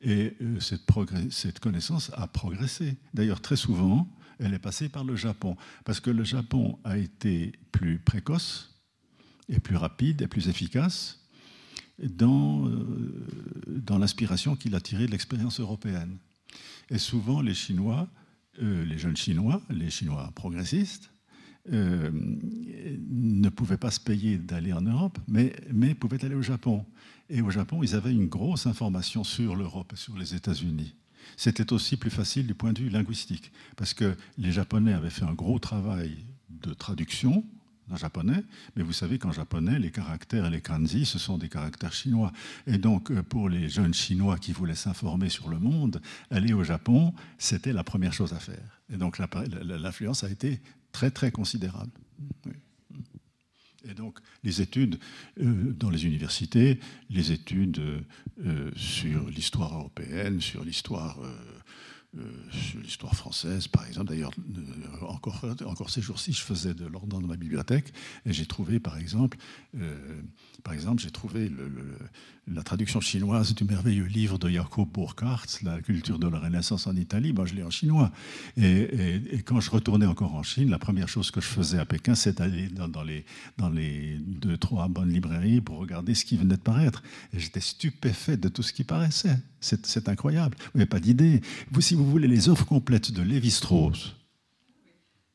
Et 0.00 0.36
euh, 0.42 0.60
cette, 0.60 1.58
connaissance 1.58 2.10
a 2.14 2.26
progressé. 2.26 2.96
D'ailleurs, 3.14 3.40
très 3.40 3.56
souvent, 3.56 4.08
elle 4.38 4.54
est 4.54 4.58
passée 4.58 4.88
par 4.88 5.04
le 5.04 5.16
Japon, 5.16 5.56
parce 5.84 6.00
que 6.00 6.10
le 6.10 6.24
Japon 6.24 6.78
a 6.84 6.98
été 6.98 7.52
plus 7.72 7.98
précoce 7.98 8.82
et 9.48 9.60
plus 9.60 9.76
rapide 9.76 10.22
et 10.22 10.26
plus 10.26 10.48
efficace 10.48 11.26
dans, 11.98 12.68
euh, 12.68 13.26
dans 13.68 13.98
l'inspiration 13.98 14.56
qu'il 14.56 14.74
a 14.74 14.80
tirée 14.80 15.06
de 15.06 15.12
l'expérience 15.12 15.60
européenne. 15.60 16.18
Et 16.90 16.98
souvent, 16.98 17.40
les 17.40 17.54
Chinois, 17.54 18.08
euh, 18.62 18.84
les 18.84 18.98
jeunes 18.98 19.16
Chinois, 19.16 19.62
les 19.70 19.90
Chinois 19.90 20.30
progressistes, 20.34 21.10
euh, 21.72 22.10
ne 22.12 23.48
pouvaient 23.48 23.76
pas 23.76 23.90
se 23.90 23.98
payer 23.98 24.38
d'aller 24.38 24.72
en 24.72 24.82
Europe, 24.82 25.18
mais, 25.26 25.54
mais 25.72 25.94
pouvaient 25.94 26.24
aller 26.24 26.36
au 26.36 26.42
Japon. 26.42 26.84
Et 27.28 27.40
au 27.40 27.50
Japon, 27.50 27.82
ils 27.82 27.94
avaient 27.96 28.12
une 28.12 28.28
grosse 28.28 28.66
information 28.66 29.24
sur 29.24 29.56
l'Europe 29.56 29.92
et 29.92 29.96
sur 29.96 30.16
les 30.16 30.34
États-Unis. 30.34 30.94
C'était 31.36 31.72
aussi 31.72 31.96
plus 31.96 32.10
facile 32.10 32.46
du 32.46 32.54
point 32.54 32.72
de 32.72 32.80
vue 32.80 32.88
linguistique, 32.88 33.52
parce 33.76 33.94
que 33.94 34.16
les 34.38 34.52
Japonais 34.52 34.92
avaient 34.92 35.10
fait 35.10 35.24
un 35.24 35.34
gros 35.34 35.58
travail 35.58 36.16
de 36.50 36.72
traduction 36.74 37.44
en 37.90 37.96
japonais, 37.96 38.42
mais 38.74 38.82
vous 38.82 38.92
savez 38.92 39.18
qu'en 39.18 39.32
japonais, 39.32 39.78
les 39.78 39.90
caractères 39.90 40.46
et 40.46 40.50
les 40.50 40.60
kanji, 40.60 41.06
ce 41.06 41.18
sont 41.18 41.38
des 41.38 41.48
caractères 41.48 41.92
chinois. 41.92 42.32
Et 42.66 42.78
donc, 42.78 43.10
euh, 43.10 43.22
pour 43.22 43.48
les 43.48 43.68
jeunes 43.68 43.94
Chinois 43.94 44.38
qui 44.38 44.52
voulaient 44.52 44.74
s'informer 44.74 45.28
sur 45.28 45.48
le 45.48 45.58
monde, 45.58 46.00
aller 46.30 46.52
au 46.52 46.64
Japon, 46.64 47.14
c'était 47.38 47.72
la 47.72 47.84
première 47.84 48.12
chose 48.12 48.32
à 48.32 48.40
faire. 48.40 48.80
Et 48.92 48.96
donc, 48.96 49.18
l'influence 49.18 50.24
a 50.24 50.30
été 50.30 50.60
très, 50.92 51.10
très 51.10 51.30
considérable. 51.30 51.92
Et 53.88 53.94
donc, 53.94 54.18
les 54.42 54.60
études 54.60 54.98
euh, 55.40 55.72
dans 55.72 55.90
les 55.90 56.04
universités, 56.04 56.80
les 57.10 57.32
études 57.32 57.80
euh, 58.44 58.70
sur 58.76 59.28
l'histoire 59.28 59.74
européenne, 59.74 60.40
sur 60.40 60.64
l'histoire 60.64 61.18
euh, 61.22 61.32
sur 62.50 62.80
l'histoire 62.80 63.14
française, 63.14 63.68
par 63.68 63.86
exemple. 63.86 64.08
D'ailleurs, 64.08 64.30
encore, 65.02 65.90
ces 65.90 66.00
jours-ci, 66.00 66.32
je 66.32 66.40
faisais 66.40 66.72
de 66.72 66.86
l'ordre 66.86 67.20
dans 67.20 67.26
ma 67.26 67.36
bibliothèque 67.36 67.92
et 68.24 68.32
j'ai 68.32 68.46
trouvé, 68.46 68.80
par 68.80 68.96
exemple, 68.96 69.36
par 70.62 70.72
exemple, 70.72 71.02
j'ai 71.02 71.10
trouvé 71.10 71.50
le, 71.50 71.70
la 72.48 72.62
traduction 72.62 73.00
chinoise 73.00 73.54
du 73.54 73.64
merveilleux 73.64 74.04
livre 74.04 74.38
de 74.38 74.48
Jacob 74.48 74.88
Burckhardt, 74.92 75.46
La 75.62 75.80
culture 75.80 76.18
de 76.18 76.28
la 76.28 76.38
Renaissance 76.38 76.86
en 76.86 76.94
Italie, 76.94 77.32
moi 77.32 77.44
je 77.44 77.54
l'ai 77.54 77.62
en 77.64 77.70
chinois. 77.70 78.12
Et, 78.56 79.42
quand 79.44 79.60
je 79.60 79.70
retournais 79.70 80.06
encore 80.06 80.34
en 80.34 80.42
Chine, 80.42 80.70
la 80.70 80.78
première 80.78 81.08
chose 81.08 81.30
que 81.30 81.40
je 81.40 81.46
faisais 81.46 81.78
à 81.78 81.84
Pékin, 81.84 82.14
c'est 82.14 82.38
d'aller 82.38 82.68
dans, 82.68 83.02
les, 83.02 83.24
dans 83.58 83.68
les 83.68 84.18
deux, 84.18 84.56
trois 84.56 84.86
bonnes 84.88 85.12
librairies 85.12 85.60
pour 85.60 85.78
regarder 85.78 86.14
ce 86.14 86.24
qui 86.24 86.36
venait 86.36 86.56
de 86.56 86.60
paraître. 86.60 87.02
Et 87.32 87.40
j'étais 87.40 87.60
stupéfait 87.60 88.36
de 88.36 88.48
tout 88.48 88.62
ce 88.62 88.72
qui 88.72 88.84
paraissait. 88.84 89.38
C'est 89.60 90.08
incroyable. 90.08 90.56
Vous 90.72 90.78
n'avez 90.78 90.88
pas 90.88 91.00
d'idée. 91.00 91.40
Vous, 91.72 91.80
si 91.80 91.96
vous 91.96 92.08
voulez 92.08 92.28
les 92.28 92.48
offres 92.48 92.64
complètes 92.66 93.10
de 93.10 93.22
Lévi-Strauss, 93.22 94.14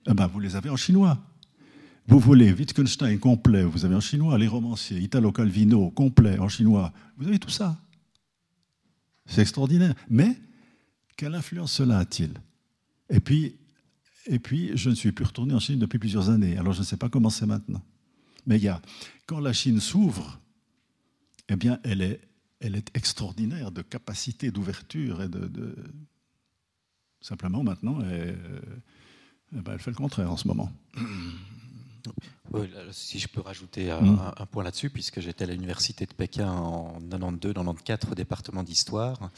eh 0.08 0.14
ben, 0.14 0.28
vous 0.28 0.40
les 0.40 0.56
avez 0.56 0.70
en 0.70 0.78
chinois. 0.78 1.20
Vous 2.08 2.20
voulez 2.20 2.52
Wittgenstein 2.52 3.20
complet, 3.20 3.64
vous 3.64 3.86
avez 3.86 3.96
en 3.96 4.00
chinois, 4.02 4.38
les 4.38 4.48
romanciers, 4.48 5.00
Italo 5.00 5.32
Calvino 5.32 5.92
complet 5.92 6.38
en 6.40 6.50
chinois, 6.50 6.92
vous 7.18 7.28
avez 7.28 7.40
tout 7.40 7.50
ça. 7.50 7.80
C'est 9.26 9.42
extraordinaire. 9.42 9.94
Mais 10.10 10.38
quelle 11.16 11.36
influence 11.36 11.72
cela 11.72 12.00
a-t-il? 12.00 12.34
Et 13.10 13.20
puis, 13.20 13.56
et 14.28 14.40
puis, 14.40 14.72
je 14.76 14.90
ne 14.90 14.96
suis 14.96 15.12
plus 15.12 15.26
retourné 15.26 15.54
en 15.54 15.60
Chine 15.60 15.80
depuis 15.80 16.00
plusieurs 16.00 16.30
années, 16.30 16.58
alors 16.58 16.74
je 16.74 16.80
ne 16.80 16.86
sais 16.86 16.98
pas 16.98 17.10
comment 17.10 17.30
c'est 17.30 17.46
maintenant. 17.46 17.82
Mais 18.46 18.58
il 18.58 18.64
y 18.64 18.68
a, 18.68 18.82
quand 19.26 19.40
la 19.40 19.54
Chine 19.54 19.80
s'ouvre, 19.80 20.40
eh 21.50 21.56
bien, 21.56 21.80
elle 21.84 22.02
est, 22.02 22.22
elle 22.60 22.76
est 22.76 22.96
extraordinaire 22.96 23.72
de 23.72 23.82
capacité 23.82 24.52
d'ouverture 24.52 25.22
et 25.24 25.30
de, 25.30 25.76
Simplement, 27.22 27.64
maintenant, 27.64 28.02
elle, 28.02 28.36
eh 29.56 29.62
ben, 29.62 29.74
elle 29.74 29.80
fait 29.80 29.92
le 29.92 29.96
contraire 29.96 30.32
en 30.32 30.38
ce 30.38 30.48
moment. 30.48 30.72
si 32.92 33.20
je 33.20 33.28
peux 33.28 33.42
rajouter 33.42 33.92
mm. 33.92 34.34
un, 34.38 34.46
point 34.46 34.64
là-dessus, 34.64 34.90
puisque 34.90 35.20
j'étais 35.20 35.44
à 35.44 35.48
l'université 35.48 36.06
de 36.06 36.14
Pékin 36.14 36.50
en 36.50 37.00
92-94 37.00 38.12
au 38.12 38.16
département 38.16 38.64
d'histoire. 38.64 39.32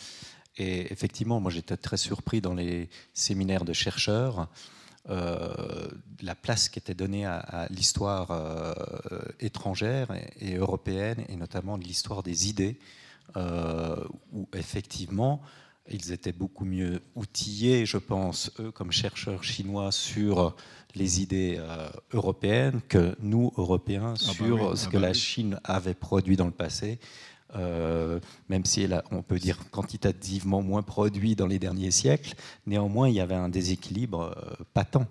Et 0.58 0.92
effectivement, 0.92 1.40
moi 1.40 1.52
j'étais 1.52 1.78
très 1.78 1.98
surpris 1.98 2.42
dans 2.42 2.54
les 2.54 2.90
séminaires 3.14 3.66
de 3.66 3.74
chercheurs 3.74 4.48
la 5.10 6.36
place 6.36 6.70
qui 6.70 6.80
était 6.80 6.94
donnée 6.94 7.26
à, 7.26 7.68
l'histoire 7.70 8.76
étrangère 9.42 10.08
et, 10.40 10.56
européenne, 10.56 11.26
et 11.28 11.36
notamment 11.36 11.76
l'histoire 11.76 12.24
des 12.24 12.48
idées, 12.48 12.80
où 13.36 14.48
effectivement, 14.54 15.42
ils 15.90 16.12
étaient 16.12 16.32
beaucoup 16.32 16.66
mieux 16.66 17.02
outillés, 17.16 17.86
je 17.86 17.98
pense, 17.98 18.52
eux, 18.60 18.72
comme 18.72 18.92
chercheurs 18.92 19.44
chinois, 19.44 19.92
sur 19.92 20.56
les 20.96 21.22
idées 21.22 21.58
euh, 21.60 21.90
européennes 22.14 22.82
que 22.88 23.16
nous, 23.20 23.52
Européens, 23.58 24.14
ah 24.16 24.26
bah 24.26 24.34
sur 24.34 24.78
ce 24.78 24.88
ah 24.88 24.90
que 24.90 24.98
bah 24.98 25.08
la 25.08 25.14
Chine 25.14 25.60
avait 25.64 25.94
produit 25.96 26.36
dans 26.36 26.46
le 26.46 26.52
passé. 26.52 27.00
Euh, 27.56 28.20
même 28.50 28.66
si 28.66 28.82
elle 28.82 29.04
on 29.12 29.22
peut 29.22 29.38
dire 29.38 29.58
quantitativement 29.70 30.62
moins 30.62 30.82
produit 30.82 31.36
dans 31.36 31.46
les 31.46 31.60
derniers 31.60 31.92
siècles, 31.92 32.36
néanmoins 32.66 33.10
il 33.10 33.16
y 33.16 33.20
avait 33.20 33.36
un 33.36 33.50
déséquilibre 33.50 34.34
euh, 34.36 34.64
patent. 34.74 35.08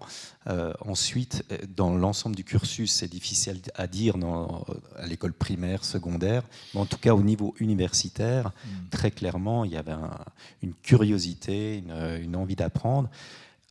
Euh, 0.48 0.72
ensuite, 0.80 1.44
dans 1.76 1.94
l'ensemble 1.94 2.34
du 2.34 2.44
cursus, 2.44 2.92
c'est 2.92 3.08
difficile 3.08 3.60
à 3.74 3.86
dire 3.86 4.18
dans, 4.18 4.64
à 4.96 5.06
l'école 5.06 5.32
primaire, 5.32 5.84
secondaire, 5.84 6.42
mais 6.74 6.80
en 6.80 6.86
tout 6.86 6.98
cas 6.98 7.14
au 7.14 7.22
niveau 7.22 7.54
universitaire, 7.60 8.48
hmm. 8.48 8.88
très 8.90 9.10
clairement, 9.10 9.64
il 9.64 9.72
y 9.72 9.76
avait 9.76 9.94
une 10.62 10.74
curiosité, 10.74 11.78
une, 11.78 12.22
une 12.22 12.34
envie 12.34 12.56
d'apprendre, 12.56 13.08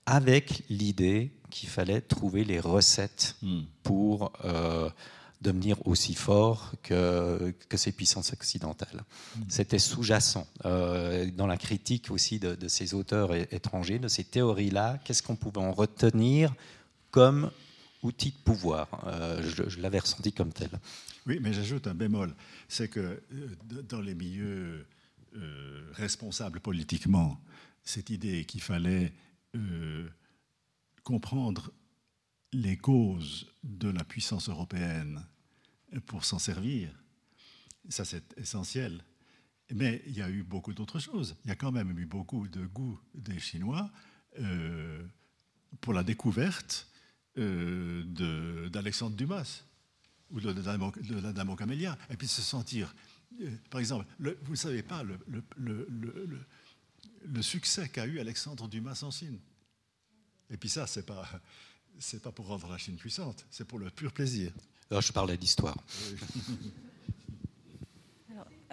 avec 0.06 0.64
l'idée 0.70 1.32
qu'il 1.50 1.68
fallait 1.68 2.00
trouver 2.00 2.46
les 2.46 2.60
recettes 2.60 3.36
hmm. 3.42 3.62
pour 3.84 4.32
devenir 5.42 5.86
aussi 5.88 6.14
fort 6.14 6.74
que, 6.84 7.54
que 7.68 7.78
ces 7.78 7.92
puissances 7.92 8.32
occidentales. 8.32 9.04
Mm. 9.36 9.42
C'était 9.50 9.80
sous-jacent 9.80 10.48
euh, 10.66 11.30
dans 11.32 11.48
la 11.48 11.58
critique 11.58 12.12
aussi 12.12 12.40
de, 12.40 12.68
ces 12.68 12.94
auteurs 12.94 13.34
étrangers, 13.34 14.00
de 14.00 14.08
ces 14.08 14.24
théories-là. 14.24 15.00
Qu'est-ce 15.04 15.24
qu'on 15.24 15.36
pouvait 15.36 15.58
en 15.58 15.72
retenir 15.72 16.54
comme 17.10 17.52
outil 18.04 18.32
de 18.32 18.38
pouvoir? 18.44 18.88
Euh, 19.08 19.42
Je, 19.68 19.80
l'avais 19.80 20.00
ressenti 20.00 20.32
comme 20.32 20.54
tel. 20.54 20.70
Oui, 21.26 21.40
mais 21.42 21.54
j'ajoute 21.54 21.88
un 21.88 21.96
bémol. 21.96 22.34
C'est 22.68 22.88
que 22.88 23.00
euh, 23.00 23.48
dans 23.90 24.02
les 24.02 24.16
milieux 24.16 24.86
responsables 25.94 26.60
politiquement, 26.60 27.40
cette 27.86 28.10
idée 28.10 28.44
qu'il 28.44 28.62
fallait 28.62 29.14
comprendre 31.04 31.72
les 32.52 32.76
causes 32.76 33.48
de 33.64 33.90
la 33.90 34.04
puissance 34.04 34.50
européenne 34.50 35.24
pour 36.00 36.26
s'en 36.26 36.40
servir. 36.40 36.90
Ça, 37.90 38.06
c'est 38.06 38.38
essentiel. 38.38 39.04
Mais 39.74 40.02
il 40.06 40.14
y 40.14 40.22
a 40.22 40.30
eu 40.30 40.44
beaucoup 40.44 40.74
d'autres 40.74 41.00
choses. 41.00 41.36
Il 41.46 41.50
y 41.50 41.52
a 41.52 41.56
quand 41.56 41.72
même 41.72 41.98
eu 41.98 42.06
beaucoup 42.06 42.48
de 42.48 42.66
goût 42.66 43.00
des 43.14 43.40
Chinois 43.40 43.90
euh, 44.40 45.06
pour 45.80 45.94
la 45.94 46.04
découverte 46.04 46.88
euh, 47.38 48.70
d'Alexandre 48.70 49.16
Dumas 49.16 49.64
ou 50.30 50.40
de, 50.40 50.52
la 51.22 51.34
Dame 51.34 51.56
Camélia. 51.56 51.98
Et 52.10 52.18
puis 52.18 52.28
se 52.28 52.42
sentir, 52.42 52.94
euh, 53.42 53.50
par 53.70 53.80
exemple, 53.80 54.06
vous 54.20 54.52
ne 54.52 54.56
savez 54.56 54.84
pas 54.84 55.04
le 55.58 57.42
succès 57.42 57.88
qu'a 57.90 58.06
eu 58.06 58.20
Alexandre 58.20 58.68
Dumas 58.68 59.04
en 59.04 59.12
Chine. 59.12 59.40
Et 60.50 60.58
puis 60.58 60.70
ça, 60.70 60.86
ce 60.86 61.00
n'est 61.00 61.06
pas, 61.06 61.26
pas 62.24 62.32
pour 62.32 62.48
rendre 62.48 62.70
la 62.70 62.78
Chine 62.78 62.98
puissante, 62.98 63.46
c'est 63.50 63.66
pour 63.66 63.80
le 63.80 63.90
pur 63.90 64.12
plaisir. 64.12 64.52
Alors, 64.92 65.02
je 65.02 65.12
parlais 65.12 65.38
d'histoire. 65.38 65.76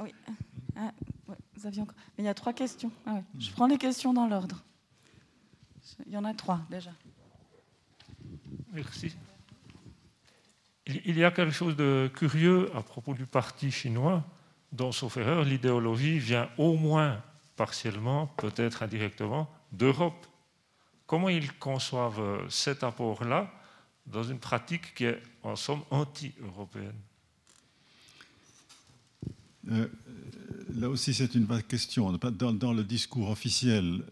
Ah 0.00 0.04
oui. 0.04 0.14
Ah, 0.76 0.92
vous 1.26 1.66
aviez 1.66 1.82
encore... 1.82 1.96
Mais 2.16 2.22
il 2.22 2.26
y 2.26 2.28
a 2.28 2.34
trois 2.34 2.52
questions. 2.52 2.92
Ah 3.04 3.20
je 3.36 3.50
prends 3.50 3.66
les 3.66 3.78
questions 3.78 4.14
dans 4.14 4.28
l'ordre. 4.28 4.62
Il 6.06 6.12
y 6.12 6.16
en 6.16 6.24
a 6.24 6.34
trois 6.34 6.60
déjà. 6.70 6.92
Merci. 8.72 9.16
Il 10.86 11.18
y 11.18 11.24
a 11.24 11.32
quelque 11.32 11.50
chose 11.50 11.74
de 11.74 12.08
curieux 12.14 12.70
à 12.76 12.82
propos 12.82 13.12
du 13.12 13.26
parti 13.26 13.72
chinois, 13.72 14.22
dont, 14.70 14.92
sauf 14.92 15.16
erreur, 15.16 15.42
l'idéologie 15.42 16.20
vient 16.20 16.48
au 16.58 16.76
moins 16.76 17.20
partiellement, 17.56 18.28
peut-être 18.36 18.84
indirectement, 18.84 19.50
d'Europe. 19.72 20.28
Comment 21.06 21.28
ils 21.28 21.52
conçoivent 21.58 22.48
cet 22.48 22.84
apport-là 22.84 23.50
dans 24.12 24.22
une 24.22 24.38
pratique 24.38 24.94
qui 24.94 25.04
est 25.04 25.20
en 25.42 25.56
somme 25.56 25.82
anti-européenne 25.90 26.96
euh, 29.70 29.88
Là 30.74 30.88
aussi, 30.88 31.14
c'est 31.14 31.34
une 31.34 31.44
vague 31.44 31.66
question. 31.66 32.12
Dans, 32.12 32.72
le 32.72 32.84
discours 32.84 33.30
officiel, 33.30 34.04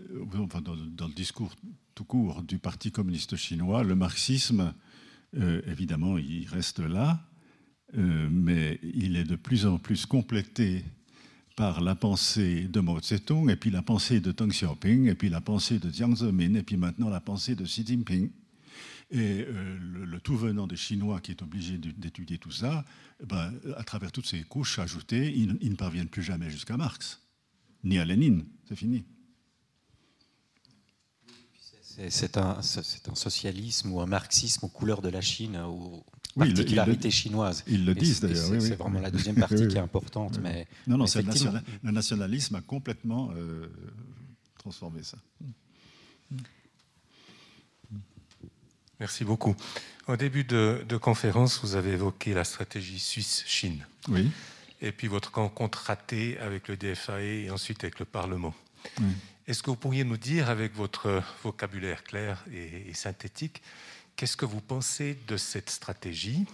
euh, 0.00 0.60
dans, 0.60 1.06
le 1.06 1.14
discours 1.14 1.54
tout 1.94 2.04
court 2.04 2.42
du 2.42 2.58
Parti 2.58 2.92
communiste 2.92 3.36
chinois, 3.36 3.82
le 3.82 3.94
marxisme, 3.94 4.72
euh, 5.36 5.60
évidemment, 5.66 6.18
il 6.18 6.46
reste 6.46 6.80
là, 6.80 7.24
mais 7.94 8.78
il 8.82 9.16
est 9.16 9.24
de 9.24 9.34
plus 9.34 9.64
en 9.64 9.78
plus 9.78 10.04
complété 10.04 10.84
par 11.56 11.80
la 11.80 11.94
pensée 11.94 12.68
de 12.68 12.80
Mao 12.80 13.00
Zedong, 13.00 13.50
et 13.50 13.56
puis 13.56 13.70
la 13.70 13.82
pensée 13.82 14.20
de 14.20 14.30
Deng 14.30 14.50
Xiaoping, 14.50 15.08
et 15.08 15.14
puis 15.14 15.30
la 15.30 15.40
pensée 15.40 15.78
de 15.78 15.90
Jiang 15.90 16.14
Zemin, 16.14 16.54
et 16.54 16.62
puis 16.62 16.76
maintenant 16.76 17.08
la 17.08 17.20
pensée 17.20 17.54
de 17.56 17.64
Xi 17.64 17.84
Jinping. 17.84 18.30
Et 19.10 19.44
euh, 19.46 19.78
le, 19.80 20.20
tout 20.20 20.36
venant 20.36 20.66
des 20.66 20.76
Chinois 20.76 21.20
qui 21.20 21.30
est 21.30 21.42
obligé 21.42 21.78
d'étudier 21.78 22.38
tout 22.38 22.50
ça, 22.50 22.84
eh 23.22 23.26
ben, 23.26 23.52
à 23.76 23.84
travers 23.84 24.12
toutes 24.12 24.26
ces 24.26 24.42
couches 24.42 24.78
ajoutées, 24.78 25.32
ils, 25.34 25.70
ne 25.70 25.76
parviennent 25.76 26.08
plus 26.08 26.22
jamais 26.22 26.50
jusqu'à 26.50 26.76
Marx, 26.76 27.20
ni 27.84 27.98
à 27.98 28.04
Lénine. 28.04 28.44
C'est 28.68 28.76
fini. 28.76 29.04
C'est 32.10 32.36
un, 32.36 32.58
un, 32.58 32.62
socialisme 32.62 33.90
ou 33.90 34.00
un 34.00 34.06
marxisme 34.06 34.66
aux 34.66 34.68
couleurs 34.68 35.02
de 35.02 35.08
la 35.08 35.20
Chine, 35.20 35.56
aux 35.56 36.04
particularités 36.36 37.10
chinoises. 37.10 37.64
Ils 37.66 37.84
le 37.84 37.94
disent 37.94 38.20
d'ailleurs. 38.20 38.60
c'est 38.60 38.76
vraiment 38.76 39.00
la 39.00 39.10
deuxième 39.10 39.34
partie 39.40 39.66
qui 39.66 39.76
est 39.76 39.80
importante. 39.80 40.38
Mais 40.40 40.66
non, 40.86 40.98
non, 40.98 41.06
c'est 41.06 41.22
le, 41.22 41.90
nationalisme 41.90 42.54
a 42.56 42.60
complètement 42.60 43.30
euh, 43.34 43.66
transformé 44.56 45.02
ça. 45.02 45.18
Merci 49.00 49.24
beaucoup. 49.24 49.54
Au 50.08 50.16
début 50.16 50.42
de, 50.42 50.96
conférence, 51.00 51.60
vous 51.62 51.76
avez 51.76 51.92
évoqué 51.92 52.34
la 52.34 52.44
stratégie 52.44 52.98
Suisse-Chine. 52.98 53.86
Oui. 54.08 54.30
Et 54.80 54.90
puis 54.90 55.06
votre 55.06 55.34
rencontre 55.34 55.78
ratée 55.78 56.38
avec 56.38 56.68
le 56.68 56.76
DFAE 56.76 57.44
et 57.44 57.50
ensuite 57.50 57.84
avec 57.84 57.98
le 58.00 58.04
Parlement. 58.04 58.54
Est-ce 59.46 59.62
que 59.62 59.70
vous 59.70 59.76
pourriez 59.76 60.04
nous 60.04 60.16
dire, 60.16 60.50
avec 60.50 60.74
votre 60.74 61.22
vocabulaire 61.42 62.02
clair 62.04 62.44
et, 62.52 62.92
synthétique, 62.92 63.62
qu'est-ce 64.16 64.36
que 64.36 64.44
vous 64.44 64.60
pensez 64.60 65.18
de 65.26 65.36
cette 65.36 65.70
stratégie 65.70 66.46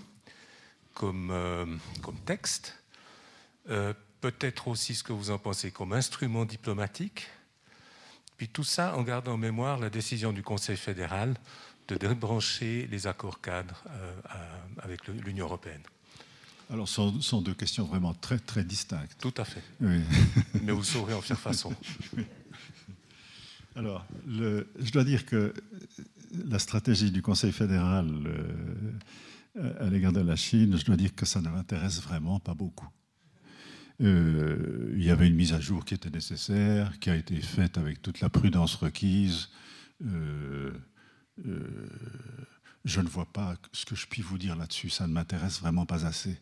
comme, 0.95 1.31
euh, 1.31 1.67
comme 2.03 2.19
texte 2.21 2.79
euh, 3.71 3.95
Peut-être 4.21 4.69
aussi 4.69 4.95
ce 4.95 5.03
que 5.03 5.13
vous 5.13 5.31
en 5.31 5.39
pensez 5.39 5.71
comme 5.71 5.93
instrument 5.93 6.45
diplomatique 6.45 7.27
Puis 8.37 8.49
tout 8.49 8.65
ça 8.65 8.97
en 8.97 9.03
gardant 9.03 9.35
en 9.35 9.39
mémoire 9.39 9.79
la 9.79 9.91
décision 9.91 10.33
du 10.33 10.43
Conseil 10.43 10.77
fédéral 10.77 11.35
de 11.89 11.97
débrancher 11.97 12.89
les 12.91 13.07
accords 13.07 13.41
cadres 13.41 13.85
euh, 13.91 14.21
avec 14.79 15.07
l'Union 15.07 15.47
européenne. 15.47 15.83
Alors, 16.71 16.89
ce 16.89 17.11
sont, 17.21 17.43
deux 17.43 17.55
questions 17.55 17.85
vraiment 17.85 18.15
très, 18.15 18.39
très 18.39 18.65
distinctes. 18.65 19.17
Tout 19.21 19.35
à 19.37 19.45
fait. 19.45 19.63
Oui. 19.81 20.01
Mais 20.63 20.73
vous 20.73 20.85
saurez 20.85 21.13
en 21.13 21.21
faire 21.21 21.39
façon. 21.39 21.75
Alors, 23.77 24.07
le, 24.27 24.69
je 24.79 24.91
dois 24.91 25.05
dire 25.05 25.27
que 25.27 25.53
la 26.47 26.59
stratégie 26.59 27.11
du 27.11 27.23
Conseil 27.23 27.53
fédéral 27.53 28.09
euh, 29.57 29.73
à 29.79 29.91
l'égard 29.91 30.13
de 30.13 30.21
la 30.21 30.37
Chine, 30.37 30.77
je 30.77 30.85
dois 30.85 30.97
dire 30.97 31.15
que 31.15 31.27
ça 31.27 31.41
ne 31.41 31.49
m'intéresse 31.49 32.01
vraiment 32.01 32.41
pas 32.41 32.55
beaucoup. 32.55 32.89
Euh, 34.01 34.93
il 34.97 35.05
y 35.05 35.11
avait 35.11 35.29
une 35.29 35.37
mise 35.37 35.53
à 35.53 35.61
jour 35.61 35.85
qui 35.85 35.95
était 35.95 36.11
nécessaire, 36.11 36.99
qui 36.99 37.11
a 37.11 37.17
été 37.17 37.37
faite 37.41 37.79
avec 37.79 38.03
toute 38.03 38.21
la 38.21 38.29
prudence 38.29 38.75
requise. 38.75 39.51
Euh, 40.05 40.73
je 41.39 43.01
ne 43.01 43.09
vois 43.09 43.27
pas 43.27 43.57
ce 43.73 43.85
que 43.85 43.97
je 43.97 44.07
puis 44.07 44.23
vous 44.23 44.39
dire 44.39 44.57
là-dessus. 44.57 44.91
Ça 44.91 45.07
ne 45.07 45.13
m'intéresse 45.13 45.61
vraiment 45.61 45.87
pas 45.87 46.07
assez. 46.07 46.39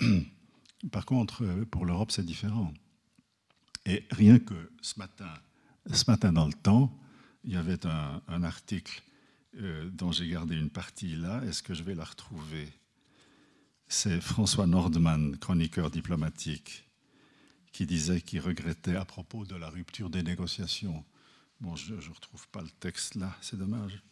Par 0.92 1.04
contre, 1.04 1.44
euh, 1.44 1.64
pour 1.64 1.84
l'Europe, 1.84 2.10
c'est 2.10 2.24
différent. 2.24 2.72
Et 3.84 4.04
rien 4.10 4.38
que 4.38 4.70
ce 4.80 4.98
matin, 4.98 5.32
ce 5.92 6.04
matin 6.08 6.32
dans 6.32 6.46
le 6.46 6.52
temps, 6.52 6.96
il 7.44 7.52
y 7.52 7.56
avait 7.56 7.86
un, 7.86 8.42
article 8.42 9.02
euh, 9.56 9.88
dont 9.90 10.12
j'ai 10.12 10.28
gardé 10.28 10.56
une 10.56 10.70
partie 10.70 11.16
là. 11.16 11.42
Est-ce 11.44 11.62
que 11.62 11.74
je 11.74 11.82
vais 11.82 11.94
la 11.94 12.04
retrouver? 12.04 12.68
C'est 13.88 14.20
François 14.20 14.66
Nordman, 14.66 15.38
chroniqueur 15.38 15.90
diplomatique, 15.90 16.86
qui 17.72 17.86
disait 17.86 18.20
qu'il 18.20 18.40
regrettait 18.40 18.96
à 18.96 19.04
propos 19.04 19.46
de 19.46 19.56
la 19.56 19.70
rupture 19.70 20.10
des 20.10 20.22
négociations. 20.22 21.04
Bon, 21.60 21.74
je 21.74 21.94
ne 21.94 22.00
retrouve 22.00 22.46
pas 22.48 22.60
le 22.60 22.70
texte 22.80 23.14
là, 23.14 23.34
c'est 23.40 23.58
dommage. 23.58 24.02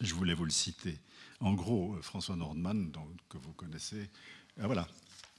Je 0.00 0.14
voulais 0.14 0.34
vous 0.34 0.44
le 0.44 0.50
citer. 0.50 0.98
En 1.40 1.54
gros, 1.54 1.94
euh, 1.94 2.02
François 2.02 2.36
Nordman, 2.36 2.90
que 3.28 3.38
vous 3.38 3.52
connaissez, 3.52 4.08
ah, 4.60 4.66
voilà, 4.66 4.88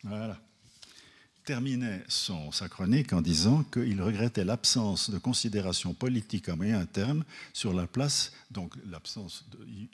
voilà. 0.03 0.39
terminait 1.45 2.03
son, 2.07 2.51
sa 2.51 2.69
chronique 2.69 3.11
en 3.11 3.21
disant 3.21 3.63
qu'il 3.63 4.01
regrettait 4.01 4.45
l'absence 4.45 5.09
de 5.09 5.17
considération 5.17 5.93
politique 5.93 6.47
à 6.49 6.55
moyen 6.55 6.85
terme 6.85 7.23
sur 7.53 7.73
la 7.73 7.87
place, 7.87 8.31
donc 8.51 8.75
l'absence, 8.85 9.45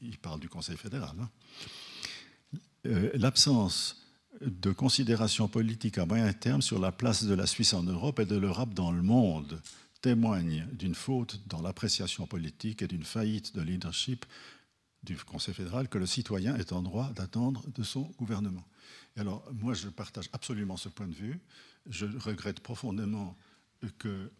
il, 0.02 0.18
parle 0.18 0.40
du 0.40 0.50
Conseil 0.50 0.78
fédéral, 0.78 1.16
hein. 1.20 1.30
euh, 2.86 3.12
l'absence 3.16 4.02
de 4.42 4.72
considération 4.72 5.48
politique 5.48 5.98
à 5.98 6.06
moyen 6.06 6.32
terme 6.34 6.62
sur 6.62 6.80
la 6.80 6.92
place 6.92 7.24
de 7.24 7.34
la 7.34 7.48
Suisse 7.48 7.74
en 7.74 7.84
Europe 7.84 8.20
et 8.20 8.26
de 8.26 8.36
l'Europe 8.36 8.74
dans 8.74 8.92
le 8.92 9.02
monde 9.02 9.62
témoigne 10.06 10.68
d'une 10.72 10.94
faute 10.94 11.42
dans 11.48 11.64
l'appréciation 11.64 12.28
politique 12.28 12.84
et 12.84 12.88
d'une 12.88 13.04
faillite 13.04 13.56
de 13.56 13.62
leadership 13.64 14.24
du 15.02 15.18
Conseil 15.18 15.56
fédéral 15.56 15.90
que 15.90 15.98
le 15.98 16.06
citoyen 16.06 16.56
est 16.58 16.74
en 16.74 16.84
droit 16.84 17.12
d'attendre 17.14 17.68
de 17.74 17.82
son 17.82 18.04
gouvernement. 18.20 18.64
alors, 19.18 19.44
moi, 19.52 19.74
je 19.74 19.88
partage 19.90 20.30
absolument 20.32 20.78
ce 20.78 20.90
point 20.90 21.08
de 21.08 21.16
vue. 21.16 21.40
Je 21.88 22.06
regrette 22.20 22.60
profondément 22.60 23.36
que 23.98 24.32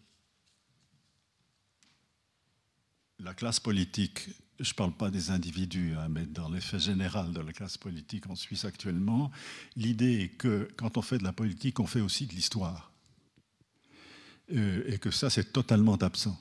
la 3.18 3.34
classe 3.34 3.60
politique, 3.60 4.30
je 4.60 4.70
ne 4.70 4.76
parle 4.76 4.94
pas 4.94 5.10
des 5.10 5.32
individus, 5.32 5.96
hein, 5.98 6.10
mais 6.10 6.28
dans 6.28 6.50
l'effet 6.50 6.78
général 6.78 7.34
de 7.34 7.40
la 7.40 7.54
classe 7.54 7.80
politique 7.80 8.30
en 8.30 8.36
Suisse 8.36 8.66
actuellement, 8.66 9.32
l'idée 9.76 10.22
est 10.22 10.30
que 10.30 10.70
quand 10.78 10.96
on 10.98 11.02
fait 11.02 11.18
de 11.18 11.24
la 11.24 11.34
politique, 11.34 11.80
on 11.80 11.88
fait 11.88 12.02
aussi 12.02 12.28
de 12.28 12.34
l'histoire. 12.34 12.92
Euh, 14.54 14.84
et 14.88 14.98
que 15.00 15.12
ça, 15.12 15.30
c'est 15.30 15.52
totalement 15.52 15.96
absent. 15.96 16.40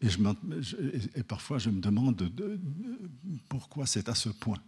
Et, 0.00 1.22
parfois, 1.22 1.58
je 1.58 1.70
me 1.70 1.80
demande 1.80 2.16
de, 2.16 2.60
pourquoi 3.48 3.86
c'est 3.86 4.08
à 4.08 4.14
ce 4.14 4.28
point. 4.28 4.60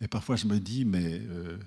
Et 0.00 0.08
parfois, 0.08 0.36
je 0.36 0.46
me 0.46 0.58
dis, 0.58 0.84
mais 0.84 1.20
euh, 1.20 1.58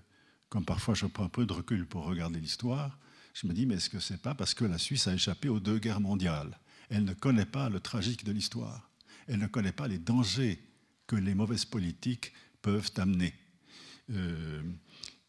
comme 0.50 0.66
parfois 0.66 0.94
je 0.94 1.06
prends 1.06 1.26
un 1.26 1.30
peu 1.30 1.46
de 1.46 1.54
recul 1.54 1.86
pour 1.86 2.04
regarder 2.04 2.40
l'histoire, 2.40 2.98
je 3.34 3.48
me 3.48 3.54
dis, 3.54 3.66
mais 3.66 3.76
est-ce 3.76 3.90
que 3.90 4.00
c'est 4.00 4.22
pas 4.22 4.36
parce 4.36 4.54
que 4.54 4.66
la 4.66 4.78
Suisse 4.78 5.08
a 5.08 5.14
échappé 5.14 5.50
aux 5.50 5.60
deux 5.60 5.80
guerres 5.80 6.02
mondiales? 6.02 6.60
Elle 6.90 7.06
ne 7.06 7.14
connaît 7.14 7.46
pas 7.46 7.70
le 7.70 7.80
tragique 7.80 8.26
de 8.26 8.32
l'histoire. 8.32 8.92
Elle 9.28 9.40
ne 9.40 9.48
connaît 9.48 9.72
pas 9.72 9.88
les 9.88 9.98
dangers 9.98 10.60
que 11.08 11.16
les 11.16 11.34
mauvaises 11.34 11.66
politiques 11.66 12.34
peuvent 12.62 12.92
amener. 12.98 13.34
Euh, 14.10 14.62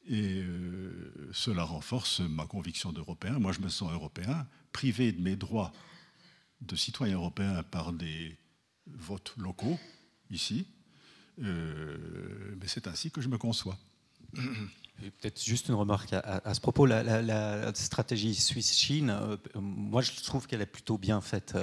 et 0.07 0.43
euh, 0.43 1.31
cela 1.33 1.65
renforce 1.65 2.21
ma 2.21 2.47
conviction 2.47 2.93
d'Européen. 2.93 3.39
Moi, 3.39 3.53
je 3.53 3.61
me 3.61 3.69
sens 3.69 3.91
européen, 3.93 4.47
privé 4.73 5.13
de 5.13 5.21
mes 5.21 5.37
droits 5.37 5.73
de 6.61 6.77
citoyen 6.77 7.17
européen 7.17 7.63
par 7.63 7.93
des 7.93 8.37
votes 8.87 9.35
locaux, 9.39 9.79
ici. 10.31 10.67
Euh, 11.43 12.55
mais 12.61 12.69
c'est 12.69 12.87
ainsi 12.87 13.11
que 13.11 13.21
je 13.21 13.29
me 13.29 13.39
conçois. 13.39 13.79
Peut-être 14.35 15.43
juste 15.43 15.69
une 15.69 15.75
remarque 15.75 16.13
à, 16.13 16.55
ce 16.55 16.61
propos. 16.61 16.87
La, 16.87 17.75
stratégie 17.75 18.35
Suisse-Chine, 18.35 19.11
euh, 19.11 19.37
moi 19.55 20.03
je 20.03 20.13
trouve 20.23 20.47
qu'elle 20.47 20.61
est 20.61 20.67
plutôt 20.67 20.99
bien 20.99 21.21
faite, 21.21 21.57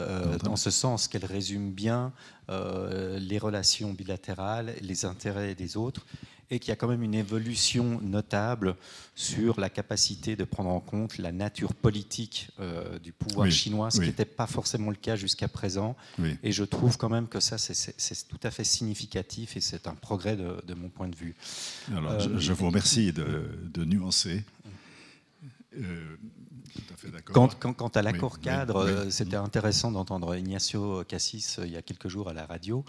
dans 0.43 0.55
ce 0.55 0.69
sens 0.69 1.07
qu'elle 1.07 1.25
résume 1.25 1.71
bien 1.71 2.11
les 2.49 3.37
relations 3.37 3.93
bilatérales, 3.93 4.75
les 4.81 5.05
intérêts 5.05 5.55
des 5.55 5.77
autres, 5.77 6.05
et 6.51 6.59
qu'il 6.59 6.69
y 6.69 6.71
a 6.73 6.75
quand 6.75 6.89
même 6.89 7.01
une 7.01 7.15
évolution 7.15 7.99
notable 8.01 8.75
sur 9.15 9.59
la 9.59 9.69
capacité 9.69 10.35
de 10.35 10.43
prendre 10.43 10.69
en 10.69 10.81
compte 10.81 11.17
la 11.17 11.31
nature 11.31 11.73
politique 11.73 12.49
euh, 12.59 12.99
du 12.99 13.13
pouvoir 13.13 13.49
chinois, 13.49 13.89
ce 13.89 14.01
qui 14.01 14.07
n'était 14.07 14.25
pas 14.25 14.47
forcément 14.47 14.89
le 14.89 14.97
cas 14.97 15.15
jusqu'à 15.15 15.47
présent. 15.47 15.95
Et 16.43 16.51
je 16.51 16.63
trouve 16.65 16.97
quand 16.97 17.09
même 17.09 17.27
que 17.27 17.39
ça, 17.39 17.57
c'est 17.57 18.27
tout 18.27 18.39
à 18.43 18.51
fait 18.51 18.65
significatif 18.65 19.55
et 19.55 19.61
c'est 19.61 19.87
un 19.87 19.95
progrès 19.95 20.35
de, 20.35 20.73
mon 20.73 20.89
point 20.89 21.07
de 21.07 21.15
vue. 21.15 21.35
Alors, 21.95 22.19
je, 22.19 22.53
vous 22.53 22.67
remercie 22.67 23.13
de, 23.13 23.85
nuancer. 23.85 24.43
Euh, 25.77 26.17
quant, 27.25 27.87
à 27.87 28.01
l'accord 28.01 28.39
cadre, 28.39 28.77
euh, 28.77 29.09
c'était 29.09 29.35
intéressant 29.35 29.91
d'entendre 29.91 30.35
Ignacio 30.35 31.03
Cassis 31.05 31.59
il 31.63 31.71
y 31.71 31.77
a 31.77 31.81
quelques 31.81 32.07
jours 32.07 32.29
à 32.29 32.33
la 32.33 32.45
radio, 32.45 32.83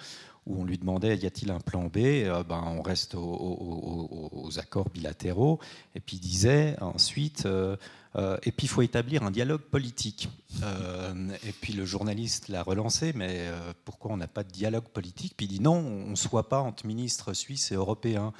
où 0.47 0.61
on 0.61 0.65
lui 0.65 0.79
demandait 0.79 1.17
y 1.17 1.27
a-t-il 1.27 1.51
un 1.51 1.61
plan 1.61 1.85
B? 1.85 1.99
Euh, 1.99 2.43
ben, 2.43 2.63
On 2.67 2.83
reste 2.83 3.15
aux, 3.15 4.51
accords 4.59 4.91
bilatéraux. 4.91 5.61
Et 5.95 6.01
puis 6.01 6.17
il 6.17 6.21
disait 6.21 6.77
ensuite 6.81 7.47
euh, 7.47 7.77
euh, 8.17 8.37
et 8.43 8.53
puis 8.53 8.67
il 8.67 8.69
faut 8.69 8.83
établir 8.83 9.23
un 9.23 9.31
dialogue 9.31 9.63
politique. 9.63 10.29
et 10.63 11.53
puis 11.61 11.73
le 11.73 11.87
journaliste 11.87 12.49
l'a 12.49 12.63
relancé 12.63 13.13
mais 13.15 13.51
pourquoi 13.85 14.13
on 14.13 14.17
n'a 14.17 14.27
pas 14.27 14.45
de 14.45 14.51
dialogue 14.51 14.89
politique? 14.89 15.35
Puis 15.37 15.47
il 15.47 15.49
dit 15.49 15.61
non, 15.61 15.77
on 15.77 16.11
ne 16.11 16.17
soit 16.17 16.49
pas 16.49 16.61
entre 16.61 16.87
ministres 16.87 17.33
suisses 17.33 17.73
et 17.73 17.77
européens. 17.77 18.33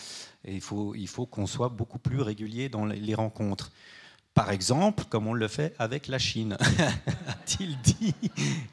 Et 0.45 0.55
il 0.55 0.61
faut, 0.61 0.95
il 0.95 1.09
faut 1.09 1.27
qu'on 1.27 1.47
soit 1.47 1.69
beaucoup 1.69 1.99
plus 1.99 2.21
régulier 2.21 2.69
dans 2.69 2.85
les 2.85 3.15
rencontres. 3.15 3.71
Par 4.35 4.51
exemple, 4.51 5.05
comme 5.11 5.27
on 5.27 5.35
le 5.35 5.49
fait 5.49 5.75
avec 5.79 6.09
la 6.09 6.19
Chine, 6.19 6.57
a-t-il 7.29 7.79
dit. 7.83 8.15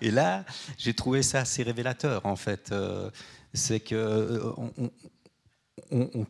Et 0.02 0.12
là, 0.12 0.46
j'ai 0.78 0.94
trouvé 0.94 1.22
ça 1.22 1.40
assez 1.40 1.64
révélateur, 1.64 2.26
en 2.26 2.36
fait. 2.36 2.72
Euh, 2.72 3.10
c'est 3.54 3.80
que 3.80 3.96
euh, 3.96 4.54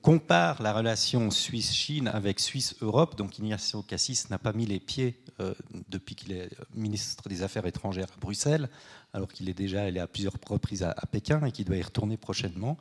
compare 0.02 0.62
la 0.62 0.74
relation 0.74 1.32
Suisse-Chine 1.32 2.08
avec 2.08 2.40
Suisse-Europe. 2.40 3.18
Donc 3.18 3.40
Ignacio 3.40 3.82
Cassis 3.84 4.30
n'a 4.30 4.40
pas 4.40 4.54
mis 4.54 4.66
les 4.66 4.80
pieds 4.80 5.22
euh, 5.40 5.54
depuis 5.90 6.16
qu'il 6.16 6.32
est 6.32 6.50
ministre 6.74 7.30
des 7.30 7.44
Affaires 7.44 7.66
étrangères 7.66 8.08
à 8.16 8.20
Bruxelles, 8.20 8.70
alors 9.14 9.32
qu'il 9.32 9.50
est 9.50 9.54
déjà 9.54 9.84
allé 9.84 10.00
à 10.00 10.08
plusieurs 10.08 10.34
reprises 10.48 10.84
à 10.84 10.94
Pékin 11.12 11.46
et 11.46 11.52
qu'il 11.52 11.66
doit 11.66 11.78
y 11.78 11.82
retourner 11.82 12.18
prochainement. 12.18 12.78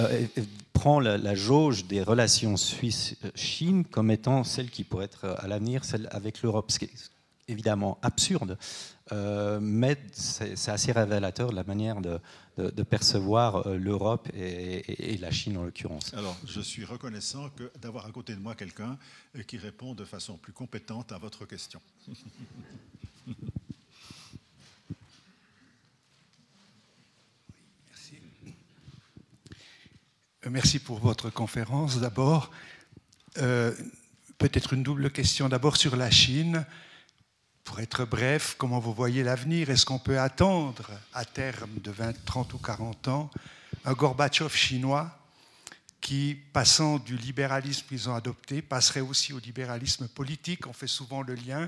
Euh, 0.00 0.26
prend 0.72 1.00
la, 1.00 1.34
jauge 1.34 1.86
des 1.86 2.02
relations 2.02 2.56
Suisse-Chine 2.56 3.84
comme 3.84 4.10
étant 4.10 4.44
celle 4.44 4.70
qui 4.70 4.84
pourrait 4.84 5.06
être 5.06 5.36
à 5.38 5.46
l'avenir, 5.46 5.84
celle 5.84 6.08
avec 6.10 6.42
l'Europe, 6.42 6.70
ce 6.70 6.80
qui 6.80 6.86
est 6.86 7.10
évidemment 7.46 7.98
absurde, 8.02 8.58
euh, 9.12 9.60
mais 9.62 9.96
c'est 10.12 10.70
assez 10.70 10.92
révélateur 10.92 11.50
de 11.50 11.54
la 11.54 11.64
manière 11.64 12.00
de, 12.00 12.20
percevoir 12.82 13.66
euh, 13.66 13.76
l'Europe 13.76 14.28
et, 14.34 15.16
la 15.18 15.30
Chine 15.30 15.56
en 15.58 15.64
l'occurrence. 15.64 16.12
Alors, 16.14 16.36
je 16.46 16.60
suis 16.60 16.84
reconnaissant 16.84 17.50
d'avoir 17.80 18.06
à 18.06 18.10
côté 18.10 18.34
de 18.34 18.40
moi 18.40 18.54
quelqu'un 18.54 18.98
qui 19.46 19.58
répond 19.58 19.94
de 19.94 20.04
façon 20.04 20.36
plus 20.36 20.52
compétente 20.52 21.12
à 21.12 21.18
votre 21.18 21.46
question. 21.46 21.80
merci 30.50 30.78
pour 30.78 30.98
votre 30.98 31.30
conférence. 31.30 32.00
D'abord, 32.00 32.50
euh, 33.38 33.72
peut-être 34.38 34.72
une 34.72 34.82
double 34.82 35.10
question. 35.10 35.48
D'abord 35.48 35.76
sur 35.76 35.96
la 35.96 36.10
Chine. 36.10 36.64
Pour 37.64 37.80
être 37.80 38.04
bref, 38.04 38.56
comment 38.58 38.78
vous 38.78 38.92
voyez 38.92 39.22
l'avenir? 39.22 39.70
Est-ce 39.70 39.86
qu'on 39.86 39.98
peut 39.98 40.20
attendre 40.20 40.90
à 41.14 41.24
terme 41.24 41.80
de 41.82 41.90
20, 41.90 42.24
30 42.24 42.52
ou 42.52 42.58
40 42.58 43.08
ans 43.08 43.30
un 43.86 43.92
Gorbatchev 43.92 44.54
chinois 44.54 45.18
qui, 46.04 46.36
passant 46.52 46.98
du 46.98 47.16
libéralisme 47.16 47.86
qu'ils 47.88 48.10
ont 48.10 48.14
adopté, 48.14 48.60
passerait 48.60 49.00
aussi 49.00 49.32
au 49.32 49.38
libéralisme 49.38 50.06
politique. 50.06 50.66
On 50.66 50.74
fait 50.74 50.86
souvent 50.86 51.22
le 51.22 51.34
lien, 51.34 51.66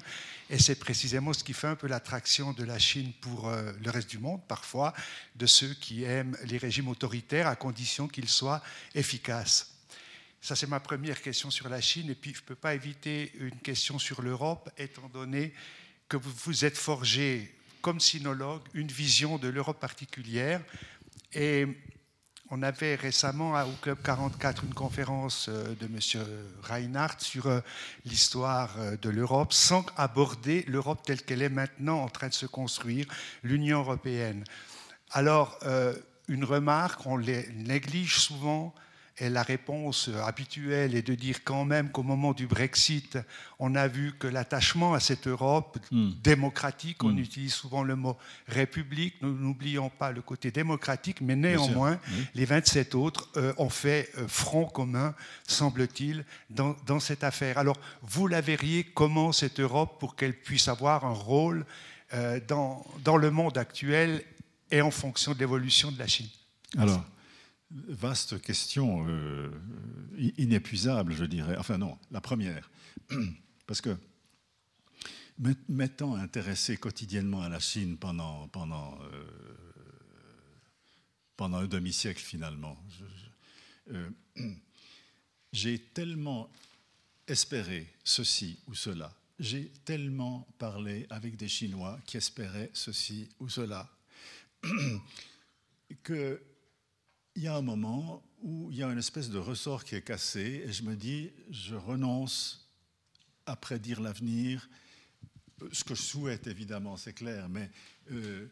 et 0.50 0.58
c'est 0.58 0.74
précisément 0.74 1.32
ce 1.32 1.42
qui 1.42 1.54
fait 1.54 1.68
un 1.68 1.74
peu 1.74 1.86
l'attraction 1.86 2.52
de 2.52 2.62
la 2.62 2.78
Chine 2.78 3.14
pour 3.22 3.48
euh, 3.48 3.72
le 3.82 3.90
reste 3.90 4.10
du 4.10 4.18
monde, 4.18 4.42
parfois, 4.46 4.92
de 5.36 5.46
ceux 5.46 5.72
qui 5.72 6.04
aiment 6.04 6.36
les 6.44 6.58
régimes 6.58 6.88
autoritaires, 6.88 7.46
à 7.46 7.56
condition 7.56 8.08
qu'ils 8.08 8.28
soient 8.28 8.62
efficaces. 8.94 9.72
Ça, 10.42 10.54
c'est 10.54 10.68
ma 10.68 10.80
première 10.80 11.22
question 11.22 11.50
sur 11.50 11.70
la 11.70 11.80
Chine, 11.80 12.10
et 12.10 12.14
puis 12.14 12.34
je 12.34 12.42
ne 12.42 12.44
peux 12.44 12.54
pas 12.54 12.74
éviter 12.74 13.32
une 13.40 13.58
question 13.60 13.98
sur 13.98 14.20
l'Europe, 14.20 14.68
étant 14.76 15.08
donné 15.08 15.54
que 16.10 16.18
vous 16.18 16.32
vous 16.44 16.66
êtes 16.66 16.76
forgé, 16.76 17.54
comme 17.80 18.00
sinologue, 18.00 18.64
une 18.74 18.88
vision 18.88 19.38
de 19.38 19.48
l'Europe 19.48 19.80
particulière. 19.80 20.60
Et 21.32 21.66
on 22.50 22.62
avait 22.62 22.94
récemment 22.94 23.54
au 23.62 23.72
Club 23.82 23.98
44 24.02 24.64
une 24.64 24.74
conférence 24.74 25.48
euh, 25.48 25.74
de 25.74 25.86
M. 25.86 25.98
Reinhardt 26.62 27.20
sur 27.20 27.46
euh, 27.46 27.60
l'histoire 28.04 28.74
euh, 28.78 28.96
de 28.96 29.10
l'Europe 29.10 29.52
sans 29.52 29.84
aborder 29.96 30.64
l'Europe 30.68 31.00
telle 31.04 31.22
qu'elle 31.22 31.42
est 31.42 31.48
maintenant 31.48 32.02
en 32.02 32.08
train 32.08 32.28
de 32.28 32.34
se 32.34 32.46
construire, 32.46 33.06
l'Union 33.42 33.80
européenne. 33.80 34.44
Alors, 35.12 35.60
une 36.28 36.44
remarque, 36.44 37.06
on 37.06 37.16
les 37.16 37.48
néglige 37.52 38.18
souvent, 38.18 38.74
et 39.18 39.30
la 39.30 39.42
réponse 39.42 40.10
habituelle 40.26 40.94
est 40.94 41.06
de 41.06 41.14
dire 41.14 41.42
quand 41.42 41.64
même 41.64 41.90
qu'au 41.90 42.02
moment 42.02 42.34
du 42.34 42.46
Brexit, 42.46 43.18
on 43.58 43.74
a 43.74 43.88
vu 43.88 44.12
que 44.18 44.26
l'attachement 44.26 44.92
à 44.92 45.00
cette 45.00 45.26
Europe 45.26 45.78
hmm. 45.90 46.10
démocratique, 46.22 47.02
on 47.02 47.12
hmm. 47.12 47.18
utilise 47.18 47.54
souvent 47.54 47.82
le 47.82 47.96
mot 47.96 48.18
république, 48.46 49.14
nous 49.22 49.32
n'oublions 49.32 49.88
pas 49.88 50.12
le 50.12 50.20
côté 50.20 50.50
démocratique, 50.50 51.22
mais 51.22 51.34
néanmoins, 51.34 51.98
les 52.34 52.44
27 52.44 52.94
autres 52.94 53.30
euh, 53.36 53.54
ont 53.56 53.70
fait 53.70 54.10
euh, 54.18 54.28
front 54.28 54.66
commun, 54.66 55.14
semble-t-il, 55.46 56.24
dans, 56.50 56.76
dans, 56.86 57.00
cette 57.00 57.24
affaire. 57.24 57.56
Alors, 57.56 57.78
vous 58.02 58.26
la 58.26 58.42
verriez 58.42 58.84
comment 58.84 59.32
cette 59.32 59.60
Europe 59.60 59.98
pour 59.98 60.16
qu'elle 60.16 60.34
puisse 60.34 60.68
avoir 60.68 61.06
un 61.06 61.14
rôle 61.14 61.64
euh, 62.12 62.38
dans, 62.46 62.84
dans 63.02 63.16
le 63.16 63.30
monde 63.30 63.56
actuel 63.56 64.22
et 64.70 64.82
en 64.82 64.90
fonction 64.90 65.32
de 65.32 65.38
l'évolution 65.38 65.90
de 65.90 65.98
la 65.98 66.06
Chine? 66.06 66.28
Alors, 66.76 67.02
Vaste 67.70 68.40
question, 68.40 69.06
euh, 69.08 69.50
inépuisable, 70.38 71.14
je 71.14 71.24
dirais. 71.24 71.56
Enfin 71.58 71.78
non, 71.78 71.98
la 72.12 72.20
première. 72.20 72.70
Parce 73.66 73.80
que 73.80 73.96
m'étant 75.68 76.14
intéressé 76.14 76.76
quotidiennement 76.76 77.42
à 77.42 77.48
la 77.48 77.58
Chine 77.58 77.96
pendant, 77.98 78.48
euh, 79.12 79.26
un 81.38 81.66
demi-siècle 81.66 82.22
finalement, 82.22 82.78
euh, 83.90 84.08
j'ai 85.52 85.78
tellement 85.78 86.48
espéré 87.26 87.92
ceci 88.04 88.60
ou 88.68 88.74
cela, 88.74 89.12
j'ai 89.40 89.72
tellement 89.84 90.46
parlé 90.58 91.06
avec 91.10 91.36
des 91.36 91.48
Chinois 91.48 91.98
qui 92.06 92.16
espéraient 92.16 92.70
ceci 92.72 93.28
ou 93.40 93.48
cela, 93.48 93.90
qu'il 97.36 97.44
y 97.44 97.48
a 97.48 97.56
un 97.56 97.60
moment 97.60 98.22
où 98.42 98.70
il 98.70 98.78
y 98.78 98.82
a 98.82 98.90
une 98.90 98.96
espèce 98.96 99.28
de 99.28 99.36
ressort 99.36 99.84
qui 99.84 99.94
est 99.94 100.00
cassé 100.00 100.64
et 100.66 100.72
je 100.72 100.82
me 100.82 100.96
dis, 100.96 101.30
je 101.50 101.74
renonce 101.74 102.66
à 103.44 103.56
prédire 103.56 104.00
l'avenir. 104.00 104.66
Ce 105.70 105.84
que 105.84 105.94
je 105.94 106.00
souhaite, 106.00 106.46
évidemment, 106.46 106.96
c'est 106.96 107.12
clair, 107.12 107.46
mais 107.50 107.70
euh, 108.10 108.46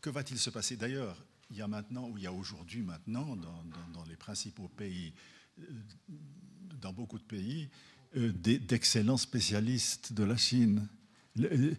que 0.00 0.10
va-t-il 0.10 0.40
se 0.40 0.50
passer? 0.50 0.76
D'ailleurs, 0.76 1.16
il 1.52 1.56
y 1.56 1.62
a 1.62 1.68
maintenant, 1.68 2.08
ou 2.08 2.18
il 2.18 2.24
y 2.24 2.26
a 2.26 2.32
aujourd'hui 2.32 2.82
maintenant, 2.82 3.36
dans, 3.36 4.04
les 4.08 4.16
principaux 4.16 4.66
pays, 4.66 5.12
euh, 5.60 5.62
dans 6.80 6.92
beaucoup 6.92 7.20
de 7.20 7.24
pays, 7.24 7.68
euh, 8.16 8.32
d'excellents 8.32 9.18
spécialistes 9.18 10.12
de 10.12 10.24
la 10.24 10.36
Chine. 10.36 10.88
Il 11.36 11.78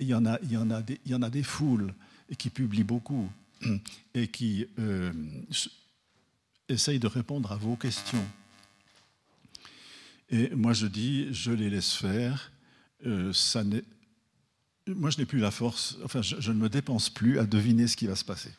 y, 0.00 0.14
en 0.14 0.24
a, 0.24 0.38
il, 0.42 0.52
y 0.52 0.56
en 0.56 0.70
a 0.70 0.82
il 1.04 1.10
y 1.12 1.14
en 1.14 1.20
a 1.20 1.28
des 1.28 1.42
foules 1.42 1.92
qui 2.38 2.48
publient 2.48 2.82
beaucoup 2.82 3.30
et 4.14 4.28
qui 4.28 4.66
euh, 4.78 5.12
essayent 6.68 6.98
de 6.98 7.06
répondre 7.06 7.52
à 7.52 7.56
vos 7.56 7.76
questions. 7.76 8.26
Et 10.30 10.50
moi, 10.50 10.72
je 10.72 10.86
dis, 10.86 11.32
je 11.32 11.50
les 11.50 11.70
laisse 11.70 11.92
faire. 11.92 12.52
Euh, 13.06 13.32
ça 13.32 13.64
moi, 14.86 15.10
je 15.10 15.18
n'ai 15.18 15.26
plus 15.26 15.38
la 15.38 15.50
force, 15.50 15.98
enfin, 16.04 16.22
je, 16.22 16.50
ne 16.50 16.56
me 16.56 16.68
dépense 16.68 17.10
plus 17.10 17.38
à 17.38 17.44
deviner 17.46 17.86
ce 17.86 17.96
qui 17.96 18.06
va 18.06 18.16
se 18.16 18.24
passer. 18.24 18.50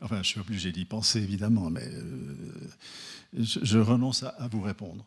Enfin, 0.00 0.22
je 0.22 0.28
suis 0.28 0.40
obligé 0.40 0.72
d'y 0.72 0.84
penser, 0.84 1.20
évidemment, 1.20 1.70
mais 1.70 1.86
euh, 1.86 2.34
je, 3.34 3.78
renonce 3.78 4.22
à, 4.24 4.48
vous 4.50 4.62
répondre. 4.62 5.04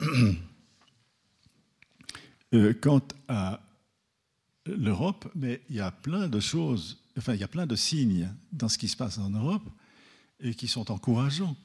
quant 2.80 3.02
à 3.28 3.60
l'Europe, 4.66 5.30
mais 5.34 5.62
il 5.70 5.76
y 5.76 5.80
a 5.80 5.90
plein 5.90 6.28
de 6.28 6.40
choses, 6.40 6.98
enfin, 7.16 7.34
il 7.34 7.40
y 7.40 7.44
a 7.44 7.48
plein 7.48 7.66
de 7.66 7.76
signes 7.76 8.32
dans 8.52 8.68
ce 8.68 8.78
qui 8.78 8.88
se 8.88 8.96
passe 8.96 9.18
en 9.18 9.30
Europe 9.30 9.68
et 10.40 10.54
qui 10.54 10.68
sont 10.68 10.90
encourageants, 10.90 11.56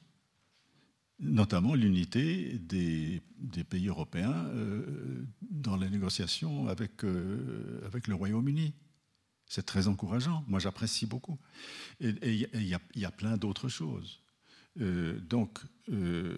notamment 1.19 1.75
l'unité 1.75 2.57
des, 2.59 3.21
pays 3.69 3.87
européens 3.87 4.45
euh, 4.47 5.25
dans 5.41 5.77
les 5.77 5.89
négociations 5.89 6.67
avec, 6.67 7.03
euh, 7.03 7.81
avec 7.85 8.07
le 8.07 8.15
Royaume-Uni. 8.15 8.73
C'est 9.45 9.65
très 9.65 9.87
encourageant. 9.87 10.45
Moi, 10.47 10.59
j'apprécie 10.59 11.05
beaucoup. 11.05 11.37
Et 11.99 12.47
il 12.53 12.79
y, 12.95 13.05
a 13.05 13.11
plein 13.11 13.35
d'autres 13.35 13.67
choses. 13.67 14.21
Euh, 14.79 15.19
donc, 15.19 15.59
je 15.89 16.37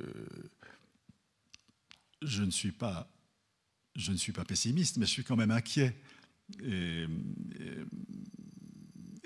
ne 2.43 2.49
suis 2.49 2.71
pas 2.71 3.07
pessimiste, 4.47 4.97
mais 4.97 5.05
je 5.05 5.11
suis 5.11 5.23
quand 5.23 5.35
même 5.35 5.51
inquiet 5.51 5.95
et, 6.63 7.05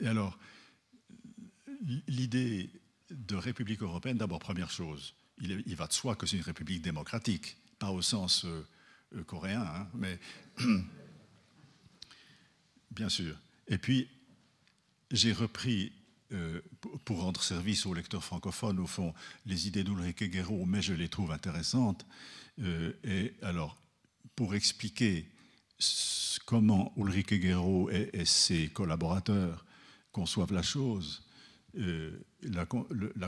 alors, 0.06 0.38
l'idée 2.07 2.69
de 3.10 3.36
République 3.36 3.82
européenne, 3.82 4.18
d'abord, 4.18 4.40
première 4.40 4.69
chose, 4.69 5.15
il, 5.40 5.76
va 5.76 5.88
de 5.88 5.94
soi 5.94 6.15
que 6.15 6.26
c'est 6.26 6.38
une 6.38 6.44
République 6.44 6.82
démocratique, 6.82 7.57
pas 7.80 7.91
au 7.91 8.02
sens 8.02 8.45
euh, 8.45 8.65
euh, 9.15 9.24
coréen, 9.24 9.61
hein, 9.61 9.88
mais 9.94 10.19
bien 12.91 13.10
sûr. 13.10 13.38
Et 13.68 13.78
puis, 13.78 14.07
j'ai 15.11 15.32
repris, 15.32 15.94
euh, 16.32 16.61
pour 17.06 17.22
rendre 17.22 17.41
service 17.41 17.86
aux 17.86 17.94
lecteurs 17.94 18.24
francophones, 18.24 18.80
au 18.80 18.88
fond, 18.88 19.14
les 19.45 19.68
idées 19.68 19.84
d'Ulrike 19.84 20.24
Guerreau, 20.24 20.65
mais 20.65 20.82
je 20.82 20.94
les 20.94 21.10
trouve 21.10 21.32
intéressantes. 21.32 22.06
et 23.03 23.34
alors, 23.44 23.78
pour 24.36 24.56
expliquer 24.56 25.30
comment 26.45 26.94
Ulrike 26.98 27.36
Guerreau 27.36 27.90
et, 27.90 28.26
ses 28.26 28.69
collaborateurs 28.69 29.65
conçoivent 30.18 30.53
la 30.53 30.64
chose. 30.64 31.22
Euh, 31.77 32.18
la, 32.41 32.65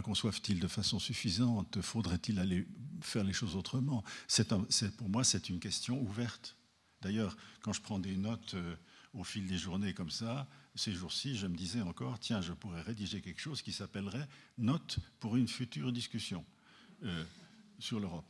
conçoivent-ils 0.02 0.60
de 0.60 0.68
façon 0.68 0.98
suffisante? 0.98 1.82
Faudrait-il 1.82 2.40
aller 2.40 2.66
faire 3.02 3.24
les 3.24 3.34
choses 3.34 3.56
autrement? 3.56 4.04
Pour 4.98 5.10
moi, 5.10 5.24
c'est 5.24 5.50
une 5.50 5.60
question 5.60 6.02
ouverte. 6.02 6.56
D'ailleurs, 7.04 7.38
quand 7.62 7.74
je 7.74 7.82
prends 7.82 8.00
des 8.00 8.18
notes 8.18 8.56
euh, 8.56 8.76
au 9.14 9.24
fil 9.24 9.46
des 9.46 9.60
journées 9.60 9.94
comme 9.94 10.10
ça, 10.10 10.48
ces 10.74 10.94
jours-ci, 10.94 11.38
je 11.38 11.46
me 11.46 11.56
disais 11.56 11.82
encore, 11.82 12.20
tiens, 12.20 12.42
je 12.42 12.54
pourrais 12.54 12.82
rédiger 12.82 13.22
quelque 13.22 13.40
chose 13.40 13.62
qui 13.62 13.72
s'appellerait 13.72 14.28
Notes 14.58 14.98
pour 15.20 15.38
une 15.38 15.48
future 15.48 15.92
discussion 15.92 16.44
euh, 17.04 17.24
sur 17.78 18.00
l'Europe. 18.00 18.26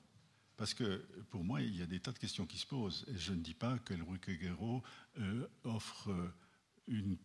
Parce 0.58 0.74
que 0.74 1.06
pour 1.30 1.46
moi, 1.46 1.62
il 1.62 1.78
y 1.78 1.82
a 1.82 1.86
des 1.86 2.02
tas 2.02 2.12
de 2.12 2.20
questions 2.20 2.46
qui 2.46 2.58
se 2.58 2.68
posent. 2.68 3.06
Et 3.08 3.18
je 3.18 3.32
ne 3.32 3.40
dis 3.40 3.54
pas 3.54 3.80
que 3.80 3.94
Enrique 3.94 4.32
Guerrero 4.32 4.84
offre 5.64 6.10
une 6.90 7.16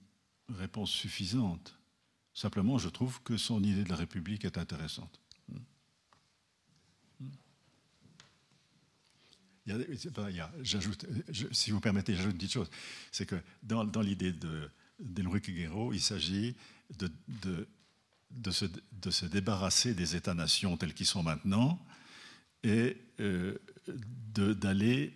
réponse 0.49 0.91
suffisante. 0.91 1.79
Simplement, 2.35 2.79
je 2.79 2.89
trouve 2.89 3.23
que 3.23 3.37
son 3.37 3.63
idée 3.63 3.85
de 3.85 3.89
la 3.89 3.97
République 3.97 4.45
est 4.45 4.59
intéressante. 4.59 5.21
j'ajoute, 10.63 11.07
si 11.53 11.71
vous 11.71 11.81
permettez, 11.81 12.15
j'ajoute 12.15 12.33
une 12.33 12.39
petite 12.39 12.53
chose. 12.53 12.71
C'est 13.13 13.27
que 13.27 13.37
dans, 13.63 13.85
l'idée 14.03 14.35
d'Enrique 14.99 15.51
Guerrero, 15.51 15.93
il 15.93 16.01
s'agit 16.01 16.55
de, 16.99 17.11
de, 18.31 18.51
se, 18.51 18.67
de, 18.93 19.11
se, 19.11 19.27
débarrasser 19.27 19.95
des 19.95 20.17
États-nations 20.17 20.77
tels 20.77 20.93
qu'ils 20.93 21.07
sont 21.07 21.23
maintenant 21.23 21.79
et 22.63 22.97
euh, 23.21 23.59
d'aller 24.27 25.15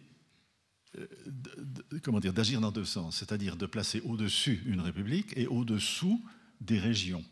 comment 2.02 2.20
dire, 2.20 2.32
d'agir 2.32 2.60
dans 2.60 2.72
deux 2.72 2.84
sens, 2.84 3.18
c'est-à-dire 3.18 3.56
de 3.56 3.66
placer 3.66 4.00
au-dessus 4.00 4.62
une 4.66 4.80
république 4.80 5.36
et 5.36 5.46
au-dessous 5.46 6.22
des 6.60 6.78
régions. 6.78 7.24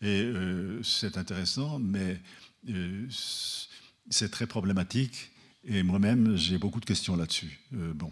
Et 0.00 0.22
euh, 0.22 0.82
c'est 0.82 1.16
intéressant, 1.16 1.78
mais 1.78 2.20
c'est 4.10 4.30
très 4.30 4.46
problématique. 4.46 5.30
Et 5.64 5.82
moi-même, 5.82 6.36
j'ai 6.36 6.58
beaucoup 6.58 6.80
de 6.80 6.84
questions 6.84 7.16
là-dessus. 7.16 7.60
bon. 7.70 8.10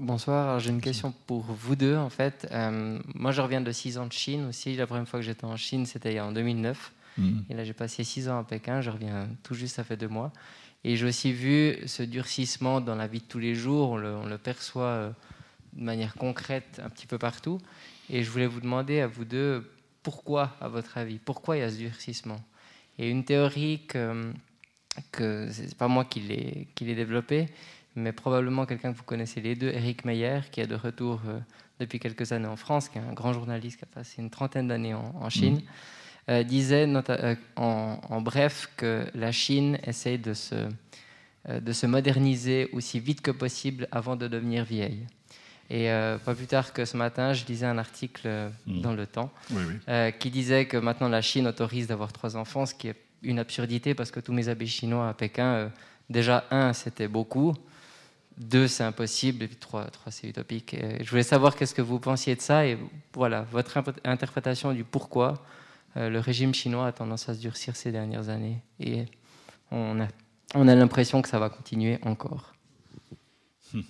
Bonsoir, 0.00 0.60
j'ai 0.60 0.70
une 0.70 0.80
question 0.80 1.12
pour 1.26 1.42
vous 1.42 1.74
deux 1.74 1.96
en 1.96 2.08
fait. 2.08 2.46
Euh, 2.52 3.00
moi 3.16 3.32
je 3.32 3.40
reviens 3.40 3.60
de 3.60 3.72
6 3.72 3.98
ans 3.98 4.06
de 4.06 4.12
Chine 4.12 4.46
aussi. 4.46 4.76
La 4.76 4.86
première 4.86 5.08
fois 5.08 5.18
que 5.18 5.26
j'étais 5.26 5.44
en 5.44 5.56
Chine 5.56 5.86
c'était 5.86 6.20
en 6.20 6.30
2009. 6.30 6.92
Mm. 7.20 7.40
Et 7.50 7.54
là 7.54 7.64
j'ai 7.64 7.72
passé 7.72 8.04
6 8.04 8.28
ans 8.28 8.38
à 8.38 8.44
Pékin, 8.44 8.80
je 8.80 8.90
reviens 8.90 9.28
tout 9.42 9.54
juste, 9.54 9.76
ça 9.76 9.84
fait 9.84 9.96
deux 9.96 10.08
mois. 10.08 10.32
Et 10.84 10.96
j'ai 10.96 11.06
aussi 11.06 11.32
vu 11.32 11.76
ce 11.86 12.02
durcissement 12.02 12.80
dans 12.80 12.94
la 12.94 13.06
vie 13.06 13.18
de 13.18 13.24
tous 13.24 13.40
les 13.40 13.54
jours, 13.54 13.90
on 13.90 13.96
le, 13.96 14.38
perçoit 14.38 14.84
euh, 14.84 15.10
de 15.72 15.82
manière 15.82 16.14
concrète 16.14 16.80
un 16.84 16.88
petit 16.88 17.06
peu 17.06 17.18
partout. 17.18 17.58
Et 18.10 18.22
je 18.22 18.30
voulais 18.30 18.46
vous 18.46 18.60
demander 18.60 19.00
à 19.00 19.06
vous 19.06 19.24
deux 19.24 19.70
pourquoi, 20.02 20.56
à 20.60 20.68
votre 20.68 20.96
avis, 20.96 21.18
pourquoi 21.18 21.56
il 21.56 21.60
y 21.60 21.62
a 21.62 21.70
ce 21.70 21.76
durcissement? 21.76 22.40
Et 22.98 23.10
une 23.10 23.24
théorie 23.24 23.82
que, 23.86 24.32
que 25.12 25.48
c'est 25.50 25.76
pas 25.76 25.88
moi 25.88 26.04
qui 26.04 26.20
l'ai 26.20 26.94
développée, 26.94 27.48
mais 27.98 28.12
probablement 28.12 28.64
quelqu'un 28.64 28.92
que 28.92 28.96
vous 28.96 29.04
connaissez 29.04 29.40
les 29.40 29.54
deux, 29.54 29.68
Eric 29.68 30.04
Meyer, 30.04 30.40
qui 30.50 30.60
est 30.60 30.66
de 30.66 30.74
retour 30.74 31.20
euh, 31.26 31.38
depuis 31.80 31.98
quelques 31.98 32.32
années 32.32 32.46
en 32.46 32.56
France, 32.56 32.88
qui 32.88 32.98
est 32.98 33.02
un 33.02 33.12
grand 33.12 33.32
journaliste 33.32 33.78
qui 33.78 33.84
a 33.84 33.88
passé 33.88 34.22
une 34.22 34.30
trentaine 34.30 34.68
d'années 34.68 34.94
en, 34.94 35.28
Chine, 35.28 35.56
mm. 35.56 35.62
Euh, 36.28 36.42
disait 36.42 36.86
euh, 36.86 37.34
en, 37.56 38.20
bref 38.20 38.70
que 38.76 39.06
la 39.14 39.32
Chine 39.32 39.78
essaye 39.86 40.18
de 40.18 40.34
se, 40.34 40.68
de 41.48 41.72
se 41.72 41.86
moderniser 41.86 42.68
aussi 42.72 43.00
vite 43.00 43.22
que 43.22 43.30
possible 43.30 43.88
avant 43.92 44.14
de 44.14 44.28
devenir 44.28 44.64
vieille. 44.64 45.06
Et 45.70 45.88
pas 46.24 46.34
plus 46.34 46.46
tard 46.46 46.72
que 46.72 46.86
ce 46.86 46.96
matin, 46.96 47.34
je 47.34 47.44
lisais 47.44 47.66
un 47.66 47.76
article 47.76 48.26
mm. 48.66 48.80
dans 48.80 48.94
Le 48.94 49.06
Temps 49.06 49.30
qui 50.18 50.30
disait 50.30 50.64
que 50.64 50.78
maintenant 50.78 51.10
la 51.10 51.20
Chine 51.20 51.46
autorise 51.46 51.86
d'avoir 51.86 52.10
trois 52.10 52.36
enfants, 52.36 52.64
ce 52.64 52.74
qui 52.74 52.88
est 52.88 52.96
une 53.22 53.38
absurdité 53.38 53.94
parce 53.94 54.10
que 54.10 54.20
tous 54.20 54.32
mes 54.32 54.48
amis 54.48 54.66
chinois 54.66 55.10
à 55.10 55.12
Pékin, 55.12 55.70
déjà 56.08 56.44
un, 56.50 56.72
c'était 56.72 57.08
beaucoup. 57.08 57.54
Deux, 58.38 58.66
c'est 58.66 58.84
impossible. 58.84 59.44
Et 59.44 59.48
puis 59.48 59.56
trois, 59.56 59.84
trois 59.86 60.10
c'est 60.10 60.28
utopique. 60.28 60.74
je 61.02 61.10
voulais 61.10 61.22
savoir 61.22 61.54
qu'est-ce 61.54 61.74
que 61.74 61.82
vous 61.82 61.98
pensiez 61.98 62.34
de 62.34 62.40
ça 62.40 62.66
et 62.66 62.78
voilà, 63.12 63.42
votre 63.52 63.82
interprétation 64.04 64.72
du 64.72 64.84
pourquoi 64.84 65.34
euh, 65.34 65.34
le 65.96 66.18
régime 66.18 66.54
chinois 66.54 66.86
a 66.86 66.92
tendance 66.92 67.28
à 67.28 67.34
se 67.34 67.40
durcir 67.40 67.76
ces 67.76 67.92
dernières 67.92 68.28
années. 68.28 68.62
Et 68.78 69.06
on 69.70 70.00
a, 70.00 70.08
on 70.54 70.68
a 70.68 70.74
l'impression 70.74 71.22
que 71.22 71.28
ça 71.28 71.38
va 71.38 71.50
continuer 71.50 71.98
encore. 72.02 72.54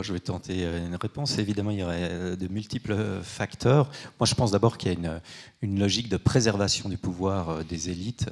Je 0.00 0.12
vais 0.14 0.20
tenter 0.20 0.64
une 0.64 0.96
réponse. 0.96 1.38
Évidemment, 1.38 1.70
il 1.70 1.80
y 1.80 1.82
aurait 1.82 2.36
de 2.36 2.48
multiples 2.48 3.20
facteurs. 3.22 3.90
Moi, 4.18 4.26
je 4.26 4.34
pense 4.34 4.50
d'abord 4.50 4.78
qu'il 4.78 4.90
y 4.90 5.06
a 5.06 5.20
une, 5.60 5.78
logique 5.78 6.08
de 6.08 6.16
préservation 6.16 6.88
du 6.88 6.96
pouvoir 6.96 7.62
des 7.62 7.90
élites 7.90 8.24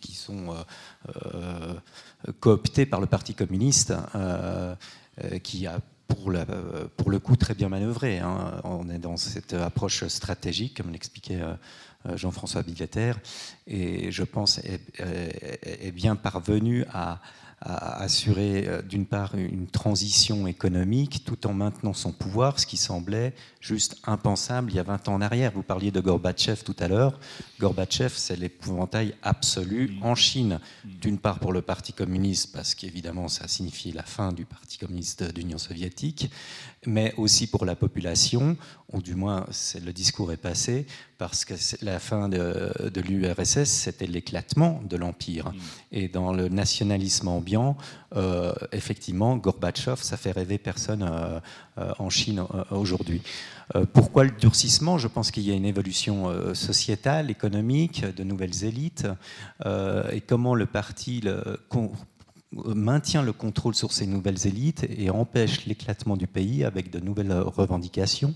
qui 0.00 0.14
sont 0.14 0.56
cooptées 2.40 2.86
par 2.86 3.02
le 3.02 3.06
Parti 3.06 3.34
communiste, 3.34 3.92
qui 5.42 5.66
a 5.66 5.80
pour, 6.08 6.32
pour, 6.96 7.10
le 7.10 7.18
coup 7.18 7.36
très 7.36 7.54
bien 7.54 7.68
manœuvré. 7.68 8.18
Hein. 8.18 8.60
On 8.64 8.88
est 8.88 8.98
dans 8.98 9.16
cette 9.16 9.54
approche 9.54 10.06
stratégique, 10.06 10.76
comme 10.76 10.92
l'expliquait 10.92 11.40
Jean-François 12.14 12.62
Billetter, 12.62 13.12
et 13.66 14.12
je 14.12 14.22
pense 14.22 14.58
est 14.58 15.92
bien 15.92 16.16
parvenu 16.16 16.84
à, 16.92 17.20
à 17.60 18.02
assurer 18.02 18.68
euh, 18.68 18.82
d'une 18.82 19.06
part 19.06 19.34
une 19.34 19.66
transition 19.66 20.46
économique 20.46 21.24
tout 21.24 21.46
en 21.46 21.54
maintenant 21.54 21.94
son 21.94 22.12
pouvoir, 22.12 22.60
ce 22.60 22.66
qui 22.66 22.76
semblait 22.76 23.34
juste 23.60 23.96
impensable 24.04 24.70
il 24.70 24.76
y 24.76 24.78
a 24.78 24.82
20 24.82 25.08
ans 25.08 25.14
en 25.14 25.20
arrière. 25.22 25.52
Vous 25.54 25.62
parliez 25.62 25.90
de 25.90 26.00
Gorbatchev 26.00 26.62
tout 26.64 26.76
à 26.78 26.88
l'heure. 26.88 27.18
Gorbatchev, 27.58 28.12
c'est 28.14 28.36
l'épouvantail 28.36 29.14
absolu 29.22 29.96
en 30.02 30.14
Chine. 30.14 30.60
D'une 30.84 31.18
part 31.18 31.38
pour 31.38 31.52
le 31.52 31.62
Parti 31.62 31.92
communiste, 31.92 32.52
parce 32.52 32.74
qu'évidemment 32.74 33.28
ça 33.28 33.48
signifie 33.48 33.92
la 33.92 34.02
fin 34.02 34.32
du 34.32 34.44
Parti 34.44 34.76
communiste 34.78 35.24
d'Union 35.32 35.58
soviétique, 35.58 36.30
mais 36.86 37.12
aussi 37.16 37.46
pour 37.46 37.64
la 37.64 37.74
population, 37.74 38.56
ou 38.92 39.02
du 39.02 39.14
moins 39.14 39.46
le 39.84 39.92
discours 39.92 40.32
est 40.32 40.36
passé, 40.36 40.86
parce 41.18 41.44
que 41.44 41.54
la 41.82 41.98
fin 41.98 42.28
de, 42.28 43.00
l'URSS, 43.00 43.64
c'était 43.64 44.06
l'éclatement 44.06 44.82
de 44.88 44.96
l'Empire. 44.96 45.46
Mm. 45.46 45.56
Et 45.92 46.08
dans 46.08 46.32
le 46.32 46.48
nationalisme 46.48 47.28
ambiant, 47.28 47.76
euh, 48.14 48.52
effectivement, 48.72 49.36
Gorbatchev, 49.36 49.96
ça 50.02 50.16
fait 50.16 50.32
rêver 50.32 50.58
personne 50.58 51.02
euh, 51.02 51.40
euh, 51.78 51.92
en 51.98 52.10
Chine 52.10 52.44
aujourd'hui. 52.70 53.22
pourquoi 53.92 54.24
le 54.24 54.30
durcissement? 54.30 54.96
Je 54.96 55.08
pense 55.08 55.30
qu'il 55.30 55.42
y 55.42 55.50
a 55.50 55.54
une 55.54 55.64
évolution 55.64 56.54
sociétale, 56.54 57.30
économique, 57.30 58.04
de 58.04 58.22
nouvelles 58.22 58.64
élites, 58.64 59.08
et 59.64 60.20
comment 60.20 60.54
le 60.54 60.66
parti 60.66 61.20
maintient 62.74 63.22
le 63.22 63.32
contrôle 63.32 63.74
sur 63.74 63.92
ces 63.92 64.06
nouvelles 64.06 64.46
élites 64.46 64.86
et 64.88 65.10
empêche 65.10 65.66
l'éclatement 65.66 66.16
du 66.16 66.26
pays 66.26 66.64
avec 66.64 66.90
de 66.90 67.00
nouvelles 67.00 67.32
revendications 67.32 68.34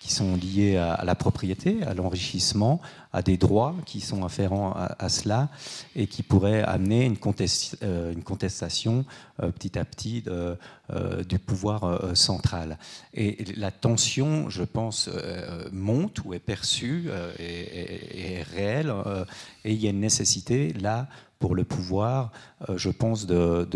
qui 0.00 0.12
sont 0.12 0.36
liés 0.36 0.76
à, 0.76 1.02
la 1.04 1.14
propriété, 1.14 1.82
à 1.82 1.94
l'enrichissement, 1.94 2.80
à 3.14 3.22
des 3.22 3.36
droits 3.36 3.76
qui 3.86 4.00
sont 4.00 4.24
afférents 4.24 4.74
à, 4.74 5.08
cela 5.08 5.48
et 5.94 6.08
qui 6.08 6.24
pourraient 6.24 6.62
amener 6.62 7.04
une, 7.04 7.16
euh, 7.82 8.12
une 8.12 8.24
contestation 8.24 9.04
euh, 9.40 9.50
petit 9.52 9.78
à 9.78 9.84
petit 9.84 10.24
euh, 10.26 10.56
du 11.22 11.38
pouvoir 11.38 12.16
central. 12.16 12.76
Et 13.14 13.44
la 13.56 13.70
tension, 13.70 14.50
je 14.50 14.64
pense, 14.64 15.08
monte 15.72 16.24
ou 16.24 16.34
est 16.34 16.40
perçue 16.40 17.08
et, 17.38 18.38
est 18.38 18.42
réelle 18.42 18.92
et 19.64 19.72
il 19.72 19.82
y 19.82 19.86
a 19.86 19.90
une 19.90 20.00
nécessité 20.00 20.72
là 20.74 21.06
pour 21.38 21.54
le 21.54 21.64
pouvoir, 21.64 22.32
je 22.76 22.90
pense, 22.90 23.26
de, 23.26 23.66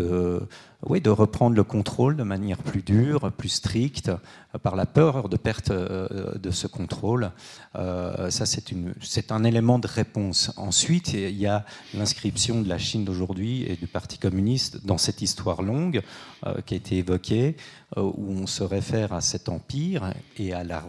oui, 0.87 1.01
de 1.01 1.09
reprendre 1.09 1.55
le 1.55 1.63
contrôle 1.63 2.15
de 2.15 2.23
manière 2.23 2.57
plus 2.57 2.81
dure, 2.81 3.31
plus 3.31 3.49
stricte, 3.49 4.11
par 4.57 4.75
la 4.75 4.85
peur 4.85 5.29
de 5.29 5.37
perte 5.37 5.71
euh, 5.71 6.33
de 6.37 6.51
ce 6.51 6.67
contrôle. 6.67 7.31
Euh, 7.75 8.29
ça, 8.29 8.45
c'est 8.45 9.28
un 9.31 9.43
élément 9.43 9.79
de 9.79 9.87
réponse. 9.87 10.51
Ensuite, 10.57 11.13
il 11.13 11.37
y 11.37 11.47
a 11.47 11.65
l'inscription 11.93 12.61
de 12.61 12.69
la 12.69 12.77
Chine 12.77 13.05
d'aujourd'hui 13.05 13.63
et 13.63 13.75
du 13.75 13.87
Parti 13.87 14.17
communiste 14.17 14.85
dans 14.85 14.97
cette 14.97 15.21
histoire 15.21 15.61
longue 15.61 16.01
euh, 16.45 16.61
qui 16.65 16.73
a 16.73 16.77
été 16.77 16.97
évoquée, 16.97 17.55
où 17.97 18.31
on 18.31 18.45
se 18.45 18.63
réfère 18.63 19.13
à 19.13 19.21
cet 19.21 19.49
empire 19.49 20.13
et 20.37 20.53
à 20.53 20.63
la 20.63 20.83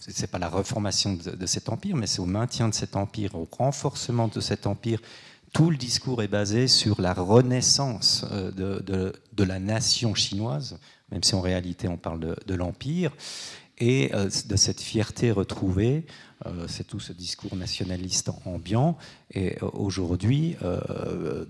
c'est 0.00 0.30
pas 0.30 0.38
la 0.38 0.48
reformation 0.48 1.12
de, 1.14 1.46
cet 1.46 1.68
empire, 1.68 1.96
mais 1.96 2.06
c'est 2.06 2.20
au 2.20 2.26
maintien 2.26 2.68
de 2.68 2.74
cet 2.74 2.96
empire, 2.96 3.34
au 3.34 3.46
renforcement 3.58 4.28
de 4.28 4.40
cet 4.40 4.66
empire 4.66 5.00
tout 5.56 5.70
le 5.70 5.78
discours 5.78 6.22
est 6.22 6.28
basé 6.28 6.68
sur 6.68 7.00
la 7.00 7.14
renaissance 7.14 8.26
euh, 8.30 8.50
de, 8.52 9.42
la 9.42 9.58
nation 9.58 10.14
chinoise, 10.14 10.78
même 11.10 11.22
si 11.22 11.34
en 11.34 11.40
réalité 11.40 11.88
on 11.88 11.96
parle 11.96 12.36
de, 12.46 12.54
l'Empire, 12.54 13.12
et 13.78 14.14
euh, 14.14 14.28
de 14.46 14.56
cette 14.56 14.82
fierté 14.82 15.30
retrouvée 15.30 16.04
euh, 16.04 16.04
c'est 16.68 16.86
tout 16.86 17.00
ce 17.00 17.12
discours 17.12 17.56
nationaliste 17.56 18.30
ambiant. 18.44 18.96
Et 19.32 19.56
euh, 19.62 19.68
aujourd'hui, 19.72 20.56
euh, 20.62 21.44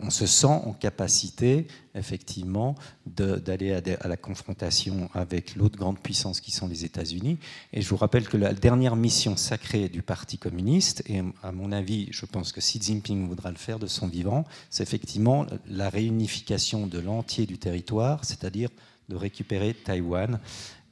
on 0.00 0.10
se 0.10 0.26
sent 0.26 0.46
en 0.46 0.72
capacité, 0.72 1.66
effectivement, 1.94 2.76
d'aller 3.06 3.72
à, 3.72 4.08
la 4.08 4.16
confrontation 4.16 5.10
avec 5.14 5.56
l'autre 5.56 5.76
grande 5.76 5.98
puissance 5.98 6.40
qui 6.40 6.50
sont 6.50 6.68
les 6.68 6.84
États-Unis. 6.84 7.38
Et 7.72 7.82
je 7.82 7.88
vous 7.88 7.96
rappelle 7.96 8.28
que 8.28 8.36
la 8.36 8.52
dernière 8.52 8.94
mission 8.94 9.36
sacrée 9.36 9.88
du 9.88 10.02
Parti 10.02 10.38
communiste, 10.38 11.02
et 11.06 11.22
à 11.42 11.52
mon 11.52 11.72
avis, 11.72 12.08
je 12.10 12.26
pense 12.26 12.52
que 12.52 12.60
Xi 12.60 12.80
Jinping 12.80 13.26
voudra 13.26 13.50
le 13.50 13.56
faire 13.56 13.78
de 13.78 13.86
son 13.86 14.06
vivant, 14.06 14.44
c'est 14.70 14.82
effectivement 14.82 15.46
la 15.66 15.88
réunification 15.88 16.86
de 16.86 16.98
l'entier 17.00 17.46
du 17.46 17.58
territoire, 17.58 18.24
c'est-à-dire 18.24 18.70
de 19.08 19.16
récupérer 19.16 19.74
Taïwan. 19.74 20.38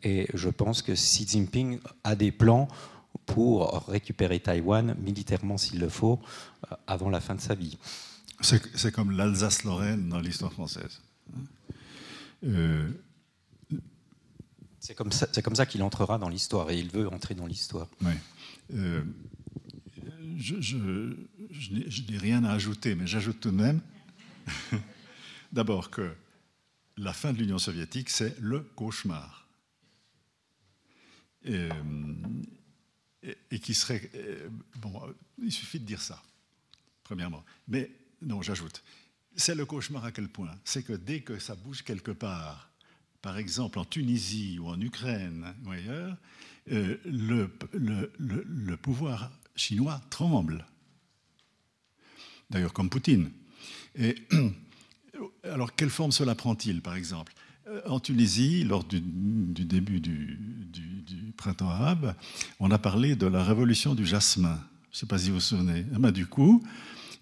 Et 0.03 0.29
je 0.35 0.49
pense 0.49 0.83
que 0.83 0.93
Xi 0.93 1.27
Jinping 1.27 1.81
a 2.05 2.15
des 2.15 2.33
plans 2.33 2.69
pour 3.25 3.87
récupérer 3.89 4.41
Taïwan 4.41 4.95
militairement 5.01 5.59
s'il 5.59 5.81
le 5.81 5.89
faut 5.89 6.21
euh, 6.71 6.77
avant 6.87 7.11
la 7.11 7.21
fin 7.21 7.35
de 7.35 7.41
sa 7.41 7.55
vie. 7.55 7.79
C'est 8.41 8.93
comme 8.93 9.11
l'Alsace-Lorraine 9.13 10.09
dans 10.09 10.21
l'histoire 10.21 10.53
française. 10.53 11.01
Euh, 12.45 12.91
c'est 14.79 14.95
comme 14.95 15.11
ça, 15.11 15.67
qu'il 15.67 15.83
entrera 15.83 16.19
dans 16.19 16.29
l'histoire 16.29 16.71
et 16.71 16.79
il 16.79 16.91
veut 16.91 17.09
entrer 17.09 17.35
dans 17.35 17.47
l'histoire. 17.47 17.89
Oui. 18.03 18.13
Euh, 18.75 19.03
je, 20.37 20.61
je, 20.61 21.17
je 21.51 22.03
n'ai 22.11 22.19
rien 22.19 22.45
à 22.45 22.53
ajouter, 22.53 22.95
mais 22.95 23.07
j'ajoute 23.07 23.41
tout 23.41 23.51
de 23.51 23.57
même 23.57 23.81
d'abord 25.53 25.91
que 25.91 26.13
la 26.97 27.13
fin 27.13 27.33
de 27.33 27.39
l'Union 27.39 27.59
soviétique, 27.59 28.11
c'est 28.11 28.39
le 28.39 28.61
cauchemar. 28.61 29.46
Et, 31.47 31.69
et, 33.51 33.59
qui 33.59 33.75
serait... 33.75 34.11
Euh, 34.15 34.49
bon, 34.77 35.01
il 35.43 35.53
suffit 35.53 35.81
de 35.81 35.85
dire 35.85 36.03
ça, 36.03 36.23
premièrement. 37.05 37.45
Mais 37.69 37.91
non, 38.23 38.43
j'ajoute. 38.43 38.83
C'est 39.37 39.55
le 39.55 39.67
cauchemar 39.67 40.05
à 40.05 40.13
quel 40.13 40.29
point? 40.29 40.55
C'est 40.65 40.83
que 40.83 40.93
dès 40.93 41.21
que 41.21 41.39
ça 41.39 41.55
bouge 41.55 41.83
quelque 41.83 42.11
part, 42.11 42.71
par 43.23 43.39
exemple 43.39 43.79
en 43.79 43.85
Tunisie 43.85 44.59
ou 44.59 44.69
en 44.69 44.81
Ukraine 44.81 45.55
ou 45.65 45.71
ailleurs, 45.71 46.17
euh, 46.73 46.97
le, 47.05 47.51
le, 47.73 48.77
pouvoir 48.77 49.31
chinois 49.55 50.01
tremble. 50.11 50.67
D'ailleurs, 52.51 52.73
comme 52.73 52.91
Poutine. 52.91 53.31
Et, 53.95 54.17
alors, 55.45 55.75
quelle 55.75 55.91
forme 55.91 56.13
cela 56.13 56.35
prend-il, 56.35 56.83
par 56.83 56.95
exemple? 56.97 57.33
euh, 57.35 57.36
en 57.87 58.01
Tunisie, 58.01 58.65
lors 58.65 58.85
du, 58.85 59.01
début 59.01 60.01
du, 60.01 60.39
printemps 61.37 61.69
arabe, 61.69 62.15
on 62.61 62.71
a 62.71 62.79
parlé 62.79 63.15
de 63.15 63.27
la 63.27 63.45
révolution 63.45 63.95
du 63.95 64.07
jasmin. 64.07 64.59
Je 64.91 64.97
ne 64.97 65.01
sais 65.01 65.07
pas 65.07 65.19
si 65.19 65.29
vous 65.29 65.35
vous 65.35 65.41
souvenez. 65.41 65.85
Ah 65.95 65.99
ben, 65.99 66.11
du 66.11 66.27
coup, 66.27 66.63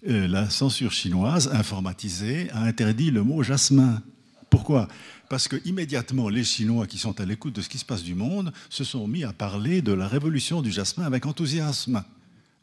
euh, 0.07 0.27
la 0.27 0.49
censure 0.49 0.93
chinoise 0.93 1.49
informatisée 1.49 2.49
a 2.51 2.61
interdit 2.61 3.11
le 3.11 3.23
mot 3.23 3.43
jasmin. 3.43 4.01
Pourquoi? 4.49 4.87
Parce 5.29 5.47
que 5.49 5.57
immédiatement, 5.65 6.29
les 6.29 6.43
Chinois 6.45 6.87
qui 6.87 6.97
sont 6.97 7.19
à 7.19 7.25
l'écoute 7.25 7.55
de 7.55 7.61
ce 7.61 7.67
qui 7.67 7.77
se 7.77 7.85
passe 7.85 8.03
du 8.03 8.15
monde 8.15 8.53
se 8.69 8.85
sont 8.85 9.07
mis 9.07 9.25
à 9.25 9.33
parler 9.33 9.81
de 9.81 9.91
la 9.91 10.07
révolution 10.07 10.61
du 10.61 10.71
jasmin 10.71 11.05
avec 11.05 11.25
enthousiasme. 11.25 12.03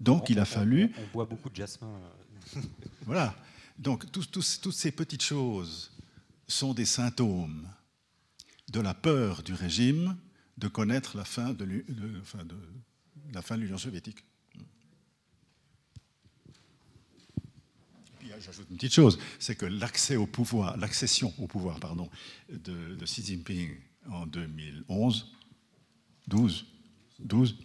Donc, 0.00 0.30
il 0.30 0.38
a 0.38 0.44
fallu. 0.46 0.90
On, 0.96 1.12
boit 1.12 1.26
beaucoup 1.26 1.50
de 1.50 1.56
jasmin. 1.56 1.88
voilà. 3.06 3.34
Donc, 3.78 4.10
toutes 4.10 4.72
ces 4.72 4.92
petites 4.92 5.22
choses 5.22 5.91
sont 6.48 6.74
des 6.74 6.84
symptômes 6.84 7.68
de 8.70 8.80
la 8.80 8.94
peur 8.94 9.42
du 9.42 9.54
régime 9.54 10.16
de 10.58 10.68
connaître 10.68 11.16
la 11.16 11.24
fin 11.24 11.52
de, 11.52 11.64
l'Union 11.64 13.78
soviétique. 13.78 14.24
j'ajoute 18.40 18.66
une 18.70 18.76
petite 18.76 18.94
chose, 18.94 19.18
c'est 19.38 19.56
que 19.56 19.66
l'accès 19.66 20.16
au 20.16 20.26
pouvoir, 20.26 20.76
l'accession 20.76 21.32
au 21.38 21.46
pouvoir, 21.46 21.80
pardon, 21.80 22.08
de, 22.48 22.96
Xi 23.04 23.24
Jinping 23.24 23.76
en 24.10 24.26
2011, 24.26 25.32
12, 26.28 26.66
12 27.20 27.56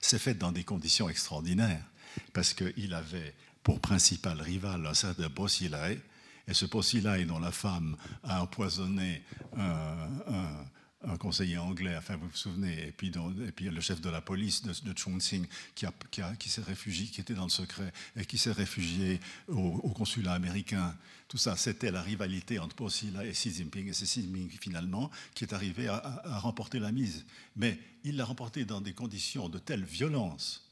s'est 0.00 0.18
faite 0.18 0.38
dans 0.38 0.52
des 0.52 0.64
conditions 0.64 1.08
extraordinaires, 1.08 1.84
parce 2.32 2.54
qu'il 2.54 2.94
avait 2.94 3.34
pour 3.62 3.80
principal 3.80 4.40
rival 4.40 4.86
un 4.86 4.94
certain 4.94 5.28
Bosilai, 5.28 6.00
et 6.48 6.54
ce 6.54 6.66
Bosilai 6.66 7.24
dont 7.24 7.38
la 7.38 7.52
femme 7.52 7.96
a 8.22 8.42
empoisonné 8.42 9.22
un, 9.56 11.16
conseiller 11.20 11.56
anglais, 11.56 11.94
enfin 11.96 12.16
vous 12.16 12.28
vous 12.28 12.36
souvenez, 12.36 12.88
et 12.88 12.92
puis, 12.92 13.10
le 13.10 13.80
chef 13.80 14.00
de 14.00 14.10
la 14.10 14.20
police 14.20 14.62
de, 14.62 14.72
de 14.90 14.98
Chongqing 14.98 15.46
qui, 15.74 15.86
a, 15.86 15.92
qui, 16.10 16.20
qui 16.38 16.48
s'est 16.48 16.62
réfugié, 16.62 17.06
qui 17.06 17.20
était 17.20 17.34
dans 17.34 17.44
le 17.44 17.50
secret 17.50 17.92
et 18.16 18.24
qui 18.24 18.38
s'est 18.38 18.52
réfugié 18.52 19.20
au, 19.46 19.90
consulat 19.90 20.32
américain. 20.32 20.96
Tout 21.28 21.38
ça, 21.38 21.56
c'était 21.56 21.92
la 21.92 22.02
rivalité 22.02 22.58
entre 22.58 22.74
Posila 22.74 23.24
et 23.24 23.32
Xi 23.32 23.52
Jinping, 23.52 23.88
et 23.88 23.92
c'est 23.92 24.04
Xi 24.04 24.22
Jinping 24.22 24.50
finalement 24.60 25.10
qui 25.34 25.44
est 25.44 25.52
arrivé 25.52 25.86
à, 25.86 26.22
à 26.24 26.38
remporter 26.40 26.80
la 26.80 26.90
mise. 26.90 27.24
Mais 27.54 27.78
il 28.02 28.16
l'a 28.16 28.24
remporté 28.24 28.64
dans 28.64 28.80
des 28.80 28.92
conditions 28.92 29.48
de 29.48 29.58
telle 29.58 29.84
violence 29.84 30.66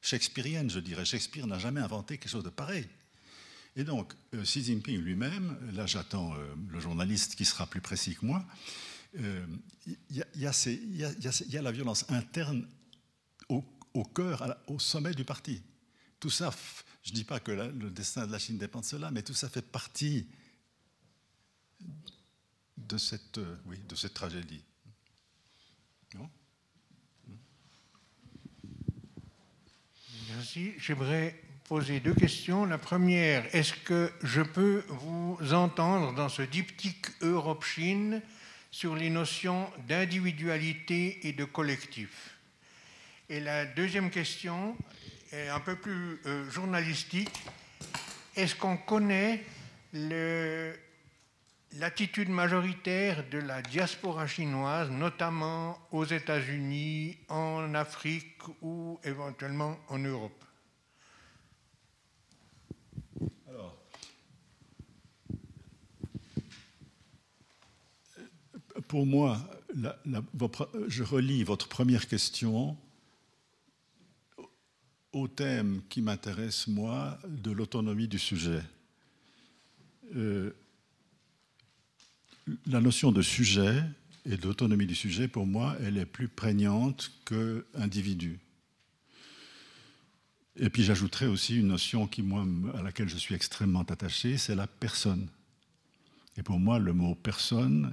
shakespearienne, 0.00 0.70
je 0.70 0.80
dirais. 0.80 1.04
Shakespeare 1.04 1.46
n'a 1.46 1.58
jamais 1.58 1.80
inventé 1.80 2.18
quelque 2.18 2.30
chose 2.30 2.44
de 2.44 2.50
pareil. 2.50 2.86
Et 3.78 3.84
donc, 3.84 4.12
euh, 4.34 4.42
Xi 4.42 4.64
Jinping 4.64 5.00
lui-même, 5.00 5.56
là 5.72 5.86
j'attends 5.86 6.34
euh, 6.34 6.54
le 6.68 6.80
journaliste 6.80 7.36
qui 7.36 7.44
sera 7.44 7.64
plus 7.64 7.80
précis 7.80 8.16
que 8.16 8.26
moi, 8.26 8.44
il 9.14 9.94
y, 10.10 11.56
a 11.56 11.62
la 11.62 11.72
violence 11.72 12.04
interne 12.10 12.68
au, 13.48 14.04
cœur, 14.04 14.58
au 14.66 14.78
sommet 14.78 15.14
du 15.14 15.24
parti. 15.24 15.62
Tout 16.20 16.28
ça, 16.28 16.50
je 17.02 17.10
ne 17.10 17.14
dis 17.14 17.24
pas 17.24 17.38
que 17.40 17.52
le 17.52 17.90
destin 17.90 18.26
de 18.26 18.32
la 18.32 18.38
Chine 18.38 18.58
dépend 18.58 18.80
de 18.80 18.84
cela, 18.84 19.12
mais 19.12 19.22
tout 19.22 19.32
ça 19.32 19.48
fait 19.48 19.62
partie 19.62 20.26
de 22.76 22.98
cette, 22.98 23.38
euh, 23.38 23.56
de 23.88 23.94
cette 23.94 24.14
tragédie. 24.14 24.62
Non? 26.14 26.28
Merci. 30.30 30.72
J'aimerais 30.78 31.47
poser 31.68 32.00
deux 32.00 32.14
questions. 32.14 32.64
La 32.64 32.78
première, 32.78 33.44
est-ce 33.54 33.74
que 33.74 34.10
je 34.22 34.40
peux 34.40 34.82
vous 34.88 35.38
entendre 35.52 36.14
dans 36.14 36.30
ce 36.30 36.40
diptyque 36.40 37.08
Europe-Chine 37.20 38.22
sur 38.70 38.96
les 38.96 39.10
notions 39.10 39.70
d'individualité 39.86 41.28
et 41.28 41.32
de 41.34 41.44
collectif? 41.44 42.38
Et 43.28 43.40
la 43.40 43.66
deuxième 43.66 44.08
question 44.08 44.78
est 45.30 45.48
un 45.48 45.60
peu 45.60 45.76
plus 45.76 46.18
euh, 46.24 46.48
journalistique. 46.50 47.42
Est-ce 48.34 48.56
qu'on 48.56 48.78
connaît 48.78 49.44
l'attitude 51.72 52.30
majoritaire 52.30 53.28
de 53.30 53.40
la 53.40 53.60
diaspora 53.60 54.26
chinoise, 54.26 54.90
notamment 54.90 55.78
aux 55.92 56.06
États-Unis, 56.06 57.18
en 57.28 57.74
Afrique 57.74 58.40
ou 58.62 58.98
éventuellement 59.04 59.78
en 59.88 59.98
Europe? 59.98 60.47
Pour 68.88 69.06
moi, 69.06 69.38
je 70.88 71.02
relis 71.02 71.44
votre 71.44 71.68
première 71.68 72.08
question 72.08 72.76
au 75.12 75.28
thème 75.28 75.82
qui 75.88 76.02
m'intéresse, 76.02 76.66
moi, 76.66 77.18
de 77.28 77.50
l'autonomie 77.50 78.08
du 78.08 78.18
sujet. 78.18 78.62
Euh, 80.16 80.52
la 82.66 82.80
notion 82.80 83.12
de 83.12 83.22
sujet 83.22 83.82
et 84.24 84.36
d'autonomie 84.36 84.86
du 84.86 84.94
sujet, 84.94 85.28
pour 85.28 85.46
moi, 85.46 85.76
elle 85.82 85.98
est 85.98 86.06
plus 86.06 86.28
prégnante 86.28 87.12
que 87.24 87.66
individu. 87.74 88.38
Et 90.56 90.70
puis 90.70 90.82
j'ajouterais 90.82 91.26
aussi 91.26 91.58
une 91.58 91.68
notion 91.68 92.06
qui, 92.06 92.22
moi, 92.22 92.44
à 92.74 92.82
laquelle 92.82 93.08
je 93.08 93.16
suis 93.16 93.34
extrêmement 93.34 93.82
attaché, 93.82 94.38
c'est 94.38 94.54
la 94.54 94.66
personne. 94.66 95.28
Et 96.38 96.42
pour 96.44 96.60
moi, 96.60 96.78
le 96.78 96.92
mot 96.92 97.16
personne 97.16 97.92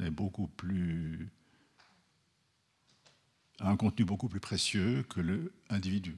a 3.60 3.70
un 3.70 3.76
contenu 3.76 4.06
beaucoup 4.06 4.30
plus 4.30 4.40
précieux 4.40 5.04
que 5.10 5.20
le 5.20 5.52
individu. 5.70 6.16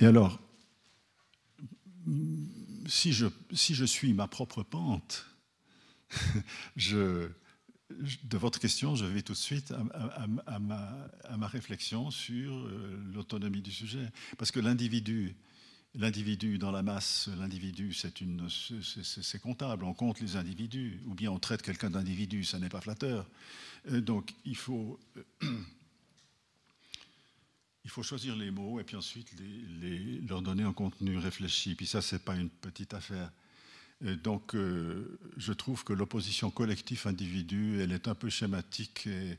Et 0.00 0.06
alors, 0.06 0.40
si 2.88 3.12
je, 3.12 3.84
suis 3.84 4.12
ma 4.12 4.26
propre 4.26 4.64
pente, 4.64 5.24
de 6.76 7.30
votre 8.32 8.58
question, 8.58 8.96
je 8.96 9.04
vais 9.04 9.22
tout 9.22 9.34
de 9.34 9.38
suite 9.38 9.70
à, 9.70 10.26
ma, 10.26 10.42
à 11.22 11.36
ma, 11.36 11.46
réflexion 11.46 12.10
sur 12.10 12.52
euh, 12.52 13.00
l'autonomie 13.14 13.62
du 13.62 13.70
sujet. 13.70 14.10
Parce 14.36 14.50
que 14.50 14.58
l'individu 14.58 15.36
L'individu 15.96 16.58
dans 16.58 16.72
la 16.72 16.82
masse, 16.82 17.28
l'individu, 17.38 17.92
c'est, 17.92 19.40
comptable, 19.40 19.84
on 19.84 19.94
compte 19.94 20.18
les 20.18 20.34
individus, 20.34 21.00
ou 21.06 21.14
bien 21.14 21.30
on 21.30 21.38
traite 21.38 21.62
quelqu'un 21.62 21.88
d'individu, 21.88 22.42
ça 22.42 22.58
n'est 22.58 22.68
pas 22.68 22.80
flatteur. 22.80 23.24
Euh, 23.90 24.00
donc 24.00 24.34
il 24.44 24.56
faut, 24.56 24.98
il 27.84 27.90
faut 27.90 28.02
choisir 28.02 28.34
les 28.34 28.50
mots 28.50 28.80
et 28.80 28.84
puis 28.84 28.96
ensuite 28.96 29.28
les, 29.38 30.20
leur 30.22 30.42
donner 30.42 30.64
un 30.64 30.72
contenu 30.72 31.16
réfléchi. 31.16 31.76
Puis 31.76 31.86
ça, 31.86 32.02
c'est 32.02 32.24
pas 32.24 32.34
une 32.34 32.50
petite 32.50 32.92
affaire. 32.92 33.30
Euh, 34.02 34.16
donc 34.16 34.56
euh, 34.56 35.16
je 35.36 35.52
trouve 35.52 35.84
que 35.84 35.92
l'opposition 35.92 36.50
collectif-individu, 36.50 37.80
elle 37.80 37.92
est 37.92 38.08
un 38.08 38.16
peu 38.16 38.30
schématique 38.30 39.06
et 39.06 39.38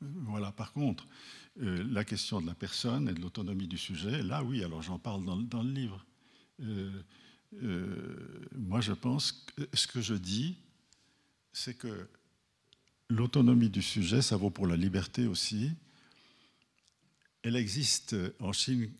voilà, 0.00 0.52
par 0.52 0.72
contre, 0.72 1.06
euh, 1.60 1.84
la 1.90 2.04
question 2.04 2.40
de 2.40 2.46
la 2.46 2.54
personne 2.54 3.08
et 3.08 3.12
de 3.12 3.20
l'autonomie 3.20 3.66
du 3.66 3.78
sujet, 3.78 4.22
là 4.22 4.42
oui, 4.42 4.64
alors 4.64 4.82
j'en 4.82 4.98
parle 4.98 5.24
dans, 5.24 5.62
le 5.62 5.70
livre. 5.70 6.04
Euh, 6.60 7.02
euh, 7.62 8.48
moi, 8.56 8.80
je 8.80 8.92
pense 8.92 9.32
que 9.32 9.68
ce 9.74 9.86
que 9.86 10.00
je 10.00 10.14
dis, 10.14 10.56
c'est 11.52 11.74
que 11.74 12.08
l'autonomie 13.08 13.70
du 13.70 13.82
sujet, 13.82 14.22
ça 14.22 14.36
vaut 14.36 14.50
pour 14.50 14.66
la 14.66 14.76
liberté 14.76 15.26
aussi. 15.26 15.72
Elle 17.42 17.56
existe 17.56 18.14
en 18.38 18.52
Chine, 18.52 18.90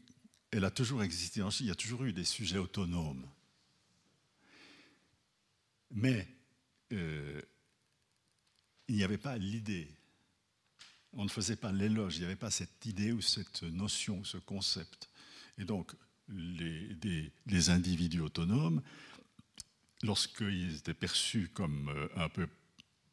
elle 0.50 0.64
a 0.64 0.70
toujours 0.70 1.02
existé 1.02 1.42
en 1.42 1.50
Chine, 1.50 1.66
il 1.66 1.68
y 1.68 1.72
a 1.72 1.76
toujours 1.76 2.04
eu 2.04 2.12
des 2.12 2.24
sujets 2.24 2.58
autonomes. 2.58 3.24
Mais 5.92 6.26
il 8.90 8.96
n'y 8.96 9.04
avait 9.04 9.18
pas 9.18 9.38
l'idée. 9.38 9.88
On 11.12 11.24
ne 11.24 11.28
faisait 11.28 11.56
pas 11.56 11.70
l'éloge, 11.70 12.16
il 12.16 12.20
n'y 12.20 12.26
avait 12.26 12.34
pas 12.34 12.50
cette 12.50 12.84
idée 12.86 13.12
ou 13.12 13.20
cette 13.20 13.62
notion, 13.62 14.24
ce 14.24 14.36
concept. 14.36 15.08
Et 15.58 15.64
donc, 15.64 15.92
les, 16.28 17.70
individus 17.70 18.20
autonomes, 18.20 18.82
lorsqu'ils 20.02 20.76
étaient 20.76 20.94
perçus 20.94 21.50
comme 21.54 21.88
euh, 21.88 22.08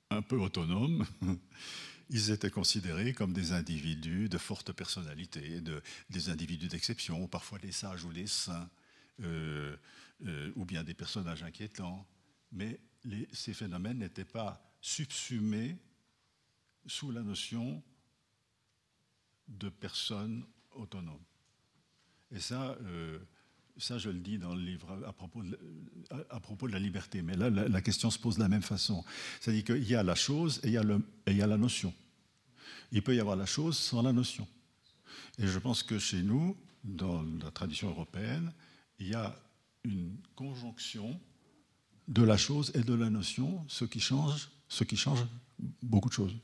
un 0.10 0.22
peu, 0.24 0.36
autonomes, 0.38 1.06
ils 2.10 2.32
étaient 2.32 2.50
considérés 2.50 3.14
comme 3.14 3.34
des 3.34 3.52
individus 3.52 4.30
de 4.30 4.38
forte 4.40 4.72
personnalité, 4.74 5.62
de, 5.62 5.84
des 6.10 6.30
individus 6.30 6.70
d'exception, 6.70 7.28
parfois 7.28 7.60
des 7.60 7.72
sages 7.72 8.04
ou 8.04 8.12
des 8.12 8.28
saints, 8.28 8.70
euh, 9.22 9.78
euh, 10.26 10.52
ou 10.56 10.66
bien 10.66 10.84
des 10.84 10.96
personnages 10.96 11.44
inquiétants. 11.44 12.08
Mais 12.52 12.80
ces 13.32 13.54
phénomènes 13.54 14.00
n'étaient 14.00 14.26
pas 14.26 14.67
subsumé 14.88 15.78
sous 16.86 17.12
la 17.12 17.22
notion 17.22 17.84
de 19.50 19.68
personne 19.68 20.46
autonome. 20.72 21.24
Et 22.32 22.40
ça, 22.40 22.78
euh, 22.84 23.20
ça, 23.78 23.98
je 23.98 24.10
le 24.10 24.20
dis 24.20 24.38
dans 24.38 24.56
le 24.56 24.62
livre 24.62 24.98
à 25.06 25.12
propos 25.12 25.44
de, 25.44 26.72
la 26.72 26.80
liberté. 26.80 27.22
Mais 27.22 27.36
là, 27.36 27.50
la, 27.50 27.82
question 27.82 28.10
se 28.10 28.18
pose 28.18 28.36
de 28.36 28.42
la 28.42 28.48
même 28.48 28.62
façon. 28.62 29.04
C'est-à-dire 29.42 29.66
qu'il 29.66 29.84
y 29.84 29.96
a 29.96 30.04
la 30.04 30.16
chose 30.16 30.62
et 30.64 30.68
il 30.68 30.74
y 30.74 31.42
a 31.42 31.48
la 31.48 31.58
notion. 31.58 31.94
Il 32.94 33.04
peut 33.04 33.16
y 33.16 33.20
avoir 33.20 33.36
la 33.36 33.46
chose 33.46 33.78
sans 33.78 34.02
la 34.02 34.14
notion. 34.14 34.48
Et 35.38 35.48
je 35.48 35.60
pense 35.60 35.84
que 35.84 36.00
chez 36.00 36.24
nous, 36.24 36.56
dans 36.86 37.24
la 37.44 37.52
tradition 37.52 37.90
européenne, 37.90 38.54
il 39.00 39.10
y 39.10 39.16
a 39.16 39.38
une 39.84 40.18
conjonction 40.36 41.20
de 42.08 42.24
la 42.24 42.38
chose 42.38 42.72
et 42.74 42.84
de 42.84 42.94
la 42.94 43.10
notion, 43.10 43.66
ce 43.68 43.84
qui 43.84 44.00
change 44.00 44.50
ce 44.68 44.84
qui 44.84 44.98
change 44.98 45.26
beaucoup 45.82 46.10
de 46.10 46.14
choses. 46.14 46.36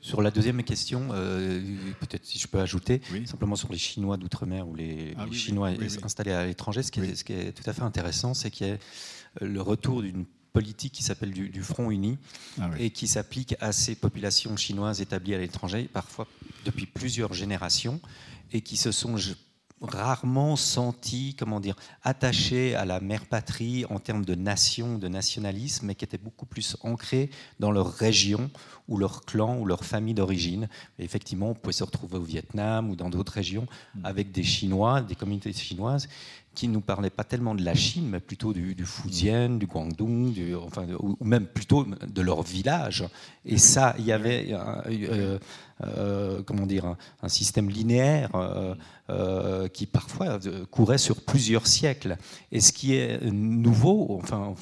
Sur 0.00 0.22
la 0.22 0.30
deuxième 0.30 0.62
question, 0.62 1.08
euh, 1.12 1.60
peut-être 2.00 2.24
si 2.24 2.38
je 2.38 2.46
peux 2.46 2.60
ajouter, 2.60 3.02
simplement 3.26 3.56
sur 3.56 3.70
les 3.70 3.78
Chinois 3.78 4.16
d'outre-mer 4.16 4.66
ou 4.66 4.74
les, 4.74 5.14
ah 5.18 5.26
Chinois 5.32 5.70
installés 6.02 6.32
à 6.32 6.46
l'étranger, 6.46 6.82
ce, 6.82 6.90
ce, 7.14 7.24
qui 7.24 7.32
est 7.32 7.52
tout 7.52 7.68
à 7.68 7.72
fait 7.72 7.82
intéressant, 7.82 8.32
c'est 8.32 8.50
qu'il 8.50 8.68
y 8.68 8.70
a 8.70 8.74
euh, 8.74 8.78
le 9.42 9.60
retour 9.60 10.02
d'une 10.02 10.24
politique 10.52 10.92
qui 10.92 11.02
s'appelle 11.02 11.32
du, 11.32 11.62
Front 11.62 11.90
Uni 11.90 12.16
ah 12.60 12.70
et 12.78 12.90
qui 12.90 13.06
s'applique 13.06 13.54
à 13.60 13.72
ces 13.72 13.94
populations 13.94 14.56
chinoises 14.56 15.00
établies 15.00 15.34
à 15.34 15.38
l'étranger, 15.38 15.88
parfois 15.92 16.26
depuis 16.64 16.86
plusieurs 16.86 17.34
générations, 17.34 18.00
et 18.52 18.60
qui 18.60 18.76
se 18.76 18.92
sont 18.92 19.16
rarement 19.80 20.56
senti, 20.56 21.34
comment 21.38 21.60
dire, 21.60 21.76
attachés 22.02 22.74
à 22.74 22.84
la 22.84 23.00
mère 23.00 23.26
patrie 23.26 23.84
en 23.90 23.98
termes 23.98 24.24
de 24.24 24.34
nation, 24.34 24.98
de 24.98 25.08
nationalisme, 25.08 25.86
mais 25.86 25.94
qui 25.94 26.04
étaient 26.04 26.18
beaucoup 26.18 26.46
plus 26.46 26.76
ancrés 26.82 27.30
dans 27.60 27.70
leur 27.70 27.92
région 27.92 28.50
ou 28.88 28.96
leur 28.96 29.24
clan 29.24 29.58
ou 29.58 29.66
leur 29.66 29.84
famille 29.84 30.14
d'origine. 30.14 30.68
Effectivement, 30.98 31.50
on 31.50 31.54
pouvait 31.54 31.72
se 31.72 31.84
retrouver 31.84 32.18
au 32.18 32.22
Vietnam 32.22 32.90
ou 32.90 32.96
dans 32.96 33.10
d'autres 33.10 33.32
régions 33.32 33.66
mm. 33.94 34.04
avec 34.04 34.32
des 34.32 34.42
Chinois, 34.42 35.02
des 35.02 35.14
communautés 35.14 35.52
chinoises 35.52 36.08
qui 36.58 36.66
ne 36.66 36.72
nous 36.72 36.80
parlaient 36.80 37.08
pas 37.08 37.22
tellement 37.22 37.54
de 37.54 37.62
la 37.62 37.74
Chine, 37.74 38.08
mais 38.08 38.18
plutôt 38.18 38.52
du, 38.52 38.74
du 38.74 38.84
Fujian, 38.84 39.50
du 39.50 39.66
Guangdong, 39.66 40.32
du, 40.32 40.56
enfin, 40.56 40.86
ou 40.98 41.16
même 41.20 41.46
plutôt 41.46 41.84
de 41.84 42.20
leur 42.20 42.42
village. 42.42 43.04
Et 43.44 43.58
ça, 43.58 43.94
il 43.96 44.04
y 44.04 44.10
avait, 44.10 44.48
euh, 44.50 45.38
euh, 45.84 46.42
comment 46.42 46.66
dire, 46.66 46.96
un, 47.22 47.28
système 47.28 47.70
linéaire 47.70 48.30
euh, 49.08 49.68
qui 49.68 49.86
parfois 49.86 50.40
courait 50.72 50.98
sur 50.98 51.20
plusieurs 51.20 51.68
siècles. 51.68 52.16
Et 52.50 52.60
ce 52.60 52.72
qui 52.72 52.96
est 52.96 53.22
nouveau, 53.22 54.18
enfin, 54.20 54.56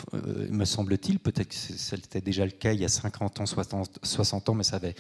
me 0.51 0.67
semble-t-il, 0.67 1.19
peut-être 1.19 1.49
que 1.49 1.55
c'était 1.55 2.21
déjà 2.21 2.45
le 2.45 2.51
cas 2.51 2.75
il 2.75 2.81
y 2.81 2.85
a 2.85 2.89
50 2.89 3.41
ans, 3.41 3.47
60, 3.47 4.01
60 4.17 4.49
ans, 4.49 4.55
mais 4.55 4.65
ça 4.65 4.77
avait 4.77 4.95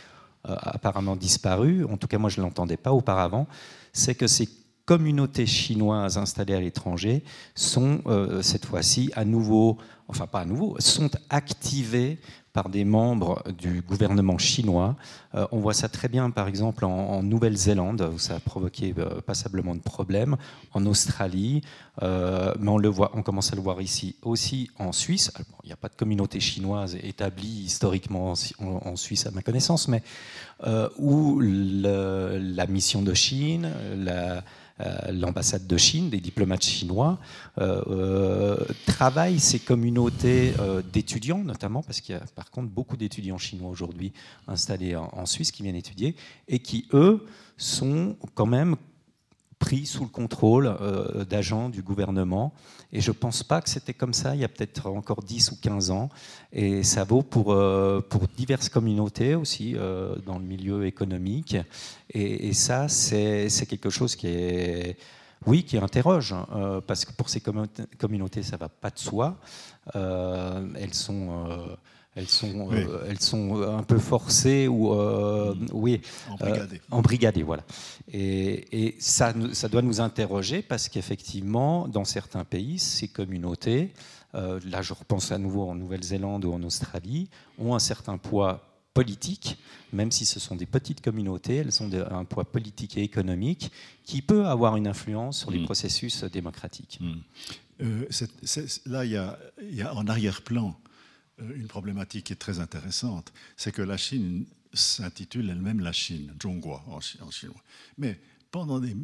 apparemment 0.44 1.16
disparu. 1.16 1.84
En 1.86 1.96
tout 1.96 2.06
cas, 2.06 2.18
moi, 2.18 2.30
je 2.30 2.40
ne 2.40 2.46
l'entendais 2.46 2.76
pas 2.76 2.92
auparavant. 2.92 3.48
C'est 3.92 4.14
que 4.14 4.28
c'est 4.28 4.48
communautés 4.86 5.46
chinoises 5.46 6.16
installées 6.16 6.54
à 6.54 6.60
l'étranger 6.60 7.22
sont 7.54 8.00
euh, 8.06 8.40
cette 8.40 8.64
fois-ci 8.64 9.10
à 9.14 9.24
nouveau, 9.24 9.78
enfin 10.08 10.26
pas 10.26 10.40
à 10.40 10.44
nouveau, 10.44 10.76
sont 10.78 11.10
activées 11.30 12.18
par 12.52 12.70
des 12.70 12.86
membres 12.86 13.42
du 13.58 13.82
gouvernement 13.82 14.38
chinois. 14.38 14.96
Euh, 15.34 15.46
on 15.52 15.58
voit 15.58 15.74
ça 15.74 15.90
très 15.90 16.08
bien, 16.08 16.30
par 16.30 16.48
exemple, 16.48 16.86
en, 16.86 17.22
Nouvelle-Zélande, 17.22 18.10
où 18.14 18.18
ça 18.18 18.36
a 18.36 18.40
provoqué 18.40 18.94
euh, 18.96 19.20
passablement 19.20 19.74
de 19.74 19.80
problèmes, 19.80 20.36
en 20.72 20.86
Australie, 20.86 21.60
mais 22.00 22.08
on, 22.68 23.22
commence 23.22 23.52
à 23.52 23.56
le 23.56 23.62
voir 23.62 23.80
ici 23.82 24.16
aussi 24.22 24.70
en 24.78 24.92
Suisse. 24.92 25.30
il 25.64 25.66
n'y 25.66 25.72
a 25.72 25.76
pas 25.76 25.88
de 25.88 25.96
communauté 25.96 26.40
chinoise 26.40 26.96
établie 27.02 27.64
historiquement 27.64 28.34
en, 28.58 28.96
Suisse, 28.96 29.26
à 29.26 29.30
ma 29.30 29.42
connaissance, 29.42 29.88
mais 29.88 30.02
où 30.98 31.40
la 31.40 32.66
mission 32.66 33.02
de 33.02 33.14
Chine, 33.14 33.70
la, 33.96 34.12
euh, 34.36 34.40
l'ambassade 35.10 35.66
de 35.66 35.76
Chine, 35.76 36.10
des 36.10 36.20
diplomates 36.20 36.64
chinois, 36.64 37.18
euh, 37.58 37.82
euh, 37.88 38.56
travaillent 38.86 39.40
ces 39.40 39.58
communautés 39.58 40.52
d'étudiants, 40.92 41.42
notamment, 41.42 41.82
parce 41.82 42.00
qu'il 42.00 42.14
y 42.14 42.18
a 42.18 42.22
par 42.34 42.50
contre 42.50 42.68
beaucoup 42.68 42.96
d'étudiants 42.96 43.38
chinois 43.38 43.70
aujourd'hui 43.70 44.12
installés 44.46 44.96
en, 44.96 45.26
Suisse 45.26 45.50
qui 45.50 45.62
viennent 45.62 45.76
étudier, 45.76 46.14
et 46.48 46.58
qui, 46.58 46.86
eux, 46.92 47.24
sont 47.56 48.16
quand 48.34 48.46
même 48.46 48.76
pris 49.58 49.86
sous 49.86 50.02
le 50.02 50.10
contrôle 50.10 50.66
euh, 50.66 51.24
d'agents 51.24 51.68
du 51.68 51.82
gouvernement. 51.82 52.52
Et 52.92 53.00
je 53.00 53.10
ne 53.10 53.16
pense 53.16 53.42
pas 53.42 53.60
que 53.60 53.68
c'était 53.68 53.94
comme 53.94 54.12
ça 54.12 54.34
il 54.34 54.40
y 54.40 54.44
a 54.44 54.48
peut-être 54.48 54.86
encore 54.88 55.22
10 55.22 55.52
ou 55.52 55.56
15 55.60 55.90
ans. 55.90 56.08
Et 56.52 56.82
ça 56.82 57.04
vaut 57.04 57.22
pour, 57.22 57.52
euh, 57.52 58.00
pour 58.00 58.28
diverses 58.28 58.68
communautés 58.68 59.34
aussi 59.34 59.74
euh, 59.76 60.16
dans 60.26 60.38
le 60.38 60.44
milieu 60.44 60.86
économique. 60.86 61.56
Et, 62.12 62.52
ça, 62.52 62.88
c'est 62.88 63.66
quelque 63.68 63.90
chose 63.90 64.16
qui 64.16 64.28
est... 64.28 64.96
Oui, 65.44 65.64
qui 65.64 65.76
interroge, 65.76 66.32
hein, 66.32 66.80
parce 66.86 67.04
que 67.04 67.12
pour 67.12 67.28
ces 67.28 67.40
communautés, 67.40 68.42
ça 68.42 68.56
ne 68.56 68.60
va 68.60 68.68
pas 68.68 68.90
de 68.90 68.98
soi. 68.98 69.36
elles 69.94 70.94
sont 70.94 71.76
elles 72.16 72.28
sont, 72.28 72.72
euh, 72.72 73.06
elles 73.08 73.20
sont 73.20 73.62
un 73.62 73.82
peu 73.82 73.98
forcées 73.98 74.68
ou 74.68 74.92
euh, 74.92 75.54
oui, 75.72 76.00
embrigadées. 76.90 77.42
Euh, 77.42 77.44
voilà. 77.44 77.62
Et, 78.10 78.86
et, 78.86 78.96
ça, 78.98 79.34
ça 79.52 79.68
doit 79.68 79.82
nous 79.82 80.00
interroger 80.00 80.62
parce 80.62 80.88
qu'effectivement, 80.88 81.86
dans 81.88 82.06
certains 82.06 82.44
pays, 82.44 82.78
ces 82.78 83.08
communautés, 83.08 83.92
là 84.32 84.82
je 84.82 84.92
repense 84.92 85.30
à 85.32 85.38
nouveau 85.38 85.68
en 85.68 85.74
Nouvelle-Zélande 85.74 86.44
ou 86.44 86.52
en 86.52 86.62
Australie, 86.62 87.28
ont 87.58 87.74
un 87.74 87.78
certain 87.78 88.18
poids 88.18 88.62
politique, 88.94 89.58
même 89.92 90.10
si 90.10 90.24
ce 90.24 90.40
sont 90.40 90.56
des 90.56 90.64
petites 90.64 91.02
communautés, 91.02 91.56
elles 91.56 91.82
ont 91.82 91.90
un 92.10 92.24
poids 92.24 92.44
politique 92.44 92.96
et 92.96 93.02
économique 93.02 93.70
qui 94.04 94.22
peut 94.22 94.46
avoir 94.46 94.76
une 94.76 94.86
influence 94.86 95.40
sur 95.40 95.50
les 95.50 95.58
mm. 95.58 95.64
processus 95.64 96.24
démocratiques. 96.24 96.98
Mm. 97.00 98.04
là, 98.86 99.04
il 99.04 99.10
y, 99.10 99.16
a, 99.16 99.38
il 99.60 99.74
y 99.74 99.82
a 99.82 99.94
en 99.94 100.06
arrière-plan 100.06 100.68
euh, 100.68 100.85
une 101.38 101.68
problématique 101.68 102.26
qui 102.26 102.32
est 102.32 102.36
très 102.36 102.60
intéressante, 102.60 103.32
c'est 103.56 103.72
que 103.72 103.82
la 103.82 103.96
Chine 103.96 104.46
s'intitule 104.72 105.50
elle-même 105.50 105.80
la 105.80 105.92
Chine, 105.92 106.34
Zhonghua 106.40 106.84
en, 106.86 107.00
chinois. 107.00 107.62
Mais 107.98 108.20
pendant 108.50 108.80
des, 108.80 108.94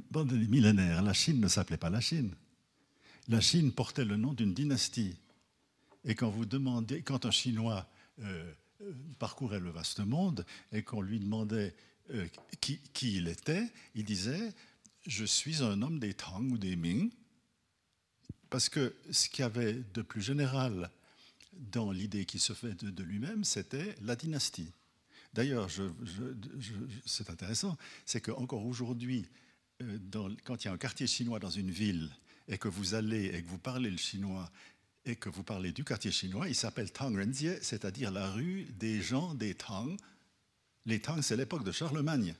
millénaires, 0.48 1.02
la 1.02 1.12
Chine 1.12 1.40
ne 1.40 1.48
s'appelait 1.48 1.76
pas 1.76 1.90
la 1.90 2.00
Chine. 2.00 2.34
La 3.28 3.40
Chine 3.40 3.72
portait 3.72 4.04
le 4.04 4.16
nom 4.16 4.32
d'une 4.32 4.54
dynastie. 4.54 5.16
Et 6.04 6.14
quand 6.14 6.30
vous 6.30 6.46
quand 7.04 7.26
un 7.26 7.30
Chinois 7.30 7.88
euh, 8.20 8.52
parcourait 9.18 9.60
le 9.60 9.70
vaste 9.70 10.00
monde 10.00 10.44
et 10.72 10.82
qu'on 10.82 11.00
lui 11.00 11.20
demandait 11.20 11.74
euh, 12.10 12.26
qui, 12.60 12.78
qui, 12.92 13.16
il 13.16 13.28
était, 13.28 13.70
il 13.94 14.04
disait 14.04 14.52
Je 15.06 15.24
suis 15.24 15.62
un 15.62 15.80
homme 15.82 16.00
des 16.00 16.14
Tang 16.14 16.50
ou 16.50 16.58
des 16.58 16.76
Ming. 16.76 17.10
Parce 18.50 18.68
que 18.68 18.94
ce 19.10 19.28
qu'il 19.28 19.40
y 19.40 19.44
avait 19.44 19.74
de 19.94 20.02
plus 20.02 20.20
général 20.20 20.90
dans 21.52 21.92
l'idée 21.92 22.24
qui 22.24 22.38
se 22.38 22.52
fait 22.52 22.74
de, 22.84 23.02
lui-même, 23.02 23.44
c'était 23.44 23.94
la 24.02 24.16
dynastie. 24.16 24.72
D'ailleurs, 25.34 25.68
c'est 27.06 27.30
intéressant, 27.30 27.76
c'est 28.04 28.20
qu'encore 28.20 28.66
aujourd'hui, 28.66 29.26
euh, 29.82 29.98
quand 30.44 30.62
il 30.62 30.66
y 30.66 30.68
a 30.68 30.72
un 30.72 30.78
quartier 30.78 31.06
chinois 31.06 31.38
dans 31.38 31.50
une 31.50 31.70
ville 31.70 32.10
et 32.48 32.58
que 32.58 32.68
vous 32.68 32.94
allez 32.94 33.26
et 33.26 33.42
que 33.42 33.48
vous 33.48 33.58
parlez 33.58 33.90
le 33.90 33.96
chinois 33.96 34.50
et 35.04 35.16
que 35.16 35.28
vous 35.28 35.42
parlez 35.42 35.72
du 35.72 35.84
quartier 35.84 36.12
chinois, 36.12 36.48
il 36.48 36.54
s'appelle 36.54 36.92
Tang 36.92 37.16
Renzie, 37.16 37.58
c'est-à-dire 37.62 38.10
la 38.10 38.30
rue 38.30 38.66
des 38.78 39.00
gens 39.00 39.34
des 39.34 39.54
Tang. 39.54 39.96
Les 40.86 41.00
Tang, 41.00 41.20
c'est 41.22 41.36
l'époque 41.36 41.64
de 41.64 41.72
Charlemagne. 41.72 42.34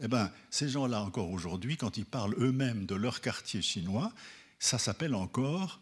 Eh 0.00 0.08
bien, 0.08 0.30
ces 0.50 0.68
gens-là, 0.68 1.02
encore 1.02 1.30
aujourd'hui, 1.30 1.76
quand 1.76 1.96
ils 1.96 2.04
parlent 2.04 2.34
eux-mêmes 2.38 2.84
de 2.84 2.94
leur 2.94 3.20
quartier 3.20 3.62
chinois, 3.62 4.12
ça 4.58 4.78
s'appelle 4.78 5.14
encore 5.14 5.80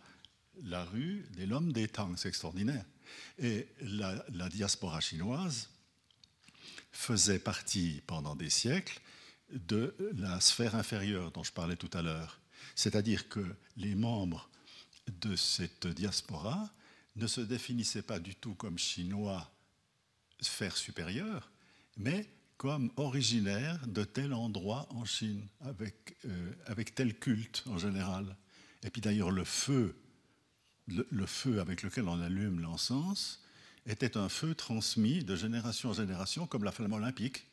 la 0.63 0.85
rue 0.85 1.27
de 1.37 1.45
l'homme 1.45 1.73
des 1.73 1.89
Tang, 1.89 2.15
c'est 2.17 2.29
extraordinaire. 2.29 2.85
Et 3.39 3.69
la, 3.81 4.49
diaspora 4.49 5.01
chinoise 5.01 5.69
faisait 6.93 7.39
partie 7.39 8.03
pendant 8.07 8.37
des 8.37 8.51
siècles 8.51 9.01
de 9.51 9.95
la 10.17 10.41
sphère 10.41 10.75
inférieure 10.75 11.31
dont 11.33 11.43
je 11.43 11.53
parlais 11.53 11.77
tout 11.77 11.91
à 11.93 12.03
l'heure. 12.03 12.41
C'est-à-dire 12.75 13.29
que 13.29 13.45
les 13.77 13.95
membres 13.95 14.49
de 15.21 15.37
cette 15.37 15.87
diaspora 15.87 16.71
ne 17.17 17.27
se 17.27 17.41
définissaient 17.41 18.03
pas 18.03 18.19
du 18.19 18.35
tout 18.35 18.55
comme 18.55 18.79
chinois 18.79 19.51
sphère 20.41 20.77
supérieure, 20.77 21.51
mais 21.97 22.29
comme 22.57 22.91
originaires 22.97 23.87
de 23.87 24.05
tel 24.05 24.33
endroit 24.33 24.87
en 24.91 25.05
Chine, 25.05 25.47
avec, 25.61 26.17
euh, 26.25 26.53
avec 26.67 26.95
tel 26.95 27.19
culte 27.19 27.65
en 27.67 27.79
général. 27.79 28.37
Et 28.83 28.91
puis 28.91 29.01
d'ailleurs, 29.01 29.31
le 29.31 29.45
feu 29.45 29.97
le, 30.89 31.27
feu 31.27 31.61
avec 31.61 31.83
lequel 31.83 32.09
on 32.09 32.21
allume 32.21 32.61
l'encens 32.61 33.43
était 33.87 34.17
un 34.17 34.29
feu 34.29 34.55
transmis 34.55 35.25
de 35.25 35.37
génération 35.37 35.91
en 35.91 35.95
génération 35.95 36.47
comme 36.47 36.65
la 36.65 36.73
flamme 36.73 36.93
olympique, 36.93 37.47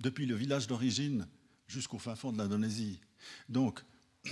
depuis 0.00 0.26
le 0.26 0.34
village 0.34 0.66
d'origine 0.66 1.28
jusqu'au 1.66 1.98
fin 1.98 2.16
fond 2.16 2.32
de 2.32 2.38
l'Indonésie. 2.38 3.00
Donc, 3.48 3.84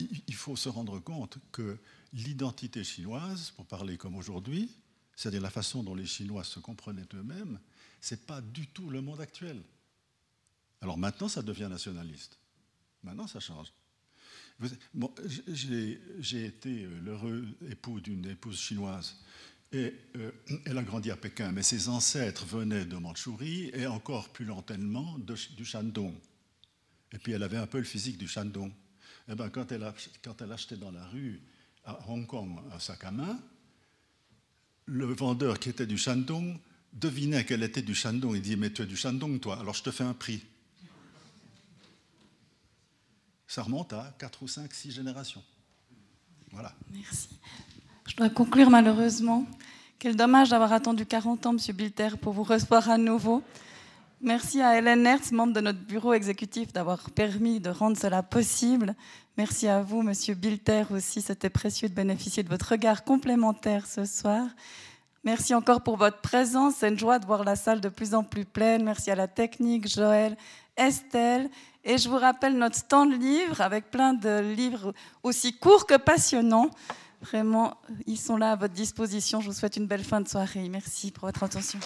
il 0.00 0.34
faut 0.34 0.56
se 0.56 0.68
rendre 0.68 0.98
compte 0.98 1.38
que 1.52 1.78
l'identité 2.12 2.84
chinoise, 2.84 3.50
pour 3.50 3.66
parler 3.66 3.96
comme 3.96 4.16
aujourd'hui, 4.16 4.70
c'est-à-dire 5.16 5.42
la 5.42 5.50
façon 5.50 5.82
dont 5.82 5.94
les 5.94 6.06
Chinois 6.06 6.44
se 6.44 6.60
comprenaient 6.60 7.06
eux-mêmes, 7.14 7.60
ce 8.00 8.14
n'est 8.14 8.20
pas 8.20 8.40
du 8.40 8.66
tout 8.68 8.88
le 8.88 9.02
monde 9.02 9.20
actuel. 9.20 9.62
Alors 10.80 10.96
maintenant, 10.96 11.28
ça 11.28 11.42
devient 11.42 11.68
nationaliste. 11.70 12.38
Maintenant, 13.02 13.26
ça 13.26 13.40
change. 13.40 13.72
J'ai 15.48 16.44
été 16.44 16.84
euh, 16.84 17.00
l'heureux 17.02 17.46
époux 17.70 18.00
d'une 18.00 18.26
épouse 18.26 18.58
chinoise. 18.58 19.16
Et 19.72 19.94
euh, 20.16 20.30
elle 20.66 20.78
a 20.78 20.82
grandi 20.82 21.10
à 21.10 21.16
Pékin, 21.16 21.52
mais 21.52 21.62
ses 21.62 21.88
ancêtres 21.88 22.44
venaient 22.44 22.84
de 22.84 22.96
Mandchourie 22.96 23.70
et 23.72 23.86
encore 23.86 24.30
plus 24.30 24.44
lointainement 24.44 25.16
du 25.18 25.64
Shandong. 25.64 26.14
Et 27.12 27.18
puis 27.18 27.32
elle 27.32 27.42
avait 27.42 27.56
un 27.56 27.66
peu 27.66 27.78
le 27.78 27.84
physique 27.84 28.18
du 28.18 28.26
Shandong. 28.26 28.70
Et 28.70 29.32
eh 29.32 29.34
ben, 29.36 29.48
quand, 29.48 29.70
elle 29.70 29.92
quand 30.22 30.42
elle 30.42 30.52
achetait 30.52 30.76
dans 30.76 30.90
la 30.90 31.04
rue 31.06 31.40
à 31.84 32.08
Hong 32.08 32.26
Kong 32.26 32.58
un 32.72 32.78
sac 32.80 33.04
à 33.04 33.12
main, 33.12 33.40
le 34.86 35.04
vendeur 35.06 35.60
qui 35.60 35.68
était 35.68 35.86
du 35.86 35.96
Shandong 35.96 36.58
devinait 36.92 37.44
qu'elle 37.44 37.62
était 37.62 37.82
du 37.82 37.94
Shandong. 37.94 38.34
Il 38.34 38.42
dit 38.42 38.56
Mais 38.56 38.72
tu 38.72 38.82
es 38.82 38.86
du 38.86 38.96
Shandong, 38.96 39.38
toi, 39.38 39.60
alors 39.60 39.74
je 39.74 39.84
te 39.84 39.90
fais 39.92 40.04
un 40.04 40.14
prix. 40.14 40.42
Ça 43.50 43.62
remonte 43.64 43.92
à 43.92 44.14
4 44.20 44.42
ou 44.44 44.48
5, 44.48 44.72
6 44.72 44.92
générations. 44.92 45.42
Voilà. 46.52 46.72
Merci. 46.92 47.28
Je 48.06 48.14
dois 48.14 48.30
conclure 48.30 48.70
malheureusement. 48.70 49.44
Quel 49.98 50.14
dommage 50.14 50.50
d'avoir 50.50 50.72
attendu 50.72 51.04
40 51.04 51.46
ans, 51.46 51.56
M. 51.56 51.74
Bilter, 51.74 52.10
pour 52.16 52.32
vous 52.32 52.44
recevoir 52.44 52.88
à 52.88 52.96
nouveau. 52.96 53.42
Merci 54.20 54.60
à 54.62 54.78
Hélène 54.78 55.04
Hertz, 55.04 55.32
membre 55.32 55.52
de 55.52 55.60
notre 55.60 55.80
bureau 55.80 56.12
exécutif, 56.12 56.72
d'avoir 56.72 57.10
permis 57.10 57.58
de 57.58 57.70
rendre 57.70 57.96
cela 57.96 58.22
possible. 58.22 58.94
Merci 59.36 59.66
à 59.66 59.82
vous, 59.82 60.02
Monsieur 60.02 60.34
Bilter, 60.34 60.84
aussi. 60.90 61.20
C'était 61.20 61.50
précieux 61.50 61.88
de 61.88 61.94
bénéficier 61.94 62.44
de 62.44 62.48
votre 62.48 62.70
regard 62.70 63.02
complémentaire 63.02 63.84
ce 63.86 64.04
soir. 64.04 64.46
Merci 65.24 65.54
encore 65.54 65.82
pour 65.82 65.96
votre 65.96 66.20
présence. 66.20 66.76
C'est 66.78 66.88
une 66.88 66.98
joie 66.98 67.18
de 67.18 67.26
voir 67.26 67.42
la 67.42 67.56
salle 67.56 67.80
de 67.80 67.88
plus 67.88 68.14
en 68.14 68.22
plus 68.22 68.44
pleine. 68.44 68.84
Merci 68.84 69.10
à 69.10 69.16
la 69.16 69.26
technique, 69.26 69.88
Joël, 69.88 70.36
Estelle. 70.76 71.50
Et 71.84 71.98
je 71.98 72.08
vous 72.08 72.18
rappelle 72.18 72.56
notre 72.58 72.76
stand 72.76 73.12
de 73.12 73.16
livres 73.16 73.60
avec 73.60 73.90
plein 73.90 74.12
de 74.12 74.40
livres 74.40 74.92
aussi 75.22 75.56
courts 75.56 75.86
que 75.86 75.96
passionnants. 75.96 76.70
Vraiment, 77.22 77.76
ils 78.06 78.18
sont 78.18 78.36
là 78.36 78.52
à 78.52 78.56
votre 78.56 78.74
disposition. 78.74 79.40
Je 79.40 79.46
vous 79.46 79.56
souhaite 79.56 79.76
une 79.76 79.86
belle 79.86 80.04
fin 80.04 80.20
de 80.20 80.28
soirée. 80.28 80.68
Merci 80.68 81.10
pour 81.10 81.26
votre 81.26 81.42
attention. 81.42 81.78